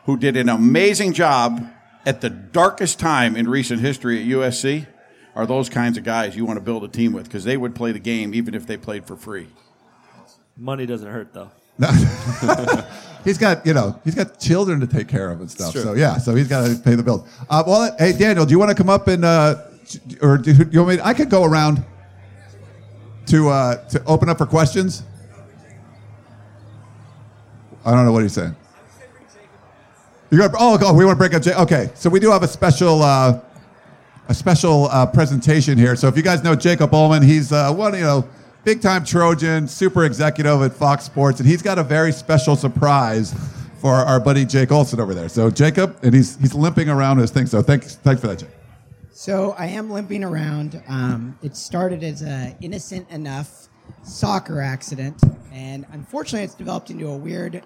who 0.04 0.16
did 0.16 0.36
an 0.36 0.48
amazing 0.48 1.12
job 1.12 1.64
at 2.04 2.20
the 2.20 2.30
darkest 2.30 2.98
time 2.98 3.36
in 3.36 3.48
recent 3.48 3.80
history 3.80 4.20
at 4.20 4.26
USC, 4.26 4.86
are 5.34 5.46
those 5.46 5.68
kinds 5.68 5.98
of 5.98 6.04
guys 6.04 6.34
you 6.34 6.44
want 6.46 6.56
to 6.56 6.64
build 6.64 6.82
a 6.82 6.88
team 6.88 7.12
with 7.12 7.24
because 7.24 7.44
they 7.44 7.56
would 7.56 7.74
play 7.74 7.92
the 7.92 7.98
game 7.98 8.34
even 8.34 8.54
if 8.54 8.66
they 8.66 8.76
played 8.76 9.04
for 9.04 9.16
free. 9.16 9.48
Money 10.56 10.86
doesn't 10.86 11.10
hurt 11.10 11.34
though. 11.34 11.50
He's 13.24 13.38
got, 13.38 13.66
you 13.66 13.74
know, 13.74 14.00
he's 14.04 14.14
got 14.14 14.38
children 14.38 14.78
to 14.78 14.86
take 14.86 15.08
care 15.08 15.32
of 15.32 15.40
and 15.40 15.50
stuff. 15.50 15.72
So 15.72 15.94
yeah, 15.94 16.16
so 16.16 16.36
he's 16.36 16.46
got 16.46 16.64
to 16.64 16.76
pay 16.76 16.94
the 16.94 17.02
bills. 17.02 17.28
Uh, 17.50 17.64
well, 17.66 17.92
hey 17.98 18.12
Daniel, 18.12 18.46
do 18.46 18.52
you 18.52 18.58
want 18.60 18.68
to 18.68 18.74
come 18.76 18.88
up 18.88 19.08
and, 19.08 19.24
uh, 19.24 19.62
or 20.22 20.38
do 20.38 20.52
you 20.52 20.78
want 20.84 20.96
me? 20.96 21.02
I 21.02 21.12
could 21.12 21.28
go 21.28 21.42
around 21.42 21.84
to 23.26 23.48
uh, 23.48 23.84
to 23.88 24.04
open 24.04 24.28
up 24.28 24.38
for 24.38 24.46
questions. 24.46 25.02
I 27.84 27.90
don't 27.90 28.04
know 28.04 28.12
what 28.12 28.22
he's 28.22 28.32
saying. 28.32 28.54
You 30.30 30.38
got? 30.38 30.52
Oh, 30.56 30.78
oh, 30.80 30.94
we 30.94 31.04
want 31.04 31.16
to 31.16 31.18
break 31.18 31.34
up. 31.34 31.42
J- 31.42 31.54
okay, 31.54 31.90
so 31.94 32.08
we 32.08 32.20
do 32.20 32.30
have 32.30 32.44
a 32.44 32.48
special. 32.48 33.02
Uh, 33.02 33.40
a 34.28 34.34
special 34.34 34.86
uh, 34.86 35.06
presentation 35.06 35.78
here. 35.78 35.94
So 35.94 36.08
if 36.08 36.16
you 36.16 36.22
guys 36.22 36.42
know 36.42 36.56
Jacob 36.56 36.92
Ullman, 36.92 37.22
he's 37.22 37.52
uh, 37.52 37.72
one, 37.72 37.94
you 37.94 38.00
know, 38.00 38.28
big 38.66 38.82
time 38.82 39.04
Trojan, 39.04 39.68
super 39.68 40.04
executive 40.04 40.60
at 40.60 40.74
Fox 40.74 41.04
Sports, 41.04 41.38
and 41.38 41.48
he's 41.48 41.62
got 41.62 41.78
a 41.78 41.84
very 41.84 42.10
special 42.10 42.56
surprise 42.56 43.32
for 43.80 43.94
our 43.94 44.18
buddy 44.18 44.44
Jake 44.44 44.72
Olson 44.72 44.98
over 44.98 45.14
there. 45.14 45.28
So 45.28 45.50
Jacob, 45.50 45.96
and 46.02 46.12
he's 46.12 46.36
he's 46.38 46.52
limping 46.52 46.88
around 46.88 47.18
his 47.18 47.30
thing. 47.30 47.46
So 47.46 47.62
thanks 47.62 47.94
thanks 47.94 48.20
for 48.20 48.26
that, 48.26 48.40
Jake. 48.40 48.50
So 49.12 49.54
I 49.56 49.66
am 49.66 49.88
limping 49.88 50.24
around. 50.24 50.82
Um, 50.88 51.38
it 51.42 51.56
started 51.56 52.02
as 52.02 52.22
a 52.22 52.56
innocent 52.60 53.08
enough 53.08 53.68
soccer 54.02 54.60
accident, 54.60 55.22
and 55.52 55.86
unfortunately, 55.92 56.44
it's 56.44 56.56
developed 56.56 56.90
into 56.90 57.06
a 57.06 57.16
weird 57.16 57.62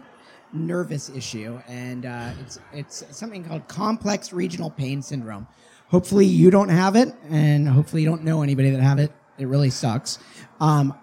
nervous 0.52 1.08
issue, 1.08 1.58
and 1.66 2.04
uh, 2.04 2.30
it's 2.42 2.60
it's 2.74 3.04
something 3.16 3.42
called 3.42 3.66
complex 3.68 4.34
regional 4.34 4.70
pain 4.70 5.00
syndrome. 5.00 5.48
Hopefully, 5.88 6.26
you 6.26 6.50
don't 6.50 6.68
have 6.68 6.94
it, 6.94 7.08
and 7.30 7.66
hopefully, 7.66 8.02
you 8.02 8.08
don't 8.08 8.22
know 8.22 8.42
anybody 8.42 8.68
that 8.68 8.82
have 8.82 8.98
it. 8.98 9.10
It 9.40 9.46
really 9.46 9.70
sucks. 9.70 10.18
Um, 10.60 10.94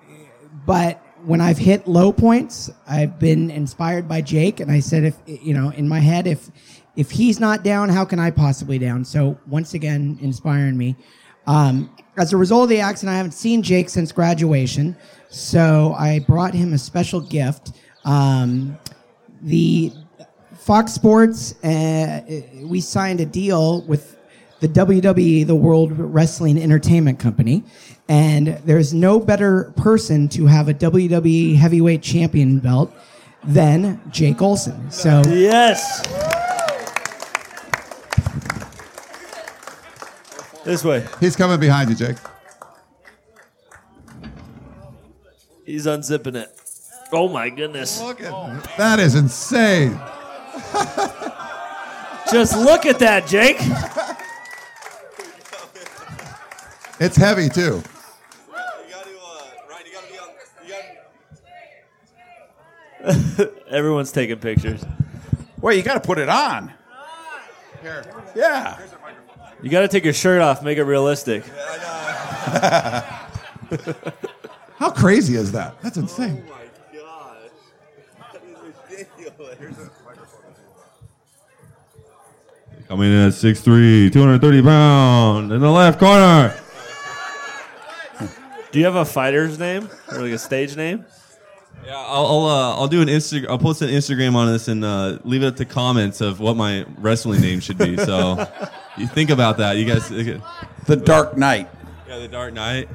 but 0.66 1.04
when 1.24 1.42
I've 1.42 1.58
hit 1.58 1.88
low 1.88 2.12
points, 2.12 2.70
I've 2.88 3.20
been 3.20 3.50
inspired 3.50 4.08
by 4.08 4.22
Jake, 4.22 4.60
and 4.60 4.72
I 4.72 4.80
said, 4.80 5.04
if 5.04 5.16
you 5.26 5.54
know, 5.54 5.70
in 5.70 5.88
my 5.88 6.00
head, 6.00 6.28
if 6.28 6.50
if 6.96 7.12
he's 7.12 7.40
not 7.40 7.64
down, 7.64 7.90
how 7.90 8.06
can 8.06 8.20
I 8.20 8.32
possibly 8.32 8.80
down? 8.80 9.06
So 9.06 9.38
once 9.48 9.74
again, 9.74 10.18
inspiring 10.22 10.78
me. 10.78 10.96
Um, 11.46 11.96
as 12.18 12.34
a 12.34 12.38
result 12.38 12.64
of 12.64 12.70
the 12.70 12.80
accident, 12.80 13.14
I 13.14 13.18
haven't 13.18 13.34
seen 13.34 13.62
Jake 13.62 13.90
since 13.90 14.12
graduation, 14.12 14.98
so 15.30 15.96
I 15.98 16.20
brought 16.20 16.54
him 16.54 16.74
a 16.74 16.78
special 16.78 17.22
gift. 17.22 17.74
Um, 18.04 18.78
the 19.42 19.94
Fox 20.56 20.92
Sports, 20.94 21.64
uh, 21.64 22.22
we 22.64 22.82
signed 22.82 23.22
a 23.22 23.26
deal 23.26 23.84
with 23.84 24.18
the 24.60 24.68
WWE, 24.68 25.46
the 25.46 25.56
World 25.56 25.92
Wrestling 25.98 26.58
Entertainment 26.62 27.20
Company, 27.20 27.64
and 28.10 28.48
there's 28.66 28.94
no 28.94 29.20
better 29.20 29.74
person 29.76 30.30
to 30.30 30.46
have 30.46 30.70
a 30.70 30.74
WWE 30.74 31.56
Heavyweight 31.56 32.02
Champion 32.02 32.60
belt 32.60 32.94
than 33.44 34.00
Jake 34.12 34.42
Olson. 34.42 34.90
So 34.92 35.22
Yes. 35.28 36.04
This 40.64 40.84
way. 40.84 41.06
He's 41.22 41.36
coming 41.38 41.60
behind 41.62 41.90
you, 41.90 41.96
Jake. 41.96 42.18
He's 45.66 45.86
unzipping 45.86 46.36
it. 46.36 46.54
Oh 47.14 47.30
my 47.30 47.50
goodness. 47.50 48.02
Look 48.02 48.22
at 48.22 48.78
that 48.78 49.00
is 49.00 49.16
insane. 49.16 49.92
Just 52.32 52.58
look 52.58 52.86
at 52.86 53.00
that, 53.00 53.26
Jake. 53.28 53.58
It's 57.00 57.16
heavy 57.16 57.48
too. 57.48 57.82
Everyone's 63.70 64.12
taking 64.12 64.38
pictures. 64.38 64.84
Wait, 65.62 65.78
you 65.78 65.84
got 65.84 65.96
to 65.96 66.00
put 66.00 66.18
it 66.18 66.30
on. 66.30 66.74
Here. 67.82 68.06
Yeah. 68.36 68.80
You 69.62 69.70
got 69.70 69.82
to 69.82 69.88
take 69.88 70.04
your 70.04 70.14
shirt 70.14 70.42
off, 70.42 70.62
make 70.62 70.78
it 70.78 70.84
realistic. 70.84 71.46
How 74.78 74.92
crazy 74.92 75.36
is 75.36 75.52
that? 75.54 75.82
That's 75.82 75.98
insane. 75.98 76.44
Coming 82.88 83.12
in 83.12 83.20
at 83.28 83.34
6'3", 83.34 84.14
230 84.14 84.62
pound 84.62 85.52
in 85.52 85.60
the 85.60 85.70
left 85.70 86.00
corner. 86.00 86.56
Do 88.72 88.80
you 88.80 88.86
have 88.86 88.96
a 88.96 89.04
fighter's 89.06 89.60
name 89.60 89.90
or 90.12 90.22
like 90.22 90.32
a 90.32 90.38
stage 90.38 90.76
name? 90.78 91.06
Yeah, 91.88 91.96
I'll 91.96 92.26
I'll, 92.26 92.46
uh, 92.46 92.76
I'll 92.76 92.88
do 92.88 93.02
an 93.02 93.08
Insta- 93.08 93.48
I'll 93.50 93.58
post 93.58 93.82
an 93.82 93.90
Instagram 93.90 94.36
on 94.36 94.52
this 94.52 94.68
and 94.68 94.84
uh, 94.84 95.20
leave 95.24 95.42
it 95.42 95.56
to 95.58 95.66
comments 95.66 96.22
of 96.22 96.40
what 96.40 96.58
my 96.58 96.86
wrestling 96.98 97.42
name 97.42 97.62
should 97.62 97.78
be. 97.78 97.96
So 97.98 98.46
you 98.98 99.08
think 99.08 99.30
about 99.30 99.58
that, 99.58 99.78
you 99.78 99.86
guys. 99.86 100.10
The 100.10 100.96
Dark 100.96 101.38
Knight. 101.38 101.70
Yeah, 102.08 102.20
the 102.20 102.28
Dark 102.28 102.54
Knight. 102.54 102.90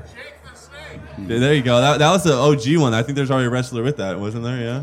Yeah, 1.18 1.38
There 1.38 1.55
you 1.55 1.62
go. 1.62 1.80
That, 1.80 1.99
that 1.99 2.11
was 2.11 2.24
the 2.24 2.34
OG 2.34 2.80
one. 2.80 2.95
I 2.95 3.03
think 3.03 3.16
there's 3.16 3.30
already 3.30 3.47
a 3.47 3.51
wrestler 3.51 3.82
with 3.82 3.97
that, 3.97 4.20
wasn't 4.20 4.45
there? 4.45 4.61
Yeah. 4.61 4.82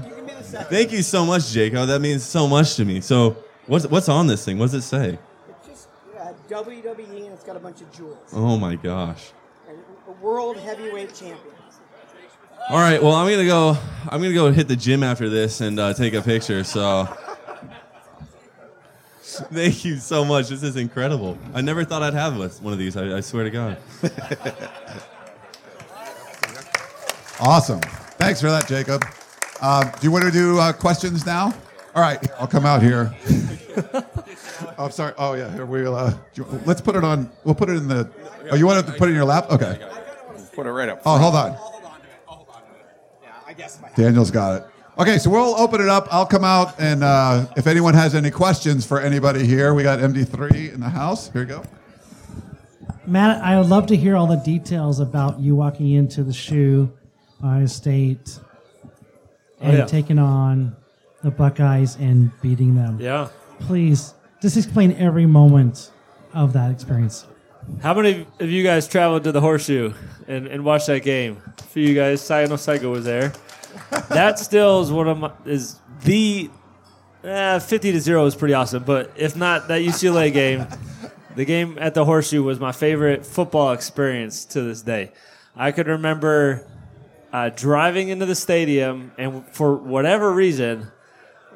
Thank 0.64 0.92
you 0.92 1.04
so 1.04 1.26
much, 1.26 1.52
Jacob. 1.52 1.88
That 1.88 2.02
means 2.02 2.24
so 2.24 2.48
much 2.48 2.76
to 2.76 2.86
me. 2.86 3.02
So 3.02 3.38
What's 3.70 3.86
what's 3.86 4.10
on 4.10 4.26
this 4.26 4.44
thing? 4.44 4.58
What 4.58 4.72
does 4.72 4.74
it 4.74 4.82
say? 4.82 5.20
It's 5.48 5.68
just 5.68 5.88
uh, 6.18 6.34
WWE, 6.50 7.26
and 7.26 7.34
it's 7.34 7.44
got 7.44 7.56
a 7.56 7.60
bunch 7.60 7.82
of 7.82 7.92
jewels. 7.92 8.18
Oh 8.34 8.58
my 8.58 8.74
gosh. 8.74 9.30
And 9.70 9.78
a 10.08 10.12
world 10.24 10.58
heavyweight 10.58 11.14
champion. 11.14 11.54
All 12.68 12.78
right, 12.78 13.02
well 13.02 13.14
I'm 13.14 13.30
gonna 13.30 13.46
go. 13.46 13.78
I'm 14.10 14.22
gonna 14.22 14.34
go 14.34 14.52
hit 14.52 14.68
the 14.68 14.76
gym 14.76 15.04
after 15.04 15.30
this 15.30 15.62
and 15.62 15.80
uh, 15.80 15.94
take 15.94 16.14
a 16.14 16.22
picture. 16.22 16.64
So, 16.64 17.06
thank 19.22 19.86
you 19.86 19.98
so 19.98 20.26
much. 20.26 20.50
This 20.50 20.64
is 20.64 20.76
incredible. 20.76 21.38
I 21.54 21.62
never 21.62 21.84
thought 21.84 22.04
I'd 22.04 22.14
have 22.14 22.38
this- 22.38 22.62
one 22.62 22.74
of 22.74 22.80
these. 22.80 22.96
I, 22.98 23.18
I 23.18 23.20
swear 23.22 23.44
to 23.44 23.50
God. 23.50 23.78
Awesome. 27.42 27.80
Thanks 28.20 28.42
for 28.42 28.50
that, 28.50 28.68
Jacob. 28.68 29.02
Uh, 29.62 29.90
do 29.90 30.00
you 30.06 30.12
want 30.12 30.26
to 30.26 30.32
do 30.32 30.60
uh, 30.60 30.74
questions 30.74 31.26
now? 31.26 31.54
All 31.96 32.02
right, 32.02 32.20
I'll 32.38 32.48
come 32.48 32.66
out 32.66 32.84
here. 32.84 33.16
oh, 33.94 34.04
I'm 34.78 34.92
sorry. 34.92 35.14
Oh 35.18 35.36
yeah, 35.36 35.50
here 35.54 35.66
we'll. 35.66 35.96
Uh, 35.96 36.14
you- 36.34 36.46
let's 36.66 36.82
put 36.82 36.98
it 36.98 37.06
on. 37.06 37.32
We'll 37.46 37.56
put 37.56 37.70
it 37.70 37.78
in 37.78 37.88
the. 37.88 38.10
Oh, 38.52 38.56
you 38.56 38.68
want 38.68 38.86
to 38.86 38.92
put 38.92 39.04
it 39.08 39.12
in 39.12 39.16
your 39.16 39.24
lap? 39.24 39.50
Okay. 39.50 39.80
Put 40.54 40.68
it 40.68 40.72
right 40.72 40.90
up. 40.90 41.02
Oh, 41.06 41.18
hold 41.18 41.36
on. 41.36 41.58
Daniel's 43.96 44.32
got 44.32 44.62
it. 44.62 44.68
Okay, 45.00 45.18
so 45.18 45.30
we'll 45.30 45.56
open 45.56 45.80
it 45.80 45.88
up. 45.88 46.08
I'll 46.12 46.26
come 46.26 46.44
out, 46.44 46.76
and 46.78 47.04
uh, 47.04 47.46
if 47.56 47.68
anyone 47.68 47.94
has 47.94 48.16
any 48.16 48.30
questions 48.30 48.86
for 48.86 49.00
anybody 49.00 49.46
here, 49.46 49.74
we 49.74 49.82
got 49.82 50.00
MD3 50.00 50.74
in 50.74 50.82
the 50.82 50.90
house. 50.90 51.32
Here 51.32 51.44
you 51.44 51.48
go. 51.48 51.64
Matt, 53.06 53.42
I 53.42 53.58
would 53.58 53.70
love 53.70 53.88
to 53.88 53.96
hear 53.96 54.18
all 54.18 54.28
the 54.28 54.36
details 54.36 55.00
about 55.00 55.40
you 55.40 55.56
walking 55.56 55.92
into 55.92 56.22
the 56.22 56.34
shoe, 56.34 56.92
Ohio 57.42 57.66
State, 57.66 58.40
and 59.62 59.78
yeah. 59.78 59.86
taking 59.86 60.20
on 60.20 60.76
the 61.24 61.32
Buckeyes 61.32 61.96
and 61.96 62.32
beating 62.42 62.76
them. 62.76 63.00
Yeah. 63.00 63.30
Please, 63.62 64.14
just 64.42 64.58
explain 64.58 64.92
every 64.94 65.26
moment 65.26 65.92
of 66.34 66.54
that 66.54 66.72
experience. 66.72 67.26
How 67.82 67.94
many 67.94 68.28
of 68.40 68.50
you 68.50 68.64
guys 68.64 68.88
traveled 68.88 69.24
to 69.24 69.32
the 69.32 69.42
Horseshoe 69.42 69.94
and, 70.28 70.48
and 70.48 70.66
watched 70.66 70.88
that 70.88 71.04
game? 71.04 71.42
A 71.58 71.64
few 71.64 71.84
of 71.84 71.90
you 71.90 71.96
guys. 71.96 72.22
Sayano 72.22 72.58
Saiko 72.58 72.92
was 72.92 73.06
there. 73.06 73.32
That 74.10 74.40
still 74.40 74.82
is 74.82 74.92
one 74.92 75.08
of 75.08 75.18
my 75.18 75.32
is 75.46 75.80
the 76.04 76.50
eh, 77.24 77.60
fifty 77.60 77.92
to 77.92 78.00
zero 78.00 78.26
is 78.26 78.36
pretty 78.36 78.54
awesome. 78.54 78.84
But 78.84 79.12
if 79.16 79.36
not 79.36 79.68
that 79.68 79.82
UCLA 79.82 80.32
game, 80.32 80.68
the 81.36 81.46
game 81.46 81.78
at 81.80 81.94
the 81.94 82.06
Horseshoe 82.06 82.44
was 82.44 82.60
my 82.60 82.72
favorite 82.72 83.26
football 83.26 83.72
experience 83.72 84.46
to 84.46 84.62
this 84.62 84.82
day. 84.82 85.12
I 85.56 85.72
could 85.72 85.88
remember 85.88 86.68
uh, 87.32 87.50
driving 87.50 88.10
into 88.10 88.26
the 88.26 88.36
stadium, 88.36 89.12
and 89.18 89.46
for 89.48 89.76
whatever 89.76 90.32
reason, 90.32 90.88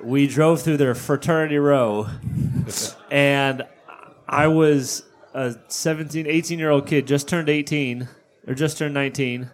we 0.01 0.27
drove 0.27 0.61
through 0.61 0.77
their 0.77 0.95
fraternity 0.95 1.57
row, 1.57 2.07
and 3.11 3.63
I 4.27 4.47
was 4.47 5.03
a 5.33 5.55
17, 5.67 6.27
18 6.27 6.59
year 6.59 6.69
old 6.69 6.87
kid, 6.87 7.07
just 7.07 7.27
turned 7.27 7.49
18 7.49 8.07
or 8.47 8.53
just 8.53 8.77
turned 8.77 8.93
19, 8.93 9.49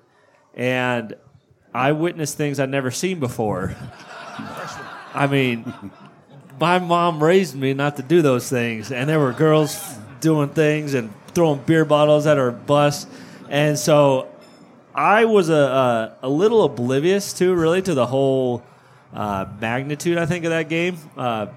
and 0.54 1.16
I 1.74 1.92
witnessed 1.92 2.38
things 2.38 2.60
I'd 2.60 2.70
never 2.70 2.92
seen 2.92 3.20
before. 3.20 3.76
I 5.14 5.28
mean, 5.28 5.74
my 6.60 6.80
mom 6.80 7.24
raised 7.24 7.56
me 7.56 7.74
not 7.74 7.98
to 7.98 8.04
do 8.04 8.22
those 8.22 8.50
things, 8.50 8.92
and 8.92 9.10
there 9.10 9.20
were 9.20 9.34
girls 9.34 9.98
doing 10.20 10.50
things 10.50 10.94
and 10.94 11.14
throwing 11.34 11.60
beer 11.62 11.86
bottles 11.86 12.28
at 12.28 12.38
our 12.38 12.52
bus, 12.52 13.06
and 13.50 13.78
so 13.78 14.30
I 14.94 15.26
was 15.26 15.50
a, 15.50 15.54
a, 15.54 16.18
a 16.24 16.30
little 16.30 16.64
oblivious 16.64 17.34
too, 17.34 17.54
really, 17.54 17.82
to 17.84 17.94
the 17.94 18.06
whole 18.06 18.64
uh, 19.14 19.46
magnitude. 19.62 20.18
I 20.18 20.26
think 20.26 20.46
of 20.46 20.52
that 20.52 20.70
game. 20.70 20.98
Uh, 21.16 21.48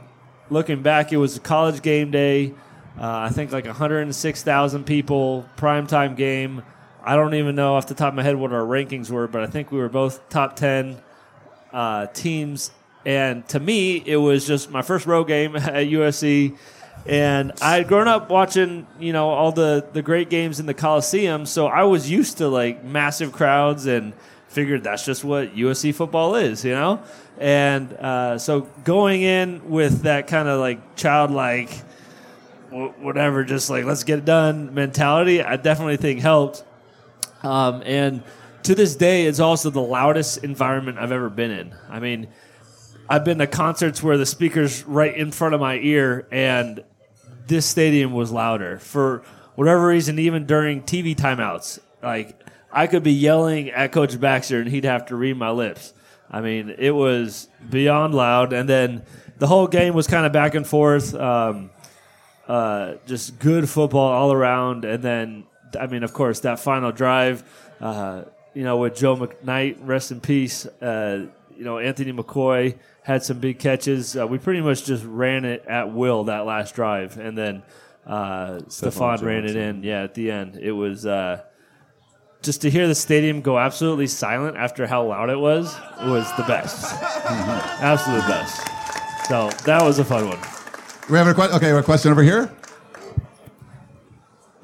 looking 0.51 0.83
back, 0.83 1.13
it 1.13 1.17
was 1.17 1.37
a 1.37 1.41
college 1.41 1.83
game 1.83 2.11
day. 2.11 2.55
Uh, 2.99 3.19
I 3.19 3.31
think 3.31 3.53
like 3.53 3.65
106,000 3.65 4.85
people, 4.85 5.47
primetime 5.57 6.17
game. 6.17 6.63
I 7.05 7.17
don't 7.17 7.35
even 7.35 7.55
know 7.57 7.75
off 7.75 7.89
the 7.89 7.95
top 7.95 8.09
of 8.09 8.15
my 8.15 8.23
head 8.23 8.37
what 8.37 8.53
our 8.53 8.63
rankings 8.63 9.11
were, 9.11 9.27
but 9.27 9.43
I 9.43 9.47
think 9.47 9.73
we 9.73 9.79
were 9.79 9.89
both 9.89 10.29
top 10.29 10.57
10 10.57 11.01
uh, 11.73 12.07
teams. 12.09 12.71
And 13.05 13.47
to 13.49 13.59
me, 13.59 14.03
it 14.07 14.17
was 14.17 14.47
just 14.47 14.71
my 14.71 14.83
first 14.83 15.07
road 15.07 15.25
game 15.25 15.57
at 15.57 15.87
USC. 15.87 16.57
And 17.05 17.53
I 17.61 17.77
had 17.79 17.89
grown 17.89 18.07
up 18.07 18.31
watching, 18.31 18.87
you 19.01 19.13
know, 19.13 19.31
all 19.31 19.51
the, 19.51 19.85
the 19.93 20.03
great 20.03 20.31
games 20.31 20.61
in 20.61 20.67
the 20.67 20.75
Coliseum. 20.75 21.47
So 21.47 21.67
I 21.67 21.83
was 21.83 22.09
used 22.09 22.39
to 22.39 22.49
like 22.49 22.85
massive 22.85 23.33
crowds 23.33 23.87
and 23.87 24.13
figured 24.49 24.85
that's 24.85 25.05
just 25.05 25.25
what 25.25 25.57
USC 25.57 25.95
football 25.95 26.37
is, 26.37 26.65
you 26.65 26.73
know? 26.73 27.03
And 27.39 27.93
uh, 27.95 28.39
so 28.39 28.69
going 28.85 29.23
in 29.23 29.71
with 29.71 30.03
that 30.03 30.29
kind 30.29 30.47
of 30.47 30.61
like 30.61 30.95
childlike, 30.95 31.71
whatever, 32.71 33.43
just 33.43 33.69
like 33.69 33.85
let's 33.85 34.05
get 34.05 34.21
it 34.21 34.25
done 34.25 34.73
mentality, 34.75 35.43
I 35.43 35.57
definitely 35.57 35.97
think 35.97 36.21
helped. 36.21 36.65
Um, 37.43 37.83
and 37.85 38.23
to 38.65 38.75
this 38.75 38.95
day, 38.97 39.27
it's 39.27 39.41
also 39.41 39.71
the 39.71 39.83
loudest 39.83 40.45
environment 40.45 40.99
I've 40.99 41.13
ever 41.13 41.29
been 41.29 41.51
in. 41.51 41.75
I 41.89 42.01
mean, 42.01 42.29
I've 43.09 43.25
been 43.25 43.39
to 43.39 43.47
concerts 43.47 44.03
where 44.03 44.17
the 44.17 44.27
speaker's 44.27 44.85
right 44.85 45.15
in 45.15 45.33
front 45.33 45.55
of 45.55 45.61
my 45.61 45.77
ear, 45.77 46.27
and 46.31 46.85
this 47.47 47.67
stadium 47.67 48.13
was 48.13 48.31
louder 48.31 48.79
for 48.79 49.23
whatever 49.57 49.87
reason. 49.87 50.19
Even 50.19 50.47
during 50.47 50.83
TV 50.83 51.17
timeouts, 51.17 51.81
like 52.03 52.41
I 52.73 52.87
could 52.87 53.03
be 53.03 53.13
yelling 53.13 53.71
at 53.71 53.93
Coach 53.93 54.19
Baxter, 54.19 54.61
and 54.61 54.71
he'd 54.71 54.85
have 54.85 55.07
to 55.07 55.17
read 55.17 55.37
my 55.37 55.51
lips. 55.51 55.93
I 56.31 56.41
mean, 56.41 56.75
it 56.79 56.93
was 56.93 57.49
beyond 57.69 58.15
loud, 58.15 58.53
and 58.53 58.69
then 58.69 59.05
the 59.39 59.47
whole 59.47 59.67
game 59.67 59.93
was 59.93 60.07
kind 60.07 60.25
of 60.25 60.33
back 60.33 60.55
and 60.55 60.67
forth. 60.67 61.15
Um, 61.15 61.71
uh, 62.49 62.95
just 63.07 63.39
good 63.39 63.69
football 63.69 64.13
all 64.13 64.33
around. 64.33 64.85
And 64.85 65.03
then, 65.03 65.45
I 65.79 65.87
mean, 65.87 66.03
of 66.03 66.13
course, 66.13 66.41
that 66.41 66.61
final 66.61 66.93
drive, 66.93 67.45
uh, 67.81 68.23
you 68.55 68.65
know, 68.65 68.79
with 68.79 68.97
Joe 68.97 69.17
McKnight, 69.17 69.79
rest 69.81 70.11
in 70.11 70.21
peace. 70.21 70.67
Uh, 70.67 71.27
you 71.57 71.65
know, 71.65 71.79
Anthony 71.79 72.13
McCoy 72.13 72.79
had 73.03 73.23
some 73.23 73.39
big 73.39 73.59
catches. 73.59 74.17
Uh, 74.17 74.27
we 74.27 74.39
pretty 74.39 74.61
much 74.61 74.85
just 74.85 75.05
ran 75.05 75.45
it 75.45 75.65
at 75.67 75.93
will 75.93 76.25
that 76.25 76.47
last 76.47 76.75
drive, 76.75 77.19
and 77.19 77.37
then 77.37 77.63
uh, 78.07 78.59
Stafon 78.69 79.23
ran 79.23 79.45
it 79.45 79.57
in. 79.57 79.83
Yeah, 79.83 80.03
at 80.03 80.15
the 80.15 80.31
end, 80.31 80.57
it 80.57 80.73
was. 80.73 81.07
Uh, 81.07 81.43
just 82.43 82.63
to 82.63 82.71
hear 82.71 82.89
the 82.89 82.95
stadium 82.95 83.41
go 83.41 83.57
absolutely 83.57 84.09
silent 84.09 84.57
after 84.57 84.85
how 84.87 85.05
loud 85.05 85.31
it 85.31 85.39
was 85.39 85.79
was 86.01 86.29
the 86.37 86.43
best. 86.43 86.93
Absolute 87.81 88.27
best. 88.27 88.57
So 89.29 89.49
that 89.65 89.81
was 89.83 90.01
a 90.01 90.05
fun 90.05 90.29
one. 90.29 90.39
We 91.09 91.19
have 91.19 91.29
a 91.29 91.35
question. 91.35 91.57
Okay, 91.57 91.67
we 91.67 91.77
have 91.77 91.85
a 91.85 91.87
question 91.87 92.11
over 92.11 92.23
here. 92.23 92.53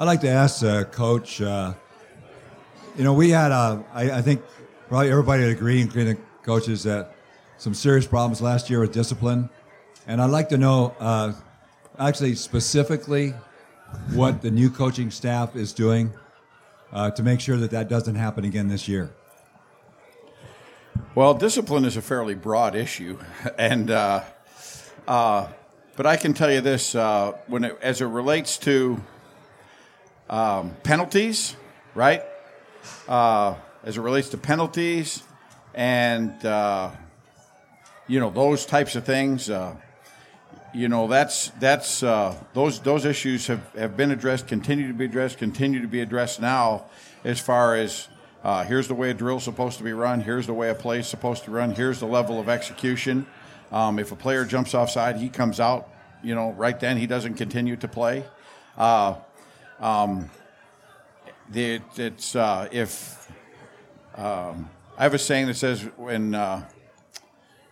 I'd 0.01 0.05
like 0.05 0.21
to 0.21 0.29
ask 0.29 0.63
uh, 0.63 0.85
Coach. 0.85 1.43
Uh, 1.43 1.75
you 2.97 3.03
know, 3.03 3.13
we 3.13 3.31
had, 3.31 3.51
uh, 3.51 3.83
I, 3.93 4.13
I 4.13 4.23
think, 4.23 4.43
probably 4.87 5.11
everybody 5.11 5.43
would 5.43 5.51
agree, 5.51 5.81
including 5.81 6.15
the 6.15 6.21
coaches, 6.45 6.85
that 6.85 7.17
some 7.57 7.75
serious 7.75 8.07
problems 8.07 8.41
last 8.41 8.71
year 8.71 8.79
with 8.79 8.93
discipline. 8.93 9.51
And 10.07 10.23
I'd 10.23 10.31
like 10.31 10.51
to 10.51 10.57
know, 10.57 10.95
uh, 11.01 11.33
actually, 11.99 12.37
specifically, 12.37 13.35
what 14.13 14.41
the 14.41 14.53
new 14.53 14.71
coaching 14.71 15.11
staff 15.11 15.57
is 15.57 15.73
doing 15.73 16.13
uh, 16.93 17.11
to 17.11 17.25
make 17.25 17.41
sure 17.41 17.57
that 17.57 17.73
that 17.73 17.89
doesn't 17.89 18.15
happen 18.15 18.45
again 18.45 18.69
this 18.69 18.87
year. 18.87 19.11
Well, 21.17 21.35
discipline 21.35 21.85
is 21.85 21.97
a 21.97 22.03
fairly 22.03 22.37
broad 22.37 22.77
issue, 22.77 23.19
and 23.59 23.91
uh, 23.91 24.23
uh, 25.09 25.49
but 25.97 26.07
I 26.07 26.17
can 26.17 26.35
tell 26.35 26.53
you 26.53 26.61
this: 26.61 26.95
uh, 26.95 27.33
when 27.49 27.65
it, 27.65 27.77
as 27.83 28.01
it 28.01 28.07
relates 28.07 28.59
to 28.59 29.03
um, 30.29 30.77
penalties, 30.83 31.57
right? 31.95 32.23
Uh, 33.09 33.55
as 33.85 33.97
it 33.97 34.01
relates 34.01 34.31
to 34.31 34.39
penalties, 34.39 35.23
and 35.75 36.45
uh, 36.45 36.91
you 38.07 38.21
know 38.21 38.31
those 38.31 38.67
types 38.67 38.97
of 38.97 39.05
things, 39.05 39.49
uh, 39.51 39.75
you 40.75 40.89
know 40.89 41.07
that's 41.07 41.49
that's 41.61 42.03
uh, 42.03 42.35
those 42.55 42.81
those 42.81 43.05
issues 43.05 43.47
have, 43.47 43.73
have 43.75 43.97
been 43.97 44.11
addressed, 44.11 44.47
continue 44.47 44.89
to 44.89 44.95
be 44.95 45.05
addressed, 45.05 45.39
continue 45.39 45.81
to 45.81 45.89
be 45.89 46.01
addressed 46.01 46.41
now, 46.41 46.85
as 47.25 47.41
far 47.41 47.77
as 47.77 48.09
uh, 48.45 48.65
here's 48.65 48.89
the 48.89 48.95
way 48.95 49.11
a 49.11 49.15
drill's 49.15 49.45
supposed 49.45 49.79
to 49.79 49.85
be 49.85 49.93
run, 49.93 50.21
here's 50.21 50.47
the 50.47 50.55
way 50.55 50.71
a 50.71 50.75
play's 50.75 51.07
supposed 51.07 51.45
to 51.45 51.51
run, 51.51 51.75
here's 51.75 52.01
the 52.01 52.07
level 52.07 52.39
of 52.39 52.49
execution. 52.49 53.27
Um, 53.71 53.99
if 53.99 54.13
a 54.13 54.17
player 54.17 54.45
jumps 54.45 54.75
offside, 54.75 55.17
he 55.17 55.29
comes 55.29 55.61
out, 55.61 55.89
you 56.23 56.35
know, 56.35 56.53
right 56.53 56.79
then 56.79 56.97
he 56.97 57.07
doesn't 57.07 57.35
continue 57.35 57.77
to 57.77 57.89
play. 57.89 58.25
Uh, 58.79 59.17
um, 59.81 60.31
the, 61.51 61.81
it's 61.97 62.37
uh, 62.37 62.69
if 62.73 63.31
um, 64.17 64.69
I 64.97 65.05
have 65.05 65.15
a 65.15 65.19
saying 65.19 65.47
that 65.47 65.55
says 65.55 65.83
when 65.97 66.35
uh, 66.35 66.69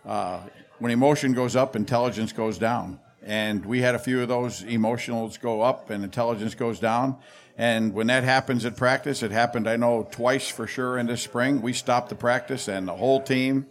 uh, 0.05 0.39
when 0.79 0.91
emotion 0.91 1.33
goes 1.33 1.55
up, 1.55 1.75
intelligence 1.75 2.31
goes 2.31 2.57
down. 2.57 2.99
And 3.23 3.65
we 3.65 3.81
had 3.81 3.93
a 3.93 3.99
few 3.99 4.21
of 4.21 4.29
those 4.29 4.63
emotionals 4.63 5.39
go 5.39 5.61
up 5.61 5.89
and 5.89 6.03
intelligence 6.03 6.55
goes 6.55 6.79
down. 6.79 7.17
And 7.57 7.93
when 7.93 8.07
that 8.07 8.23
happens 8.23 8.63
at 8.63 8.77
practice, 8.77 9.23
it 9.23 9.31
happened, 9.31 9.67
I 9.67 9.75
know, 9.75 10.07
twice 10.09 10.47
for 10.47 10.67
sure 10.67 10.97
in 10.97 11.07
this 11.07 11.23
spring. 11.23 11.61
We 11.61 11.73
stopped 11.73 12.09
the 12.09 12.15
practice 12.15 12.69
and 12.69 12.87
the 12.87 12.95
whole 12.95 13.21
team 13.21 13.65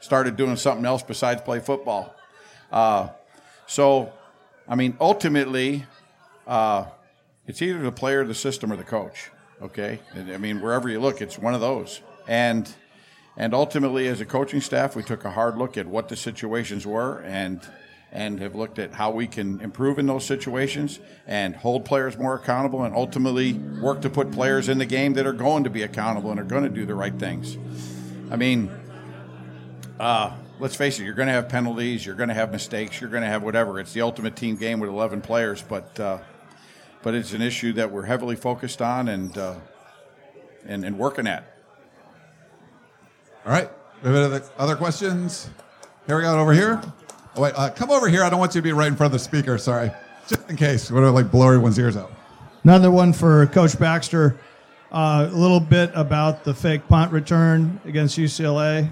started 0.00 0.36
doing 0.36 0.56
something 0.56 0.84
else 0.84 1.02
besides 1.02 1.40
play 1.40 1.60
football. 1.60 2.14
Uh, 2.70 3.08
so 3.66 4.12
I 4.68 4.74
mean, 4.74 4.96
ultimately, 5.00 5.86
uh, 6.46 6.84
it's 7.48 7.60
either 7.62 7.80
the 7.80 7.90
player, 7.90 8.24
the 8.24 8.34
system, 8.34 8.70
or 8.70 8.76
the 8.76 8.84
coach. 8.84 9.30
Okay, 9.60 9.98
and, 10.14 10.30
I 10.30 10.36
mean, 10.36 10.60
wherever 10.60 10.88
you 10.88 11.00
look, 11.00 11.20
it's 11.20 11.36
one 11.36 11.54
of 11.54 11.60
those. 11.60 12.00
And 12.28 12.72
and 13.36 13.54
ultimately, 13.54 14.06
as 14.06 14.20
a 14.20 14.24
coaching 14.24 14.60
staff, 14.60 14.94
we 14.94 15.02
took 15.02 15.24
a 15.24 15.30
hard 15.30 15.56
look 15.56 15.76
at 15.76 15.86
what 15.86 16.08
the 16.08 16.16
situations 16.16 16.86
were 16.86 17.20
and 17.22 17.60
and 18.10 18.40
have 18.40 18.54
looked 18.54 18.78
at 18.78 18.92
how 18.94 19.10
we 19.10 19.26
can 19.26 19.60
improve 19.60 19.98
in 19.98 20.06
those 20.06 20.24
situations 20.24 20.98
and 21.26 21.54
hold 21.56 21.84
players 21.84 22.16
more 22.16 22.34
accountable 22.34 22.82
and 22.84 22.94
ultimately 22.94 23.52
work 23.52 24.00
to 24.00 24.08
put 24.08 24.32
players 24.32 24.68
in 24.68 24.78
the 24.78 24.86
game 24.86 25.12
that 25.14 25.26
are 25.26 25.32
going 25.32 25.64
to 25.64 25.70
be 25.70 25.82
accountable 25.82 26.30
and 26.30 26.40
are 26.40 26.44
going 26.44 26.62
to 26.62 26.70
do 26.70 26.86
the 26.86 26.94
right 26.94 27.14
things. 27.14 27.58
I 28.30 28.36
mean, 28.36 28.70
uh, 30.00 30.34
let's 30.58 30.74
face 30.74 30.98
it, 30.98 31.04
you're 31.04 31.14
going 31.14 31.28
to 31.28 31.34
have 31.34 31.50
penalties, 31.50 32.06
you're 32.06 32.14
going 32.14 32.30
to 32.30 32.34
have 32.34 32.50
mistakes, 32.50 32.98
you're 32.98 33.10
going 33.10 33.22
to 33.24 33.28
have 33.28 33.42
whatever. 33.42 33.78
It's 33.78 33.92
the 33.92 34.00
ultimate 34.00 34.36
team 34.36 34.56
game 34.56 34.80
with 34.80 34.88
11 34.88 35.20
players, 35.20 35.60
but 35.60 36.00
uh, 36.00 36.18
but 37.02 37.14
it's 37.14 37.32
an 37.32 37.42
issue 37.42 37.72
that 37.74 37.90
we're 37.90 38.04
heavily 38.04 38.36
focused 38.36 38.82
on 38.82 39.08
and 39.08 39.36
uh, 39.38 39.54
and, 40.66 40.84
and 40.84 40.98
working 40.98 41.26
at. 41.26 41.44
All 43.46 43.52
right. 43.52 43.70
We 44.02 44.08
have 44.08 44.16
any 44.16 44.24
other- 44.26 44.44
other 44.58 44.76
questions? 44.76 45.48
Here 46.06 46.16
we 46.16 46.22
go 46.22 46.38
over 46.38 46.52
here. 46.52 46.80
Oh, 47.36 47.42
wait, 47.42 47.54
uh, 47.56 47.70
come 47.70 47.90
over 47.90 48.08
here. 48.08 48.22
I 48.24 48.30
don't 48.30 48.38
want 48.38 48.54
you 48.54 48.60
to 48.60 48.64
be 48.64 48.72
right 48.72 48.88
in 48.88 48.96
front 48.96 49.12
of 49.14 49.18
the 49.20 49.24
speaker. 49.24 49.58
Sorry, 49.58 49.90
just 50.28 50.48
in 50.48 50.56
case. 50.56 50.90
We 50.90 51.00
don't 51.00 51.14
like 51.14 51.30
blow 51.30 51.46
everyone's 51.48 51.78
ears 51.78 51.96
out. 51.96 52.12
Another 52.64 52.90
one 52.90 53.12
for 53.12 53.46
Coach 53.46 53.78
Baxter. 53.78 54.38
Uh, 54.90 55.28
a 55.30 55.34
little 55.36 55.60
bit 55.60 55.90
about 55.94 56.44
the 56.44 56.54
fake 56.54 56.88
punt 56.88 57.12
return 57.12 57.78
against 57.84 58.16
UCLA. 58.18 58.90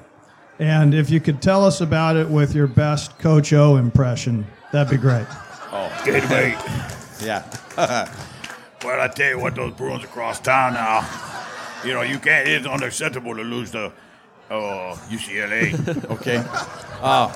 And 0.59 0.95
if 0.95 1.09
you 1.11 1.21
could 1.21 1.41
tell 1.41 1.65
us 1.65 1.81
about 1.81 2.17
it 2.17 2.29
with 2.29 2.55
your 2.55 2.67
best 2.67 3.19
Coach 3.19 3.53
O 3.53 3.77
impression, 3.77 4.47
that'd 4.73 4.91
be 4.91 4.97
great. 4.99 5.27
Oh, 5.73 6.03
good 6.05 6.29
mate. 6.29 6.57
Yeah. 7.21 7.45
well, 8.85 9.01
I 9.01 9.09
tell 9.09 9.31
you 9.31 9.39
what, 9.39 9.55
those 9.55 9.73
Bruins 9.75 10.05
across 10.05 10.41
town 10.41 10.75
now, 10.75 11.09
you 11.85 11.93
know, 11.93 12.03
you 12.03 12.19
can't, 12.19 12.49
it's 12.49 12.67
unacceptable 12.67 13.35
to 13.35 13.43
lose 13.43 13.71
to 13.73 13.93
uh, 14.51 14.97
UCLA. 15.09 16.11
okay. 16.11 16.43
Uh, 17.01 17.33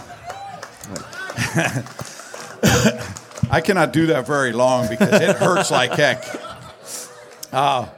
I 3.51 3.61
cannot 3.61 3.93
do 3.93 4.07
that 4.07 4.27
very 4.27 4.53
long 4.53 4.89
because 4.89 5.21
it 5.21 5.37
hurts 5.37 5.71
like 5.71 5.93
heck. 5.93 6.25
Uh, 7.53 7.89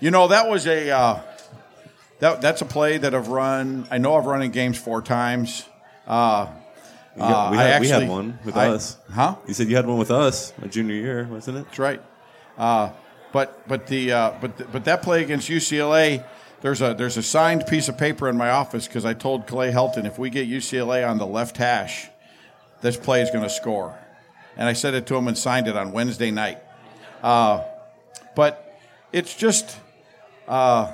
you 0.00 0.10
know, 0.10 0.28
that 0.28 0.48
was 0.48 0.66
a 0.66 0.90
uh, 0.90 1.20
that 2.18 2.40
that's 2.40 2.60
a 2.60 2.64
play 2.64 2.98
that 2.98 3.14
I've 3.14 3.28
run. 3.28 3.86
I 3.90 3.98
know 3.98 4.16
I've 4.16 4.26
run 4.26 4.42
in 4.42 4.50
games 4.50 4.78
four 4.78 5.00
times. 5.02 5.64
Uh, 6.06 6.48
uh, 7.20 7.50
we 7.50 7.56
had, 7.56 7.80
we 7.80 7.88
had 7.88 8.08
one 8.08 8.38
with 8.44 8.56
I- 8.56 8.68
us. 8.68 8.96
Huh? 9.12 9.36
You 9.46 9.54
said 9.54 9.68
you 9.68 9.76
had 9.76 9.86
one 9.86 9.98
with 9.98 10.10
us 10.10 10.52
my 10.60 10.66
junior 10.68 10.94
year, 10.94 11.24
wasn't 11.30 11.58
it? 11.58 11.64
That's 11.66 11.78
right. 11.78 12.02
Uh, 12.56 12.90
but 13.32 13.66
but 13.68 13.86
the 13.86 14.12
uh, 14.12 14.32
but 14.40 14.56
the, 14.56 14.64
but 14.64 14.84
that 14.84 15.02
play 15.02 15.22
against 15.22 15.48
UCLA, 15.48 16.24
there's 16.62 16.82
a 16.82 16.94
there's 16.94 17.16
a 17.16 17.22
signed 17.22 17.66
piece 17.66 17.88
of 17.88 17.96
paper 17.96 18.28
in 18.28 18.36
my 18.36 18.50
office 18.50 18.86
because 18.86 19.04
I 19.04 19.14
told 19.14 19.46
Clay 19.46 19.70
Helton 19.72 20.04
if 20.04 20.18
we 20.18 20.30
get 20.30 20.48
UCLA 20.48 21.08
on 21.08 21.18
the 21.18 21.26
left 21.26 21.56
hash, 21.56 22.08
this 22.82 22.96
play 22.96 23.22
is 23.22 23.30
going 23.30 23.44
to 23.44 23.50
score, 23.50 23.98
and 24.56 24.68
I 24.68 24.72
said 24.72 24.94
it 24.94 25.06
to 25.06 25.16
him 25.16 25.28
and 25.28 25.38
signed 25.38 25.68
it 25.68 25.76
on 25.76 25.92
Wednesday 25.92 26.30
night. 26.30 26.58
Uh, 27.22 27.62
but 28.34 28.78
it's 29.12 29.34
just 29.34 29.76
uh, 30.48 30.92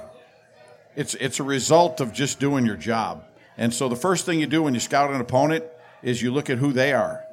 it's 0.95 1.15
it's 1.15 1.41
a 1.41 1.45
result 1.45 2.01
of 2.01 2.13
just 2.13 2.39
doing 2.39 2.67
your 2.67 2.77
job. 2.77 3.25
And 3.59 3.73
so 3.73 3.89
the 3.89 3.97
first 3.97 4.27
thing 4.27 4.39
you 4.41 4.47
do 4.47 4.63
when 4.63 4.75
you 4.75 4.81
scout 4.81 5.11
an 5.11 5.21
opponent 5.21 5.65
is 6.07 6.23
you 6.23 6.31
look 6.31 6.49
at 6.49 6.59
who 6.59 6.73
they 6.73 6.93
are. 6.93 7.25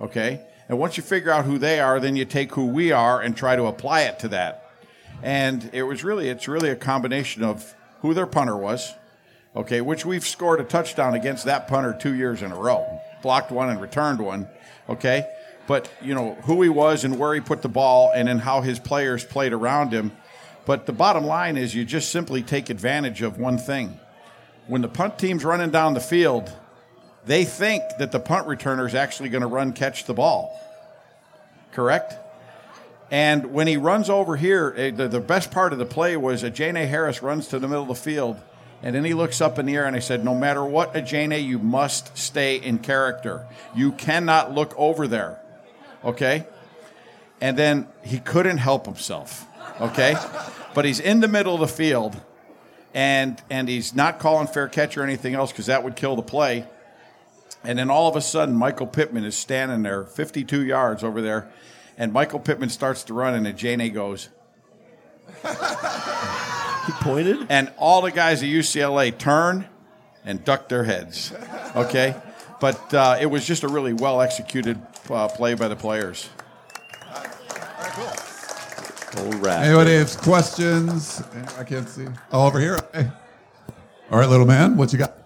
Okay? 0.00 0.40
And 0.68 0.78
once 0.78 0.96
you 0.96 1.02
figure 1.02 1.32
out 1.32 1.44
who 1.44 1.58
they 1.58 1.80
are, 1.80 1.98
then 1.98 2.14
you 2.14 2.24
take 2.24 2.54
who 2.54 2.66
we 2.66 2.92
are 2.92 3.20
and 3.20 3.36
try 3.36 3.56
to 3.56 3.64
apply 3.64 4.02
it 4.02 4.20
to 4.20 4.28
that. 4.28 4.70
And 5.20 5.68
it 5.72 5.82
was 5.82 6.04
really 6.04 6.28
it's 6.28 6.46
really 6.46 6.70
a 6.70 6.76
combination 6.76 7.42
of 7.42 7.74
who 8.02 8.14
their 8.14 8.28
punter 8.28 8.56
was, 8.56 8.94
okay, 9.56 9.80
which 9.80 10.06
we've 10.06 10.24
scored 10.24 10.60
a 10.60 10.64
touchdown 10.64 11.14
against 11.14 11.44
that 11.46 11.66
punter 11.66 11.92
two 11.92 12.14
years 12.14 12.40
in 12.40 12.52
a 12.52 12.56
row. 12.56 13.00
Blocked 13.20 13.50
one 13.50 13.68
and 13.68 13.80
returned 13.80 14.20
one. 14.20 14.48
Okay? 14.88 15.28
But 15.66 15.90
you 16.00 16.14
know, 16.14 16.36
who 16.44 16.62
he 16.62 16.68
was 16.68 17.02
and 17.02 17.18
where 17.18 17.34
he 17.34 17.40
put 17.40 17.62
the 17.62 17.68
ball 17.68 18.12
and 18.14 18.28
then 18.28 18.38
how 18.38 18.60
his 18.60 18.78
players 18.78 19.24
played 19.24 19.52
around 19.52 19.92
him. 19.92 20.12
But 20.66 20.86
the 20.86 20.92
bottom 20.92 21.24
line 21.24 21.56
is 21.56 21.74
you 21.74 21.84
just 21.84 22.12
simply 22.12 22.44
take 22.44 22.70
advantage 22.70 23.22
of 23.22 23.38
one 23.38 23.58
thing. 23.58 23.98
When 24.68 24.82
the 24.82 24.88
punt 24.88 25.18
team's 25.18 25.44
running 25.44 25.70
down 25.70 25.94
the 25.94 26.00
field, 26.00 26.52
they 27.26 27.44
think 27.44 27.82
that 27.98 28.12
the 28.12 28.20
punt 28.20 28.46
returner 28.46 28.86
is 28.86 28.94
actually 28.94 29.28
going 29.28 29.42
to 29.42 29.46
run 29.46 29.72
catch 29.72 30.04
the 30.04 30.14
ball. 30.14 30.58
Correct? 31.72 32.14
And 33.10 33.52
when 33.52 33.66
he 33.66 33.76
runs 33.76 34.08
over 34.08 34.36
here, 34.36 34.72
eh, 34.76 34.90
the, 34.90 35.08
the 35.08 35.20
best 35.20 35.50
part 35.50 35.72
of 35.72 35.78
the 35.78 35.86
play 35.86 36.16
was 36.16 36.42
a 36.42 36.50
Ajene 36.50 36.88
Harris 36.88 37.22
runs 37.22 37.48
to 37.48 37.58
the 37.58 37.66
middle 37.66 37.82
of 37.82 37.88
the 37.88 37.94
field, 37.94 38.40
and 38.82 38.94
then 38.94 39.04
he 39.04 39.14
looks 39.14 39.40
up 39.40 39.58
in 39.58 39.66
the 39.66 39.74
air, 39.74 39.84
and 39.86 39.96
I 39.96 39.98
said, 39.98 40.24
No 40.24 40.34
matter 40.34 40.64
what, 40.64 40.94
Ajane, 40.94 41.44
you 41.44 41.58
must 41.58 42.16
stay 42.16 42.56
in 42.56 42.78
character. 42.78 43.46
You 43.74 43.92
cannot 43.92 44.54
look 44.54 44.74
over 44.76 45.06
there. 45.06 45.40
Okay? 46.04 46.46
And 47.40 47.56
then 47.56 47.88
he 48.02 48.18
couldn't 48.18 48.58
help 48.58 48.86
himself. 48.86 49.46
Okay? 49.80 50.14
but 50.74 50.84
he's 50.84 51.00
in 51.00 51.20
the 51.20 51.28
middle 51.28 51.54
of 51.54 51.60
the 51.60 51.68
field, 51.68 52.16
and, 52.94 53.40
and 53.50 53.68
he's 53.68 53.94
not 53.94 54.18
calling 54.18 54.46
fair 54.46 54.68
catch 54.68 54.96
or 54.96 55.02
anything 55.02 55.34
else 55.34 55.50
because 55.50 55.66
that 55.66 55.82
would 55.82 55.96
kill 55.96 56.16
the 56.16 56.22
play. 56.22 56.66
And 57.62 57.78
then 57.78 57.90
all 57.90 58.08
of 58.08 58.16
a 58.16 58.20
sudden, 58.20 58.54
Michael 58.54 58.86
Pittman 58.86 59.24
is 59.24 59.36
standing 59.36 59.82
there, 59.82 60.04
52 60.04 60.64
yards 60.64 61.04
over 61.04 61.20
there, 61.20 61.50
and 61.98 62.12
Michael 62.12 62.40
Pittman 62.40 62.70
starts 62.70 63.04
to 63.04 63.14
run, 63.14 63.34
and 63.34 63.46
Ajene 63.46 63.92
goes. 63.92 64.30
he 66.86 66.92
pointed? 67.04 67.46
And 67.50 67.72
all 67.76 68.00
the 68.00 68.10
guys 68.10 68.42
at 68.42 68.48
UCLA 68.48 69.16
turn 69.16 69.66
and 70.24 70.44
duck 70.44 70.68
their 70.68 70.84
heads. 70.84 71.32
Okay? 71.76 72.14
But 72.60 72.92
uh, 72.94 73.18
it 73.20 73.26
was 73.26 73.46
just 73.46 73.62
a 73.62 73.68
really 73.68 73.92
well 73.92 74.20
executed 74.20 74.80
uh, 75.10 75.28
play 75.28 75.54
by 75.54 75.68
the 75.68 75.76
players. 75.76 76.28
All 79.16 79.30
right. 79.32 79.66
Anybody 79.66 79.92
has 79.92 80.16
questions? 80.16 81.22
I 81.58 81.64
can't 81.64 81.88
see. 81.88 82.06
Oh, 82.32 82.46
over 82.46 82.60
here. 82.60 82.76
Okay. 82.76 83.10
All 84.10 84.18
right, 84.18 84.28
little 84.28 84.46
man, 84.46 84.76
what 84.76 84.92
you 84.92 84.98
got? 84.98 85.19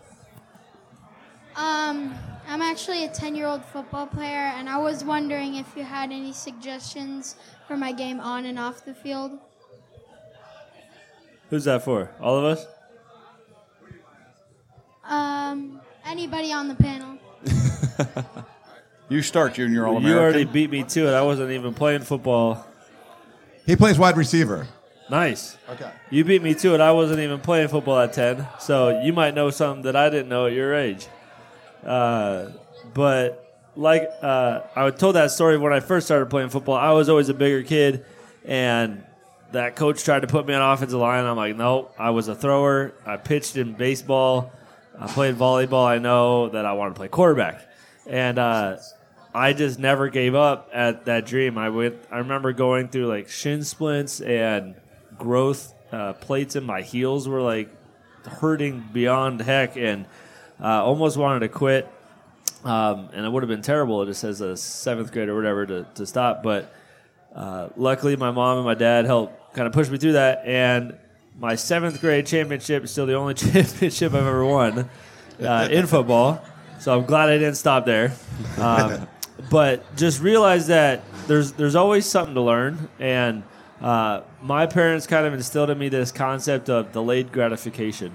I'm 2.55 2.63
actually 2.63 3.05
a 3.05 3.09
10 3.09 3.35
year 3.35 3.49
old 3.49 3.65
football 3.65 4.07
player, 4.07 4.53
and 4.57 4.69
I 4.69 4.79
was 4.79 5.03
wondering 5.03 5.57
if 5.57 5.67
you 5.77 5.83
had 5.83 6.13
any 6.13 6.33
suggestions 6.33 7.35
for 7.67 7.77
my 7.77 7.91
game 7.91 8.21
on 8.21 8.45
and 8.45 8.61
off 8.61 8.85
the 8.85 8.95
field. 8.95 9.33
Who's 11.51 11.65
that 11.65 11.83
for? 11.83 12.13
All 12.21 12.39
of 12.39 12.45
us? 12.45 12.65
Um, 15.03 15.81
anybody 16.07 16.53
on 16.53 16.69
the 16.69 16.77
panel? 16.77 17.19
You 19.11 19.21
start, 19.21 19.55
Junior 19.55 19.87
All 19.87 19.99
American. 19.99 20.11
You 20.11 20.19
already 20.19 20.45
beat 20.45 20.71
me 20.71 20.83
to 20.83 21.09
it. 21.09 21.13
I 21.13 21.21
wasn't 21.21 21.51
even 21.51 21.75
playing 21.75 22.01
football. 22.01 22.67
He 23.67 23.77
plays 23.77 23.99
wide 23.99 24.17
receiver. 24.17 24.67
Nice. 25.11 25.59
Okay. 25.69 25.91
You 26.09 26.25
beat 26.25 26.43
me 26.43 26.55
to 26.55 26.75
it. 26.75 26.81
I 26.81 26.91
wasn't 26.93 27.21
even 27.21 27.39
playing 27.41 27.69
football 27.69 27.99
at 27.99 28.15
10. 28.15 28.47
So 28.61 29.03
you 29.03 29.13
might 29.13 29.35
know 29.35 29.51
something 29.51 29.83
that 29.83 29.95
I 29.95 30.09
didn't 30.09 30.31
know 30.31 30.47
at 30.47 30.55
your 30.55 30.75
age. 30.75 31.07
Uh, 31.85 32.51
but 32.93 33.41
like 33.77 34.09
uh, 34.23 34.61
I 34.75 34.91
told 34.91 35.17
that 35.17 35.31
story 35.31 35.59
when 35.59 35.73
I 35.73 35.81
first 35.81 36.07
started 36.07 36.31
playing 36.31 36.51
football, 36.51 36.77
I 36.77 36.93
was 36.93 37.09
always 37.09 37.29
a 37.29 37.35
bigger 37.35 37.63
kid. 37.63 38.05
And 38.45 39.05
that 39.53 39.77
coach 39.77 40.05
tried 40.05 40.21
to 40.21 40.27
put 40.27 40.47
me 40.47 40.55
on 40.55 40.63
offensive 40.63 40.99
line. 40.99 41.25
I'm 41.25 41.37
like, 41.37 41.57
no, 41.57 41.91
I 41.99 42.11
was 42.11 42.29
a 42.29 42.35
thrower. 42.35 42.93
I 43.07 43.17
pitched 43.17 43.57
in 43.57 43.73
baseball. 43.75 44.53
I 44.99 45.07
played 45.07 45.37
volleyball. 45.37 45.87
I 45.87 45.99
know 45.99 46.51
that 46.51 46.67
I 46.67 46.73
wanted 46.73 46.91
to 46.91 46.97
play 46.97 47.09
quarterback. 47.09 47.67
And 48.07 48.39
uh, 48.39 48.77
I 49.35 49.53
just 49.53 49.79
never 49.79 50.09
gave 50.09 50.35
up 50.35 50.71
at 50.73 51.07
that 51.07 51.27
dream. 51.27 51.59
I 51.59 51.71
went. 51.71 51.97
I 52.11 52.19
remember 52.19 52.53
going 52.53 52.89
through 52.89 53.07
like 53.07 53.29
shin 53.29 53.65
splints 53.65 54.21
and 54.21 54.77
growth 55.19 55.73
uh, 55.91 56.13
plates 56.15 56.57
in 56.57 56.65
my 56.65 56.83
heels 56.83 57.29
were 57.29 57.41
like 57.41 57.71
hurting 58.25 58.85
beyond 58.93 59.41
heck, 59.41 59.77
and 59.77 60.07
uh, 60.61 60.85
almost 60.85 61.17
wanted 61.17 61.41
to 61.41 61.49
quit. 61.49 61.89
Um, 62.65 63.11
and 63.13 63.27
it 63.27 63.31
would 63.31 63.43
have 63.43 63.49
been 63.49 63.61
terrible 63.61 64.03
It 64.03 64.07
just 64.07 64.25
as 64.25 64.41
a 64.41 64.57
seventh 64.57 65.13
grade 65.13 65.29
or 65.29 65.37
whatever 65.37 65.67
to, 65.67 65.87
to 65.97 66.07
stop. 66.07 66.43
But 66.43 66.73
uh, 67.35 67.69
luckily, 67.77 68.17
my 68.17 68.31
mom 68.31 68.59
and 68.59 68.65
my 68.65 68.75
dad 68.75 69.05
helped 69.05 69.55
kind 69.55 69.67
of 69.67 69.73
push 69.73 69.89
me 69.89 69.99
through 69.99 70.13
that. 70.13 70.43
And 70.47 70.97
my 71.39 71.57
seventh 71.57 72.01
grade 72.01 72.27
championship 72.27 72.85
is 72.85 72.91
still 72.91 73.07
the 73.07 73.15
only 73.15 73.35
championship 73.35 74.15
I've 74.15 74.27
ever 74.27 74.45
won 74.45 74.89
uh, 75.43 75.69
in 75.71 75.87
football. 75.87 76.43
So 76.79 76.97
I'm 76.97 77.07
glad 77.07 77.29
I 77.29 77.39
didn't 77.39 77.57
stop 77.57 77.87
there. 77.87 78.13
Um, 78.59 79.09
but 79.51 79.97
just 79.97 80.21
realize 80.21 80.69
that 80.69 81.03
there's 81.27 81.53
there's 81.53 81.75
always 81.75 82.07
something 82.07 82.35
to 82.35 82.41
learn, 82.41 82.89
and 82.99 83.43
uh, 83.81 84.23
my 84.43 84.67
parents 84.67 85.07
kind 85.07 85.27
of 85.27 85.35
instilled 85.35 85.71
in 85.71 85.79
me 85.79 85.89
this 85.89 86.13
concept 86.13 86.71
of 86.71 86.93
delayed 86.93 87.33
gratification, 87.33 88.15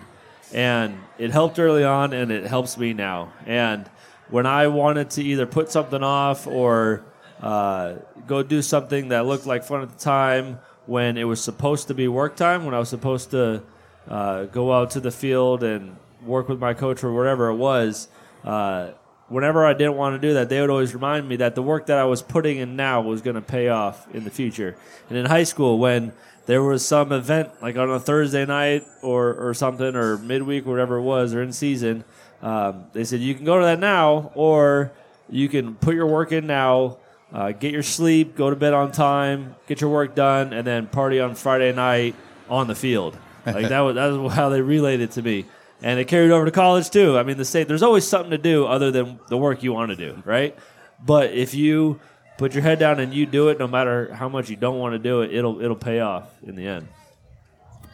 and 0.53 0.97
it 1.17 1.31
helped 1.31 1.59
early 1.59 1.83
on, 1.83 2.13
and 2.13 2.31
it 2.31 2.45
helps 2.45 2.77
me 2.77 2.93
now. 2.93 3.33
And 3.45 3.89
when 4.29 4.45
I 4.45 4.67
wanted 4.67 5.09
to 5.11 5.23
either 5.23 5.45
put 5.45 5.71
something 5.71 6.03
off 6.03 6.47
or 6.47 7.03
uh, 7.41 7.95
go 8.27 8.43
do 8.43 8.61
something 8.61 9.09
that 9.09 9.25
looked 9.25 9.45
like 9.45 9.63
fun 9.63 9.81
at 9.81 9.89
the 9.89 9.99
time 9.99 10.59
when 10.85 11.17
it 11.17 11.23
was 11.23 11.43
supposed 11.43 11.87
to 11.87 11.93
be 11.93 12.07
work 12.07 12.35
time, 12.35 12.65
when 12.65 12.73
I 12.73 12.79
was 12.79 12.89
supposed 12.89 13.31
to 13.31 13.63
uh, 14.07 14.45
go 14.45 14.73
out 14.73 14.91
to 14.91 14.99
the 14.99 15.11
field 15.11 15.63
and 15.63 15.95
work 16.25 16.49
with 16.49 16.59
my 16.59 16.73
coach 16.73 17.03
or 17.03 17.13
whatever 17.13 17.49
it 17.49 17.55
was. 17.55 18.07
Uh, 18.43 18.91
whenever 19.27 19.65
I 19.65 19.73
didn't 19.73 19.95
want 19.95 20.19
to 20.19 20.27
do 20.27 20.33
that, 20.33 20.49
they 20.49 20.59
would 20.59 20.69
always 20.69 20.93
remind 20.93 21.29
me 21.29 21.37
that 21.37 21.55
the 21.55 21.61
work 21.61 21.85
that 21.85 21.97
I 21.97 22.05
was 22.05 22.21
putting 22.21 22.57
in 22.57 22.75
now 22.75 23.01
was 23.01 23.21
going 23.21 23.35
to 23.35 23.41
pay 23.41 23.69
off 23.69 24.07
in 24.13 24.23
the 24.23 24.31
future. 24.31 24.75
And 25.09 25.17
in 25.17 25.25
high 25.25 25.43
school, 25.43 25.77
when 25.77 26.13
there 26.45 26.63
was 26.63 26.85
some 26.85 27.11
event 27.11 27.49
like 27.61 27.77
on 27.77 27.89
a 27.89 27.99
Thursday 27.99 28.45
night 28.45 28.85
or, 29.01 29.33
or 29.33 29.53
something, 29.53 29.95
or 29.95 30.17
midweek, 30.17 30.65
or 30.65 30.71
whatever 30.71 30.97
it 30.97 31.03
was, 31.03 31.33
or 31.33 31.41
in 31.41 31.51
season, 31.51 32.03
um, 32.41 32.85
they 32.93 33.03
said 33.03 33.19
you 33.19 33.35
can 33.35 33.45
go 33.45 33.59
to 33.59 33.65
that 33.65 33.79
now, 33.79 34.31
or 34.35 34.91
you 35.29 35.49
can 35.49 35.75
put 35.75 35.95
your 35.95 36.07
work 36.07 36.31
in 36.31 36.47
now, 36.47 36.97
uh, 37.33 37.51
get 37.51 37.71
your 37.71 37.83
sleep, 37.83 38.35
go 38.35 38.49
to 38.49 38.55
bed 38.55 38.73
on 38.73 38.91
time, 38.91 39.55
get 39.67 39.81
your 39.81 39.89
work 39.89 40.15
done, 40.15 40.53
and 40.53 40.65
then 40.65 40.87
party 40.87 41.19
on 41.19 41.35
Friday 41.35 41.71
night 41.73 42.15
on 42.49 42.67
the 42.67 42.75
field. 42.75 43.17
Like 43.45 43.69
that 43.69 43.79
was 43.81 43.95
that 43.95 44.07
was 44.07 44.33
how 44.41 44.49
they 44.49 44.61
relayed 44.61 45.01
it 45.01 45.11
to 45.11 45.21
me 45.21 45.45
and 45.81 45.99
it 45.99 46.05
carried 46.05 46.31
over 46.31 46.45
to 46.45 46.51
college 46.51 46.89
too. 46.89 47.17
I 47.17 47.23
mean, 47.23 47.37
the 47.37 47.45
state 47.45 47.67
there's 47.67 47.83
always 47.83 48.07
something 48.07 48.31
to 48.31 48.37
do 48.37 48.65
other 48.65 48.91
than 48.91 49.19
the 49.27 49.37
work 49.37 49.63
you 49.63 49.73
want 49.73 49.91
to 49.91 49.95
do, 49.95 50.21
right? 50.25 50.57
But 51.03 51.31
if 51.31 51.53
you 51.53 51.99
put 52.39 52.53
your 52.53 52.63
head 52.63 52.79
down 52.79 52.99
and 53.01 53.13
you 53.13 53.25
do 53.25 53.49
it, 53.49 53.59
no 53.59 53.67
matter 53.67 54.11
how 54.13 54.29
much 54.29 54.49
you 54.49 54.55
don't 54.55 54.79
want 54.79 54.93
to 54.93 54.99
do 54.99 55.21
it, 55.21 55.31
it'll 55.33 55.61
it'll 55.61 55.75
pay 55.75 55.99
off 55.99 56.33
in 56.41 56.55
the 56.55 56.65
end. 56.65 56.87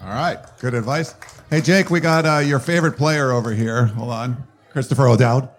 All 0.01 0.09
right, 0.09 0.37
good 0.59 0.75
advice. 0.75 1.15
Hey, 1.49 1.61
Jake, 1.61 1.89
we 1.89 1.99
got 1.99 2.25
uh, 2.25 2.37
your 2.37 2.59
favorite 2.59 2.95
player 2.95 3.31
over 3.31 3.51
here. 3.51 3.85
Hold 3.87 4.11
on, 4.11 4.47
Christopher 4.69 5.07
O'Dowd. 5.07 5.49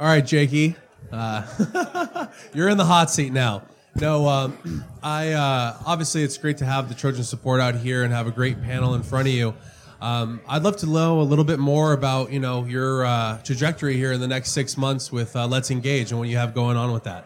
All 0.00 0.06
right, 0.06 0.24
Jakey, 0.24 0.76
uh, 1.12 2.26
you're 2.54 2.68
in 2.68 2.78
the 2.78 2.86
hot 2.86 3.10
seat 3.10 3.32
now. 3.32 3.62
No, 3.96 4.26
um, 4.26 4.84
I 5.02 5.32
uh, 5.32 5.76
obviously 5.84 6.22
it's 6.22 6.38
great 6.38 6.56
to 6.58 6.64
have 6.64 6.88
the 6.88 6.94
Trojan 6.94 7.24
support 7.24 7.60
out 7.60 7.76
here 7.76 8.04
and 8.04 8.12
have 8.12 8.26
a 8.26 8.32
great 8.32 8.62
panel 8.62 8.94
in 8.94 9.02
front 9.02 9.28
of 9.28 9.34
you. 9.34 9.54
Um, 10.00 10.40
I'd 10.48 10.62
love 10.62 10.76
to 10.78 10.86
know 10.86 11.20
a 11.20 11.22
little 11.22 11.44
bit 11.44 11.58
more 11.58 11.92
about 11.92 12.30
you 12.30 12.40
know 12.40 12.64
your 12.64 13.04
uh, 13.04 13.38
trajectory 13.42 13.96
here 13.96 14.12
in 14.12 14.20
the 14.20 14.28
next 14.28 14.52
six 14.52 14.76
months 14.76 15.10
with 15.10 15.34
uh, 15.34 15.46
Let's 15.46 15.70
Engage 15.70 16.10
and 16.10 16.20
what 16.20 16.28
you 16.28 16.36
have 16.36 16.54
going 16.54 16.76
on 16.76 16.92
with 16.92 17.04
that. 17.04 17.24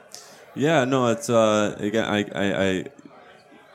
Yeah, 0.54 0.84
no, 0.84 1.08
it's 1.08 1.28
uh, 1.28 1.76
again, 1.78 2.04
I, 2.04 2.18
I, 2.34 2.84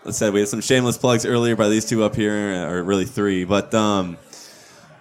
I 0.06 0.30
we 0.32 0.40
had 0.40 0.48
some 0.48 0.62
shameless 0.62 0.98
plugs 0.98 1.26
earlier 1.26 1.56
by 1.56 1.70
these 1.70 1.86
two 1.86 2.04
up 2.04 2.16
here, 2.16 2.70
or 2.70 2.82
really 2.84 3.06
three, 3.06 3.44
but 3.44 3.74
um, 3.74 4.18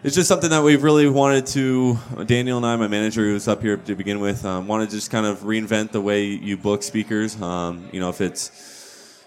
it's 0.03 0.15
just 0.15 0.29
something 0.29 0.51
that 0.51 0.63
we've 0.63 0.83
really 0.83 1.09
wanted 1.09 1.47
to. 1.49 1.99
Daniel 2.27 2.57
and 2.57 2.67
I, 2.67 2.77
my 2.77 2.89
manager, 2.89 3.25
who 3.25 3.33
was 3.33 3.49
up 3.49 3.63
here 3.63 3.77
to 3.77 3.95
begin 3.95 4.21
with, 4.21 4.45
um, 4.45 4.67
wanted 4.67 4.91
to 4.91 4.97
just 4.97 5.11
kind 5.11 5.27
of 5.27 5.41
reinvent 5.41 5.93
the 5.93 6.01
way 6.01 6.25
you 6.25 6.57
book 6.57 6.83
speakers. 6.83 7.41
Um, 7.41 7.89
you 7.93 8.01
know, 8.01 8.09
if 8.09 8.21
it's 8.21 8.76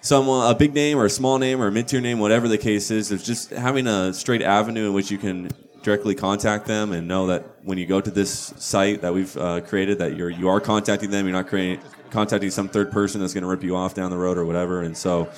someone 0.02 0.50
a 0.50 0.56
big 0.56 0.74
name 0.74 0.98
or 0.98 1.06
a 1.06 1.10
small 1.10 1.38
name 1.38 1.62
or 1.62 1.68
a 1.68 1.72
mid-tier 1.72 2.02
name, 2.02 2.20
whatever 2.20 2.48
the 2.48 2.58
case 2.58 2.92
is, 2.92 3.10
there's 3.10 3.24
just 3.24 3.50
having 3.52 3.88
a 3.88 4.14
straight 4.14 4.42
avenue 4.42 4.88
in 4.88 4.94
which 4.94 5.12
you 5.12 5.18
can 5.18 5.52
directly 5.82 6.16
contact 6.16 6.66
them 6.66 6.92
and 6.92 7.08
know 7.08 7.28
that 7.28 7.44
when 7.64 7.78
you 7.78 7.86
go 7.86 8.02
to 8.02 8.12
this 8.12 8.54
site 8.58 9.02
that 9.02 9.14
we've 9.14 9.36
uh, 9.38 9.62
created, 9.62 10.00
that 10.00 10.16
you're 10.16 10.30
you 10.30 10.50
are 10.50 10.60
contacting 10.60 11.10
them. 11.10 11.26
You're 11.26 11.34
not 11.34 11.48
creating 11.48 11.82
contacting 12.10 12.50
some 12.50 12.68
third 12.68 12.92
person 12.92 13.22
that's 13.22 13.34
going 13.34 13.44
to 13.44 13.50
rip 13.50 13.64
you 13.64 13.76
off 13.76 13.94
down 13.94 14.12
the 14.12 14.18
road 14.18 14.38
or 14.38 14.46
whatever. 14.46 14.82
And 14.82 14.98
so, 14.98 15.30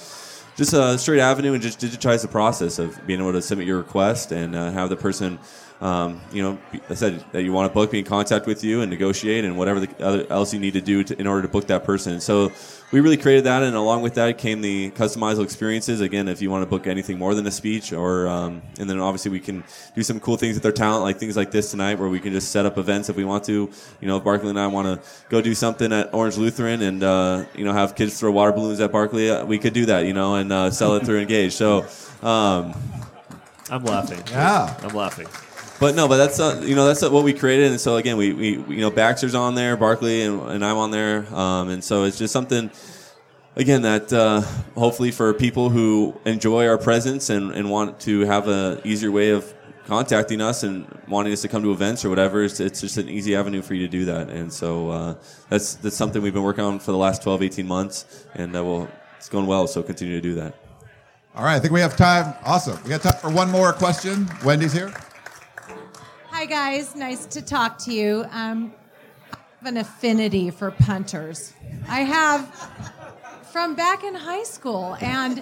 just 0.55 0.73
a 0.73 0.97
straight 0.97 1.19
avenue 1.19 1.53
and 1.53 1.61
just 1.61 1.79
digitize 1.79 2.21
the 2.21 2.27
process 2.27 2.79
of 2.79 3.05
being 3.05 3.19
able 3.19 3.33
to 3.33 3.41
submit 3.41 3.67
your 3.67 3.77
request 3.77 4.31
and 4.31 4.55
uh, 4.55 4.71
have 4.71 4.89
the 4.89 4.95
person 4.95 5.39
um, 5.81 6.21
you 6.31 6.43
know, 6.43 6.59
I 6.89 6.93
said 6.93 7.25
that 7.31 7.41
you 7.41 7.51
want 7.51 7.69
to 7.69 7.73
book, 7.73 7.89
be 7.89 7.97
in 7.97 8.05
contact 8.05 8.45
with 8.45 8.63
you 8.63 8.81
and 8.81 8.91
negotiate 8.91 9.43
and 9.45 9.57
whatever 9.57 9.79
the 9.79 10.05
other 10.05 10.27
else 10.31 10.53
you 10.53 10.59
need 10.59 10.73
to 10.73 10.81
do 10.81 11.03
to, 11.03 11.19
in 11.19 11.25
order 11.25 11.41
to 11.41 11.47
book 11.47 11.67
that 11.67 11.83
person. 11.83 12.21
So 12.21 12.51
we 12.91 12.99
really 12.99 13.17
created 13.17 13.45
that, 13.45 13.63
and 13.63 13.75
along 13.75 14.01
with 14.01 14.15
that 14.15 14.37
came 14.37 14.61
the 14.61 14.91
customizable 14.91 15.43
experiences. 15.43 16.01
Again, 16.01 16.27
if 16.27 16.41
you 16.41 16.51
want 16.51 16.63
to 16.63 16.65
book 16.65 16.87
anything 16.87 17.17
more 17.17 17.33
than 17.33 17.47
a 17.47 17.51
speech, 17.51 17.93
or 17.93 18.27
um, 18.27 18.61
and 18.79 18.89
then 18.89 18.99
obviously 18.99 19.31
we 19.31 19.39
can 19.39 19.63
do 19.95 20.03
some 20.03 20.19
cool 20.19 20.37
things 20.37 20.55
with 20.55 20.63
their 20.63 20.71
talent, 20.71 21.03
like 21.03 21.17
things 21.17 21.37
like 21.37 21.51
this 21.51 21.71
tonight, 21.71 21.99
where 21.99 22.09
we 22.09 22.19
can 22.19 22.33
just 22.33 22.51
set 22.51 22.65
up 22.65 22.77
events 22.77 23.09
if 23.09 23.15
we 23.15 23.23
want 23.23 23.43
to. 23.45 23.69
You 24.01 24.07
know, 24.07 24.17
if 24.17 24.23
Barkley 24.23 24.49
and 24.49 24.59
I 24.59 24.67
want 24.67 24.87
to 24.87 25.09
go 25.29 25.41
do 25.41 25.55
something 25.55 25.91
at 25.93 26.13
Orange 26.13 26.37
Lutheran 26.37 26.81
and 26.81 27.03
uh, 27.03 27.45
you 27.55 27.63
know 27.63 27.73
have 27.73 27.95
kids 27.95 28.19
throw 28.19 28.31
water 28.31 28.51
balloons 28.51 28.79
at 28.79 28.91
Barkley, 28.91 29.29
uh, 29.29 29.45
we 29.45 29.57
could 29.57 29.73
do 29.73 29.85
that. 29.85 30.05
You 30.05 30.13
know, 30.13 30.35
and 30.35 30.51
uh, 30.51 30.71
sell 30.71 30.95
it 30.95 31.05
through 31.05 31.19
Engage. 31.19 31.53
So. 31.53 31.85
Um, 32.21 32.73
I'm 33.71 33.85
laughing. 33.85 34.21
Yeah, 34.29 34.77
I'm 34.83 34.93
laughing. 34.93 35.27
But 35.81 35.95
no, 35.95 36.07
but 36.07 36.17
that's 36.17 36.39
uh, 36.39 36.61
you 36.63 36.75
know 36.75 36.85
that's 36.85 37.01
what 37.01 37.23
we 37.23 37.33
created, 37.33 37.71
and 37.71 37.81
so 37.81 37.95
again, 37.95 38.15
we, 38.15 38.33
we 38.33 38.49
you 38.51 38.81
know 38.81 38.91
Baxter's 38.91 39.33
on 39.33 39.55
there, 39.55 39.75
Barkley, 39.75 40.21
and, 40.21 40.39
and 40.39 40.63
I'm 40.63 40.77
on 40.77 40.91
there, 40.91 41.25
um, 41.33 41.69
and 41.69 41.83
so 41.83 42.03
it's 42.03 42.19
just 42.19 42.31
something 42.31 42.69
again 43.55 43.81
that 43.81 44.13
uh, 44.13 44.41
hopefully 44.79 45.09
for 45.09 45.33
people 45.33 45.71
who 45.71 46.15
enjoy 46.23 46.67
our 46.67 46.77
presence 46.77 47.31
and, 47.31 47.51
and 47.53 47.67
want 47.67 47.99
to 48.01 48.19
have 48.25 48.47
a 48.47 48.79
easier 48.85 49.09
way 49.09 49.31
of 49.31 49.51
contacting 49.87 50.39
us 50.39 50.61
and 50.61 50.85
wanting 51.07 51.33
us 51.33 51.41
to 51.41 51.47
come 51.47 51.63
to 51.63 51.71
events 51.71 52.05
or 52.05 52.09
whatever, 52.09 52.43
it's, 52.43 52.59
it's 52.59 52.81
just 52.81 52.97
an 52.97 53.09
easy 53.09 53.35
avenue 53.35 53.63
for 53.63 53.73
you 53.73 53.87
to 53.87 53.91
do 53.91 54.05
that, 54.05 54.29
and 54.29 54.53
so 54.53 54.91
uh, 54.91 55.15
that's 55.49 55.73
that's 55.77 55.95
something 55.95 56.21
we've 56.21 56.31
been 56.31 56.43
working 56.43 56.63
on 56.63 56.77
for 56.77 56.91
the 56.91 56.97
last 56.99 57.23
12, 57.23 57.41
18 57.41 57.67
months, 57.67 58.27
and 58.35 58.55
uh, 58.55 58.63
well, 58.63 58.87
it's 59.17 59.29
going 59.29 59.47
well, 59.47 59.65
so 59.65 59.81
continue 59.81 60.13
to 60.13 60.21
do 60.21 60.35
that. 60.35 60.53
All 61.33 61.43
right, 61.43 61.55
I 61.55 61.59
think 61.59 61.73
we 61.73 61.81
have 61.81 61.97
time. 61.97 62.35
Awesome. 62.45 62.77
We 62.83 62.89
got 62.89 63.01
time 63.01 63.19
for 63.19 63.31
one 63.31 63.49
more 63.49 63.73
question. 63.73 64.29
Wendy's 64.43 64.73
here. 64.73 64.93
Hi, 66.41 66.47
guys. 66.47 66.95
Nice 66.95 67.27
to 67.27 67.41
talk 67.43 67.77
to 67.83 67.93
you. 67.93 68.25
Um, 68.31 68.73
I 69.31 69.37
have 69.59 69.67
an 69.67 69.77
affinity 69.77 70.49
for 70.49 70.71
punters. 70.71 71.53
I 71.87 71.99
have 71.99 72.49
from 73.51 73.75
back 73.75 74.03
in 74.03 74.15
high 74.15 74.41
school, 74.41 74.97
and 75.01 75.39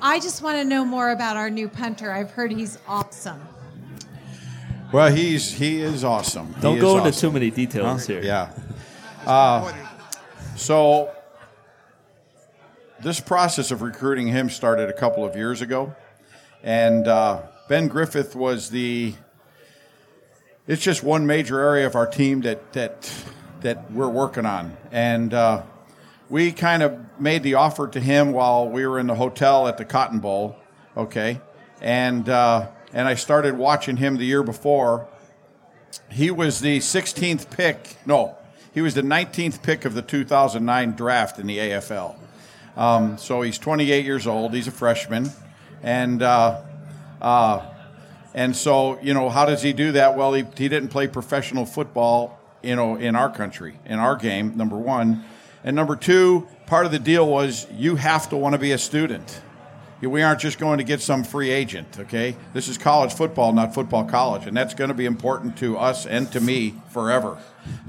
I 0.00 0.20
just 0.20 0.40
want 0.40 0.56
to 0.58 0.64
know 0.64 0.84
more 0.84 1.10
about 1.10 1.36
our 1.36 1.50
new 1.50 1.68
punter. 1.68 2.12
I've 2.12 2.30
heard 2.30 2.52
he's 2.52 2.78
awesome. 2.86 3.40
Well, 4.92 5.12
he's 5.12 5.50
he 5.52 5.80
is 5.80 6.04
awesome. 6.04 6.54
Don't 6.60 6.76
He 6.76 6.82
go 6.82 6.98
into 6.98 7.08
awesome. 7.08 7.30
too 7.30 7.32
many 7.32 7.50
details 7.50 8.06
Huh? 8.06 8.12
here. 8.12 8.22
Yeah. 8.22 8.52
Uh, 9.26 9.72
so 10.54 11.10
this 13.02 13.18
process 13.18 13.72
of 13.72 13.82
recruiting 13.82 14.28
him 14.28 14.48
started 14.50 14.88
a 14.88 14.92
couple 14.92 15.24
of 15.24 15.34
years 15.34 15.62
ago, 15.62 15.96
and 16.62 17.08
uh, 17.08 17.42
Ben 17.68 17.88
Griffiths 17.88 18.36
was 18.36 18.70
the. 18.70 19.14
It's 20.68 20.82
just 20.82 21.02
one 21.02 21.26
major 21.26 21.58
area 21.58 21.86
of 21.86 21.96
our 21.96 22.06
team 22.06 22.42
that 22.42 22.74
that 22.74 23.10
that 23.62 23.90
we're 23.90 24.10
working 24.10 24.44
on, 24.44 24.76
and 24.92 25.32
uh, 25.32 25.62
we 26.28 26.52
kind 26.52 26.82
of 26.82 27.18
made 27.18 27.42
the 27.42 27.54
offer 27.54 27.88
to 27.88 27.98
him 27.98 28.32
while 28.32 28.68
we 28.68 28.86
were 28.86 28.98
in 28.98 29.06
the 29.06 29.14
hotel 29.14 29.66
at 29.66 29.78
the 29.78 29.86
Cotton 29.86 30.18
Bowl. 30.18 30.56
Okay, 30.94 31.40
and 31.80 32.28
uh, 32.28 32.68
and 32.92 33.08
I 33.08 33.14
started 33.14 33.56
watching 33.56 33.96
him 33.96 34.18
the 34.18 34.26
year 34.26 34.42
before. 34.42 35.08
He 36.10 36.30
was 36.30 36.60
the 36.60 36.80
16th 36.80 37.50
pick. 37.50 37.96
No, 38.04 38.36
he 38.74 38.82
was 38.82 38.92
the 38.92 39.00
19th 39.00 39.62
pick 39.62 39.86
of 39.86 39.94
the 39.94 40.02
2009 40.02 40.92
draft 40.92 41.38
in 41.38 41.46
the 41.46 41.56
AFL. 41.56 42.14
Um, 42.76 43.16
so 43.16 43.40
he's 43.40 43.56
28 43.56 44.04
years 44.04 44.26
old. 44.26 44.52
He's 44.52 44.68
a 44.68 44.70
freshman, 44.70 45.30
and 45.82 46.22
uh, 46.22 46.60
uh, 47.22 47.74
and 48.34 48.56
so 48.56 48.98
you 49.00 49.14
know 49.14 49.28
how 49.28 49.46
does 49.46 49.62
he 49.62 49.72
do 49.72 49.92
that? 49.92 50.16
Well, 50.16 50.32
he, 50.34 50.44
he 50.56 50.68
didn't 50.68 50.88
play 50.88 51.06
professional 51.06 51.66
football, 51.66 52.38
you 52.62 52.76
know, 52.76 52.96
in 52.96 53.16
our 53.16 53.30
country, 53.30 53.78
in 53.86 53.98
our 53.98 54.16
game. 54.16 54.56
Number 54.56 54.76
one, 54.76 55.24
and 55.64 55.74
number 55.74 55.96
two, 55.96 56.46
part 56.66 56.86
of 56.86 56.92
the 56.92 56.98
deal 56.98 57.26
was 57.26 57.66
you 57.72 57.96
have 57.96 58.28
to 58.30 58.36
want 58.36 58.54
to 58.54 58.58
be 58.58 58.72
a 58.72 58.78
student. 58.78 59.40
We 60.00 60.22
aren't 60.22 60.40
just 60.40 60.60
going 60.60 60.78
to 60.78 60.84
get 60.84 61.00
some 61.00 61.24
free 61.24 61.50
agent, 61.50 61.98
okay? 61.98 62.36
This 62.52 62.68
is 62.68 62.78
college 62.78 63.12
football, 63.12 63.52
not 63.52 63.74
football 63.74 64.04
college, 64.04 64.46
and 64.46 64.56
that's 64.56 64.72
going 64.72 64.88
to 64.88 64.94
be 64.94 65.06
important 65.06 65.56
to 65.58 65.76
us 65.76 66.06
and 66.06 66.30
to 66.30 66.40
me 66.40 66.74
forever. 66.90 67.36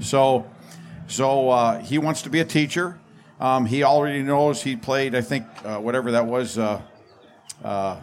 So, 0.00 0.50
so 1.06 1.50
uh, 1.50 1.78
he 1.78 1.98
wants 1.98 2.22
to 2.22 2.30
be 2.30 2.40
a 2.40 2.44
teacher. 2.44 2.98
Um, 3.38 3.64
he 3.64 3.84
already 3.84 4.22
knows 4.22 4.60
he 4.60 4.74
played, 4.74 5.14
I 5.14 5.20
think, 5.20 5.46
uh, 5.64 5.78
whatever 5.78 6.10
that 6.10 6.26
was, 6.26 6.58
uh, 6.58 6.82
uh, 7.62 8.00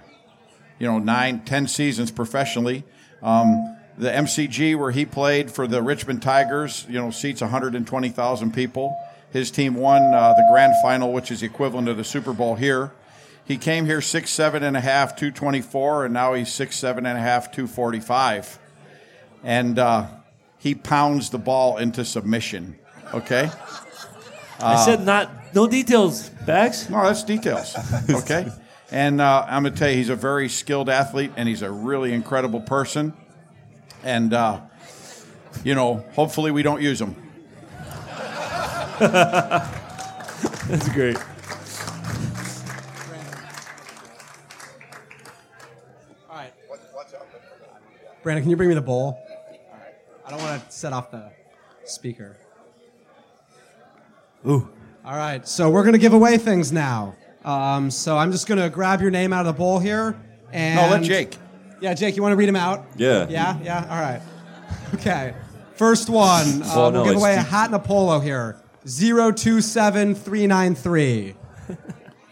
you 0.79 0.87
know, 0.87 0.99
nine, 0.99 1.41
ten 1.45 1.67
seasons 1.67 2.11
professionally. 2.11 2.83
Um, 3.21 3.77
the 3.97 4.09
MCG 4.09 4.77
where 4.77 4.91
he 4.91 5.05
played 5.05 5.51
for 5.51 5.67
the 5.67 5.81
Richmond 5.81 6.21
Tigers, 6.21 6.85
you 6.87 6.99
know, 6.99 7.09
seats 7.09 7.41
120,000 7.41 8.53
people. 8.53 8.95
His 9.31 9.49
team 9.51 9.75
won 9.75 10.13
uh, 10.13 10.33
the 10.33 10.47
grand 10.51 10.73
final, 10.81 11.11
which 11.11 11.31
is 11.31 11.43
equivalent 11.43 11.87
to 11.87 11.93
the 11.93 12.03
Super 12.03 12.33
Bowl 12.33 12.55
here. 12.55 12.91
He 13.43 13.57
came 13.57 13.85
here 13.85 14.01
six 14.01 14.29
seven 14.29 14.61
and 14.61 14.75
a 14.75 14.81
half, 14.81 15.15
two 15.15 15.31
twenty 15.31 15.61
four, 15.61 16.03
and 16.03 16.13
now 16.13 16.33
he's 16.33 16.51
six 16.51 16.75
seven 16.77 17.05
and 17.05 17.17
a 17.17 17.21
half, 17.21 17.51
two 17.51 17.65
forty 17.65 18.01
five, 18.01 18.59
and 19.41 19.79
uh, 19.79 20.07
he 20.57 20.75
pounds 20.75 21.29
the 21.29 21.37
ball 21.37 21.77
into 21.77 22.03
submission. 22.03 22.77
Okay. 23.13 23.49
I 24.59 24.83
said 24.83 25.05
not 25.05 25.55
no 25.55 25.65
details, 25.65 26.29
Bags. 26.45 26.89
No, 26.89 27.03
that's 27.03 27.23
details. 27.23 27.75
Okay. 28.09 28.51
and 28.91 29.19
uh, 29.19 29.45
I'm 29.47 29.63
going 29.63 29.73
to 29.73 29.79
tell 29.79 29.89
you, 29.89 29.97
he's 29.97 30.09
a 30.09 30.15
very 30.15 30.47
skilled 30.47 30.89
athlete, 30.89 31.31
and 31.35 31.49
he's 31.49 31.61
a 31.61 31.69
really 31.71 32.13
incredible 32.13 32.61
person. 32.61 33.13
And 34.03 34.33
uh, 34.33 34.61
you 35.63 35.75
know, 35.75 36.05
hopefully, 36.13 36.51
we 36.51 36.63
don't 36.63 36.81
use 36.81 37.01
him. 37.01 37.15
That's 38.99 40.89
great. 40.89 41.17
All 46.29 46.35
right. 46.35 46.53
Brandon, 48.23 48.43
can 48.43 48.49
you 48.49 48.57
bring 48.57 48.69
me 48.69 48.75
the 48.75 48.81
bowl? 48.81 49.19
All 49.29 49.77
right. 49.77 49.95
I 50.25 50.29
don't 50.29 50.41
want 50.41 50.65
to 50.65 50.71
set 50.71 50.93
off 50.93 51.11
the 51.11 51.31
speaker. 51.85 52.37
Ooh. 54.47 54.69
All 55.03 55.17
right. 55.17 55.45
So 55.47 55.69
we're 55.69 55.83
gonna 55.83 55.97
give 55.97 56.13
away 56.13 56.37
things 56.37 56.71
now. 56.71 57.15
Um, 57.47 57.89
so 57.91 58.17
I'm 58.17 58.33
just 58.33 58.45
gonna 58.45 58.69
grab 58.69 59.01
your 59.01 59.09
name 59.09 59.31
out 59.31 59.45
of 59.45 59.55
the 59.55 59.57
bowl 59.57 59.79
here. 59.79 60.19
And 60.51 60.75
No, 60.75 60.89
let 60.89 61.03
Jake. 61.03 61.37
Yeah, 61.79 61.93
Jake, 61.93 62.17
you 62.17 62.21
want 62.21 62.33
to 62.33 62.35
read 62.35 62.49
them 62.49 62.55
out? 62.57 62.85
Yeah. 62.97 63.27
Yeah. 63.29 63.57
Yeah. 63.63 63.87
All 63.89 63.99
right. 63.99 64.21
Okay. 64.93 65.33
First 65.75 66.09
one. 66.09 66.61
Uh, 66.61 66.71
Well, 66.75 66.91
we'll 66.91 67.03
give 67.03 67.13
it's 67.13 67.21
away 67.21 67.35
a 67.35 67.41
hat 67.41 67.65
and 67.67 67.75
a 67.75 67.79
polo 67.79 68.19
here. 68.19 68.57
Zero 68.87 69.31
two 69.31 69.59
seven 69.61 70.15
three 70.15 70.47
nine 70.47 70.75
three. 70.75 71.35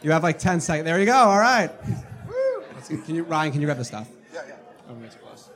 You 0.01 0.11
have 0.11 0.23
like 0.23 0.39
ten 0.39 0.61
seconds. 0.61 0.85
There 0.85 0.99
you 0.99 1.05
go. 1.05 1.13
All 1.15 1.39
right. 1.39 1.69
Let's. 2.73 2.87
Can 2.87 3.15
you, 3.15 3.23
Ryan? 3.23 3.51
Can 3.51 3.61
you 3.61 3.67
grab 3.67 3.77
the 3.77 3.83
stuff? 3.85 4.07
Yeah, 4.33 4.41
yeah. 4.47 4.55
Oh, 4.89 4.95
that's 5.01 5.15
close. 5.15 5.49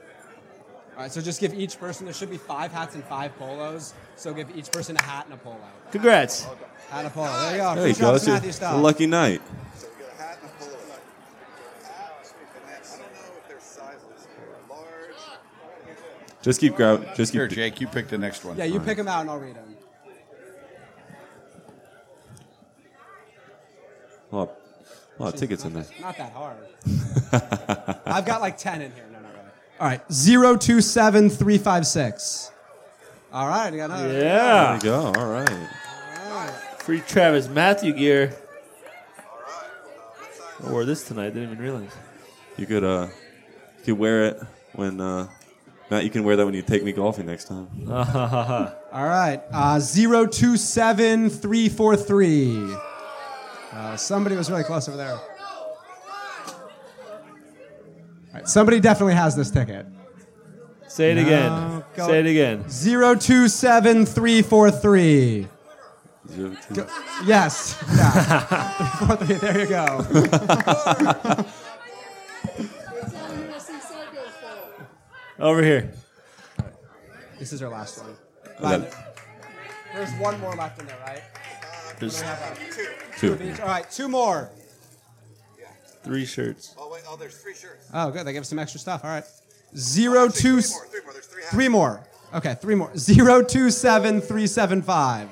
All 0.95 1.03
right. 1.03 1.11
So 1.11 1.21
just 1.21 1.39
give 1.39 1.53
each 1.53 1.79
person. 1.79 2.05
There 2.05 2.13
should 2.13 2.29
be 2.29 2.37
five 2.37 2.71
hats 2.71 2.95
and 2.95 3.03
five 3.05 3.33
polos. 3.37 3.93
So 4.15 4.33
give 4.33 4.55
each 4.57 4.71
person 4.71 4.97
a 4.97 5.01
hat 5.01 5.25
and 5.25 5.33
a 5.33 5.37
polo. 5.37 5.57
Congrats. 5.91 6.43
Hat 6.43 6.57
and 6.91 7.07
a 7.07 7.09
polo. 7.09 7.27
There 7.27 7.51
you 7.51 7.57
go. 7.57 7.75
There 7.75 7.87
you 7.87 7.93
go. 7.93 7.99
Travis 7.99 8.21
It's 8.21 8.27
a, 8.27 8.31
Matthews 8.31 8.49
it's 8.49 8.57
a 8.57 8.61
style. 8.61 8.77
lucky 8.79 9.07
night. 9.07 9.41
Just 16.41 16.59
keep 16.61 16.75
grab. 16.75 17.15
Just 17.15 17.31
keep. 17.31 17.39
Here, 17.39 17.47
Jake, 17.47 17.79
you 17.81 17.87
pick 17.87 18.07
the 18.07 18.17
next 18.17 18.43
one. 18.45 18.57
Yeah, 18.57 18.63
you 18.65 18.79
pick 18.79 18.97
them 18.97 19.07
out 19.07 19.21
and 19.21 19.29
I'll 19.29 19.39
read 19.39 19.55
them. 19.55 19.75
A 24.31 24.35
lot, 24.35 24.51
a 25.17 25.23
lot 25.23 25.33
of 25.33 25.39
tickets 25.39 25.65
in 25.65 25.73
there. 25.73 25.85
Not 25.99 26.15
that 26.17 26.31
hard. 26.31 26.57
I've 28.05 28.25
got 28.25 28.41
like 28.41 28.57
10 28.57 28.81
in 28.83 28.91
here. 28.93 29.05
No, 29.11 29.19
no, 29.19 29.27
no. 29.27 29.33
All 29.79 29.87
right. 29.87 30.01
027356. 30.11 32.51
All 33.33 33.47
right. 33.47 33.73
I 33.73 33.77
got 33.77 33.85
another. 33.85 34.13
Yeah. 34.13 34.65
There 34.67 34.75
you 34.75 34.81
go. 34.81 35.13
All 35.19 35.29
right. 35.31 35.49
Free 36.89 37.01
Travis 37.01 37.47
Mathew 37.47 37.93
gear. 37.93 38.33
I 40.65 40.71
wore 40.71 40.85
this 40.85 41.07
tonight. 41.07 41.35
Didn't 41.35 41.43
even 41.51 41.59
realize. 41.59 41.91
You 42.57 42.65
could 42.65 42.83
uh, 42.83 43.09
you 43.77 43.83
could 43.85 43.99
wear 43.99 44.25
it 44.25 44.41
when 44.73 44.99
uh, 44.99 45.27
Matt. 45.91 46.03
You 46.03 46.09
can 46.09 46.23
wear 46.23 46.35
that 46.35 46.45
when 46.47 46.55
you 46.55 46.63
take 46.63 46.83
me 46.83 46.91
golfing 46.91 47.27
next 47.27 47.43
time. 47.45 47.67
All 47.91 49.05
right. 49.05 49.39
Uh, 49.53 49.79
027343. 49.79 52.75
Uh, 53.71 53.95
somebody 53.95 54.35
was 54.35 54.49
really 54.49 54.63
close 54.63 54.87
over 54.87 54.97
there. 54.97 55.13
All 55.13 55.21
right. 58.33 58.49
Somebody 58.49 58.79
definitely 58.79 59.13
has 59.13 59.35
this 59.35 59.51
ticket. 59.51 59.85
Say 60.87 61.11
it 61.11 61.15
No, 61.17 61.21
again. 61.21 61.83
go- 61.95 62.07
Say 62.07 62.19
it 62.21 62.25
again. 62.25 62.63
027343. 62.67 64.41
Zero, 64.41 65.45
two. 65.45 65.49
Go- 66.73 66.87
yes. 67.25 67.75
Yeah. 67.95 68.09
343. 69.07 69.35
There 69.39 69.59
you 69.59 69.67
go. 69.67 71.45
Over 75.39 75.63
here. 75.63 75.91
This 77.39 77.53
is 77.53 77.61
our 77.63 77.69
last 77.69 78.01
one. 78.03 78.15
Ryan, 78.61 78.85
There's 79.93 80.11
one 80.19 80.39
more 80.41 80.53
left 80.55 80.79
in 80.81 80.87
there, 80.87 80.97
right? 81.05 81.21
There's 81.99 82.21
Two. 83.17 83.33
of 83.33 83.41
each. 83.41 83.59
All 83.59 83.67
right, 83.67 83.89
two 83.89 84.07
more. 84.09 84.49
three 86.03 86.25
shirts. 86.25 86.75
Oh 86.77 86.89
wait, 86.91 87.03
oh, 87.07 87.15
there's 87.17 87.37
three 87.37 87.53
shirts. 87.53 87.87
Oh, 87.93 88.11
good. 88.11 88.25
They 88.25 88.33
give 88.33 88.41
us 88.41 88.49
some 88.49 88.59
extra 88.59 88.79
stuff. 88.79 89.03
All 89.03 89.09
right. 89.09 89.23
Zero 89.77 90.27
two. 90.29 90.61
Three 90.61 90.71
more, 90.73 90.85
three 90.87 91.01
more. 91.03 91.13
There's 91.13 91.25
three. 91.27 91.43
Three 91.51 91.67
more. 91.69 92.07
Okay, 92.33 92.55
three 92.61 92.75
more. 92.75 92.95
Zero 92.97 93.43
two 93.43 93.69
seven 93.71 94.21
three 94.21 94.47
seven 94.47 94.81
five. 94.81 95.29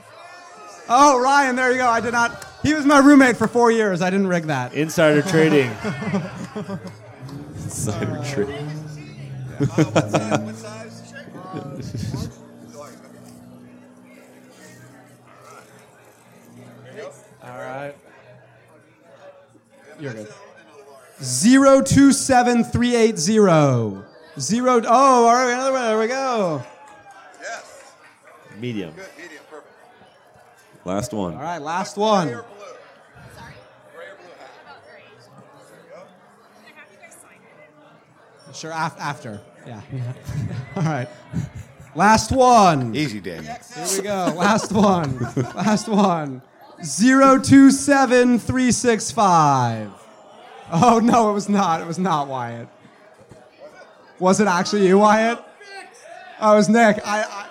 Oh, 0.89 1.19
Ryan, 1.19 1.55
there 1.55 1.71
you 1.71 1.77
go. 1.77 1.87
I 1.87 1.99
did 1.99 2.13
not. 2.13 2.45
He 2.63 2.73
was 2.73 2.85
my 2.85 2.99
roommate 2.99 3.37
for 3.37 3.47
four 3.47 3.71
years. 3.71 4.01
I 4.01 4.09
didn't 4.09 4.27
rig 4.27 4.43
that. 4.43 4.73
Insider 4.73 5.21
trading. 5.29 5.69
Insider 7.55 8.17
uh, 8.17 8.31
trading. 8.33 8.67
what 9.57 10.55
size? 10.55 11.03
What 11.53 11.83
size? 11.83 12.39
All 17.43 17.57
right. 17.57 17.95
You're 19.99 20.13
good. 20.13 20.27
Zero 21.21 21.81
two 21.81 22.11
seven 22.11 22.63
three 22.63 22.95
eight 22.95 23.17
zero. 23.17 24.03
Zero. 24.39 24.81
Oh, 24.85 25.25
all 25.25 25.33
right. 25.33 25.51
Another 25.53 25.71
one. 25.71 25.81
There 25.83 25.99
we 25.99 26.07
go. 26.07 26.63
Yes. 27.41 27.93
Medium. 28.59 28.93
Good. 28.93 29.05
Medium. 29.17 29.36
Perfect. 30.87 30.87
Last 30.87 31.13
one. 31.13 31.33
All 31.33 31.41
right. 31.41 31.61
Last 31.61 31.97
one. 31.97 32.27
Gray 32.27 32.37
or 32.37 32.43
blue? 32.43 32.53
Sure. 38.53 38.71
Af- 38.71 38.97
after. 38.97 39.41
Yeah. 39.65 39.81
all 40.77 40.83
right. 40.83 41.09
Last 41.93 42.31
one. 42.31 42.95
Easy, 42.95 43.19
Daniel. 43.19 43.53
Here 43.75 43.97
we 43.97 44.03
go. 44.03 44.33
Last 44.37 44.71
one. 44.71 45.19
Last 45.55 45.89
one. 45.89 46.41
Zero 46.83 47.39
two 47.39 47.71
seven 47.71 48.39
three 48.39 48.71
six 48.71 49.11
five. 49.11 49.91
Oh 50.71 50.99
no, 50.99 51.31
it 51.31 51.33
was 51.33 51.49
not. 51.49 51.81
It 51.81 51.87
was 51.87 51.99
not 51.99 52.27
Wyatt. 52.27 52.69
Was 54.19 54.39
it 54.39 54.47
actually 54.47 54.87
you, 54.87 54.99
Wyatt? 54.99 55.43
Oh, 56.39 56.53
it 56.53 56.57
was 56.57 56.69
Nick. 56.69 56.99
I, 57.05 57.47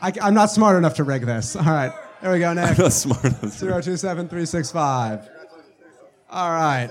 I, 0.00 0.12
I, 0.20 0.28
am 0.28 0.34
not 0.34 0.50
smart 0.50 0.76
enough 0.76 0.94
to 0.94 1.04
rig 1.04 1.26
this. 1.26 1.56
All 1.56 1.64
right, 1.64 1.92
there 2.26 2.34
we 2.34 2.40
go, 2.40 2.52
Nick. 2.54 2.70
I'm 2.70 2.76
not 2.76 2.92
smart 2.92 3.24
enough. 3.24 3.52
Zero 3.52 3.80
two 3.80 3.96
seven 3.96 4.28
three 4.28 4.46
six 4.46 4.70
five. 4.72 5.28
All 6.28 6.50
right. 6.50 6.90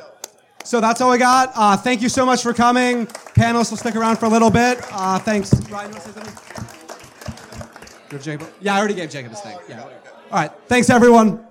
So 0.64 0.80
that's 0.80 1.02
all 1.02 1.12
we 1.12 1.18
got. 1.18 1.52
Uh, 1.56 1.76
thank 1.78 2.02
you 2.02 2.10
so 2.10 2.26
much 2.26 2.42
for 2.42 2.54
coming. 2.54 3.06
Panelists 3.36 3.70
will 3.70 3.78
stick 3.78 3.96
around 3.96 4.16
for 4.16 4.26
a 4.26 4.30
little 4.30 4.50
bit. 4.50 4.80
Uh, 4.92 5.20
thanks. 5.20 5.54
Ryan, 5.70 5.90
you 5.92 5.94
want 5.94 5.94
to 5.94 6.00
say 6.02 6.12
something? 6.14 8.08
Give 8.10 8.24
Jacob. 8.24 8.50
Yeah, 8.62 8.76
I 8.76 8.80
already 8.80 8.94
gave 8.96 9.10
Jacob 9.10 9.32
his 9.32 9.42
thing. 9.42 9.58
Yeah. 9.68 9.84
All 9.84 9.90
right. 10.32 10.52
Thanks, 10.68 10.90
everyone. 10.90 11.46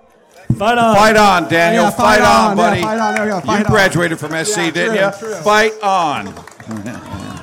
Fight 0.56 0.78
on. 0.78 0.97
Fight 0.97 1.16
on, 1.16 1.48
Daniel. 1.48 1.85
Yeah, 1.85 1.90
fight, 1.90 2.20
fight 2.20 2.23
on, 2.23 2.51
on. 2.52 2.56
Yeah, 2.56 2.70
buddy. 2.70 2.82
fight 2.82 2.98
on. 2.98 3.15
There 3.15 3.24
we 3.24 3.31
go. 3.31 3.40
Fight 3.40 3.59
you 3.61 3.65
on. 3.66 3.70
graduated 3.70 4.19
from 4.19 4.44
SC, 4.44 4.56
Yeah, 4.56 4.70
didn't 4.70 5.19
true, 5.19 5.28
you? 5.28 5.35
true. 5.35 5.43
Fight 5.43 5.73
on. 5.82 7.24